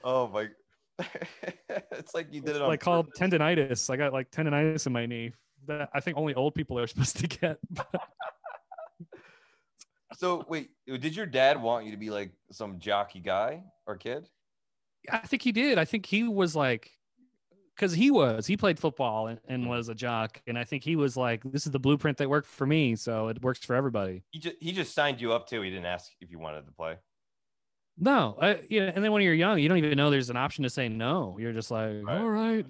oh 0.04 0.28
my. 0.28 0.48
it's 1.90 2.14
like 2.14 2.32
you 2.32 2.40
did 2.40 2.54
it 2.54 2.62
on 2.62 2.68
like 2.68 2.80
called 2.80 3.08
tendonitis. 3.18 3.90
I 3.90 3.96
got 3.96 4.12
like 4.12 4.30
tendonitis 4.30 4.86
in 4.86 4.92
my 4.92 5.06
knee 5.06 5.32
that 5.66 5.90
I 5.94 6.00
think 6.00 6.16
only 6.16 6.34
old 6.34 6.54
people 6.54 6.78
are 6.78 6.86
supposed 6.92 7.16
to 7.18 7.26
get. 7.26 7.58
So 10.16 10.44
wait, 10.48 10.70
did 10.86 11.16
your 11.16 11.26
dad 11.26 11.60
want 11.60 11.86
you 11.86 11.90
to 11.90 11.96
be 11.96 12.08
like 12.08 12.30
some 12.52 12.78
jockey 12.78 13.18
guy 13.18 13.64
or 13.86 13.96
kid? 13.96 14.28
I 15.10 15.18
think 15.18 15.42
he 15.42 15.50
did. 15.50 15.76
I 15.76 15.84
think 15.84 16.06
he 16.06 16.22
was 16.22 16.54
like, 16.54 16.92
because 17.74 17.92
he 17.92 18.12
was, 18.12 18.46
he 18.46 18.56
played 18.56 18.78
football 18.78 19.26
and, 19.26 19.40
and 19.48 19.64
Mhm. 19.64 19.68
was 19.70 19.88
a 19.88 19.94
jock. 19.94 20.40
And 20.46 20.56
I 20.56 20.62
think 20.62 20.84
he 20.84 20.94
was 20.94 21.16
like, 21.16 21.42
this 21.42 21.66
is 21.66 21.72
the 21.72 21.80
blueprint 21.80 22.16
that 22.18 22.30
worked 22.30 22.46
for 22.46 22.64
me. 22.64 22.94
So 22.94 23.26
it 23.26 23.42
works 23.42 23.64
for 23.64 23.74
everybody. 23.74 24.22
He 24.30 24.38
just 24.38 24.56
he 24.60 24.70
just 24.70 24.94
signed 24.94 25.20
you 25.20 25.32
up 25.32 25.48
too. 25.48 25.62
He 25.62 25.70
didn't 25.70 25.86
ask 25.86 26.12
if 26.20 26.30
you 26.30 26.38
wanted 26.38 26.64
to 26.66 26.72
play. 26.72 26.96
No, 27.98 28.38
I, 28.40 28.60
yeah. 28.70 28.92
And 28.94 29.04
then 29.04 29.10
when 29.10 29.22
you're 29.22 29.34
young, 29.34 29.58
you 29.58 29.68
don't 29.68 29.78
even 29.78 29.96
know 29.96 30.10
there's 30.10 30.30
an 30.30 30.36
option 30.36 30.62
to 30.62 30.70
say 30.70 30.88
no. 30.88 31.36
You're 31.40 31.52
just 31.52 31.72
like, 31.72 32.04
Right. 32.04 32.18
all 32.20 32.30
right. 32.30 32.66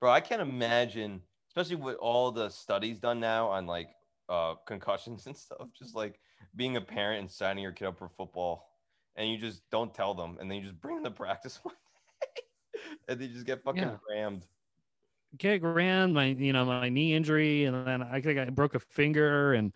Bro, 0.00 0.12
I 0.12 0.20
can't 0.20 0.42
imagine, 0.42 1.20
especially 1.56 1.82
with 1.82 1.96
all 1.96 2.30
the 2.30 2.50
studies 2.50 2.98
done 3.00 3.18
now 3.18 3.48
on 3.48 3.66
like 3.66 3.88
uh 4.28 4.54
concussions 4.66 5.26
and 5.26 5.36
stuff, 5.36 5.68
just 5.78 5.94
like 5.94 6.20
being 6.54 6.76
a 6.76 6.80
parent 6.80 7.20
and 7.20 7.30
signing 7.30 7.62
your 7.62 7.72
kid 7.72 7.86
up 7.86 7.98
for 7.98 8.08
football 8.08 8.68
and 9.16 9.30
you 9.30 9.38
just 9.38 9.62
don't 9.70 9.94
tell 9.94 10.12
them 10.14 10.36
and 10.38 10.50
then 10.50 10.58
you 10.58 10.64
just 10.64 10.80
bring 10.80 10.96
them 10.96 11.04
to 11.04 11.10
practice 11.10 11.58
one 11.62 11.74
day 12.20 12.42
and 13.08 13.20
they 13.20 13.28
just 13.28 13.46
get 13.46 13.62
fucking 13.62 13.82
Yeah. 13.82 13.96
rammed. 14.10 14.46
Get 15.38 15.62
ran 15.62 16.12
my, 16.12 16.26
you 16.26 16.52
know, 16.52 16.64
my 16.64 16.88
knee 16.88 17.14
injury. 17.14 17.64
And 17.64 17.86
then 17.86 18.02
I 18.02 18.20
think 18.20 18.38
I 18.38 18.46
broke 18.50 18.74
a 18.74 18.80
finger 18.80 19.54
and, 19.54 19.72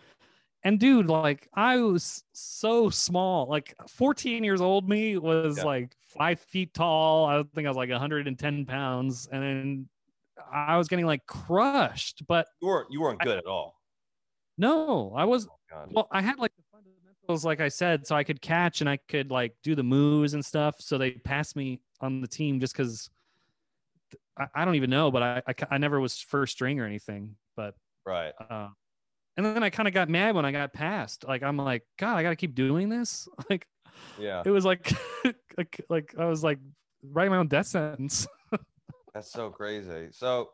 and 0.62 0.78
dude, 0.78 1.07
like 1.07 1.49
I 1.55 1.78
was 1.78 2.24
so 2.33 2.89
small, 2.91 3.47
like 3.47 3.74
14 3.89 4.45
years 4.45 4.61
old. 4.61 4.89
Me 4.89 5.16
was 5.18 5.59
Yeah. 5.59 5.64
like 5.64 5.97
five 6.01 6.41
feet 6.41 6.72
tall. 6.74 7.26
I 7.26 7.43
think 7.55 7.66
I 7.66 7.70
was 7.70 7.76
like 7.76 7.91
110 7.91 8.64
pounds. 8.66 9.28
And 9.33 9.43
then 9.43 9.89
I 10.53 10.76
was 10.76 10.88
getting 10.88 11.07
like 11.07 11.24
crushed, 11.26 12.22
but 12.26 12.46
You 12.61 12.68
weren't 12.68 12.88
you 12.90 13.01
weren't 13.01 13.18
I- 13.20 13.24
good 13.24 13.38
at 13.38 13.46
all. 13.46 13.80
no, 14.59 15.12
I 15.16 15.24
was 15.24 15.46
God. 15.70 15.88
Well, 15.92 16.09
I 16.11 16.20
had 16.20 16.38
like 16.38 16.53
the 16.57 16.62
fundamentals, 16.72 17.44
like 17.44 17.61
I 17.61 17.68
said, 17.68 18.07
so 18.07 18.16
I 18.16 18.24
could 18.24 18.40
catch 18.42 18.80
and 18.80 18.90
I 18.90 18.98
could 19.09 19.30
like 19.30 19.55
do 19.62 19.74
the 19.74 19.82
moves 19.82 20.34
and 20.34 20.44
stuff. 20.44 20.76
So 20.80 20.98
they 20.98 21.12
passed 21.12 21.57
me 21.57 21.80
on 22.01 22.20
the 22.20 22.28
team 22.28 22.61
just 22.61 22.74
because 22.76 23.09
I, 24.38 24.46
I 24.55 24.64
don't 24.64 24.74
even 24.74 24.90
know, 24.90 25.11
but 25.11 25.22
I, 25.22 25.42
I 25.46 25.55
I 25.72 25.78
never 25.78 26.01
was 26.01 26.18
first 26.20 26.53
string 26.53 26.80
or 26.80 26.84
anything. 26.86 27.36
But 27.57 27.74
Right. 28.07 28.32
uh, 28.48 28.68
and 29.36 29.46
then 29.46 29.62
I 29.62 29.70
kind 29.70 29.86
of 29.86 29.94
got 29.94 30.09
mad 30.09 30.34
when 30.34 30.44
I 30.44 30.53
got 30.53 30.72
passed. 30.72 31.24
Like 31.26 31.42
I'm 31.42 31.57
like, 31.57 31.84
God, 31.98 32.16
I 32.16 32.22
got 32.22 32.30
to 32.30 32.36
keep 32.36 32.55
doing 32.55 32.88
this. 32.88 33.28
Like 33.51 33.66
Yeah. 34.18 34.42
it 34.44 34.51
was 34.51 34.64
like, 34.64 34.92
like 35.57 35.80
like 35.88 36.14
I 36.18 36.24
was 36.26 36.42
like 36.42 36.59
writing 37.03 37.30
my 37.32 37.38
own 37.38 37.48
death 37.48 37.66
sentence. 37.66 38.26
That's 39.14 39.30
so 39.30 39.50
crazy. 39.50 40.08
So, 40.12 40.50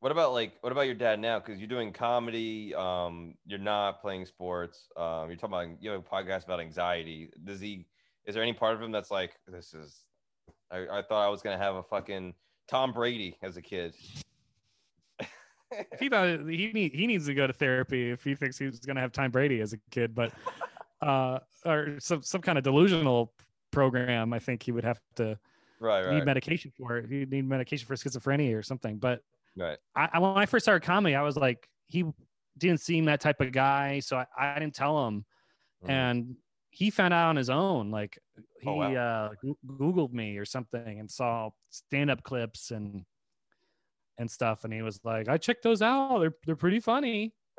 what 0.00 0.12
about 0.12 0.32
like 0.32 0.52
what 0.60 0.72
about 0.72 0.82
your 0.82 0.94
dad 0.94 1.18
now? 1.20 1.38
Because 1.38 1.58
you're 1.58 1.68
doing 1.68 1.92
comedy. 1.92 2.74
Um, 2.74 3.34
you're 3.46 3.58
not 3.58 4.00
playing 4.02 4.26
sports. 4.26 4.88
Um, 4.96 5.28
you're 5.28 5.36
talking 5.36 5.54
about 5.54 5.82
you 5.82 5.90
have 5.90 6.00
a 6.00 6.02
podcast 6.02 6.44
about 6.44 6.60
anxiety. 6.60 7.30
Does 7.44 7.60
he? 7.60 7.86
Is 8.26 8.34
there 8.34 8.42
any 8.42 8.52
part 8.52 8.74
of 8.74 8.82
him 8.82 8.92
that's 8.92 9.10
like 9.10 9.32
this 9.48 9.72
is? 9.72 10.02
I, 10.70 10.98
I 10.98 11.02
thought 11.02 11.24
I 11.24 11.28
was 11.28 11.42
gonna 11.42 11.58
have 11.58 11.76
a 11.76 11.82
fucking 11.82 12.34
Tom 12.68 12.92
Brady 12.92 13.38
as 13.42 13.56
a 13.56 13.62
kid. 13.62 13.94
he 15.98 16.08
thought 16.08 16.28
he 16.48 16.70
need, 16.72 16.92
he 16.92 17.06
needs 17.06 17.26
to 17.26 17.34
go 17.34 17.46
to 17.46 17.52
therapy 17.52 18.10
if 18.10 18.22
he 18.22 18.34
thinks 18.34 18.58
he's 18.58 18.80
gonna 18.80 19.00
have 19.00 19.12
Tom 19.12 19.30
Brady 19.30 19.60
as 19.60 19.72
a 19.72 19.78
kid, 19.90 20.14
but 20.14 20.32
uh, 21.00 21.38
or 21.64 21.98
some 22.00 22.22
some 22.22 22.42
kind 22.42 22.58
of 22.58 22.64
delusional 22.64 23.32
program. 23.70 24.32
I 24.32 24.38
think 24.38 24.62
he 24.62 24.72
would 24.72 24.84
have 24.84 25.00
to 25.16 25.38
right, 25.80 26.06
need 26.14 26.24
medication 26.24 26.70
for 26.76 26.96
it. 26.98 27.08
He'd 27.10 27.30
need 27.30 27.44
medication 27.46 27.86
for 27.86 27.94
schizophrenia 27.94 28.56
or 28.56 28.62
something. 28.62 28.98
But 28.98 29.22
right. 29.56 29.78
I, 29.94 30.08
I 30.14 30.18
when 30.18 30.36
I 30.38 30.46
first 30.46 30.64
started 30.64 30.84
comedy, 30.86 31.14
I 31.14 31.22
was 31.22 31.36
like, 31.36 31.68
he 31.86 32.04
didn't 32.58 32.80
seem 32.80 33.04
that 33.06 33.20
type 33.20 33.40
of 33.40 33.52
guy, 33.52 34.00
so 34.00 34.16
I, 34.16 34.26
I 34.38 34.58
didn't 34.58 34.74
tell 34.74 35.06
him, 35.06 35.24
Mhm. 35.84 35.90
and 35.90 36.36
he 36.70 36.90
found 36.90 37.12
out 37.14 37.28
on 37.28 37.36
his 37.36 37.50
own. 37.50 37.90
Like 37.90 38.18
he 38.60 38.68
Oh, 38.68 38.74
wow. 38.74 38.94
uh, 38.94 39.30
Googled 39.66 40.12
me 40.12 40.36
or 40.38 40.44
something 40.44 40.98
and 41.00 41.10
saw 41.10 41.50
stand 41.70 42.10
up 42.10 42.22
clips 42.22 42.70
and 42.70 43.04
and 44.18 44.30
stuff, 44.30 44.64
and 44.64 44.72
he 44.72 44.80
was 44.82 45.00
like, 45.04 45.28
I 45.28 45.36
checked 45.38 45.62
those 45.62 45.82
out. 45.82 46.18
They're 46.20 46.34
they're 46.46 46.56
pretty 46.56 46.80
funny. 46.80 47.34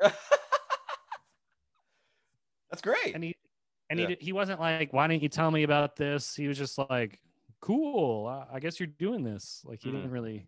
That's 2.70 2.82
great. 2.82 3.14
and 3.14 3.24
he 3.24 3.36
and 3.90 3.98
Yeah. 3.98 4.08
he 4.08 4.16
he 4.20 4.32
wasn't 4.32 4.60
like 4.60 4.92
why 4.92 5.06
didn't 5.06 5.22
you 5.22 5.28
tell 5.28 5.50
me 5.50 5.62
about 5.62 5.96
this 5.96 6.34
he 6.34 6.46
was 6.48 6.58
just 6.58 6.76
like 6.90 7.18
cool 7.60 8.26
i, 8.26 8.46
I 8.56 8.60
guess 8.60 8.78
you're 8.78 8.86
doing 8.86 9.22
this 9.24 9.62
like 9.64 9.80
he 9.82 9.88
Mm. 9.88 9.92
didn't 9.92 10.10
really 10.10 10.46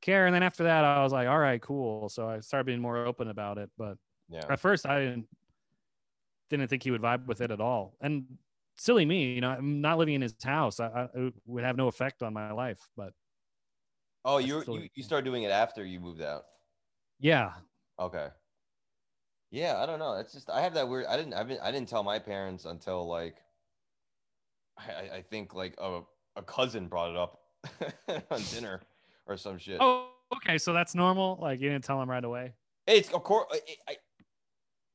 care 0.00 0.26
and 0.26 0.34
then 0.34 0.42
after 0.42 0.64
that 0.64 0.84
i 0.84 1.02
was 1.02 1.12
like 1.12 1.28
all 1.28 1.38
right 1.38 1.60
cool 1.60 2.08
so 2.08 2.28
i 2.28 2.40
started 2.40 2.64
being 2.64 2.80
more 2.80 2.96
open 2.98 3.28
about 3.28 3.58
it 3.58 3.70
but 3.76 3.98
yeah. 4.28 4.44
at 4.48 4.58
first 4.58 4.86
i 4.86 4.98
didn't 5.00 5.28
didn't 6.48 6.68
think 6.68 6.82
he 6.82 6.90
would 6.90 7.02
vibe 7.02 7.26
with 7.26 7.40
it 7.40 7.50
at 7.50 7.60
all 7.60 7.96
and 8.00 8.24
silly 8.78 9.04
me 9.04 9.34
you 9.34 9.40
know 9.40 9.50
i'm 9.50 9.80
not 9.80 9.98
living 9.98 10.14
in 10.14 10.22
his 10.22 10.34
house 10.42 10.80
i, 10.80 10.86
I 10.86 11.08
it 11.14 11.34
would 11.46 11.64
have 11.64 11.76
no 11.76 11.88
effect 11.88 12.22
on 12.22 12.32
my 12.32 12.50
life 12.52 12.80
but 12.96 13.12
Oh, 14.22 14.36
you 14.36 14.62
you 14.68 14.88
you 14.94 15.02
started 15.02 15.24
doing 15.24 15.44
it 15.44 15.50
after 15.50 15.82
you 15.82 15.98
moved 15.98 16.20
out. 16.20 16.44
yeah 17.20 17.54
Okay. 17.98 18.28
Yeah, 19.50 19.78
I 19.82 19.86
don't 19.86 19.98
know. 19.98 20.14
It's 20.14 20.32
just 20.34 20.50
I 20.50 20.60
have 20.60 20.74
that 20.74 20.88
weird. 20.90 21.06
I 21.06 21.16
didn't. 21.16 21.32
I 21.32 21.42
didn't. 21.42 21.60
I 21.62 21.70
didn't 21.72 21.88
tell 21.88 22.02
my 22.02 22.18
parents 22.18 22.66
until 22.66 23.08
like. 23.08 23.36
I, 24.76 24.92
I- 24.92 25.10
I 25.16 25.22
think 25.22 25.54
like 25.54 25.74
a 25.78 26.02
a 26.36 26.42
cousin 26.42 26.86
brought 26.86 27.10
it 27.10 27.16
up 27.16 27.40
on 28.30 28.42
dinner 28.52 28.80
or 29.26 29.36
some 29.36 29.58
shit. 29.58 29.78
Oh, 29.80 30.08
okay. 30.36 30.58
So 30.58 30.72
that's 30.72 30.94
normal. 30.94 31.38
Like 31.40 31.60
you 31.60 31.68
didn't 31.68 31.84
tell 31.84 32.00
him 32.00 32.10
right 32.10 32.24
away. 32.24 32.52
It's 32.86 33.10
of 33.12 33.22
course. 33.22 33.46
I, 33.88 33.96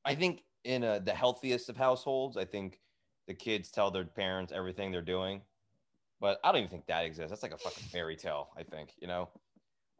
I, 0.03 0.15
think 0.15 0.43
in 0.63 0.83
uh, 0.83 0.99
the 0.99 1.13
healthiest 1.13 1.69
of 1.69 1.77
households, 1.77 2.37
I 2.37 2.45
think 2.45 2.79
the 3.27 3.33
kids 3.33 3.71
tell 3.71 3.91
their 3.91 4.05
parents 4.05 4.51
everything 4.53 4.91
they're 4.91 5.01
doing. 5.01 5.41
But 6.19 6.39
I 6.43 6.51
don't 6.51 6.59
even 6.59 6.69
think 6.69 6.87
that 6.87 7.05
exists. 7.05 7.29
That's 7.29 7.43
like 7.43 7.53
a 7.53 7.57
fucking 7.57 7.87
fairy 7.89 8.15
tale. 8.15 8.49
I 8.57 8.63
think 8.63 8.93
you 8.99 9.07
know. 9.07 9.29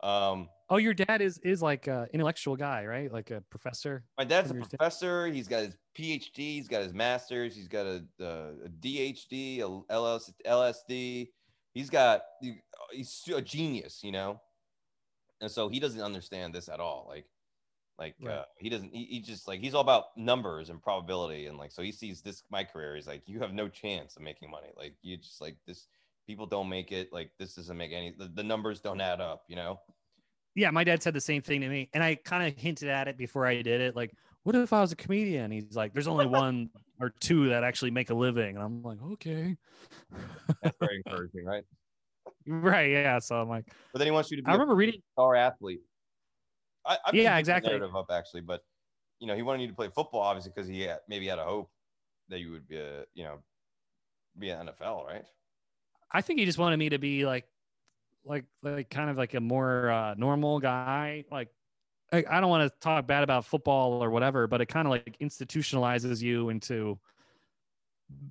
Um, 0.03 0.49
oh, 0.69 0.77
your 0.77 0.93
dad 0.93 1.21
is 1.21 1.39
is 1.39 1.61
like 1.61 1.87
a 1.87 2.07
intellectual 2.13 2.55
guy, 2.55 2.85
right? 2.85 3.11
Like 3.11 3.31
a 3.31 3.41
professor. 3.49 4.03
My 4.17 4.23
dad's 4.23 4.51
a 4.51 4.55
professor. 4.55 5.27
He's 5.27 5.47
got 5.47 5.63
his 5.63 5.77
PhD. 5.97 6.37
He's 6.37 6.67
got 6.67 6.81
his 6.83 6.93
master's. 6.93 7.55
He's 7.55 7.67
got 7.67 7.85
a, 7.85 8.03
a, 8.19 8.25
a 8.65 8.69
DHD, 8.81 9.61
a 9.61 9.93
LS, 9.93 10.31
LSD. 10.45 11.29
He's 11.73 11.89
got 11.89 12.21
he's 12.91 13.23
a 13.33 13.41
genius, 13.41 14.01
you 14.03 14.11
know. 14.11 14.41
And 15.41 15.51
so 15.51 15.69
he 15.69 15.79
doesn't 15.79 16.01
understand 16.01 16.53
this 16.53 16.69
at 16.69 16.79
all. 16.79 17.05
Like, 17.09 17.25
like 17.99 18.15
right. 18.21 18.39
uh, 18.39 18.45
he 18.57 18.69
doesn't. 18.69 18.93
He, 18.93 19.05
he 19.05 19.21
just 19.21 19.47
like 19.47 19.59
he's 19.59 19.73
all 19.73 19.81
about 19.81 20.17
numbers 20.17 20.69
and 20.69 20.81
probability, 20.81 21.47
and 21.47 21.57
like 21.57 21.71
so 21.71 21.81
he 21.81 21.91
sees 21.91 22.21
this 22.21 22.43
my 22.49 22.63
career. 22.63 22.95
He's 22.95 23.07
like, 23.07 23.23
you 23.25 23.39
have 23.39 23.53
no 23.53 23.67
chance 23.67 24.15
of 24.15 24.21
making 24.21 24.49
money. 24.49 24.69
Like 24.77 24.95
you 25.01 25.17
just 25.17 25.41
like 25.41 25.57
this 25.67 25.87
people 26.27 26.45
don't 26.45 26.69
make 26.69 26.91
it 26.91 27.11
like 27.13 27.29
this 27.37 27.53
doesn't 27.55 27.77
make 27.77 27.91
any 27.91 28.13
the, 28.17 28.27
the 28.33 28.43
numbers 28.43 28.79
don't 28.79 28.99
add 28.99 29.21
up 29.21 29.43
you 29.47 29.55
know 29.55 29.79
yeah 30.55 30.71
my 30.71 30.83
dad 30.83 31.03
said 31.03 31.13
the 31.13 31.21
same 31.21 31.41
thing 31.41 31.61
to 31.61 31.69
me 31.69 31.89
and 31.93 32.03
i 32.03 32.15
kind 32.15 32.47
of 32.47 32.59
hinted 32.59 32.89
at 32.89 33.07
it 33.07 33.17
before 33.17 33.45
i 33.45 33.61
did 33.61 33.81
it 33.81 33.95
like 33.95 34.11
what 34.43 34.55
if 34.55 34.73
i 34.73 34.81
was 34.81 34.91
a 34.91 34.95
comedian? 34.95 35.49
He's 35.49 35.75
like 35.75 35.93
there's 35.93 36.07
only 36.07 36.27
one 36.27 36.69
or 36.99 37.11
two 37.19 37.49
that 37.49 37.63
actually 37.63 37.91
make 37.91 38.09
a 38.09 38.13
living 38.13 38.55
and 38.55 38.63
i'm 38.63 38.83
like 38.83 38.99
okay. 39.13 39.57
That's 40.61 40.77
very 40.79 41.01
encouraging 41.05 41.45
right? 41.45 41.63
Right 42.47 42.91
yeah 42.91 43.19
so 43.19 43.35
i'm 43.37 43.49
like 43.49 43.65
but 43.91 43.99
then 43.99 44.07
he 44.07 44.11
wants 44.11 44.31
you 44.31 44.37
to 44.37 44.43
be 44.43 44.49
i 44.49 44.53
remember 44.53 44.75
reading 44.75 45.01
star 45.13 45.35
athlete. 45.35 45.81
I, 46.85 46.97
I'm 47.05 47.15
yeah 47.15 47.37
exactly. 47.37 47.71
narrative 47.71 47.95
up 47.95 48.11
actually 48.11 48.41
but 48.41 48.61
you 49.19 49.27
know 49.27 49.35
he 49.35 49.41
wanted 49.41 49.61
you 49.63 49.67
to 49.67 49.73
play 49.73 49.89
football 49.93 50.21
obviously 50.21 50.51
because 50.55 50.69
he 50.69 50.81
had, 50.81 50.99
maybe 51.09 51.27
had 51.27 51.39
a 51.39 51.43
hope 51.43 51.69
that 52.29 52.39
you 52.39 52.51
would 52.51 52.67
be 52.67 52.77
a 52.77 53.03
you 53.13 53.23
know 53.23 53.39
be 54.37 54.49
an 54.49 54.67
nfl 54.67 55.05
right? 55.05 55.25
I 56.11 56.21
think 56.21 56.39
he 56.39 56.45
just 56.45 56.57
wanted 56.57 56.77
me 56.77 56.89
to 56.89 56.97
be 56.97 57.25
like, 57.25 57.45
like, 58.25 58.45
like 58.63 58.89
kind 58.89 59.09
of 59.09 59.17
like 59.17 59.33
a 59.33 59.39
more 59.39 59.89
uh, 59.89 60.15
normal 60.15 60.59
guy. 60.59 61.25
Like, 61.31 61.49
I, 62.11 62.23
I 62.29 62.39
don't 62.39 62.49
want 62.49 62.71
to 62.71 62.79
talk 62.79 63.07
bad 63.07 63.23
about 63.23 63.45
football 63.45 64.03
or 64.03 64.09
whatever, 64.09 64.47
but 64.47 64.61
it 64.61 64.67
kind 64.67 64.87
of 64.87 64.91
like 64.91 65.17
institutionalizes 65.21 66.21
you 66.21 66.49
into 66.49 66.99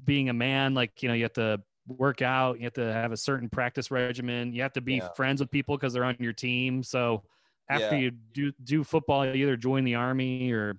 being 0.04 0.28
a 0.28 0.32
man. 0.32 0.74
Like, 0.74 1.02
you 1.02 1.08
know, 1.08 1.14
you 1.14 1.24
have 1.24 1.32
to 1.34 1.60
work 1.86 2.22
out, 2.22 2.58
you 2.58 2.64
have 2.64 2.74
to 2.74 2.92
have 2.92 3.12
a 3.12 3.16
certain 3.16 3.48
practice 3.48 3.90
regimen, 3.90 4.52
you 4.52 4.62
have 4.62 4.72
to 4.74 4.80
be 4.80 4.96
yeah. 4.96 5.08
friends 5.14 5.40
with 5.40 5.50
people 5.50 5.76
because 5.76 5.92
they're 5.92 6.04
on 6.04 6.16
your 6.18 6.32
team. 6.32 6.82
So 6.82 7.22
after 7.68 7.96
yeah. 7.96 8.02
you 8.02 8.10
do 8.10 8.52
do 8.62 8.84
football, 8.84 9.26
you 9.26 9.32
either 9.32 9.56
join 9.56 9.84
the 9.84 9.96
army 9.96 10.50
or 10.52 10.78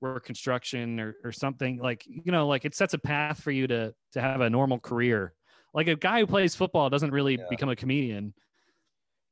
work 0.00 0.24
construction 0.24 1.00
or, 1.00 1.16
or 1.24 1.32
something 1.32 1.78
like 1.78 2.04
you 2.06 2.30
know 2.30 2.46
like 2.46 2.66
it 2.66 2.74
sets 2.74 2.92
a 2.92 2.98
path 2.98 3.42
for 3.42 3.50
you 3.50 3.66
to 3.66 3.94
to 4.12 4.20
have 4.20 4.42
a 4.42 4.50
normal 4.50 4.78
career 4.78 5.32
like 5.76 5.88
a 5.88 5.94
guy 5.94 6.20
who 6.20 6.26
plays 6.26 6.54
football 6.54 6.88
doesn't 6.88 7.10
really 7.10 7.36
yeah. 7.36 7.44
become 7.50 7.68
a 7.68 7.76
comedian. 7.76 8.32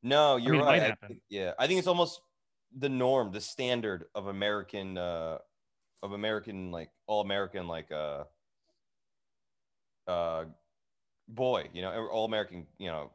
No, 0.04 0.36
you're 0.36 0.56
I 0.56 0.58
mean, 0.58 0.66
right. 0.66 0.98
I 1.02 1.16
yeah, 1.30 1.52
I 1.58 1.66
think 1.66 1.78
it's 1.78 1.88
almost 1.88 2.20
the 2.76 2.90
norm, 2.90 3.32
the 3.32 3.40
standard 3.40 4.04
of 4.14 4.26
American, 4.26 4.98
uh, 4.98 5.38
of 6.02 6.12
American 6.12 6.70
like 6.70 6.90
all 7.06 7.22
American 7.22 7.66
like 7.66 7.90
uh, 7.90 8.24
uh, 10.06 10.44
boy, 11.26 11.70
you 11.72 11.80
know, 11.80 12.06
all 12.12 12.26
American, 12.26 12.66
you 12.76 12.88
know, 12.88 13.12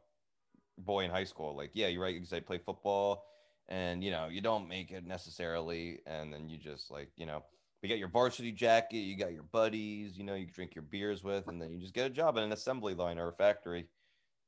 boy 0.78 1.04
in 1.04 1.12
high 1.12 1.24
school. 1.24 1.56
Like, 1.56 1.70
yeah, 1.74 1.86
you're 1.86 2.02
right. 2.02 2.16
Because 2.16 2.32
I 2.32 2.40
play 2.40 2.58
football, 2.58 3.24
and 3.68 4.02
you 4.02 4.10
know, 4.10 4.26
you 4.26 4.40
don't 4.40 4.68
make 4.68 4.90
it 4.90 5.06
necessarily, 5.06 6.00
and 6.06 6.32
then 6.32 6.48
you 6.48 6.58
just 6.58 6.90
like, 6.90 7.12
you 7.16 7.24
know, 7.24 7.44
you 7.82 7.88
got 7.88 7.98
your 7.98 8.08
varsity 8.08 8.50
jacket, 8.50 8.96
you 8.96 9.16
got 9.16 9.32
your 9.32 9.44
buddies, 9.44 10.18
you 10.18 10.24
know, 10.24 10.34
you 10.34 10.46
drink 10.46 10.74
your 10.74 10.82
beers 10.82 11.22
with, 11.22 11.46
and 11.46 11.62
then 11.62 11.70
you 11.72 11.80
just 11.80 11.94
get 11.94 12.06
a 12.06 12.10
job 12.10 12.36
in 12.36 12.42
an 12.42 12.52
assembly 12.52 12.94
line 12.94 13.16
or 13.16 13.28
a 13.28 13.32
factory. 13.32 13.86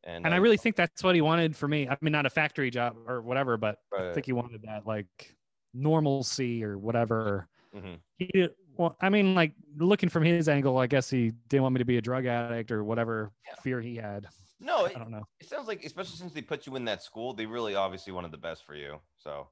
And, 0.05 0.27
and 0.27 0.35
uh, 0.35 0.37
I 0.37 0.41
really 0.41 0.57
think 0.57 0.77
that's 0.77 1.03
what 1.03 1.15
he 1.15 1.21
wanted 1.21 1.57
for 1.57 1.69
me. 1.69 1.89
I 1.89 1.97
mean, 2.01 2.13
not 2.13 2.27
a 2.27 2.31
factory 2.31 2.71
job 2.71 2.97
or 3.07 3.23
whatever, 3.23 3.57
but 3.57 3.79
right. 3.93 4.11
I 4.11 4.13
think 4.13 4.27
he 4.27 4.33
wanted 4.33 4.63
that 4.63 4.87
like 4.87 5.37
normalcy 5.75 6.65
or 6.65 6.79
whatever. 6.79 7.49
Mm-hmm. 7.75 7.95
He, 8.19 8.49
well, 8.77 8.97
I 9.01 9.11
mean, 9.11 9.35
like 9.35 9.53
looking 9.79 10.09
from 10.09 10.25
his 10.25 10.49
angle, 10.49 10.79
I 10.79 10.87
guess 10.87 11.09
he 11.09 11.33
didn't 11.49 11.63
want 11.63 11.75
me 11.75 11.79
to 11.79 11.85
be 11.85 11.99
a 11.99 12.03
drug 12.03 12.27
addict 12.27 12.73
or 12.73 12.85
whatever 12.85 13.31
yeah. 13.47 13.55
fear 13.63 13.81
he 13.81 13.97
had. 13.97 14.27
No, 14.61 14.87
I 14.87 14.93
don't 14.93 15.11
know. 15.11 15.25
It 15.41 15.49
sounds 15.49 15.67
like, 15.67 15.85
especially 15.85 16.17
since 16.17 16.33
they 16.33 16.43
put 16.43 16.67
you 16.67 16.77
in 16.77 16.85
that 16.85 17.03
school, 17.03 17.35
they 17.35 17.47
really 17.47 17.75
obviously 17.75 18.13
wanted 18.13 18.31
the 18.31 18.39
best 18.39 18.65
for 18.65 18.75
you. 18.75 18.99
So 19.19 19.49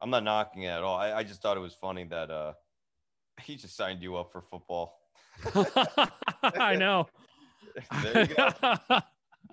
I'm 0.00 0.10
not 0.10 0.24
knocking 0.24 0.64
it 0.64 0.68
at 0.68 0.82
all. 0.82 0.96
I, 0.96 1.12
I 1.12 1.22
just 1.22 1.42
thought 1.42 1.56
it 1.56 1.60
was 1.60 1.74
funny 1.74 2.04
that, 2.04 2.30
uh, 2.30 2.52
he 3.42 3.56
just 3.56 3.76
signed 3.76 4.02
you 4.02 4.16
up 4.16 4.32
for 4.32 4.40
football. 4.40 4.98
I 6.42 6.74
know. 6.76 7.08
there 8.02 8.26
you 8.26 8.34
go. 8.34 9.00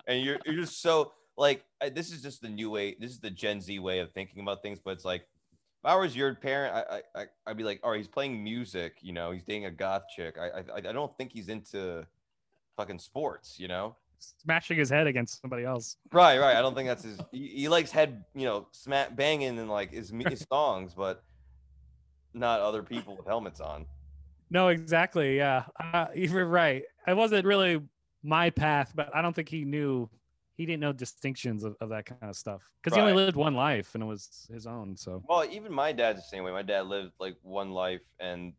And 0.06 0.22
you're 0.22 0.38
you're 0.44 0.56
just 0.56 0.80
so 0.80 1.12
like 1.36 1.64
this 1.94 2.12
is 2.12 2.22
just 2.22 2.42
the 2.42 2.48
new 2.48 2.70
way. 2.70 2.96
This 2.98 3.10
is 3.10 3.20
the 3.20 3.30
Gen 3.30 3.60
Z 3.60 3.78
way 3.78 4.00
of 4.00 4.12
thinking 4.12 4.42
about 4.42 4.62
things. 4.62 4.78
But 4.82 4.92
it's 4.92 5.04
like 5.04 5.22
if 5.22 5.84
I 5.84 5.94
was 5.96 6.16
your 6.16 6.34
parent, 6.34 6.74
I 6.74 7.02
I 7.14 7.24
I'd 7.46 7.56
be 7.56 7.64
like, 7.64 7.80
all 7.82 7.90
right, 7.90 7.98
he's 7.98 8.08
playing 8.08 8.42
music. 8.42 8.98
You 9.00 9.12
know, 9.12 9.30
he's 9.30 9.44
dating 9.44 9.66
a 9.66 9.70
goth 9.70 10.04
chick. 10.14 10.36
I 10.38 10.60
I 10.60 10.76
I 10.76 10.92
don't 10.92 11.16
think 11.16 11.32
he's 11.32 11.48
into 11.48 12.06
fucking 12.76 12.98
sports. 12.98 13.58
You 13.58 13.68
know. 13.68 13.96
Smashing 14.18 14.78
his 14.78 14.88
head 14.88 15.06
against 15.06 15.42
somebody 15.42 15.64
else. 15.64 15.98
Right, 16.10 16.38
right. 16.38 16.56
I 16.56 16.62
don't 16.62 16.74
think 16.74 16.88
that's 16.88 17.04
his. 17.04 17.18
He, 17.32 17.48
he 17.48 17.68
likes 17.68 17.90
head, 17.90 18.24
you 18.34 18.46
know, 18.46 18.66
smack 18.72 19.14
banging 19.14 19.58
and 19.58 19.68
like 19.68 19.92
his, 19.92 20.10
his 20.26 20.46
songs, 20.50 20.94
but 20.96 21.22
not 22.32 22.60
other 22.60 22.82
people 22.82 23.14
with 23.14 23.26
helmets 23.26 23.60
on. 23.60 23.84
No, 24.48 24.68
exactly. 24.68 25.36
Yeah, 25.36 25.64
uh, 25.78 26.06
you're 26.14 26.46
right. 26.46 26.84
I 27.06 27.12
wasn't 27.12 27.44
really 27.44 27.82
my 28.26 28.50
path, 28.50 28.92
but 28.94 29.14
I 29.14 29.22
don't 29.22 29.34
think 29.34 29.48
he 29.48 29.64
knew. 29.64 30.08
He 30.56 30.64
didn't 30.64 30.80
know 30.80 30.92
distinctions 30.94 31.64
of, 31.64 31.76
of 31.82 31.90
that 31.90 32.06
kind 32.06 32.30
of 32.30 32.34
stuff 32.34 32.62
because 32.82 32.96
right. 32.96 33.04
he 33.04 33.10
only 33.10 33.24
lived 33.24 33.36
one 33.36 33.54
life 33.54 33.94
and 33.94 34.02
it 34.02 34.06
was 34.06 34.46
his 34.50 34.66
own. 34.66 34.96
So, 34.96 35.22
well, 35.28 35.46
even 35.50 35.70
my 35.70 35.92
dad's 35.92 36.18
the 36.18 36.26
same 36.26 36.44
way. 36.44 36.50
My 36.50 36.62
dad 36.62 36.86
lived 36.86 37.12
like 37.20 37.36
one 37.42 37.72
life, 37.72 38.00
and 38.18 38.54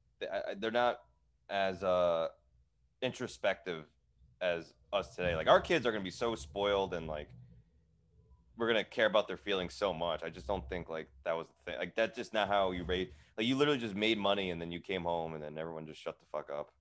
they're 0.60 0.72
not 0.72 1.00
as 1.50 1.82
uh 1.84 2.28
introspective 3.02 3.86
as 4.42 4.74
us 4.94 5.16
today. 5.16 5.36
Like 5.36 5.48
our 5.48 5.60
kids 5.60 5.86
are 5.86 5.92
gonna 5.92 6.04
be 6.04 6.12
so 6.12 6.36
spoiled 6.36 6.94
and 6.94 7.08
like 7.08 7.30
we're 8.58 8.68
gonna 8.68 8.84
care 8.84 9.06
about 9.06 9.28
their 9.28 9.38
feelings 9.38 9.74
so 9.74 9.94
much. 9.94 10.24
I 10.24 10.30
just 10.30 10.48
don't 10.48 10.68
think 10.70 10.90
like 10.90 11.08
that 11.26 11.36
was 11.36 11.48
the 11.48 11.72
thing. 11.72 11.80
Like 11.80 11.96
that's 11.96 12.16
just 12.16 12.34
not 12.34 12.48
how 12.48 12.72
you 12.72 12.84
raise 12.84 13.10
like 13.38 13.48
you 13.48 13.56
literally 13.56 13.80
just 13.80 13.96
made 13.96 14.18
money 14.18 14.50
and 14.50 14.60
then 14.60 14.72
you 14.72 14.80
came 14.80 15.04
home 15.04 15.34
and 15.36 15.44
then 15.44 15.58
everyone 15.58 15.86
just 15.86 16.02
shut 16.02 16.18
the 16.20 16.26
fuck 16.32 16.50
up, 16.50 16.72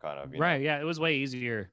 kind 0.00 0.18
of. 0.18 0.32
right? 0.38 0.60
Know? 0.60 0.64
Yeah, 0.64 0.80
it 0.80 0.84
was 0.84 1.00
way 1.00 1.16
easier. 1.16 1.70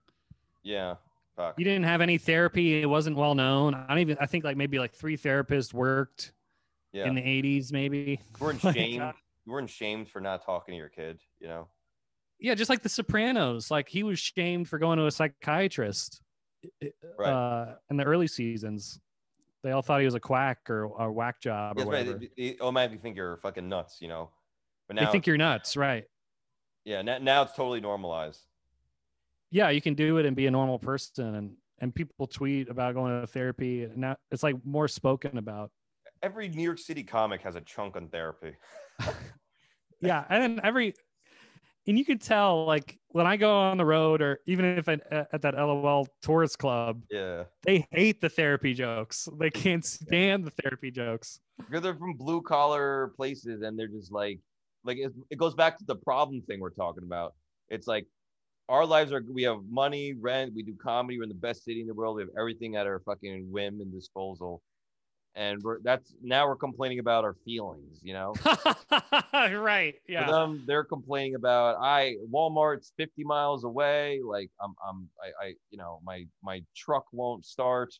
Yeah. 0.66 0.95
Fuck. 1.38 1.55
You 1.57 1.63
didn't 1.63 1.84
have 1.84 2.01
any 2.01 2.18
therapy. 2.18 2.82
It 2.82 2.88
wasn't 2.88 3.16
well 3.16 3.36
known. 3.36 3.74
I 3.74 3.88
don't 3.88 3.99
even. 3.99 4.18
I 4.20 4.26
think 4.26 4.43
like 4.43 4.57
maybe 4.57 4.80
like 4.80 4.93
three 4.93 5.18
therapists 5.18 5.74
worked. 5.74 6.34
Yeah. 6.91 7.07
In 7.07 7.16
the 7.16 7.22
'80s, 7.22 7.72
maybe. 7.72 8.20
You 8.39 8.45
weren't 8.45 8.61
shamed. 8.74 9.01
like, 9.01 9.16
you 9.45 9.51
weren't 9.51 9.70
shamed 9.70 10.09
for 10.09 10.20
not 10.20 10.45
talking 10.45 10.74
to 10.74 10.78
your 10.78 10.89
kid. 10.89 11.20
You 11.39 11.47
know. 11.47 11.68
Yeah, 12.39 12.55
just 12.55 12.70
like 12.70 12.82
The 12.82 12.89
Sopranos. 12.89 13.72
Like 13.72 13.88
he 13.88 14.03
was 14.03 14.20
shamed 14.20 14.68
for 14.68 14.80
going 14.80 14.97
to 14.97 15.05
a 15.05 15.11
psychiatrist. 15.11 16.22
Right. 17.18 17.30
Uh, 17.30 17.76
in 17.89 17.97
the 17.97 18.03
early 18.03 18.28
seasons. 18.28 18.99
They 19.63 19.72
all 19.72 19.82
thought 19.82 19.99
he 19.99 20.05
was 20.05 20.16
a 20.16 20.20
quack 20.20 20.70
or 20.70 20.84
a 20.84 21.11
whack 21.11 21.41
job 21.41 21.78
or 21.78 21.80
yes, 21.80 21.88
whatever. 21.88 22.11
Right. 22.11 22.30
They, 22.38 22.51
they 22.51 22.59
automatically 22.59 22.99
think 22.99 23.18
you're 23.18 23.38
fucking 23.38 23.68
nuts, 23.68 23.97
you 23.99 24.07
know. 24.07 24.30
But 24.88 24.95
now 24.95 25.05
they 25.05 25.11
think 25.11 25.28
you're 25.28 25.38
nuts, 25.38 25.76
right? 25.76 26.05
Yeah. 26.86 27.01
Now, 27.01 27.18
now 27.18 27.41
it's 27.43 27.55
totally 27.55 27.82
normalized. 27.82 28.41
Yeah, 29.51 29.69
you 29.69 29.81
can 29.81 29.93
do 29.93 30.17
it 30.17 30.25
and 30.25 30.35
be 30.35 30.47
a 30.47 30.51
normal 30.51 30.79
person, 30.79 31.35
and 31.35 31.51
and 31.79 31.93
people 31.93 32.27
tweet 32.27 32.69
about 32.69 32.93
going 32.93 33.21
to 33.21 33.27
therapy, 33.27 33.83
and 33.83 33.97
now 33.97 34.17
it's 34.31 34.43
like 34.43 34.55
more 34.65 34.87
spoken 34.87 35.37
about. 35.37 35.71
Every 36.23 36.47
New 36.47 36.63
York 36.63 36.79
City 36.79 37.03
comic 37.03 37.41
has 37.41 37.55
a 37.55 37.61
chunk 37.61 37.95
on 37.95 38.07
therapy. 38.07 38.53
yeah, 40.01 40.23
and 40.29 40.41
then 40.41 40.61
every 40.63 40.93
and 41.87 41.97
you 41.97 42.05
could 42.05 42.21
tell 42.21 42.65
like 42.65 42.97
when 43.09 43.27
I 43.27 43.37
go 43.37 43.55
on 43.55 43.77
the 43.77 43.85
road 43.85 44.21
or 44.21 44.39
even 44.47 44.65
if 44.65 44.89
I, 44.89 44.99
at 45.11 45.41
that 45.41 45.55
LOL 45.55 46.07
tourist 46.21 46.57
club, 46.57 47.01
yeah, 47.11 47.43
they 47.63 47.87
hate 47.91 48.21
the 48.21 48.29
therapy 48.29 48.73
jokes. 48.73 49.27
They 49.39 49.49
can't 49.49 49.85
stand 49.85 50.45
the 50.45 50.51
therapy 50.51 50.91
jokes 50.91 51.39
because 51.57 51.83
they're 51.83 51.95
from 51.95 52.13
blue 52.13 52.41
collar 52.41 53.13
places 53.15 53.61
and 53.61 53.77
they're 53.77 53.87
just 53.87 54.11
like, 54.11 54.39
like 54.83 54.97
it, 54.97 55.13
it 55.29 55.37
goes 55.37 55.53
back 55.53 55.77
to 55.77 55.85
the 55.85 55.95
problem 55.95 56.41
thing 56.41 56.59
we're 56.59 56.69
talking 56.71 57.03
about. 57.03 57.35
It's 57.69 57.87
like 57.87 58.07
our 58.70 58.86
lives 58.86 59.11
are 59.11 59.24
we 59.32 59.43
have 59.43 59.59
money, 59.70 60.13
rent, 60.13 60.53
we 60.55 60.63
do 60.63 60.76
comedy, 60.82 61.18
we're 61.18 61.24
in 61.24 61.30
the 61.30 61.36
best 61.36 61.63
city 61.63 61.82
in 61.82 61.88
the 61.88 61.93
world, 61.93 62.16
we 62.16 62.24
have 62.24 62.32
everything 62.38 62.76
at 62.76 62.88
our 62.88 62.99
fucking 62.99 63.51
whim 63.51 63.82
and 63.82 63.91
disposal. 63.91 64.61
And 65.38 65.61
we're 65.61 65.82
that's 65.82 66.13
now 66.22 66.47
we're 66.47 66.55
complaining 66.55 66.99
about 66.99 67.26
our 67.26 67.36
feelings 67.43 67.99
you 68.01 68.13
know? 68.13 68.34
Right 69.34 69.95
yeah. 70.07 70.26
For 70.26 70.32
them 70.32 70.63
they're 70.66 70.86
complaining 70.86 71.36
about 71.36 71.76
i 71.82 72.16
walmart's 72.32 72.93
50 72.95 73.26
miles 73.26 73.66
away 73.66 74.22
like 74.26 74.49
i'm 74.63 74.74
i'm 74.88 75.09
I, 75.22 75.45
I 75.47 75.53
you 75.72 75.78
know 75.78 75.99
my 76.05 76.26
my 76.41 76.63
truck 76.74 77.05
won't 77.11 77.45
start 77.45 77.93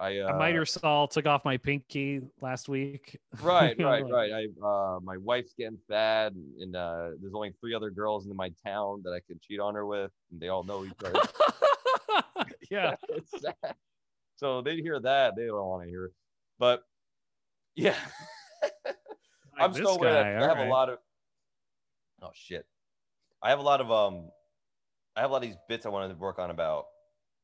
I 0.00 0.18
uh, 0.18 0.28
I 0.28 0.38
might 0.38 0.56
or 0.56 0.64
Saul 0.64 1.06
took 1.06 1.26
off 1.26 1.44
my 1.44 1.56
pinky 1.56 2.20
last 2.40 2.68
week. 2.68 3.18
right, 3.42 3.76
right, 3.78 4.04
like- 4.04 4.12
right. 4.12 4.32
I 4.32 4.66
uh, 4.66 5.00
my 5.00 5.16
wife's 5.18 5.54
getting 5.56 5.78
fat, 5.88 6.32
and, 6.32 6.60
and 6.60 6.76
uh, 6.76 7.10
there's 7.20 7.34
only 7.34 7.52
three 7.60 7.74
other 7.74 7.90
girls 7.90 8.26
in 8.26 8.34
my 8.34 8.50
town 8.66 9.02
that 9.04 9.10
I 9.10 9.20
could 9.20 9.40
cheat 9.42 9.60
on 9.60 9.74
her 9.74 9.86
with, 9.86 10.10
and 10.30 10.40
they 10.40 10.48
all 10.48 10.64
know 10.64 10.84
each 10.84 10.92
other. 11.04 11.20
yeah. 12.70 12.94
it's 13.10 13.30
sad. 13.40 13.74
So 14.36 14.62
they 14.62 14.76
hear 14.76 14.98
that, 15.00 15.36
they 15.36 15.46
don't 15.46 15.66
want 15.66 15.84
to 15.84 15.88
hear 15.88 16.06
it. 16.06 16.12
But 16.58 16.82
yeah, 17.74 17.96
I'm 19.58 19.72
still 19.72 19.98
guy, 19.98 20.20
I 20.20 20.24
have 20.24 20.42
alright. 20.42 20.66
a 20.66 20.70
lot 20.70 20.88
of 20.88 20.98
oh 22.22 22.30
shit. 22.34 22.66
I 23.42 23.50
have 23.50 23.58
a 23.58 23.62
lot 23.62 23.80
of 23.80 23.90
um 23.90 24.30
I 25.16 25.20
have 25.20 25.30
a 25.30 25.32
lot 25.32 25.42
of 25.42 25.48
these 25.48 25.58
bits 25.68 25.86
I 25.86 25.90
wanted 25.90 26.08
to 26.08 26.14
work 26.14 26.38
on 26.38 26.50
about 26.50 26.86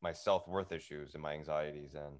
my 0.03 0.12
self-worth 0.12 0.72
issues 0.72 1.14
and 1.14 1.22
my 1.22 1.34
anxieties 1.34 1.94
and 1.94 2.16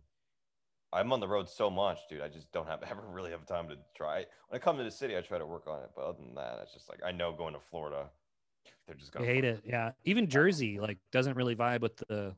I'm 0.93 1.13
on 1.13 1.21
the 1.21 1.29
road 1.29 1.49
so 1.49 1.69
much, 1.69 1.99
dude. 2.09 2.23
I 2.23 2.29
just 2.29 2.51
don't 2.53 2.67
have 2.67 2.83
ever 2.91 3.03
really 3.07 3.31
have 3.31 3.45
time 3.47 3.69
to 3.69 3.77
try. 3.95 4.25
When 4.49 4.55
I 4.55 4.59
come 4.59 4.77
to 4.79 4.85
the 4.85 4.91
city, 4.91 5.17
I 5.17 5.21
try 5.21 5.39
to 5.39 5.47
work 5.47 5.67
on 5.67 5.83
it. 5.83 5.91
But 5.95 6.05
other 6.05 6.19
than 6.23 6.35
that, 6.35 6.59
it's 6.63 6.73
just 6.73 6.89
like 6.89 7.01
I 7.05 7.13
know 7.13 7.33
going 7.33 7.55
to 7.55 7.61
Florida, 7.61 8.09
they're 8.87 8.97
just 8.97 9.13
gonna 9.13 9.27
hate 9.27 9.45
it. 9.45 9.63
Yeah. 9.65 9.93
Even 10.05 10.27
Jersey 10.29 10.79
like 10.81 10.99
doesn't 11.13 11.37
really 11.37 11.55
vibe 11.57 11.81
with 11.81 11.97
the 11.97 12.35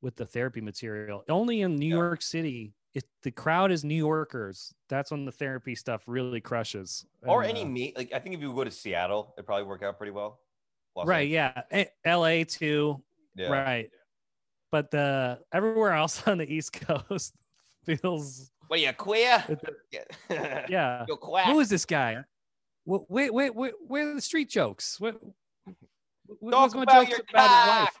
with 0.00 0.16
the 0.16 0.26
therapy 0.26 0.60
material. 0.60 1.24
Only 1.28 1.62
in 1.62 1.76
New 1.76 1.86
Yeah. 1.86 1.94
York 2.02 2.22
City, 2.22 2.72
if 2.94 3.02
the 3.22 3.30
crowd 3.30 3.70
is 3.72 3.84
New 3.84 3.94
Yorkers, 3.94 4.72
that's 4.88 5.10
when 5.10 5.24
the 5.26 5.32
therapy 5.32 5.74
stuff 5.74 6.02
really 6.06 6.40
crushes. 6.40 7.04
or 7.22 7.42
And, 7.42 7.50
any 7.50 7.62
uh, 7.62 7.66
meet 7.66 7.96
like 7.96 8.12
I 8.12 8.18
think 8.18 8.34
if 8.34 8.40
you 8.40 8.54
go 8.54 8.64
to 8.64 8.70
Seattle, 8.70 9.34
it'd 9.36 9.46
probably 9.46 9.64
work 9.64 9.82
out 9.82 9.98
pretty 9.98 10.12
well. 10.12 10.40
Los 10.94 11.06
right, 11.06 11.30
Angeles. 11.30 11.88
yeah. 12.04 12.14
LA 12.16 12.44
too. 12.44 13.02
Yeah. 13.34 13.48
Right. 13.48 13.90
But 14.72 14.90
the 14.90 15.40
everywhere 15.52 15.92
else 15.92 16.22
on 16.26 16.38
the 16.38 16.50
East 16.50 16.72
Coast 16.72 17.34
feels 17.86 18.50
What 18.66 18.78
are 18.78 18.82
you 18.82 18.92
queer? 18.92 19.44
yeah. 20.68 21.04
You're 21.08 21.16
quack. 21.16 21.46
Who 21.46 21.60
is 21.60 21.68
this 21.68 21.84
guy? 21.84 22.24
Wh- 22.84 23.08
Wait, 23.10 23.32
wait, 23.32 23.54
wait, 23.54 23.72
where 23.86 24.10
are 24.10 24.14
the 24.14 24.20
street 24.20 24.50
jokes? 24.50 24.98
What, 25.00 25.20
what 26.40 26.50
Talk 26.50 26.74
about 26.74 27.06
jokes 27.06 27.10
your 27.10 27.20
about 27.30 27.48
cock. 27.48 27.68
wife? 27.84 28.00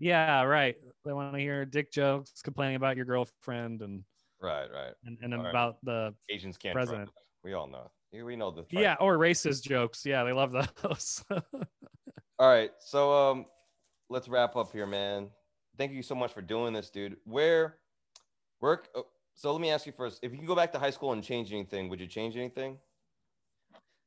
Yeah, 0.00 0.42
right. 0.42 0.76
They 1.04 1.12
want 1.12 1.32
to 1.34 1.38
hear 1.38 1.64
dick 1.64 1.90
jokes, 1.92 2.42
complaining 2.42 2.76
about 2.76 2.96
your 2.96 3.06
girlfriend, 3.06 3.80
and 3.80 4.02
Right, 4.40 4.66
right. 4.70 4.92
and, 5.06 5.16
and 5.22 5.32
All 5.32 5.42
right. 5.42 5.48
about 5.50 5.76
the 5.84 6.14
Asians 6.28 6.58
can't 6.58 6.74
President. 6.74 7.04
trust. 7.06 7.16
We 7.44 7.54
all 7.54 7.68
know. 7.68 7.90
We 8.12 8.36
know 8.36 8.50
the. 8.50 8.64
yeah, 8.70 8.96
or 9.00 9.16
racist 9.18 9.62
jokes. 9.62 10.04
Yeah, 10.04 10.24
they 10.24 10.32
love 10.32 10.52
those. 10.82 11.24
All 11.30 12.48
right, 12.48 12.70
so 12.80 13.12
um, 13.30 13.46
let's 14.10 14.28
wrap 14.28 14.56
up 14.56 14.72
here, 14.72 14.86
man. 14.86 15.28
Thank 15.78 15.92
you 15.92 16.02
so 16.02 16.14
much 16.14 16.32
for 16.32 16.42
doing 16.42 16.72
this, 16.74 16.90
dude. 16.90 17.16
Where, 17.24 17.76
work. 18.64 18.88
oh, 18.94 19.06
So 19.34 19.52
let 19.52 19.60
me 19.60 19.70
ask 19.70 19.86
you 19.86 19.92
first: 19.92 20.18
If 20.22 20.32
you 20.32 20.38
can 20.38 20.46
go 20.46 20.56
back 20.56 20.72
to 20.72 20.78
high 20.78 20.90
school 20.90 21.12
and 21.12 21.22
change 21.22 21.52
anything, 21.52 21.88
would 21.90 22.00
you 22.00 22.06
change 22.06 22.36
anything? 22.36 22.78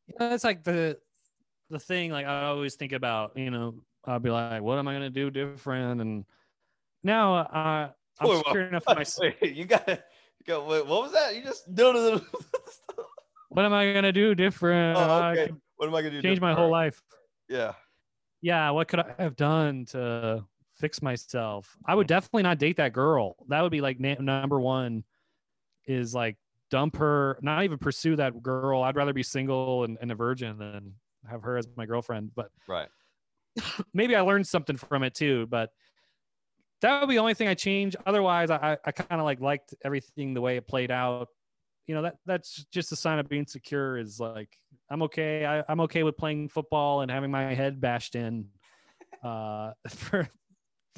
Yeah, 0.07 0.33
it's 0.33 0.43
like 0.43 0.63
the 0.63 0.97
the 1.69 1.79
thing. 1.79 2.11
Like 2.11 2.25
I 2.25 2.45
always 2.45 2.75
think 2.75 2.91
about. 2.91 3.37
You 3.37 3.51
know, 3.51 3.75
I'll 4.05 4.19
be 4.19 4.31
like, 4.31 4.61
what 4.61 4.79
am 4.79 4.87
I 4.87 4.93
gonna 4.93 5.09
do 5.09 5.29
different? 5.29 6.01
And 6.01 6.25
now 7.03 7.35
uh, 7.35 7.89
I'm 8.19 8.29
Wait, 8.29 8.37
secure 8.37 8.63
enough 8.63 8.85
myself. 8.87 9.33
Wait, 9.41 9.55
you 9.55 9.65
got 9.65 9.85
to 9.85 10.03
go. 10.45 10.65
Wait, 10.65 10.85
what 10.85 11.03
was 11.03 11.11
that? 11.13 11.35
You 11.35 11.43
just 11.43 11.67
no, 11.67 11.91
no, 11.91 12.15
no. 12.15 12.21
What 13.49 13.63
am 13.63 13.73
I 13.73 13.93
gonna 13.93 14.11
do 14.11 14.35
different? 14.35 14.97
oh, 14.97 15.29
okay. 15.29 15.51
What 15.77 15.87
am 15.87 15.95
I 15.95 16.01
gonna 16.01 16.21
do? 16.21 16.21
change 16.21 16.41
my 16.41 16.53
whole 16.53 16.69
life. 16.69 17.01
Yeah. 17.47 17.73
yeah, 18.41 18.71
what 18.71 18.89
could 18.89 18.99
I 18.99 19.15
have 19.17 19.37
done 19.37 19.85
to 19.91 20.43
fix 20.77 21.01
myself? 21.01 21.75
I 21.85 21.95
would 21.95 22.07
definitely 22.07 22.43
not 22.43 22.57
date 22.59 22.77
that 22.77 22.93
girl. 22.93 23.35
That 23.49 23.61
would 23.61 23.71
be 23.71 23.81
like 23.81 23.99
na- 23.99 24.15
number 24.19 24.59
one 24.59 25.03
is 25.85 26.13
like 26.13 26.37
dump 26.69 26.97
her, 26.97 27.37
not 27.41 27.63
even 27.63 27.77
pursue 27.77 28.15
that 28.17 28.41
girl. 28.43 28.83
I'd 28.83 28.95
rather 28.95 29.13
be 29.13 29.23
single 29.23 29.83
and, 29.83 29.97
and 30.01 30.11
a 30.11 30.15
virgin 30.15 30.57
than 30.57 30.93
have 31.29 31.41
her 31.43 31.57
as 31.57 31.67
my 31.75 31.85
girlfriend. 31.85 32.31
But 32.35 32.49
Right. 32.67 32.89
maybe 33.93 34.15
I 34.15 34.21
learned 34.21 34.47
something 34.47 34.77
from 34.77 35.03
it 35.03 35.13
too. 35.13 35.47
But 35.47 35.71
that 36.81 36.99
would 36.99 37.07
be 37.07 37.15
the 37.15 37.19
only 37.21 37.33
thing 37.33 37.47
I 37.47 37.53
change. 37.53 37.95
Otherwise, 38.05 38.49
I, 38.51 38.77
I- 38.85 38.91
kind 38.91 39.19
of 39.19 39.25
like 39.25 39.39
liked 39.41 39.73
everything 39.83 40.33
the 40.33 40.41
way 40.41 40.57
it 40.57 40.67
played 40.67 40.91
out. 40.91 41.29
You 41.87 41.95
know, 41.95 42.01
that 42.01 42.17
that's 42.25 42.65
just 42.65 42.91
a 42.91 42.97
sign 42.97 43.17
of 43.17 43.29
being 43.29 43.47
secure 43.47 43.97
is 43.97 44.19
like, 44.19 44.57
I'm 44.89 45.01
okay. 45.03 45.45
I, 45.45 45.63
I'm 45.69 45.79
okay 45.81 46.03
with 46.03 46.17
playing 46.17 46.49
football 46.49 47.01
and 47.01 47.09
having 47.09 47.31
my 47.31 47.53
head 47.53 47.79
bashed 47.79 48.15
in 48.15 48.49
uh, 49.23 49.71
for, 49.89 50.27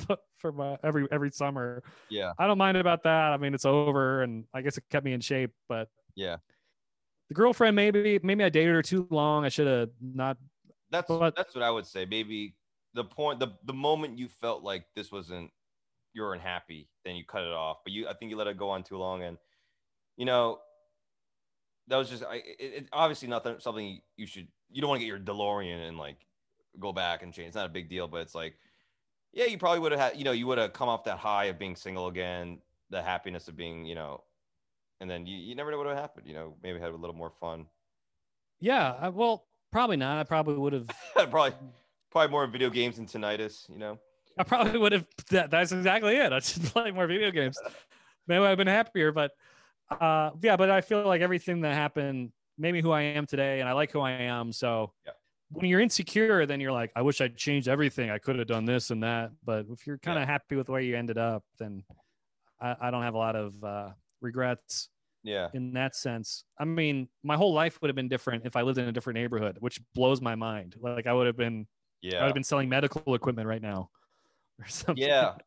for 0.37 0.51
my 0.51 0.77
every, 0.83 1.07
every 1.11 1.31
summer. 1.31 1.83
Yeah. 2.09 2.31
I 2.37 2.47
don't 2.47 2.57
mind 2.57 2.77
about 2.77 3.03
that. 3.03 3.31
I 3.33 3.37
mean, 3.37 3.53
it's 3.53 3.65
over 3.65 4.23
and 4.23 4.45
I 4.53 4.61
guess 4.61 4.77
it 4.77 4.83
kept 4.89 5.05
me 5.05 5.13
in 5.13 5.21
shape, 5.21 5.51
but 5.67 5.89
Yeah. 6.15 6.37
the 7.27 7.33
girlfriend, 7.35 7.75
maybe, 7.75 8.19
maybe 8.23 8.43
I 8.43 8.49
dated 8.49 8.73
her 8.73 8.81
too 8.81 9.07
long. 9.09 9.45
I 9.45 9.49
should 9.49 9.67
have 9.67 9.89
not 10.01 10.37
That's 10.91 11.07
But- 11.07 11.35
that's 11.35 11.53
what 11.55 11.63
I 11.63 11.69
would 11.71 11.85
say. 11.85 12.05
Maybe 12.05 12.55
the 12.95 13.03
point, 13.03 13.39
the 13.39 13.49
the 13.65 13.73
moment 13.73 14.17
you 14.17 14.27
felt 14.27 14.63
like 14.63 14.85
this 14.95 15.11
wasn't 15.11 15.51
you 16.13 16.23
were 16.23 16.33
unhappy, 16.33 16.89
then 17.05 17.15
you 17.15 17.23
cut 17.23 17.43
it 17.43 17.53
off. 17.53 17.77
But 17.83 17.93
you, 17.93 18.07
I 18.07 18.13
think 18.15 18.31
you 18.31 18.35
let 18.37 18.47
it 18.47 18.57
go 18.57 18.71
on 18.71 18.83
too 18.83 18.97
long, 18.97 19.21
and 19.21 19.37
you 20.17 20.25
know 20.25 20.59
that 21.87 21.97
was 21.97 22.09
just 22.09 22.23
I. 22.23 22.37
It, 22.37 22.55
it 22.59 22.89
obviously 22.91 23.27
nothing 23.27 23.57
something 23.59 24.01
you 24.17 24.25
should. 24.25 24.47
You 24.71 24.81
don't 24.81 24.89
want 24.89 25.01
to 25.01 25.05
get 25.05 25.09
your 25.09 25.19
DeLorean 25.19 25.87
and 25.87 25.99
like 25.99 26.17
go 26.79 26.91
back 26.91 27.21
and 27.21 27.31
change. 27.31 27.49
It's 27.49 27.55
not 27.55 27.67
a 27.67 27.69
big 27.69 27.89
deal, 27.89 28.07
but 28.07 28.21
it's 28.21 28.33
like, 28.33 28.55
yeah, 29.34 29.45
you 29.45 29.57
probably 29.57 29.80
would 29.80 29.91
have 29.91 30.01
had. 30.01 30.17
You 30.17 30.23
know, 30.23 30.32
you 30.32 30.47
would 30.47 30.57
have 30.57 30.73
come 30.73 30.89
off 30.89 31.03
that 31.05 31.17
high 31.17 31.45
of 31.45 31.59
being 31.59 31.75
single 31.75 32.07
again, 32.07 32.59
the 32.89 33.01
happiness 33.01 33.47
of 33.47 33.55
being, 33.55 33.86
you 33.86 33.95
know, 33.95 34.23
and 34.99 35.09
then 35.09 35.25
you, 35.25 35.38
you 35.38 35.55
never 35.55 35.71
know 35.71 35.77
what 35.77 35.88
would 35.88 35.95
have 35.95 36.01
happened. 36.01 36.27
You 36.27 36.34
know, 36.34 36.55
maybe 36.63 36.80
had 36.80 36.91
a 36.91 36.95
little 36.95 37.15
more 37.15 37.32
fun. 37.39 37.65
Yeah, 38.59 38.95
I, 38.99 39.09
well, 39.09 39.45
probably 39.71 39.97
not. 39.97 40.17
I 40.17 40.23
probably 40.23 40.55
would 40.55 40.73
have. 40.73 40.89
probably 41.30 41.53
probably 42.11 42.32
more 42.32 42.47
video 42.47 42.69
games 42.69 42.97
than 42.97 43.05
tinnitus. 43.05 43.69
You 43.69 43.77
know. 43.77 43.99
I 44.38 44.43
probably 44.43 44.80
would 44.80 44.91
have. 44.91 45.05
That, 45.30 45.51
that's 45.51 45.71
exactly 45.71 46.15
it. 46.15 46.34
I 46.34 46.39
should 46.39 46.63
play 46.65 46.91
more 46.91 47.07
video 47.07 47.32
games. 47.32 47.57
Maybe 48.27 48.43
I've 48.43 48.57
been 48.57 48.68
happier, 48.68 49.11
but 49.11 49.31
uh, 49.89 50.31
yeah. 50.41 50.56
But 50.56 50.69
I 50.69 50.81
feel 50.81 51.06
like 51.06 51.22
everything 51.22 51.61
that 51.61 51.73
happened 51.73 52.31
made 52.57 52.73
me 52.73 52.81
who 52.81 52.91
I 52.91 53.01
am 53.01 53.26
today, 53.26 53.60
and 53.60 53.69
I 53.69 53.73
like 53.73 53.91
who 53.91 54.01
I 54.01 54.11
am. 54.11 54.51
So 54.51 54.91
Yeah. 55.06 55.14
When 55.49 55.65
you're 55.69 55.80
insecure, 55.80 56.45
then 56.45 56.59
you're 56.59 56.71
like, 56.71 56.91
I 56.95 57.01
wish 57.01 57.21
I'd 57.21 57.38
changed 57.38 57.67
everything. 57.67 58.09
I 58.09 58.19
could 58.19 58.38
have 58.38 58.47
done 58.47 58.65
this 58.65 58.91
and 58.91 59.03
that. 59.03 59.31
But 59.43 59.65
if 59.69 59.88
you're 59.88 59.97
kind 59.97 60.19
of 60.19 60.27
happy 60.27 60.55
with 60.55 60.69
where 60.69 60.81
you 60.81 60.95
ended 60.95 61.17
up, 61.17 61.43
then 61.57 61.84
I, 62.59 62.76
I 62.81 62.91
don't 62.91 63.03
have 63.03 63.15
a 63.15 63.17
lot 63.17 63.35
of 63.35 63.63
uh, 63.63 63.93
regrets 64.21 64.89
Yeah. 65.23 65.49
in 65.53 65.73
that 65.73 65.95
sense. 65.95 66.45
I 66.59 66.65
mean, 66.65 67.09
my 67.23 67.35
whole 67.38 67.53
life 67.53 67.81
would 67.81 67.89
have 67.89 67.95
been 67.95 68.09
different 68.09 68.45
if 68.45 68.55
I 68.55 68.61
lived 68.61 68.77
in 68.80 68.88
a 68.88 68.91
different 68.91 69.15
neighborhood, 69.15 69.57
which 69.59 69.80
blows 69.93 70.21
my 70.21 70.35
mind. 70.35 70.76
Like 70.80 71.07
I 71.07 71.13
would 71.13 71.27
have 71.27 71.38
been, 71.38 71.67
yeah, 72.01 72.19
I 72.19 72.23
would 72.23 72.27
have 72.30 72.35
been 72.35 72.43
selling 72.43 72.69
medical 72.69 73.15
equipment 73.15 73.47
right 73.47 73.61
now, 73.61 73.91
or 74.59 74.67
something. 74.67 74.97
Yeah. 74.97 75.38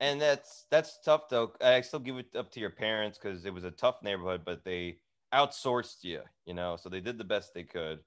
And 0.00 0.20
that's 0.20 0.66
that's 0.70 1.00
tough 1.00 1.28
though. 1.28 1.54
I 1.60 1.80
still 1.82 2.00
give 2.00 2.18
it 2.18 2.36
up 2.36 2.50
to 2.52 2.60
your 2.60 2.70
parents 2.70 3.18
because 3.18 3.44
it 3.44 3.52
was 3.54 3.64
a 3.64 3.70
tough 3.70 4.02
neighborhood, 4.02 4.44
but 4.44 4.64
they 4.64 5.00
outsourced 5.34 6.04
you, 6.04 6.22
you 6.46 6.54
know, 6.54 6.76
so 6.76 6.88
they 6.88 7.00
did 7.00 7.18
the 7.18 7.24
best 7.24 7.54
they 7.54 7.64
could. 7.64 8.04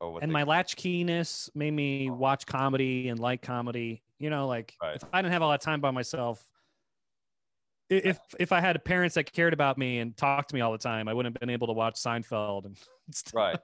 What 0.00 0.22
and 0.22 0.32
my 0.32 0.44
latchkeyness 0.44 1.50
made 1.54 1.72
me 1.72 2.10
watch 2.10 2.46
comedy 2.46 3.08
and 3.08 3.18
like 3.18 3.42
comedy. 3.42 4.02
You 4.18 4.30
know, 4.30 4.46
like 4.46 4.74
Right. 4.82 4.96
if 4.96 5.04
I 5.12 5.22
didn't 5.22 5.32
have 5.32 5.42
a 5.42 5.46
lot 5.46 5.54
of 5.54 5.60
time 5.60 5.80
by 5.80 5.90
myself, 5.90 6.48
if 7.90 8.18
if 8.38 8.52
I 8.52 8.60
had 8.60 8.82
parents 8.84 9.14
that 9.14 9.32
cared 9.32 9.52
about 9.52 9.78
me 9.78 9.98
and 9.98 10.16
talked 10.16 10.50
to 10.50 10.54
me 10.54 10.60
all 10.60 10.72
the 10.72 10.78
time, 10.78 11.08
I 11.08 11.14
wouldn't 11.14 11.34
have 11.34 11.40
been 11.40 11.50
able 11.50 11.68
to 11.68 11.72
watch 11.72 11.94
Seinfeld 11.94 12.66
and 12.66 12.76
stuff. 13.14 13.34
right. 13.34 13.58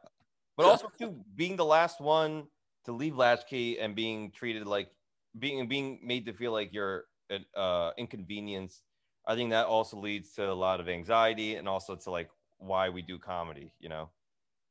But 0.57 0.67
also 0.67 0.89
too, 0.99 1.25
being 1.35 1.57
the 1.57 1.65
last 1.65 2.01
one 2.01 2.47
to 2.85 2.93
leave 2.93 3.17
Latchkey 3.17 3.79
and 3.81 3.95
being 3.95 4.31
treated 4.31 4.67
like 4.67 4.91
being 5.39 5.67
being 5.69 6.01
made 6.03 6.27
to 6.27 6.33
feel 6.33 6.53
like 6.53 6.73
you're 6.73 7.05
an 7.31 7.45
uh, 7.55 7.91
inconvenience. 7.99 8.83
I 9.27 9.35
think 9.35 9.51
that 9.51 9.67
also 9.67 9.97
leads 9.97 10.33
to 10.35 10.51
a 10.51 10.53
lot 10.55 10.81
of 10.81 10.89
anxiety 10.89 11.57
and 11.57 11.69
also 11.69 11.97
to 11.97 12.11
like 12.11 12.31
why 12.59 12.89
we 12.89 13.03
do 13.03 13.19
comedy. 13.19 13.73
You 13.81 13.89
know, 13.89 14.11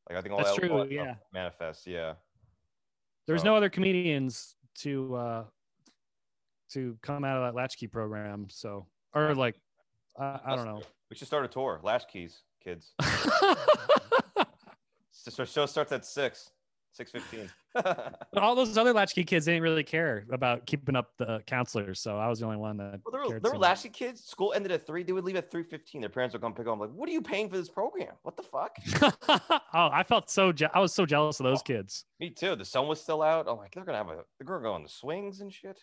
like 0.09 0.17
I 0.17 0.21
think 0.21 0.33
all 0.33 0.37
That's 0.39 0.55
that, 0.55 0.67
true, 0.67 0.87
yeah. 0.89 1.15
manifests. 1.33 1.85
Yeah. 1.87 2.13
There's 3.27 3.41
So- 3.41 3.47
no 3.47 3.55
other 3.55 3.69
comedians 3.69 4.55
to 4.79 5.15
uh 5.15 5.43
to 6.71 6.97
come 7.01 7.23
out 7.23 7.37
of 7.37 7.43
that 7.43 7.55
latchkey 7.55 7.87
program. 7.87 8.47
So 8.49 8.87
or 9.13 9.35
like 9.35 9.55
I, 10.19 10.39
I 10.45 10.55
don't 10.55 10.65
know. 10.65 10.81
We 11.09 11.15
should 11.15 11.27
start 11.27 11.45
a 11.45 11.47
tour. 11.47 11.79
Latchkeys, 11.83 12.41
kids. 12.63 12.93
So 15.29 15.45
show 15.45 15.65
starts 15.67 15.91
at 15.93 16.05
six, 16.05 16.51
six 16.93 17.11
fifteen. 17.11 17.49
All 18.37 18.55
those 18.55 18.77
other 18.77 18.93
latchkey 18.93 19.23
kids 19.23 19.45
didn't 19.45 19.63
really 19.63 19.83
care 19.83 20.25
about 20.31 20.65
keeping 20.65 20.95
up 20.95 21.11
the 21.17 21.41
counselors, 21.45 21.99
so 21.99 22.17
I 22.17 22.27
was 22.29 22.39
the 22.39 22.45
only 22.45 22.57
one 22.57 22.77
that. 22.77 23.01
Well, 23.05 23.11
there 23.11 23.33
were, 23.33 23.39
there 23.39 23.51
were 23.51 23.57
latchkey 23.57 23.89
kids. 23.89 24.23
School 24.23 24.53
ended 24.53 24.71
at 24.71 24.85
three. 24.85 25.03
They 25.03 25.11
would 25.11 25.25
leave 25.25 25.35
at 25.35 25.51
three 25.51 25.63
fifteen. 25.63 26.01
Their 26.01 26.09
parents 26.09 26.33
would 26.33 26.41
come 26.41 26.53
pick 26.53 26.65
them. 26.65 26.73
up. 26.73 26.79
like, 26.81 26.91
what 26.91 27.09
are 27.09 27.11
you 27.11 27.21
paying 27.21 27.49
for 27.49 27.57
this 27.57 27.69
program? 27.69 28.13
What 28.23 28.37
the 28.37 28.43
fuck? 28.43 28.75
oh, 29.73 29.89
I 29.91 30.03
felt 30.03 30.29
so. 30.29 30.51
Je- 30.51 30.69
I 30.73 30.79
was 30.79 30.93
so 30.93 31.05
jealous 31.05 31.39
of 31.39 31.45
those 31.45 31.59
oh, 31.59 31.63
kids. 31.63 32.05
Me 32.19 32.29
too. 32.29 32.55
The 32.55 32.65
sun 32.65 32.87
was 32.87 33.01
still 33.01 33.21
out. 33.21 33.47
I'm 33.49 33.57
like, 33.57 33.73
they're 33.73 33.85
gonna 33.85 33.97
have 33.97 34.09
a. 34.09 34.23
They're 34.37 34.47
gonna 34.47 34.61
go 34.61 34.73
on 34.73 34.83
the 34.83 34.89
swings 34.89 35.41
and 35.41 35.51
shit. 35.51 35.79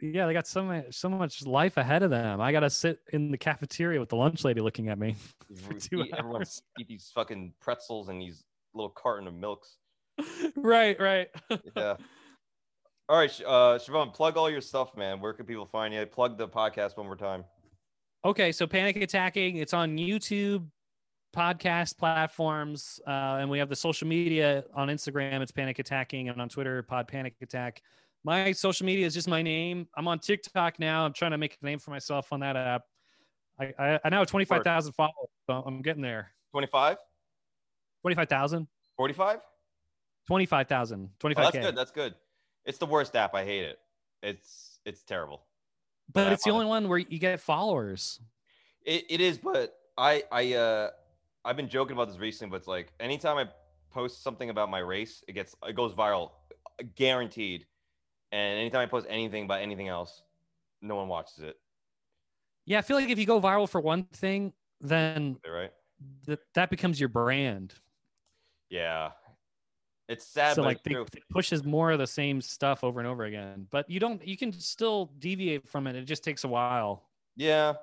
yeah, 0.00 0.26
they 0.26 0.32
got 0.32 0.46
so 0.46 0.62
much 0.64 0.94
so 0.94 1.08
much 1.08 1.44
life 1.46 1.76
ahead 1.76 2.02
of 2.02 2.10
them. 2.10 2.40
I 2.40 2.52
gotta 2.52 2.70
sit 2.70 3.00
in 3.12 3.30
the 3.30 3.38
cafeteria 3.38 3.98
with 4.00 4.10
the 4.10 4.16
lunch 4.16 4.44
lady 4.44 4.60
looking 4.60 4.88
at 4.88 4.98
me. 4.98 5.16
for 5.66 5.74
two 5.74 6.02
Eat- 6.02 6.14
everyone 6.16 6.42
hours. 6.42 6.62
eat 6.78 6.88
these 6.88 7.10
fucking 7.14 7.54
pretzels 7.60 8.08
and 8.08 8.20
these 8.20 8.44
little 8.74 8.90
carton 8.90 9.28
of 9.28 9.34
milks. 9.34 9.76
right, 10.56 10.98
right. 11.00 11.28
Yeah. 11.76 11.96
All 13.08 13.18
right, 13.18 13.40
uh, 13.46 13.78
Chavone, 13.78 14.14
plug 14.14 14.36
all 14.36 14.48
your 14.48 14.60
stuff, 14.60 14.96
man. 14.96 15.20
Where 15.20 15.32
can 15.32 15.44
people 15.44 15.66
find 15.66 15.92
you? 15.92 16.06
Plug 16.06 16.38
the 16.38 16.48
podcast 16.48 16.96
one 16.96 17.06
more 17.06 17.16
time. 17.16 17.44
Okay, 18.24 18.52
so 18.52 18.66
Panic 18.66 18.96
Attacking, 18.96 19.56
it's 19.56 19.74
on 19.74 19.98
YouTube, 19.98 20.66
podcast 21.36 21.98
platforms, 21.98 23.00
uh, 23.06 23.38
and 23.40 23.50
we 23.50 23.58
have 23.58 23.68
the 23.68 23.76
social 23.76 24.06
media 24.06 24.64
on 24.74 24.88
Instagram. 24.88 25.40
It's 25.40 25.50
Panic 25.50 25.78
Attacking, 25.78 26.28
and 26.28 26.40
on 26.40 26.48
Twitter, 26.48 26.82
Pod 26.84 27.08
Panic 27.08 27.34
Attack. 27.42 27.82
My 28.24 28.52
social 28.52 28.86
media 28.86 29.04
is 29.04 29.14
just 29.14 29.28
my 29.28 29.42
name. 29.42 29.88
I'm 29.96 30.06
on 30.06 30.20
TikTok 30.20 30.78
now. 30.78 31.04
I'm 31.04 31.12
trying 31.12 31.32
to 31.32 31.38
make 31.38 31.58
a 31.60 31.64
name 31.64 31.80
for 31.80 31.90
myself 31.90 32.32
on 32.32 32.40
that 32.40 32.56
app. 32.56 32.82
I 33.58 33.74
I, 33.78 34.00
I 34.04 34.08
now 34.08 34.20
have 34.20 34.28
25,000 34.28 34.92
followers. 34.92 35.28
So 35.50 35.62
I'm 35.66 35.82
getting 35.82 36.02
there. 36.02 36.32
25? 36.52 36.98
25,000, 38.02 38.68
45? 38.96 39.40
25,000, 40.26 41.10
Oh, 41.12 41.28
25k. 41.28 41.52
that's 41.52 41.58
good. 41.58 41.76
That's 41.76 41.90
good. 41.90 42.14
It's 42.64 42.78
the 42.78 42.86
worst 42.86 43.16
app. 43.16 43.34
I 43.34 43.44
hate 43.44 43.64
it. 43.64 43.78
It's 44.22 44.80
it's 44.84 45.02
terrible. 45.02 45.46
but 46.12 46.28
I 46.28 46.32
it's 46.32 46.44
the 46.44 46.50
only 46.50 46.66
one 46.66 46.88
where 46.88 46.98
you 46.98 47.18
get 47.18 47.40
followers. 47.40 48.20
It, 48.84 49.04
it 49.08 49.20
is, 49.20 49.38
but 49.38 49.78
I 49.96 50.24
I 50.30 50.54
uh 50.54 50.90
I've 51.44 51.56
been 51.56 51.68
joking 51.68 51.94
about 51.96 52.08
this 52.08 52.18
recently, 52.18 52.50
but 52.50 52.56
it's 52.56 52.68
like 52.68 52.92
anytime 53.00 53.36
I 53.38 53.48
post 53.90 54.22
something 54.22 54.48
about 54.50 54.70
my 54.70 54.78
race, 54.78 55.24
it 55.26 55.32
gets 55.32 55.54
it 55.64 55.74
goes 55.74 55.92
viral, 55.92 56.30
guaranteed. 56.94 57.66
And 58.30 58.58
anytime 58.58 58.80
I 58.80 58.86
post 58.86 59.06
anything 59.10 59.44
about 59.44 59.60
anything 59.60 59.88
else, 59.88 60.22
no 60.80 60.96
one 60.96 61.08
watches 61.08 61.40
it. 61.40 61.56
Yeah, 62.64 62.78
I 62.78 62.82
feel 62.82 62.96
like 62.96 63.10
if 63.10 63.18
you 63.18 63.26
go 63.26 63.40
viral 63.40 63.68
for 63.68 63.80
one 63.80 64.04
thing, 64.04 64.52
then 64.80 65.38
Right? 65.46 65.72
th- 66.26 66.38
that 66.54 66.70
becomes 66.70 66.98
your 67.00 67.08
brand. 67.08 67.74
Yeah. 68.70 69.12
It's 70.12 70.26
sad, 70.26 70.54
so 70.54 70.62
but 70.62 70.68
like 70.68 70.82
they, 70.82 70.94
it 70.94 71.24
pushes 71.30 71.64
more 71.64 71.90
of 71.92 71.98
the 71.98 72.06
same 72.06 72.40
stuff 72.40 72.84
over 72.84 73.00
and 73.00 73.08
over 73.08 73.24
again. 73.24 73.66
But 73.70 73.88
you 73.90 73.98
don't 74.00 74.26
you 74.26 74.36
can 74.36 74.52
still 74.52 75.06
deviate 75.18 75.68
from 75.68 75.86
it. 75.86 75.96
It 75.96 76.04
just 76.04 76.22
takes 76.24 76.44
a 76.44 76.48
while. 76.48 77.08
Yeah. 77.36 77.74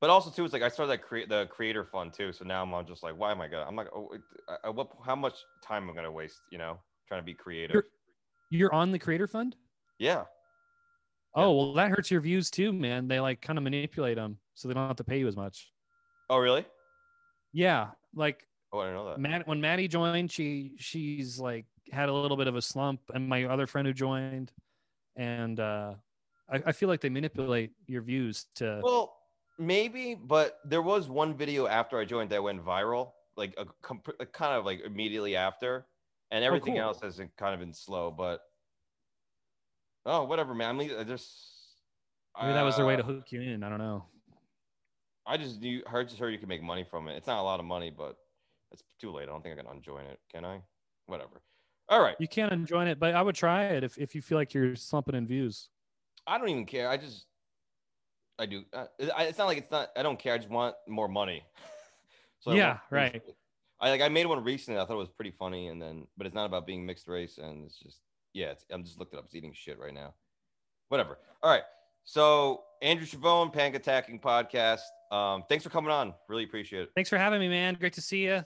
But 0.00 0.10
also 0.10 0.30
too, 0.30 0.44
it's 0.44 0.52
like 0.52 0.62
I 0.62 0.68
started 0.68 0.90
that 0.92 1.02
create 1.02 1.28
the 1.28 1.46
creator 1.46 1.84
fund 1.84 2.12
too. 2.12 2.32
So 2.32 2.44
now 2.44 2.62
I'm 2.62 2.86
just 2.86 3.02
like, 3.02 3.16
why 3.16 3.30
am 3.30 3.40
I 3.40 3.48
gonna? 3.48 3.64
I'm 3.66 3.76
like, 3.76 3.88
oh, 3.94 4.10
I- 4.48 4.68
uh, 4.68 4.72
what? 4.72 4.90
How 5.04 5.16
much 5.16 5.36
time 5.62 5.84
am 5.84 5.90
I 5.90 5.94
gonna 5.94 6.12
waste? 6.12 6.40
You 6.50 6.58
know, 6.58 6.78
trying 7.08 7.20
to 7.20 7.24
be 7.24 7.34
creative. 7.34 7.74
You're- 7.74 7.88
You're 8.50 8.74
on 8.74 8.92
the 8.92 8.98
creator 8.98 9.26
fund? 9.26 9.56
yeah. 9.98 10.24
Oh, 11.36 11.52
well 11.56 11.72
that 11.74 11.90
hurts 11.90 12.10
your 12.12 12.20
views 12.20 12.48
too, 12.50 12.72
man. 12.72 13.08
They 13.08 13.18
like 13.18 13.40
kind 13.40 13.58
of 13.58 13.64
manipulate 13.64 14.16
them 14.16 14.38
so 14.54 14.68
they 14.68 14.74
don't 14.74 14.86
have 14.86 14.96
to 14.96 15.04
pay 15.04 15.18
you 15.18 15.26
as 15.26 15.34
much. 15.36 15.72
Oh, 16.30 16.38
really? 16.38 16.64
Yeah, 17.52 17.90
like 18.14 18.46
Oh, 18.74 18.80
I 18.80 18.92
know 18.92 19.08
that. 19.08 19.20
Matt 19.20 19.46
when 19.46 19.60
Maddie 19.60 19.86
joined, 19.86 20.32
she 20.32 20.72
she's 20.78 21.38
like 21.38 21.64
had 21.92 22.08
a 22.08 22.12
little 22.12 22.36
bit 22.36 22.48
of 22.48 22.56
a 22.56 22.62
slump, 22.62 23.00
and 23.14 23.28
my 23.28 23.44
other 23.44 23.68
friend 23.68 23.86
who 23.86 23.94
joined, 23.94 24.50
and 25.14 25.60
uh, 25.60 25.94
I, 26.50 26.62
I 26.66 26.72
feel 26.72 26.88
like 26.88 27.00
they 27.00 27.08
manipulate 27.08 27.70
your 27.86 28.02
views 28.02 28.46
to. 28.56 28.80
Well, 28.82 29.16
maybe, 29.60 30.16
but 30.16 30.58
there 30.64 30.82
was 30.82 31.08
one 31.08 31.36
video 31.36 31.68
after 31.68 32.00
I 32.00 32.04
joined 32.04 32.30
that 32.30 32.42
went 32.42 32.64
viral, 32.64 33.12
like 33.36 33.54
a 33.58 33.66
comp- 33.80 34.08
like, 34.18 34.32
kind 34.32 34.54
of 34.54 34.64
like 34.64 34.80
immediately 34.80 35.36
after, 35.36 35.86
and 36.32 36.42
everything 36.42 36.74
cool. 36.74 36.82
else 36.82 37.00
has 37.00 37.20
kind 37.38 37.54
of 37.54 37.60
been 37.60 37.74
slow. 37.74 38.10
But 38.10 38.40
oh, 40.04 40.24
whatever, 40.24 40.52
man. 40.52 40.70
I 40.70 40.72
mean, 40.72 40.90
I 40.98 41.04
just 41.04 41.30
Maybe 42.40 42.54
that 42.54 42.62
was 42.62 42.74
their 42.74 42.86
way 42.86 42.94
uh, 42.94 42.98
to 42.98 43.02
hook 43.04 43.30
you 43.30 43.40
in. 43.40 43.62
I 43.62 43.68
don't 43.68 43.78
know. 43.78 44.06
I 45.26 45.36
just 45.36 45.60
knew, 45.60 45.82
heard 45.86 46.08
just 46.08 46.18
heard 46.18 46.32
you 46.32 46.38
can 46.38 46.48
make 46.48 46.62
money 46.62 46.84
from 46.90 47.06
it. 47.06 47.14
It's 47.16 47.28
not 47.28 47.40
a 47.40 47.42
lot 47.42 47.60
of 47.60 47.66
money, 47.66 47.92
but 47.96 48.16
it's 48.72 48.82
too 49.00 49.10
late. 49.12 49.24
I 49.24 49.26
don't 49.26 49.42
think 49.42 49.58
I 49.58 49.62
can 49.62 49.70
unjoin 49.70 50.04
it. 50.06 50.18
Can 50.32 50.44
I? 50.44 50.60
Whatever. 51.06 51.42
All 51.88 52.00
right. 52.02 52.16
You 52.18 52.28
can 52.28 52.64
join 52.66 52.88
it, 52.88 52.98
but 52.98 53.14
I 53.14 53.22
would 53.22 53.34
try 53.34 53.64
it 53.66 53.84
if, 53.84 53.98
if 53.98 54.14
you 54.14 54.22
feel 54.22 54.38
like 54.38 54.54
you're 54.54 54.74
slumping 54.76 55.14
in 55.14 55.26
views. 55.26 55.68
I 56.26 56.38
don't 56.38 56.48
even 56.48 56.64
care. 56.66 56.88
I 56.88 56.96
just, 56.96 57.26
I 58.38 58.46
do. 58.46 58.64
Uh, 58.72 58.86
I- 59.14 59.24
it's 59.24 59.38
not 59.38 59.46
like 59.46 59.58
it's 59.58 59.70
not. 59.70 59.90
I 59.96 60.02
don't 60.02 60.18
care. 60.18 60.34
I 60.34 60.38
just 60.38 60.50
want 60.50 60.74
more 60.88 61.08
money. 61.08 61.44
I 62.46 62.54
Yeah, 62.54 62.68
want- 62.68 62.80
right. 62.90 63.22
I 63.80 63.90
like. 63.90 64.00
I 64.00 64.08
made 64.08 64.26
one 64.26 64.42
recently. 64.42 64.80
I 64.80 64.84
thought 64.84 64.94
it 64.94 64.98
was 64.98 65.08
pretty 65.10 65.32
funny, 65.38 65.68
and 65.68 65.80
then, 65.80 66.06
but 66.16 66.26
it's 66.26 66.34
not 66.34 66.46
about 66.46 66.66
being 66.66 66.86
mixed 66.86 67.06
race, 67.08 67.38
and 67.38 67.64
it's 67.66 67.78
just, 67.78 67.98
yeah. 68.32 68.46
It's, 68.52 68.64
I'm 68.70 68.82
just 68.84 68.98
looked 68.98 69.12
it 69.14 69.18
up. 69.18 69.26
It's 69.26 69.34
eating 69.34 69.52
shit 69.54 69.78
right 69.78 69.92
now. 69.94 70.14
Whatever. 70.88 71.18
All 71.42 71.50
right. 71.50 71.62
So 72.04 72.62
Andrew 72.82 73.06
Chavone, 73.06 73.52
Panic 73.52 73.76
Attacking 73.76 74.20
Podcast. 74.20 74.80
Um, 75.10 75.44
thanks 75.48 75.64
for 75.64 75.70
coming 75.70 75.90
on. 75.90 76.14
Really 76.28 76.44
appreciate 76.44 76.82
it. 76.82 76.88
Thanks 76.94 77.08
for 77.10 77.18
having 77.18 77.40
me, 77.40 77.48
man. 77.48 77.74
Great 77.74 77.94
to 77.94 78.00
see 78.00 78.24
you. 78.24 78.44